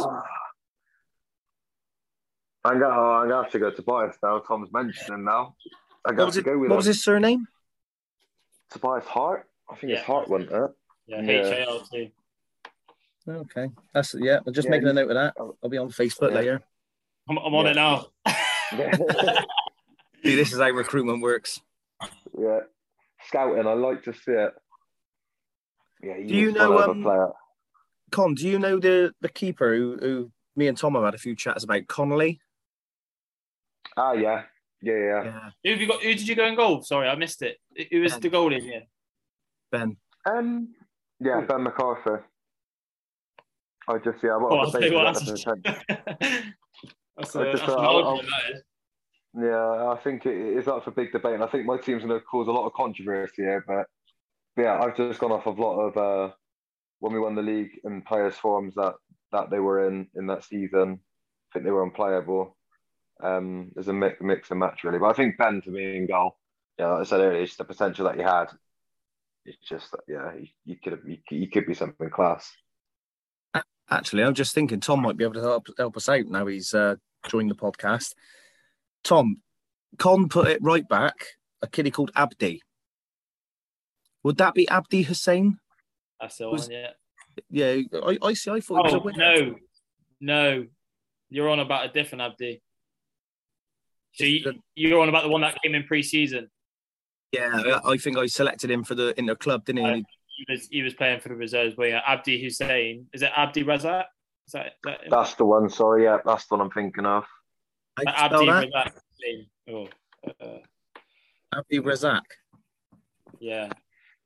I'm 2.65 2.79
gonna, 2.81 2.95
oh, 2.97 3.11
I'm 3.23 3.29
gonna 3.29 3.43
have 3.43 3.53
to 3.53 3.59
go 3.59 3.71
to 3.71 3.77
Tobias 3.77 4.17
now. 4.23 4.39
Tom's 4.39 4.73
mentioned 4.73 5.09
him 5.15 5.25
now. 5.25 5.55
I'm 6.05 6.15
What 6.15 6.17
gonna 6.17 6.27
was 6.27 6.37
it? 6.37 6.45
go 6.45 6.53
with 6.59 6.71
What 6.71 6.75
him. 6.75 6.77
was 6.77 6.87
his 6.87 7.03
surname? 7.05 7.47
Tobias 8.71 9.05
Hart. 9.05 9.47
I 9.71 9.75
think 9.77 9.93
Yeah. 9.93 9.99
it's 9.99 10.07
Hart, 10.07 10.29
wasn't 10.29 10.51
it? 10.53 10.71
Yeah, 11.13 11.21
Yeah. 11.21 11.31
H 11.41 11.53
A 11.53 11.69
L 11.69 11.81
T. 11.81 12.13
Okay, 13.29 13.69
that's 13.95 14.15
yeah. 14.19 14.41
I'm 14.47 14.53
just 14.53 14.67
Yeah, 14.67 14.71
making 14.73 14.89
a 14.89 14.93
note 14.95 15.11
of 15.11 15.15
that. 15.15 15.35
I'll 15.63 15.69
be 15.71 15.79
on 15.79 15.91
Facebook 15.91 16.31
Yeah. 16.31 16.37
later. 16.37 16.63
I'm, 17.29 17.39
I'm 17.39 17.55
on 17.55 17.65
Yeah. 17.67 17.71
it 17.71 17.75
now. 17.75 18.07
See, 20.25 20.35
this 20.37 20.53
is 20.53 20.59
how 20.59 20.71
recruitment 20.71 21.23
works. 21.23 21.61
yeah. 22.39 22.61
Scouting, 23.29 23.67
I 23.67 23.75
like 23.75 24.03
to 24.05 24.13
see 24.13 24.33
it. 24.33 24.53
Yeah, 26.03 26.17
he 26.17 26.27
Do 26.27 26.35
you 26.35 26.51
know, 26.53 26.73
one 26.73 26.83
of 26.83 26.89
um, 26.91 27.01
a 27.01 27.03
player. 27.05 27.29
Con, 28.11 28.35
do 28.35 28.49
you 28.49 28.59
know 28.59 28.79
the 28.81 29.15
the 29.21 29.29
keeper 29.29 29.75
who, 29.77 29.97
who 30.01 30.33
me 30.57 30.67
and 30.67 30.77
Tom 30.77 30.95
have 30.95 31.05
had 31.05 31.15
a 31.15 31.19
few 31.19 31.37
chats 31.37 31.63
about? 31.65 31.87
Connolly. 31.87 32.41
Ah, 33.97 34.13
yeah, 34.13 34.43
yeah, 34.81 34.95
yeah. 34.95 35.25
Yeah, 35.25 35.51
Who 35.65 35.71
have 35.71 35.81
you 35.81 35.87
got? 35.87 36.03
Who 36.03 36.09
did 36.09 36.27
you 36.27 36.35
go 36.35 36.47
in 36.47 36.57
goal? 36.57 36.83
Sorry, 36.83 37.09
I 37.09 37.15
missed 37.15 37.43
it. 37.43 37.59
Who 37.93 38.01
was 38.01 38.19
the 38.19 38.31
goalie 38.31 38.59
in 38.59 38.67
the 38.67 38.75
end? 38.75 38.87
Ben. 39.71 39.97
Um, 40.27 40.75
yeah, 41.25 41.41
Ben 41.43 41.63
McCarthy. 41.63 42.23
I 43.89 43.99
just 43.99 44.23
yeah, 44.23 44.37
what 44.37 44.53
Oh, 44.53 44.57
I 44.57 44.59
I'll 44.59 44.65
was 44.67 44.73
tell 44.73 44.83
you 44.83 44.95
what, 44.95 45.07
was 45.07 45.25
that's, 45.27 45.45
that 45.45 45.63
the 45.63 46.53
that's, 47.17 47.37
I 47.37 47.47
a, 47.47 47.53
just 47.53 47.67
that's 47.67 47.73
I'll-. 47.79 48.21
Yeah, 49.35 49.91
I 49.93 49.99
think 50.05 50.27
it 50.27 50.37
is 50.37 50.69
up 50.69 50.85
for 50.85 50.91
big 50.91 51.13
debate, 51.13 51.35
and 51.35 51.43
I 51.43 51.47
think 51.47 51.65
my 51.67 51.79
team's 51.79 52.05
going 52.05 52.19
to 52.19 52.25
cause 52.25 52.49
a 52.49 52.53
lot 52.53 52.67
of 52.67 52.75
controversy 52.75 53.43
here. 53.43 53.65
But, 53.67 53.87
but 54.57 54.63
yeah, 54.63 54.81
I've 54.83 54.97
just 54.97 55.21
gone 55.21 55.33
off 55.33 55.47
of 55.47 55.59
a 55.59 55.63
lot 55.63 55.81
of 55.81 55.97
uh, 55.97 56.35
when 57.01 57.13
we 57.15 57.21
won 57.21 57.35
the 57.35 57.43
league 57.43 57.71
and 57.85 58.05
players' 58.05 58.37
forms 58.37 58.75
that 58.75 58.95
that 59.33 59.51
they 59.51 59.59
were 59.59 59.89
in 59.89 60.09
in 60.15 60.27
that 60.27 60.45
season. 60.45 61.01
I 61.01 61.49
think 61.53 61.65
they 61.65 61.71
were 61.71 61.85
unplayable. 61.85 62.57
Um, 63.23 63.71
there's 63.75 63.89
a 63.89 63.93
mix, 63.93 64.21
mix 64.21 64.51
and 64.51 64.61
match 64.61 64.85
really, 64.85 64.99
but 64.99 65.09
I 65.11 65.13
think 65.15 65.39
Ben 65.39 65.63
to 65.63 65.71
me 65.71 65.97
in 65.97 66.07
goal. 66.07 66.37
Yeah, 66.79 66.89
like 66.93 67.01
I 67.03 67.05
said 67.05 67.21
earlier, 67.21 67.43
it's 67.43 67.57
the 67.57 67.65
potential 67.65 68.07
that 68.07 68.17
he 68.17 68.23
had. 68.23 68.47
It's 69.45 69.59
just 69.69 69.91
that 69.91 70.01
yeah, 70.09 70.33
you, 70.35 70.47
he 70.65 70.77
could 70.77 70.93
have 70.93 71.03
he, 71.05 71.23
he 71.29 71.47
could 71.49 71.67
be 71.67 71.75
something 71.75 72.11
class. 72.11 72.51
Actually, 73.91 74.23
I'm 74.23 74.35
just 74.35 74.55
thinking 74.55 74.81
Tom 74.81 75.03
might 75.03 75.17
be 75.17 75.25
able 75.25 75.35
to 75.35 75.41
help 75.43 75.67
help 75.77 75.97
us 75.97 76.09
out 76.09 76.27
now. 76.27 76.47
He's 76.47 76.73
uh, 76.73 76.95
joined 77.29 77.51
the 77.51 77.55
podcast. 77.55 78.15
Tom, 79.05 79.43
Con 79.99 80.29
put 80.29 80.49
it 80.49 80.61
right 80.63 80.89
back. 80.89 81.15
A 81.61 81.67
kiddie 81.67 81.91
called 81.91 82.11
Abdi. 82.17 82.63
Would 84.23 84.39
that 84.39 84.55
be 84.55 84.69
Abdi 84.69 85.03
Hussein? 85.03 85.59
That's 86.21 86.39
the 86.39 86.49
Was- 86.49 86.69
one, 86.69 86.73
yeah. 86.73 86.91
Yeah, 87.51 87.83
I, 88.07 88.19
I 88.23 88.35
see. 88.35 88.51
I 88.51 88.61
thought 88.61 88.87
he 88.89 88.95
was 88.95 88.95
a 88.95 88.97
Oh, 88.99 89.03
winner. 89.05 89.19
no. 89.19 89.55
No. 90.21 90.67
You're 91.31 91.49
on 91.49 91.61
about 91.61 91.87
a 91.87 91.89
different 91.93 92.23
Abdi. 92.23 92.63
So 94.15 94.25
you, 94.25 94.53
you're 94.75 95.01
on 95.01 95.09
about 95.09 95.23
the 95.25 95.31
one 95.31 95.41
that 95.41 95.57
came 95.63 95.75
in 95.75 95.85
pre-season. 95.85 96.51
Yeah, 97.33 97.81
I 97.85 97.97
think 97.97 98.19
I 98.19 98.27
selected 98.27 98.71
him 98.71 98.85
for 98.85 98.95
the 98.95 99.19
in 99.19 99.27
the 99.27 99.35
club, 99.37 99.65
didn't 99.65 99.85
he? 99.85 99.91
And 99.91 99.97
he- 99.99 100.45
He 100.47 100.53
was 100.53 100.67
he 100.71 100.83
was 100.83 100.95
playing 100.95 101.21
for 101.21 101.29
the 101.29 101.37
reserves, 101.37 101.75
but 101.77 101.89
yeah, 101.89 102.01
Abdi 102.07 102.43
Hussein. 102.43 103.07
Is 103.13 103.21
it 103.23 103.31
Abdi 103.37 103.65
Razak? 103.65 104.05
Is 104.47 104.53
that, 104.55 104.67
is 104.67 104.73
that? 104.85 105.01
That's 105.11 105.35
the 105.35 105.45
one. 105.45 105.69
Sorry, 105.69 106.05
yeah, 106.05 106.19
that's 106.25 106.47
the 106.47 106.55
one 106.57 106.63
I'm 106.63 106.71
thinking 106.71 107.05
of. 107.07 107.25
How'd 107.99 108.33
Abdi 108.33 108.47
spell? 108.47 108.63
Razak. 108.63 108.93
Oh, 109.71 109.89
uh, 110.41 110.59
Abdi 111.55 111.79
Razak. 111.81 112.23
yeah. 113.41 113.69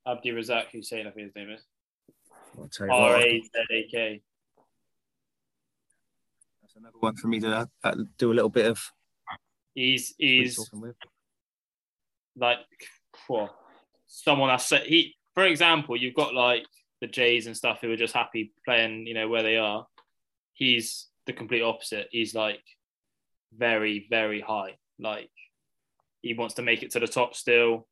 Abdi 0.07 0.31
Razak 0.31 0.67
Hussein, 0.71 1.07
I 1.09 1.11
think 1.11 1.27
his 1.27 1.35
name 1.35 1.51
is. 1.51 1.63
I'll 2.57 2.69
tell 2.69 2.87
you 2.87 2.93
what, 2.93 3.11
R 3.13 3.17
A 3.21 3.41
Z 3.43 3.51
A 3.73 3.89
K. 3.91 4.23
That's 6.63 6.77
another 6.77 6.97
one 7.01 7.17
for 7.17 7.27
me 7.27 7.41
to 7.41 7.69
uh, 7.85 7.95
do 8.17 8.33
a 8.33 8.35
little 8.35 8.49
bit 8.49 8.67
of. 8.67 8.81
He's 9.75 10.15
he's 10.17 10.57
like 12.37 12.59
whoa, 13.29 13.49
someone 14.07 14.49
that's 14.49 14.69
he 14.69 15.15
for 15.35 15.45
example 15.45 15.97
you've 15.97 16.15
got 16.15 16.35
like 16.35 16.65
the 17.01 17.07
jays 17.07 17.47
and 17.47 17.57
stuff 17.57 17.79
who 17.81 17.91
are 17.93 17.97
just 17.97 18.15
happy 18.15 18.53
playing 18.65 19.07
you 19.07 19.15
know 19.15 19.29
where 19.29 19.43
they 19.43 19.57
are. 19.57 19.87
He's 20.55 21.09
the 21.27 21.33
complete 21.33 21.63
opposite. 21.63 22.09
He's 22.11 22.35
like 22.35 22.63
very 23.57 24.07
very 24.09 24.41
high. 24.41 24.77
Like 24.99 25.31
he 26.23 26.35
wants 26.35 26.55
to 26.55 26.63
make 26.63 26.83
it 26.83 26.91
to 26.93 27.01
the 27.01 27.07
top 27.07 27.35
still. 27.35 27.87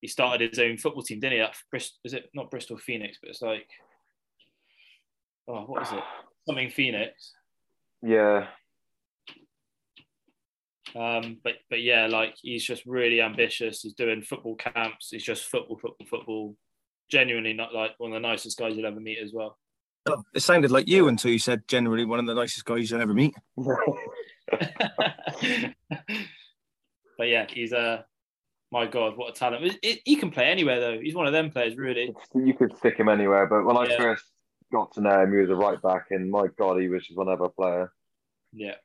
He 0.00 0.08
started 0.08 0.50
his 0.50 0.58
own 0.58 0.78
football 0.78 1.02
team 1.02 1.20
didn't 1.20 1.34
he 1.38 1.40
at 1.40 1.54
bristol 1.70 1.98
is 2.04 2.14
it 2.14 2.30
not 2.34 2.50
bristol 2.50 2.78
phoenix 2.78 3.18
but 3.20 3.28
it's 3.28 3.42
like 3.42 3.68
oh 5.46 5.62
what 5.66 5.82
is 5.82 5.92
it? 5.92 6.02
Something 6.46 6.70
phoenix. 6.70 7.32
Yeah, 8.02 8.46
Um, 10.94 11.38
but 11.44 11.54
but 11.68 11.80
yeah, 11.82 12.06
like 12.06 12.34
he's 12.40 12.64
just 12.64 12.84
really 12.86 13.20
ambitious. 13.20 13.82
He's 13.82 13.94
doing 13.94 14.22
football 14.22 14.56
camps. 14.56 15.08
He's 15.10 15.24
just 15.24 15.44
football, 15.44 15.78
football, 15.78 16.06
football. 16.08 16.56
Genuinely 17.10 17.52
not 17.52 17.74
like 17.74 17.92
one 17.98 18.12
of 18.12 18.22
the 18.22 18.28
nicest 18.28 18.58
guys 18.58 18.76
you'll 18.76 18.86
ever 18.86 19.00
meet 19.00 19.18
as 19.22 19.32
well. 19.32 19.58
Oh, 20.06 20.22
it 20.34 20.40
sounded 20.40 20.70
like 20.70 20.88
you 20.88 21.08
until 21.08 21.30
you 21.30 21.38
said 21.38 21.62
generally 21.68 22.04
one 22.04 22.18
of 22.20 22.26
the 22.26 22.34
nicest 22.34 22.64
guys 22.64 22.90
you'll 22.90 23.02
ever 23.02 23.14
meet. 23.14 23.34
but 27.18 27.28
yeah, 27.28 27.46
he's 27.48 27.72
uh 27.72 28.02
my 28.72 28.86
god, 28.86 29.16
what 29.16 29.30
a 29.30 29.38
talent! 29.38 29.64
It- 29.64 29.78
it- 29.82 30.00
he 30.04 30.16
can 30.16 30.30
play 30.30 30.44
anywhere 30.46 30.78
though. 30.80 30.98
He's 31.00 31.14
one 31.14 31.26
of 31.26 31.32
them 31.32 31.50
players, 31.50 31.76
really. 31.76 32.14
you 32.34 32.54
could 32.54 32.76
stick 32.76 32.98
him 32.98 33.08
anywhere. 33.08 33.46
But 33.46 33.64
when 33.64 33.76
I 33.76 33.96
first 33.96 34.24
got 34.72 34.92
to 34.94 35.00
know 35.00 35.22
him, 35.22 35.32
he 35.32 35.38
was 35.38 35.50
a 35.50 35.56
right 35.56 35.80
back, 35.82 36.06
and 36.10 36.30
my 36.30 36.46
God, 36.58 36.80
he 36.80 36.88
was 36.88 37.04
just 37.04 37.18
one 37.18 37.28
other 37.28 37.48
player. 37.48 37.92
Yeah, 38.52 38.76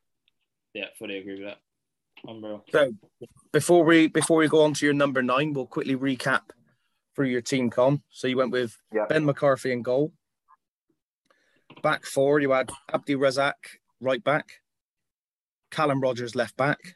yeah, 0.74 0.86
fully 0.97 1.18
agree 1.18 1.36
with 1.36 1.43
that. 1.49 1.58
Unreal. 2.28 2.63
So 2.71 2.91
before 3.51 3.84
we 3.84 4.07
before 4.07 4.38
we 4.38 4.47
go 4.47 4.63
on 4.63 4.73
to 4.76 4.86
your 4.86 4.93
number 4.93 5.21
nine, 5.21 5.53
we'll 5.53 5.67
quickly 5.67 5.95
recap 5.95 6.41
through 7.15 7.28
your 7.28 7.41
team 7.41 7.69
Con. 7.69 8.01
So 8.09 8.28
you 8.28 8.38
went 8.38 8.51
with 8.51 8.78
Yeah. 8.93 9.05
Ben 9.07 9.26
McCarthy 9.26 9.71
in 9.71 9.82
goal. 9.82 10.11
Back 11.82 12.05
four, 12.05 12.39
you 12.39 12.51
had 12.51 12.71
Abdi 12.93 13.15
Razak 13.15 13.53
right 14.01 14.23
back, 14.23 14.61
Callum 15.71 16.01
Rogers 16.01 16.36
left 16.36 16.55
back, 16.57 16.95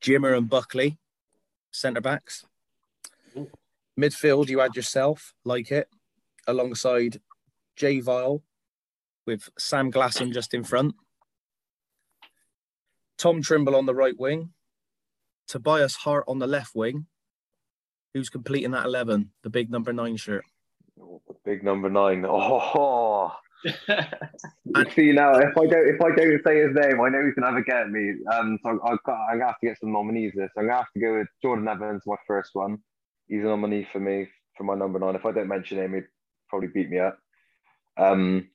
Jimmer 0.00 0.36
and 0.36 0.48
Buckley 0.48 0.98
centre 1.70 2.00
backs. 2.00 2.44
Midfield, 3.98 4.48
you 4.48 4.60
had 4.60 4.74
yourself, 4.76 5.34
like 5.44 5.70
it, 5.70 5.88
alongside 6.46 7.20
Jay 7.76 8.00
Vile 8.00 8.42
with 9.26 9.50
Sam 9.58 9.92
Glasson 9.92 10.32
just 10.32 10.54
in 10.54 10.64
front. 10.64 10.94
Tom 13.20 13.42
Trimble 13.42 13.76
on 13.76 13.86
the 13.86 13.94
right 13.94 14.18
wing, 14.18 14.50
Tobias 15.46 15.94
Hart 15.94 16.24
on 16.26 16.38
the 16.38 16.46
left 16.46 16.74
wing, 16.74 17.06
Who's 18.14 18.28
completing 18.28 18.72
that 18.72 18.86
eleven? 18.86 19.30
The 19.42 19.50
big 19.50 19.70
number 19.70 19.92
nine 19.92 20.16
shirt. 20.16 20.44
Oh, 21.00 21.22
the 21.28 21.34
big 21.44 21.62
number 21.62 21.88
nine. 21.88 22.24
Oh, 22.26 23.32
I 23.88 24.90
see 24.94 25.12
now, 25.12 25.34
if 25.34 25.56
I 25.56 25.66
don't 25.66 25.88
if 25.88 26.00
I 26.00 26.16
don't 26.16 26.42
say 26.44 26.60
his 26.60 26.74
name, 26.74 27.00
I 27.00 27.08
know 27.08 27.24
he's 27.24 27.34
gonna 27.34 27.52
have 27.52 27.56
a 27.56 27.62
get 27.62 27.82
at 27.82 27.90
me. 27.90 28.14
Um, 28.32 28.58
so 28.64 28.80
I've 28.84 29.02
got 29.04 29.18
I'm 29.30 29.38
gonna 29.38 29.52
have 29.52 29.60
to 29.60 29.66
get 29.66 29.78
some 29.78 29.92
nominees. 29.92 30.32
This 30.34 30.50
I'm 30.56 30.66
gonna 30.66 30.78
have 30.78 30.92
to 30.94 31.00
go 31.00 31.18
with 31.18 31.28
Jordan 31.40 31.68
Evans, 31.68 32.02
my 32.04 32.16
first 32.26 32.50
one. 32.54 32.78
He's 33.28 33.42
a 33.42 33.46
nominee 33.46 33.86
for 33.92 34.00
me 34.00 34.28
for 34.56 34.64
my 34.64 34.74
number 34.74 34.98
nine. 34.98 35.14
If 35.14 35.24
I 35.24 35.30
don't 35.30 35.46
mention 35.46 35.78
him, 35.78 35.94
he'd 35.94 36.08
probably 36.48 36.68
beat 36.68 36.90
me 36.90 36.98
up. 36.98 37.18
Um, 37.96 38.48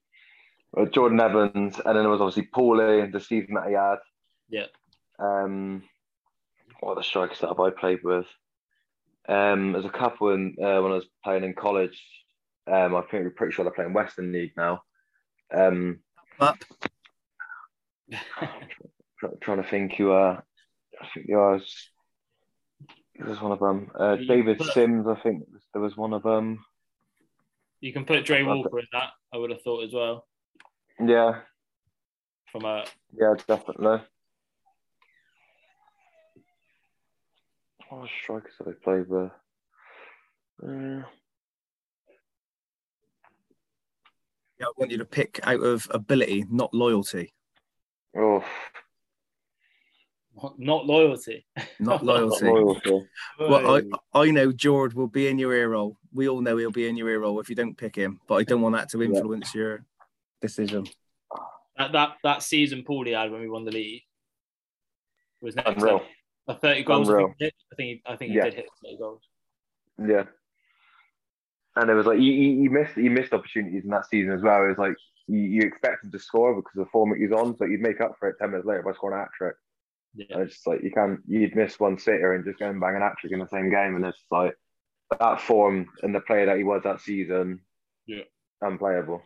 Jordan 0.92 1.22
Evans, 1.22 1.80
and 1.86 1.96
then 1.96 2.04
there 2.04 2.10
was 2.10 2.20
obviously 2.20 2.50
Paulie, 2.54 3.10
the 3.10 3.22
season 3.22 3.54
that 3.54 3.68
he 3.68 3.74
had. 3.74 4.00
Yeah. 4.50 4.66
Um, 5.20 5.84
what 6.80 6.92
are 6.92 6.96
the 6.96 7.04
strikers 7.04 7.40
that 7.40 7.50
I 7.60 7.70
played 7.72 8.04
with? 8.04 8.26
Um, 9.28 9.72
there's 9.72 9.86
a 9.86 9.90
couple 9.90 10.30
in, 10.34 10.56
uh, 10.62 10.82
when 10.82 10.92
I 10.92 10.96
was 10.96 11.08
playing 11.24 11.44
in 11.44 11.54
college. 11.54 12.00
Um, 12.68 12.96
I 12.96 13.02
think 13.02 13.24
we're 13.24 13.30
pretty 13.32 13.54
sure 13.54 13.64
they're 13.64 13.74
playing 13.74 13.94
Western 13.94 14.32
League 14.32 14.54
now. 14.58 14.84
Um, 15.54 16.00
Up. 16.40 16.58
trying 19.42 19.62
to 19.64 19.70
think 19.70 19.94
who 19.94 20.12
are. 20.12 20.44
I 21.02 21.08
think 21.14 21.28
you 21.28 21.40
are. 21.40 21.60
There's 23.18 23.42
one 23.42 23.52
of 23.52 23.60
them. 23.60 23.90
Uh, 23.98 24.16
David 24.18 24.58
put- 24.58 24.74
Sims, 24.74 25.08
I 25.08 25.16
think 25.16 25.44
there 25.74 25.82
was 25.82 25.96
one 25.96 26.14
of 26.14 26.24
them. 26.24 26.64
you 27.82 27.94
can 27.94 28.06
put 28.06 28.26
Dre 28.26 28.44
Well, 28.44 28.58
Walker 28.58 28.80
in 28.80 28.86
that. 28.92 29.12
I 29.34 29.38
would 29.38 29.52
have 29.52 29.62
thought 29.62 29.84
as 29.84 29.94
well 29.94 30.28
Yeah, 31.00 31.42
from 32.52 32.66
a 32.66 32.86
yeah, 33.18 33.34
definitely. 33.48 34.02
What 37.90 38.10
strikers 38.24 38.54
did 38.58 38.68
they 38.68 38.78
played 38.84 39.08
with? 39.08 39.32
Uh, 40.64 41.04
Yeah, 44.60 44.68
I 44.68 44.72
want 44.78 44.92
you 44.92 44.98
to 45.00 45.06
pick 45.06 45.42
out 45.44 45.60
of 45.60 45.86
ability, 45.92 46.46
not 46.50 46.74
loyalty. 46.74 47.34
oh, 48.18 48.42
not 50.58 50.86
loyalty. 50.86 51.46
Not 51.58 51.70
not 51.80 52.04
loyalty. 52.06 52.46
loyalty. 52.46 53.08
Well, 53.38 53.76
I, 54.14 54.20
I 54.22 54.32
know 54.32 54.54
George 54.54 54.94
will 54.94 55.08
be 55.08 55.28
in 55.28 55.38
your 55.38 55.54
ear 55.54 55.70
roll. 55.72 55.98
We 56.14 56.30
all 56.30 56.40
know 56.42 56.56
he'll 56.56 56.72
be 56.72 56.88
in 56.88 56.96
your 56.96 57.10
ear 57.10 57.20
roll 57.20 57.42
if 57.42 57.50
you 57.50 57.56
don't 57.56 57.78
pick 57.78 57.96
him, 57.98 58.22
but 58.28 58.36
I 58.36 58.44
don't 58.44 58.62
want 58.62 58.76
that 58.76 58.90
to 58.92 59.04
influence 59.04 59.54
your 59.54 59.84
decision. 60.42 60.88
that, 61.78 61.92
that 61.92 62.14
that 62.24 62.42
season 62.42 62.86
Paulie 62.88 63.18
had 63.18 63.32
when 63.32 63.42
we 63.42 63.50
won 63.50 63.66
the 63.66 63.72
league 63.72 64.04
was 65.42 65.56
next 65.58 65.70
Unreal. 65.72 65.96
level. 65.96 66.08
Uh, 66.48 66.54
30 66.56 66.84
goals. 66.84 67.10
I 67.10 67.18
think, 67.18 67.36
he 67.38 67.46
did. 67.46 67.54
I 67.72 67.76
think 67.76 67.88
he, 67.88 68.02
I 68.06 68.16
think 68.16 68.32
he 68.32 68.38
Yeah. 68.38 68.44
did 68.46 68.54
hit 68.54 68.70
30 68.84 68.98
goals. 68.98 69.22
Yeah. 70.08 70.24
And 71.78 71.90
it 71.90 71.94
was 71.94 72.06
like 72.06 72.20
you, 72.20 72.32
you, 72.32 72.70
missed 72.70 72.96
you 72.96 73.10
missed 73.12 73.34
opportunities 73.34 73.84
in 73.84 73.90
that 73.90 74.06
season 74.08 74.32
as 74.32 74.42
well. 74.42 74.64
It 74.64 74.68
was 74.70 74.78
like 74.78 74.96
you, 75.28 75.40
you 75.40 75.62
expect 75.64 76.04
him 76.06 76.12
to 76.12 76.20
score 76.20 76.54
because 76.56 76.78
of 76.78 76.86
the 76.86 76.92
form 76.92 77.14
he's 77.20 77.32
on, 77.32 77.54
but 77.54 77.66
you'd 77.70 77.82
make 77.82 78.00
up 78.00 78.16
for 78.20 78.30
it 78.30 78.36
ten 78.40 78.52
minutes 78.52 78.68
later 78.68 78.84
by 78.84 78.94
scoring 78.94 79.18
a 79.18 79.22
hat 79.22 79.30
trick. 79.38 79.56
Yeah. 80.16 80.26
And 80.30 80.42
it's 80.44 80.54
just 80.54 80.68
like 80.68 80.82
you 80.84 80.92
can't 80.92 81.20
you'd 81.28 81.56
miss 81.56 81.80
one 81.80 81.98
sitter 81.98 82.34
and 82.34 82.46
just 82.46 82.60
go 82.60 82.70
and 82.70 82.80
bang 82.80 82.96
an 82.96 83.02
hat 83.02 83.16
trick 83.20 83.34
in 83.34 83.40
the 83.40 83.48
same 83.50 83.70
game, 83.70 83.96
and 83.96 84.06
it's 84.06 84.24
like 84.32 84.56
that 85.20 85.42
form 85.42 85.88
and 86.04 86.16
the 86.16 86.22
player 86.22 86.46
that 86.46 86.58
he 86.58 86.64
was 86.64 86.84
that 86.84 87.02
season, 87.02 87.60
Yeah. 88.06 88.24
unplayable. 88.62 89.22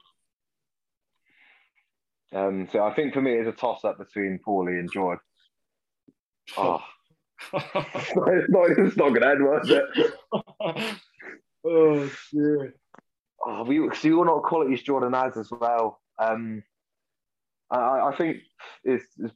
Um, 2.33 2.67
so 2.71 2.83
I 2.83 2.93
think 2.93 3.13
for 3.13 3.21
me 3.21 3.33
it's 3.33 3.47
a 3.47 3.51
toss 3.51 3.83
up 3.83 3.97
between 3.97 4.39
Paulie 4.45 4.79
and 4.79 4.91
George. 4.91 5.19
Oh, 6.57 6.83
it's 7.53 8.15
not, 8.15 8.69
it's 8.71 8.97
not, 8.97 9.11
not 9.11 9.19
gonna 9.19 9.31
end, 9.31 9.43
was 9.43 9.69
it? 9.69 10.95
oh 11.65 12.07
shit. 12.07 12.73
Oh, 13.45 13.63
we 13.63 13.89
see 13.95 14.11
all 14.11 14.25
not 14.25 14.43
qualities 14.43 14.83
Jordan 14.83 15.13
has 15.13 15.37
as 15.37 15.49
well. 15.51 16.01
Um, 16.17 16.63
I, 17.71 18.09
I 18.09 18.15
think 18.17 18.37
it's, 18.83 19.05
it's 19.17 19.33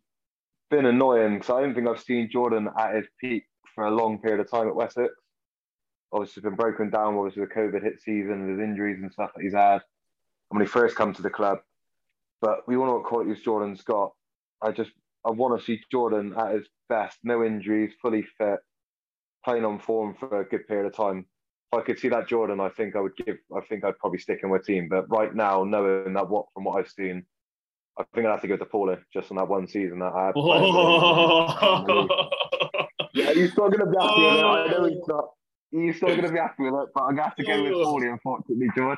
been 0.69 0.85
annoying 0.85 1.35
because 1.35 1.49
I 1.49 1.61
don't 1.61 1.73
think 1.73 1.87
I've 1.87 2.01
seen 2.01 2.29
Jordan 2.29 2.69
at 2.77 2.95
his 2.95 3.07
peak 3.19 3.45
for 3.73 3.85
a 3.85 3.91
long 3.91 4.19
period 4.19 4.41
of 4.41 4.51
time 4.51 4.67
at 4.67 4.75
Wessex. 4.75 5.13
Obviously, 6.11 6.41
been 6.41 6.55
broken 6.55 6.89
down. 6.89 7.15
Obviously, 7.15 7.43
the 7.43 7.53
COVID 7.53 7.81
hit 7.83 8.01
season, 8.01 8.49
his 8.49 8.59
injuries 8.59 8.99
and 9.01 9.11
stuff 9.11 9.31
that 9.35 9.43
he's 9.43 9.53
had 9.53 9.81
and 10.53 10.59
when 10.59 10.61
he 10.61 10.67
first 10.67 10.95
come 10.95 11.13
to 11.13 11.21
the 11.21 11.29
club. 11.29 11.59
But 12.41 12.67
we 12.67 12.75
all 12.75 12.85
know 12.85 12.95
what 12.95 13.05
qualities 13.05 13.41
Jordan's 13.41 13.81
got. 13.81 14.11
I 14.61 14.71
just 14.71 14.91
I 15.26 15.32
want 15.32 15.59
to 15.59 15.65
see 15.65 15.82
Jordan 15.91 16.34
at 16.38 16.53
his 16.53 16.67
best, 16.89 17.17
no 17.24 17.43
injuries, 17.43 17.93
fully 18.01 18.26
fit, 18.38 18.59
playing 19.45 19.65
on 19.65 19.80
form 19.80 20.15
for 20.19 20.41
a 20.41 20.45
good 20.45 20.67
period 20.67 20.88
of 20.88 20.95
time 20.95 21.26
if 21.74 21.80
I 21.80 21.86
could 21.86 21.99
see 21.99 22.09
that 22.09 22.28
Jordan, 22.28 22.59
I 22.59 22.69
think 22.69 22.95
I 22.95 22.99
would 22.99 23.15
give. 23.15 23.38
I 23.55 23.61
think 23.61 23.84
I'd 23.84 23.97
probably 23.97 24.19
stick 24.19 24.41
in 24.43 24.49
my 24.49 24.59
team. 24.63 24.88
But 24.89 25.09
right 25.09 25.34
now, 25.34 25.63
knowing 25.63 26.13
that 26.13 26.30
what 26.30 26.45
from 26.53 26.65
what 26.65 26.78
I've 26.78 26.89
seen, 26.89 27.26
I 27.97 28.03
think 28.13 28.28
I'd 28.28 28.32
have 28.32 28.41
to 28.41 28.47
go 28.47 28.57
to 28.57 28.65
Paulie 28.65 29.01
just 29.11 29.32
on 29.32 29.38
that 29.38 29.47
one 29.47 29.67
season 29.67 29.99
that 29.99 30.13
I 30.13 30.26
had. 30.28 30.34
Oh. 30.36 32.07
Yeah, 33.15 33.32
he's 33.32 33.51
still 33.51 33.69
gonna 33.69 33.86
be 33.86 33.95
happy 33.95 34.21
with 34.21 34.34
it. 34.34 34.43
I 34.43 34.67
know 34.71 34.86
he's 34.86 34.97
oh. 35.03 35.13
not. 35.13 35.30
He's 35.69 35.97
still 35.97 36.15
gonna 36.15 36.32
be 36.32 36.39
happy 36.39 36.63
with 36.63 36.74
it, 36.74 36.89
but 36.95 37.01
I'm 37.03 37.15
gonna 37.15 37.24
have 37.24 37.36
to 37.36 37.43
go 37.43 37.63
with 37.63 37.74
oh. 37.74 37.86
Paulie. 37.86 38.11
Unfortunately, 38.11 38.69
George. 38.76 38.97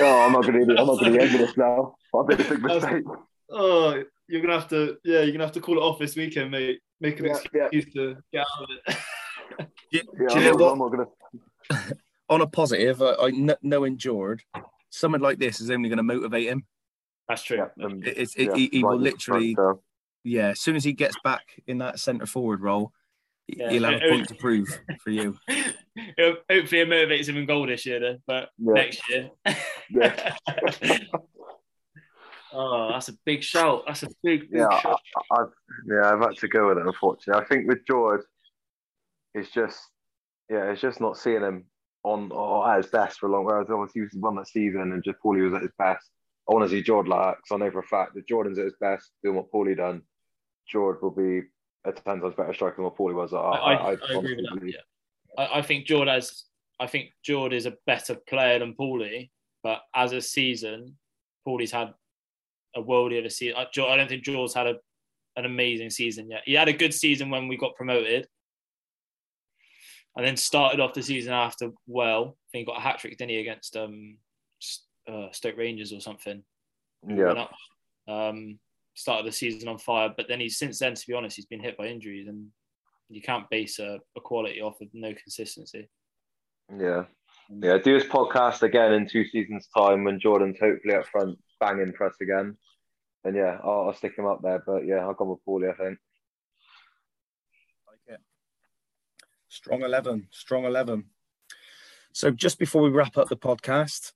Oh, 0.00 0.26
I'm 0.26 0.32
not 0.32 0.46
gonna. 0.46 0.60
I'm 0.60 0.86
not 0.86 0.98
gonna 0.98 1.18
end 1.18 1.34
this 1.34 1.56
now. 1.58 1.96
I 2.14 2.22
made 2.26 2.40
a 2.40 2.44
big 2.44 2.62
mistake. 2.62 3.04
oh, 3.50 4.02
you're 4.28 4.40
gonna 4.40 4.58
have 4.58 4.68
to. 4.68 4.96
Yeah, 5.04 5.20
you're 5.22 5.32
gonna 5.32 5.44
have 5.44 5.52
to 5.54 5.60
call 5.60 5.78
it 5.78 5.82
off 5.82 5.98
this 5.98 6.16
weekend, 6.16 6.50
mate. 6.50 6.80
Make 7.00 7.18
an 7.20 7.26
Yeah, 7.26 7.38
yeah. 7.54 7.62
excuse 7.64 7.92
to 7.94 8.16
get 8.32 8.40
out 8.40 8.46
of 8.62 8.68
it. 8.70 8.96
Do, 9.58 9.66
Yeah, 9.92 10.02
do 10.02 10.26
I'm, 10.34 10.42
you 10.42 10.50
know 10.50 10.56
what? 10.56 10.72
I'm 10.72 10.78
gonna. 10.78 11.92
On 12.30 12.40
a 12.42 12.46
positive, 12.46 13.00
I, 13.00 13.12
I 13.14 13.30
kn- 13.30 13.56
knowing 13.62 13.96
George, 13.96 14.46
something 14.90 15.20
like 15.22 15.38
this 15.38 15.60
is 15.62 15.70
only 15.70 15.88
going 15.88 15.96
to 15.96 16.02
motivate 16.02 16.46
him. 16.46 16.66
That's 17.26 17.42
true. 17.42 17.56
Yeah, 17.56 17.84
um, 17.86 18.02
It, 18.02 18.18
it's, 18.18 18.34
it, 18.36 18.44
yeah, 18.50 18.54
he, 18.54 18.68
he 18.70 18.84
will 18.84 18.98
literally, 18.98 19.54
right, 19.56 19.74
so, 19.74 19.82
yeah. 20.24 20.48
As 20.48 20.60
soon 20.60 20.76
as 20.76 20.84
he 20.84 20.92
gets 20.92 21.16
back 21.24 21.42
in 21.66 21.78
that 21.78 21.98
centre 22.00 22.26
forward 22.26 22.60
role, 22.60 22.92
he- 23.46 23.56
Yeah. 23.58 23.70
he'll 23.70 23.84
have 23.84 24.02
a 24.02 24.08
point 24.10 24.28
to 24.28 24.34
prove 24.34 24.68
for 25.02 25.08
you. 25.10 25.38
Hopefully, 25.48 26.80
it 26.82 26.88
motivates 26.88 27.28
him 27.30 27.38
in 27.38 27.46
goal 27.46 27.66
this 27.66 27.86
year, 27.86 27.98
then. 27.98 28.18
But 28.26 28.50
Yeah. 28.58 28.72
next 28.74 29.08
year. 29.08 29.30
Yeah. 29.88 30.36
Oh, 32.52 32.90
that's 32.92 33.08
a 33.08 33.14
big 33.24 33.42
shout. 33.42 33.84
That's 33.86 34.02
a 34.02 34.08
big, 34.22 34.50
big 34.50 34.60
Yeah, 34.60 34.80
shout. 34.80 35.00
I, 35.30 35.40
I've 35.40 35.48
yeah, 35.86 36.12
I've 36.12 36.20
had 36.20 36.36
to 36.36 36.48
go 36.48 36.68
with 36.68 36.78
it. 36.78 36.86
Unfortunately, 36.86 37.42
I 37.42 37.46
think 37.46 37.68
with 37.68 37.86
George, 37.86 38.22
it's 39.34 39.50
just 39.50 39.78
yeah, 40.50 40.70
it's 40.70 40.80
just 40.80 41.00
not 41.00 41.16
seeing 41.16 41.42
him 41.42 41.64
on 42.04 42.30
or 42.32 42.70
at 42.70 42.78
his 42.78 42.86
best 42.86 43.18
for 43.18 43.28
a 43.28 43.32
long. 43.32 43.44
Whereas 43.44 43.68
obviously 43.70 44.00
he 44.00 44.02
was 44.02 44.14
won 44.14 44.36
that 44.36 44.48
season 44.48 44.80
and 44.80 45.04
just 45.04 45.18
Paulie 45.24 45.44
was 45.44 45.54
at 45.54 45.62
his 45.62 45.72
best. 45.78 46.08
I 46.48 46.54
want 46.54 46.64
to 46.64 46.70
see 46.70 46.82
George 46.82 47.06
like 47.06 47.36
because 47.36 47.54
I 47.54 47.64
know 47.64 47.70
for 47.70 47.80
a 47.80 47.84
fact 47.84 48.14
that 48.14 48.28
Jordan's 48.28 48.58
at 48.58 48.64
his 48.64 48.76
best 48.80 49.10
doing 49.22 49.36
what 49.36 49.52
Paulie 49.52 49.76
done. 49.76 50.02
George 50.66 50.98
will 51.00 51.10
be 51.10 51.42
a 51.84 51.92
ten 51.92 52.20
times 52.20 52.34
better 52.36 52.54
striker 52.54 52.76
than 52.76 52.84
what 52.84 52.96
Paulie 52.96 53.14
was. 53.14 53.32
I, 53.32 53.38
I, 53.38 53.72
I, 53.72 53.90
I, 53.90 53.92
agree 53.92 54.36
with 54.36 54.60
that. 54.60 54.66
Yeah. 54.66 55.42
I, 55.44 55.58
I 55.58 55.62
think 55.62 55.86
Jord 55.86 56.08
has. 56.08 56.44
I 56.80 56.86
think 56.86 57.10
Jord 57.24 57.52
is 57.52 57.66
a 57.66 57.74
better 57.86 58.14
player 58.14 58.60
than 58.60 58.74
Paulie, 58.74 59.30
but 59.64 59.80
as 59.94 60.12
a 60.12 60.20
season, 60.20 60.96
Paulie's 61.46 61.72
had 61.72 61.92
a 62.78 62.82
worldie 62.82 63.18
of 63.18 63.24
a 63.24 63.30
season. 63.30 63.56
I, 63.58 63.62
I 63.62 63.96
don't 63.96 64.08
think 64.08 64.24
Jord's 64.24 64.54
had 64.54 64.66
a, 64.66 64.76
an 65.36 65.44
amazing 65.44 65.90
season 65.90 66.30
yet. 66.30 66.42
He 66.44 66.54
had 66.54 66.68
a 66.68 66.72
good 66.72 66.94
season 66.94 67.30
when 67.30 67.48
we 67.48 67.56
got 67.56 67.76
promoted, 67.76 68.26
and 70.16 70.26
then 70.26 70.36
started 70.36 70.80
off 70.80 70.94
the 70.94 71.02
season 71.02 71.32
after 71.32 71.70
well. 71.86 72.36
I 72.48 72.48
think 72.52 72.62
he 72.62 72.72
got 72.72 72.78
a 72.78 72.82
hat 72.82 72.98
trick, 72.98 73.16
didn't 73.18 73.30
he, 73.30 73.38
against 73.38 73.76
um, 73.76 74.18
uh, 75.10 75.28
Stoke 75.32 75.56
Rangers 75.56 75.92
or 75.92 76.00
something. 76.00 76.42
Yeah, 77.06 77.46
um, 78.08 78.58
started 78.94 79.26
the 79.26 79.32
season 79.32 79.68
on 79.68 79.78
fire, 79.78 80.12
but 80.16 80.26
then 80.28 80.40
he's 80.40 80.58
since 80.58 80.78
then, 80.78 80.94
to 80.94 81.06
be 81.06 81.14
honest, 81.14 81.36
he's 81.36 81.46
been 81.46 81.62
hit 81.62 81.76
by 81.76 81.86
injuries, 81.86 82.28
and 82.28 82.48
you 83.08 83.22
can't 83.22 83.48
base 83.50 83.78
a, 83.78 84.00
a 84.16 84.20
quality 84.20 84.60
off 84.60 84.80
of 84.80 84.88
no 84.92 85.14
consistency. 85.14 85.88
yeah, 86.78 87.04
yeah. 87.62 87.78
Do 87.78 87.94
his 87.94 88.04
podcast 88.04 88.62
again 88.62 88.92
in 88.92 89.08
two 89.08 89.24
seasons' 89.24 89.68
time 89.76 90.04
when 90.04 90.20
Jordan's 90.20 90.58
hopefully 90.60 90.94
up 90.94 91.06
front 91.06 91.38
banging 91.60 91.92
for 91.92 92.06
us 92.06 92.16
again. 92.20 92.56
And 93.28 93.36
yeah, 93.36 93.58
I'll, 93.62 93.88
I'll 93.88 93.94
stick 93.94 94.16
him 94.16 94.24
up 94.24 94.40
there. 94.42 94.62
But 94.64 94.86
yeah, 94.86 95.00
I'll 95.00 95.12
go 95.12 95.24
with 95.26 95.44
Paulie. 95.46 95.70
I 95.70 95.76
think. 95.76 95.98
Like 97.86 98.00
it. 98.06 98.20
Strong 99.48 99.82
11, 99.82 100.28
strong 100.30 100.64
11. 100.64 101.04
So 102.14 102.30
just 102.30 102.58
before 102.58 102.80
we 102.80 102.88
wrap 102.88 103.18
up 103.18 103.28
the 103.28 103.36
podcast, 103.36 104.12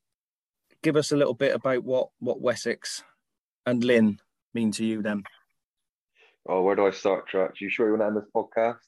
give 0.83 0.97
us 0.97 1.13
a 1.13 1.17
little 1.17 1.35
bit 1.35 1.55
about 1.55 1.85
what, 1.85 2.09
what 2.21 2.41
Wessex 2.41 3.05
and 3.67 3.85
Lynn 3.85 4.19
mean 4.55 4.73
to 4.73 4.85
you 4.85 5.03
then. 5.03 5.25
Oh, 6.49 6.63
where 6.63 6.75
do 6.75 6.87
I 6.87 6.91
start, 6.91 7.29
Trutch? 7.29 7.61
You 7.61 7.69
sure 7.69 7.87
you 7.87 7.93
want 7.93 8.03
to 8.03 8.07
end 8.07 8.17
this 8.17 8.31
podcast? 8.35 8.79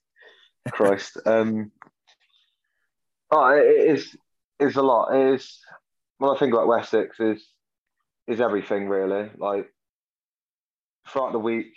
Christ. 0.70 1.18
Um, 1.26 1.70
oh, 3.30 3.48
it 3.48 3.66
it 3.66 3.98
is 3.98 4.16
it's 4.58 4.76
a 4.76 4.82
lot. 4.82 5.14
It 5.14 5.34
is 5.34 5.60
when 6.16 6.34
I 6.34 6.38
think 6.38 6.54
about 6.54 6.66
Wessex 6.66 7.20
is 7.20 7.46
is 8.26 8.40
everything 8.40 8.88
really. 8.88 9.30
Like 9.36 9.68
throughout 11.08 11.32
the 11.32 11.38
week, 11.38 11.74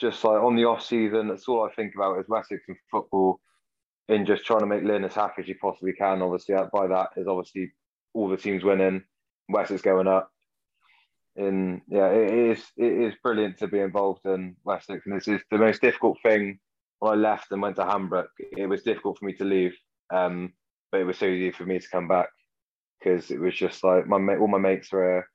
just 0.00 0.22
like 0.24 0.42
on 0.42 0.56
the 0.56 0.64
off 0.64 0.84
season, 0.84 1.28
that's 1.28 1.48
all 1.48 1.64
I 1.64 1.72
think 1.74 1.94
about 1.94 2.18
is 2.18 2.28
Wessex 2.28 2.62
and 2.68 2.76
football. 2.90 3.40
in 4.08 4.26
just 4.26 4.44
trying 4.44 4.60
to 4.60 4.66
make 4.66 4.82
Lynn 4.82 5.04
as 5.04 5.14
happy 5.14 5.42
as 5.42 5.48
you 5.48 5.54
possibly 5.60 5.92
can. 5.92 6.22
Obviously, 6.22 6.54
by 6.72 6.86
that 6.88 7.10
is 7.16 7.26
obviously 7.26 7.72
all 8.14 8.28
the 8.28 8.36
teams 8.36 8.64
winning, 8.64 9.04
Wessex 9.48 9.82
going 9.82 10.08
up. 10.08 10.30
In 11.36 11.80
yeah, 11.88 12.08
it 12.08 12.32
is 12.32 12.64
it 12.76 12.92
is 12.92 13.14
brilliant 13.22 13.58
to 13.58 13.66
be 13.66 13.78
involved 13.78 14.26
in 14.26 14.54
Wessex, 14.64 15.06
and 15.06 15.16
this 15.16 15.28
is 15.28 15.40
the 15.50 15.58
most 15.58 15.80
difficult 15.80 16.18
thing. 16.22 16.58
When 16.98 17.12
I 17.12 17.16
left 17.16 17.50
and 17.52 17.62
went 17.62 17.76
to 17.76 17.84
Hamburg, 17.86 18.26
it 18.38 18.66
was 18.66 18.82
difficult 18.82 19.18
for 19.18 19.24
me 19.24 19.32
to 19.34 19.44
leave, 19.44 19.74
um, 20.12 20.52
but 20.90 21.00
it 21.00 21.04
was 21.04 21.18
so 21.18 21.26
easy 21.26 21.50
for 21.50 21.64
me 21.64 21.78
to 21.78 21.88
come 21.88 22.06
back 22.06 22.28
because 22.98 23.30
it 23.30 23.40
was 23.40 23.54
just 23.54 23.82
like 23.82 24.06
my 24.06 24.18
all 24.36 24.46
my 24.46 24.58
mates 24.58 24.92
were 24.92 25.26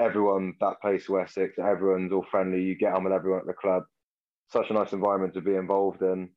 everyone 0.00 0.54
that 0.60 0.80
plays 0.80 1.04
for 1.04 1.20
Wessex, 1.20 1.58
everyone's 1.58 2.12
all 2.12 2.26
friendly. 2.30 2.62
You 2.62 2.76
get 2.76 2.94
on 2.94 3.04
with 3.04 3.12
everyone 3.12 3.40
at 3.40 3.46
the 3.46 3.52
club. 3.52 3.84
Such 4.50 4.70
a 4.70 4.74
nice 4.74 4.92
environment 4.92 5.34
to 5.34 5.40
be 5.40 5.54
involved 5.54 6.02
in. 6.02 6.30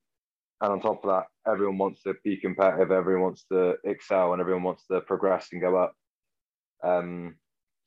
And 0.62 0.72
on 0.72 0.82
top 0.82 1.04
of 1.04 1.10
that, 1.10 1.52
everyone 1.52 1.78
wants 1.78 2.04
to 2.04 2.14
be 2.24 2.38
competitive, 2.38 2.92
everyone 2.92 3.24
wants 3.24 3.46
to 3.52 3.76
excel, 3.84 4.34
and 4.34 4.42
everyone 4.42 4.64
wants 4.64 4.86
to 4.92 5.02
progress 5.02 5.48
and 5.52 5.62
go 5.62 5.76
up. 5.76 5.96
Um, 6.84 7.36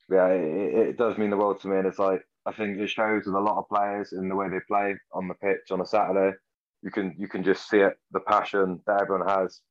yeah, 0.09 0.27
it, 0.27 0.89
it 0.89 0.97
does 0.97 1.17
mean 1.17 1.29
the 1.29 1.37
world 1.37 1.61
to 1.61 1.67
me. 1.67 1.77
And 1.77 1.87
it's 1.87 1.99
like, 1.99 2.21
I 2.45 2.51
think 2.51 2.77
it 2.77 2.89
shows 2.89 3.25
with 3.25 3.35
a 3.35 3.39
lot 3.39 3.57
of 3.57 3.69
players 3.69 4.13
in 4.13 4.29
the 4.29 4.35
way 4.35 4.49
they 4.49 4.59
play 4.67 4.95
on 5.13 5.27
the 5.27 5.33
pitch 5.35 5.71
on 5.71 5.81
a 5.81 5.85
Saturday. 5.85 6.35
You 6.83 6.91
can 6.91 7.15
you 7.17 7.27
can 7.27 7.43
just 7.43 7.67
see 7.67 7.79
it, 7.79 7.93
the 8.11 8.19
passion 8.19 8.81
that 8.85 9.01
everyone 9.01 9.27
has. 9.27 9.61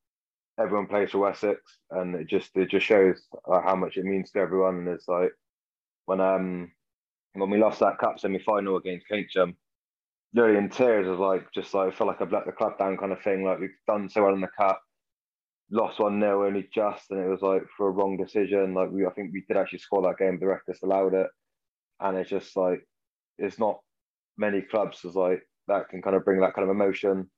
Everyone 0.59 0.87
plays 0.87 1.11
for 1.11 1.19
Wessex, 1.19 1.61
and 1.91 2.15
it 2.15 2.29
just 2.29 2.51
it 2.57 2.71
just 2.71 2.87
shows 2.87 3.23
uh, 3.51 3.61
how 3.61 3.77
much 3.77 3.97
it 3.97 4.05
means 4.05 4.31
to 4.33 4.41
everyone. 4.41 4.79
And 4.79 4.89
it's 4.89 5.07
like 5.07 5.31
when 6.07 6.21
um 6.21 6.73
when 7.35 7.51
we 7.51 7.59
lost 7.59 7.81
that 7.81 7.99
cup 7.99 8.19
semi 8.19 8.39
final 8.41 8.77
against 8.77 9.07
Keynsham, 9.11 9.55
really 10.35 10.57
in 10.57 10.69
tears 10.71 11.09
of 11.09 11.19
like 11.21 11.47
just 11.55 11.75
like 11.75 11.89
I 11.93 11.97
felt 11.97 12.09
like 12.09 12.21
I've 12.23 12.33
let 12.33 12.47
the 12.47 12.53
club 12.53 12.79
down 12.79 12.97
kind 12.97 13.13
of 13.13 13.23
thing. 13.23 13.45
Like 13.45 13.61
we've 13.61 13.71
done 13.87 14.09
so 14.09 14.25
well 14.25 14.35
in 14.35 14.41
the 14.41 14.49
cup, 14.59 14.81
lost 15.71 16.01
one 16.01 16.21
0 16.21 16.47
only 16.47 16.69
just, 16.75 17.11
and 17.11 17.21
it 17.21 17.29
was 17.29 17.43
like 17.43 17.63
for 17.77 17.89
a 17.89 17.93
wrong 17.93 18.17
decision. 18.17 18.75
Like 18.75 18.91
we, 18.91 19.07
I 19.07 19.11
think 19.11 19.33
we 19.33 19.45
did 19.49 19.57
actually 19.57 19.81
score 19.81 20.03
that 20.03 20.19
game. 20.19 20.39
The 20.41 20.47
ref 20.47 20.61
disallowed 20.69 21.15
it, 21.15 21.29
and 22.01 22.17
it's 22.19 22.31
just 22.31 22.57
like 22.57 22.81
it's 23.39 23.59
not 23.59 23.81
many 24.39 24.63
clubs 24.63 25.05
as 25.05 25.15
like 25.17 25.43
that 25.69 25.89
can 25.89 26.03
kind 26.03 26.17
of 26.17 26.25
bring 26.25 26.41
that 26.41 26.55
kind 26.55 26.69
of 26.69 26.75
emotion 26.75 27.31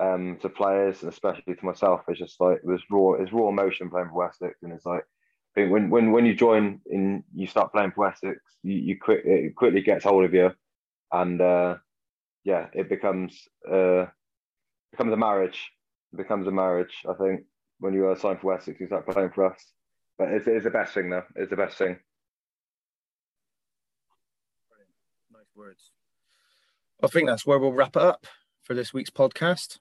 um, 0.00 0.38
to 0.42 0.48
players, 0.48 1.02
and 1.02 1.12
especially 1.12 1.54
to 1.54 1.66
myself. 1.66 2.02
It's 2.08 2.18
just 2.20 2.40
like 2.40 2.58
it 2.58 2.66
was 2.66 2.82
raw. 2.90 3.14
It's 3.14 3.32
raw 3.32 3.48
emotion 3.50 3.90
playing 3.90 4.08
for 4.08 4.14
Wessex, 4.14 4.56
and 4.62 4.72
it's 4.72 4.86
like. 4.86 5.04
I 5.50 5.60
think 5.60 5.72
when, 5.72 5.90
when, 5.90 6.12
when 6.12 6.26
you 6.26 6.34
join 6.34 6.80
and 6.90 7.24
you 7.34 7.46
start 7.46 7.72
playing 7.72 7.92
for 7.92 8.06
Wessex, 8.06 8.38
you, 8.62 8.74
you 8.74 8.98
quick, 9.00 9.22
it 9.24 9.54
quickly 9.56 9.80
gets 9.80 10.04
hold 10.04 10.24
of 10.24 10.32
you, 10.32 10.52
and 11.12 11.40
uh, 11.40 11.76
yeah, 12.44 12.68
it 12.72 12.88
becomes 12.88 13.48
uh, 13.70 14.06
becomes 14.92 15.12
a 15.12 15.16
marriage. 15.16 15.70
It 16.12 16.16
becomes 16.16 16.46
a 16.46 16.52
marriage. 16.52 17.02
I 17.08 17.14
think 17.14 17.42
when 17.80 17.94
you 17.94 18.06
are 18.08 18.16
signed 18.16 18.40
for 18.40 18.48
Wessex, 18.48 18.78
you 18.78 18.86
start 18.86 19.08
playing 19.08 19.30
for 19.30 19.52
us. 19.52 19.60
But 20.18 20.28
it's, 20.28 20.46
it's 20.46 20.64
the 20.64 20.70
best 20.70 20.92
thing, 20.92 21.10
though. 21.10 21.24
It's 21.34 21.50
the 21.50 21.56
best 21.56 21.78
thing. 21.78 21.98
Nice 25.32 25.46
words. 25.56 25.92
I 27.02 27.06
think 27.06 27.28
that's 27.28 27.46
where 27.46 27.58
we'll 27.58 27.72
wrap 27.72 27.96
it 27.96 28.02
up 28.02 28.26
for 28.62 28.74
this 28.74 28.92
week's 28.92 29.10
podcast. 29.10 29.78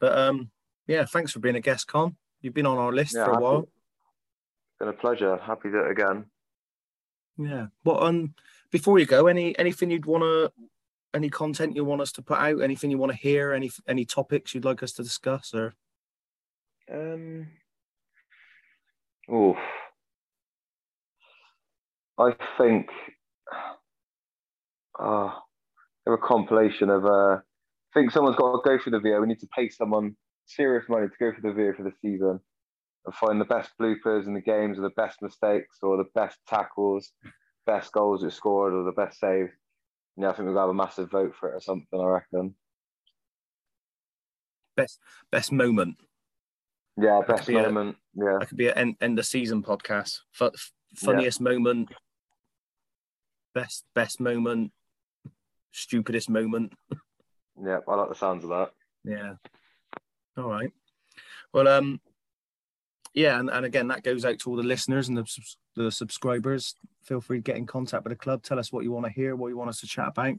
But 0.00 0.16
um, 0.16 0.50
yeah, 0.86 1.04
thanks 1.04 1.32
for 1.32 1.40
being 1.40 1.56
a 1.56 1.60
guest, 1.60 1.86
Con. 1.86 2.16
You've 2.40 2.54
been 2.54 2.66
on 2.66 2.78
our 2.78 2.92
list 2.92 3.14
yeah, 3.14 3.24
for 3.24 3.30
a 3.30 3.34
happy. 3.34 3.44
while. 3.44 3.68
It's 4.82 4.88
been 4.88 4.98
a 4.98 5.00
pleasure. 5.00 5.36
Happy 5.36 5.70
to 5.70 5.84
again. 5.84 6.24
Yeah. 7.38 7.66
Well, 7.84 8.02
um, 8.02 8.34
before 8.72 8.98
you 8.98 9.06
go, 9.06 9.28
any 9.28 9.56
anything 9.56 9.92
you'd 9.92 10.06
want 10.06 10.24
to 10.24 10.52
any 11.14 11.30
content 11.30 11.76
you 11.76 11.84
want 11.84 12.00
us 12.00 12.10
to 12.12 12.22
put 12.22 12.40
out? 12.40 12.60
Anything 12.60 12.90
you 12.90 12.98
want 12.98 13.12
to 13.12 13.18
hear? 13.18 13.52
Any 13.52 13.70
any 13.86 14.04
topics 14.04 14.52
you'd 14.52 14.64
like 14.64 14.82
us 14.82 14.90
to 14.94 15.04
discuss? 15.04 15.54
Or 15.54 15.74
um, 16.92 17.46
oh, 19.30 19.56
I 22.18 22.34
think 22.58 22.88
uh, 24.98 25.30
a 26.08 26.18
compilation 26.20 26.90
of. 26.90 27.06
Uh, 27.06 27.38
I 27.38 28.00
think 28.00 28.10
someone's 28.10 28.34
got 28.34 28.50
to 28.50 28.68
go 28.68 28.82
for 28.82 28.90
the 28.90 28.98
video. 28.98 29.20
We 29.20 29.28
need 29.28 29.38
to 29.40 29.48
pay 29.56 29.68
someone 29.68 30.16
serious 30.46 30.88
money 30.88 31.06
to 31.06 31.12
go 31.20 31.32
for 31.32 31.40
the 31.40 31.54
video 31.54 31.72
for 31.72 31.84
the 31.84 31.92
season 32.02 32.40
and 33.04 33.14
find 33.14 33.40
the 33.40 33.44
best 33.44 33.70
bloopers 33.80 34.26
in 34.26 34.34
the 34.34 34.40
games, 34.40 34.78
or 34.78 34.82
the 34.82 34.90
best 34.90 35.22
mistakes, 35.22 35.78
or 35.82 35.96
the 35.96 36.08
best 36.14 36.38
tackles, 36.48 37.12
best 37.66 37.92
goals 37.92 38.22
it 38.22 38.32
scored, 38.32 38.72
or 38.72 38.84
the 38.84 38.92
best 38.92 39.18
saves 39.18 39.52
yeah, 40.16 40.30
I 40.30 40.32
think 40.32 40.48
we'll 40.48 40.58
have 40.58 40.68
a 40.68 40.74
massive 40.74 41.10
vote 41.10 41.34
for 41.34 41.50
it 41.50 41.56
or 41.56 41.60
something. 41.60 41.98
I 41.98 42.04
reckon. 42.04 42.54
Best 44.76 44.98
best 45.30 45.52
moment. 45.52 45.96
Yeah, 47.00 47.20
that 47.26 47.36
best 47.36 47.48
moment. 47.48 47.96
A, 47.96 48.24
yeah, 48.24 48.36
that 48.38 48.48
could 48.48 48.58
be 48.58 48.68
an 48.68 48.78
end, 48.78 48.96
end 49.00 49.18
of 49.18 49.26
season 49.26 49.62
podcast. 49.62 50.20
F- 50.40 50.72
funniest 50.96 51.40
yeah. 51.40 51.44
moment. 51.44 51.94
Best 53.54 53.84
best 53.94 54.20
moment. 54.20 54.72
Stupidest 55.72 56.28
moment. 56.28 56.74
yeah, 57.64 57.78
I 57.88 57.94
like 57.94 58.08
the 58.10 58.14
sounds 58.14 58.44
of 58.44 58.50
that. 58.50 58.70
Yeah. 59.04 59.34
All 60.36 60.50
right. 60.50 60.70
Well, 61.52 61.68
um, 61.68 62.00
yeah, 63.14 63.38
and, 63.38 63.50
and 63.50 63.66
again, 63.66 63.88
that 63.88 64.02
goes 64.02 64.24
out 64.24 64.38
to 64.40 64.50
all 64.50 64.56
the 64.56 64.62
listeners 64.62 65.08
and 65.08 65.18
the, 65.18 65.26
the 65.76 65.90
subscribers. 65.90 66.76
Feel 67.02 67.20
free 67.20 67.38
to 67.38 67.42
get 67.42 67.56
in 67.56 67.66
contact 67.66 68.04
with 68.04 68.12
the 68.12 68.16
club. 68.16 68.42
Tell 68.42 68.58
us 68.58 68.72
what 68.72 68.84
you 68.84 68.92
want 68.92 69.06
to 69.06 69.12
hear, 69.12 69.36
what 69.36 69.48
you 69.48 69.56
want 69.56 69.70
us 69.70 69.80
to 69.80 69.86
chat 69.86 70.08
about. 70.08 70.36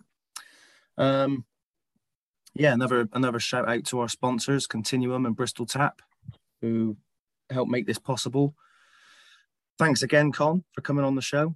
Um, 0.98 1.46
yeah, 2.56 2.74
another 2.74 3.10
another 3.14 3.40
shout 3.40 3.68
out 3.68 3.84
to 3.86 4.00
our 4.00 4.08
sponsors, 4.08 4.68
Continuum 4.68 5.26
and 5.26 5.36
Bristol 5.36 5.66
Tap, 5.66 6.02
who 6.62 6.98
help 7.50 7.68
make 7.68 7.86
this 7.86 8.00
possible. 8.00 8.56
Thanks 9.78 10.04
again, 10.04 10.32
Con, 10.32 10.64
for 10.72 10.82
coming 10.82 11.04
on 11.04 11.16
the 11.16 11.22
show. 11.22 11.56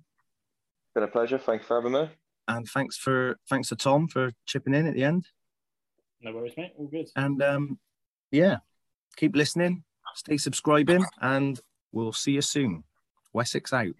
Been 0.94 1.04
a 1.04 1.08
pleasure. 1.08 1.38
Thanks 1.38 1.66
for 1.66 1.76
having 1.76 1.94
me. 1.94 2.10
And 2.48 2.68
thanks 2.68 2.98
for 2.98 3.38
thanks 3.50 3.70
to 3.70 3.76
Tom 3.76 4.08
for 4.08 4.34
chipping 4.46 4.74
in 4.74 4.88
at 4.88 4.94
the 4.94 5.04
end. 5.04 5.28
No 6.22 6.34
worries, 6.34 6.54
mate. 6.58 6.74
All 6.78 6.88
good. 6.88 7.10
And 7.16 7.42
um, 7.44 7.80
yeah, 8.32 8.58
keep 9.16 9.36
listening 9.36 9.84
stay 10.18 10.38
subscribing, 10.38 11.06
and 11.22 11.60
we'll 11.92 12.12
see 12.12 12.32
you 12.32 12.42
soon. 12.42 12.84
Wessex 13.34 13.72
out. 13.72 13.94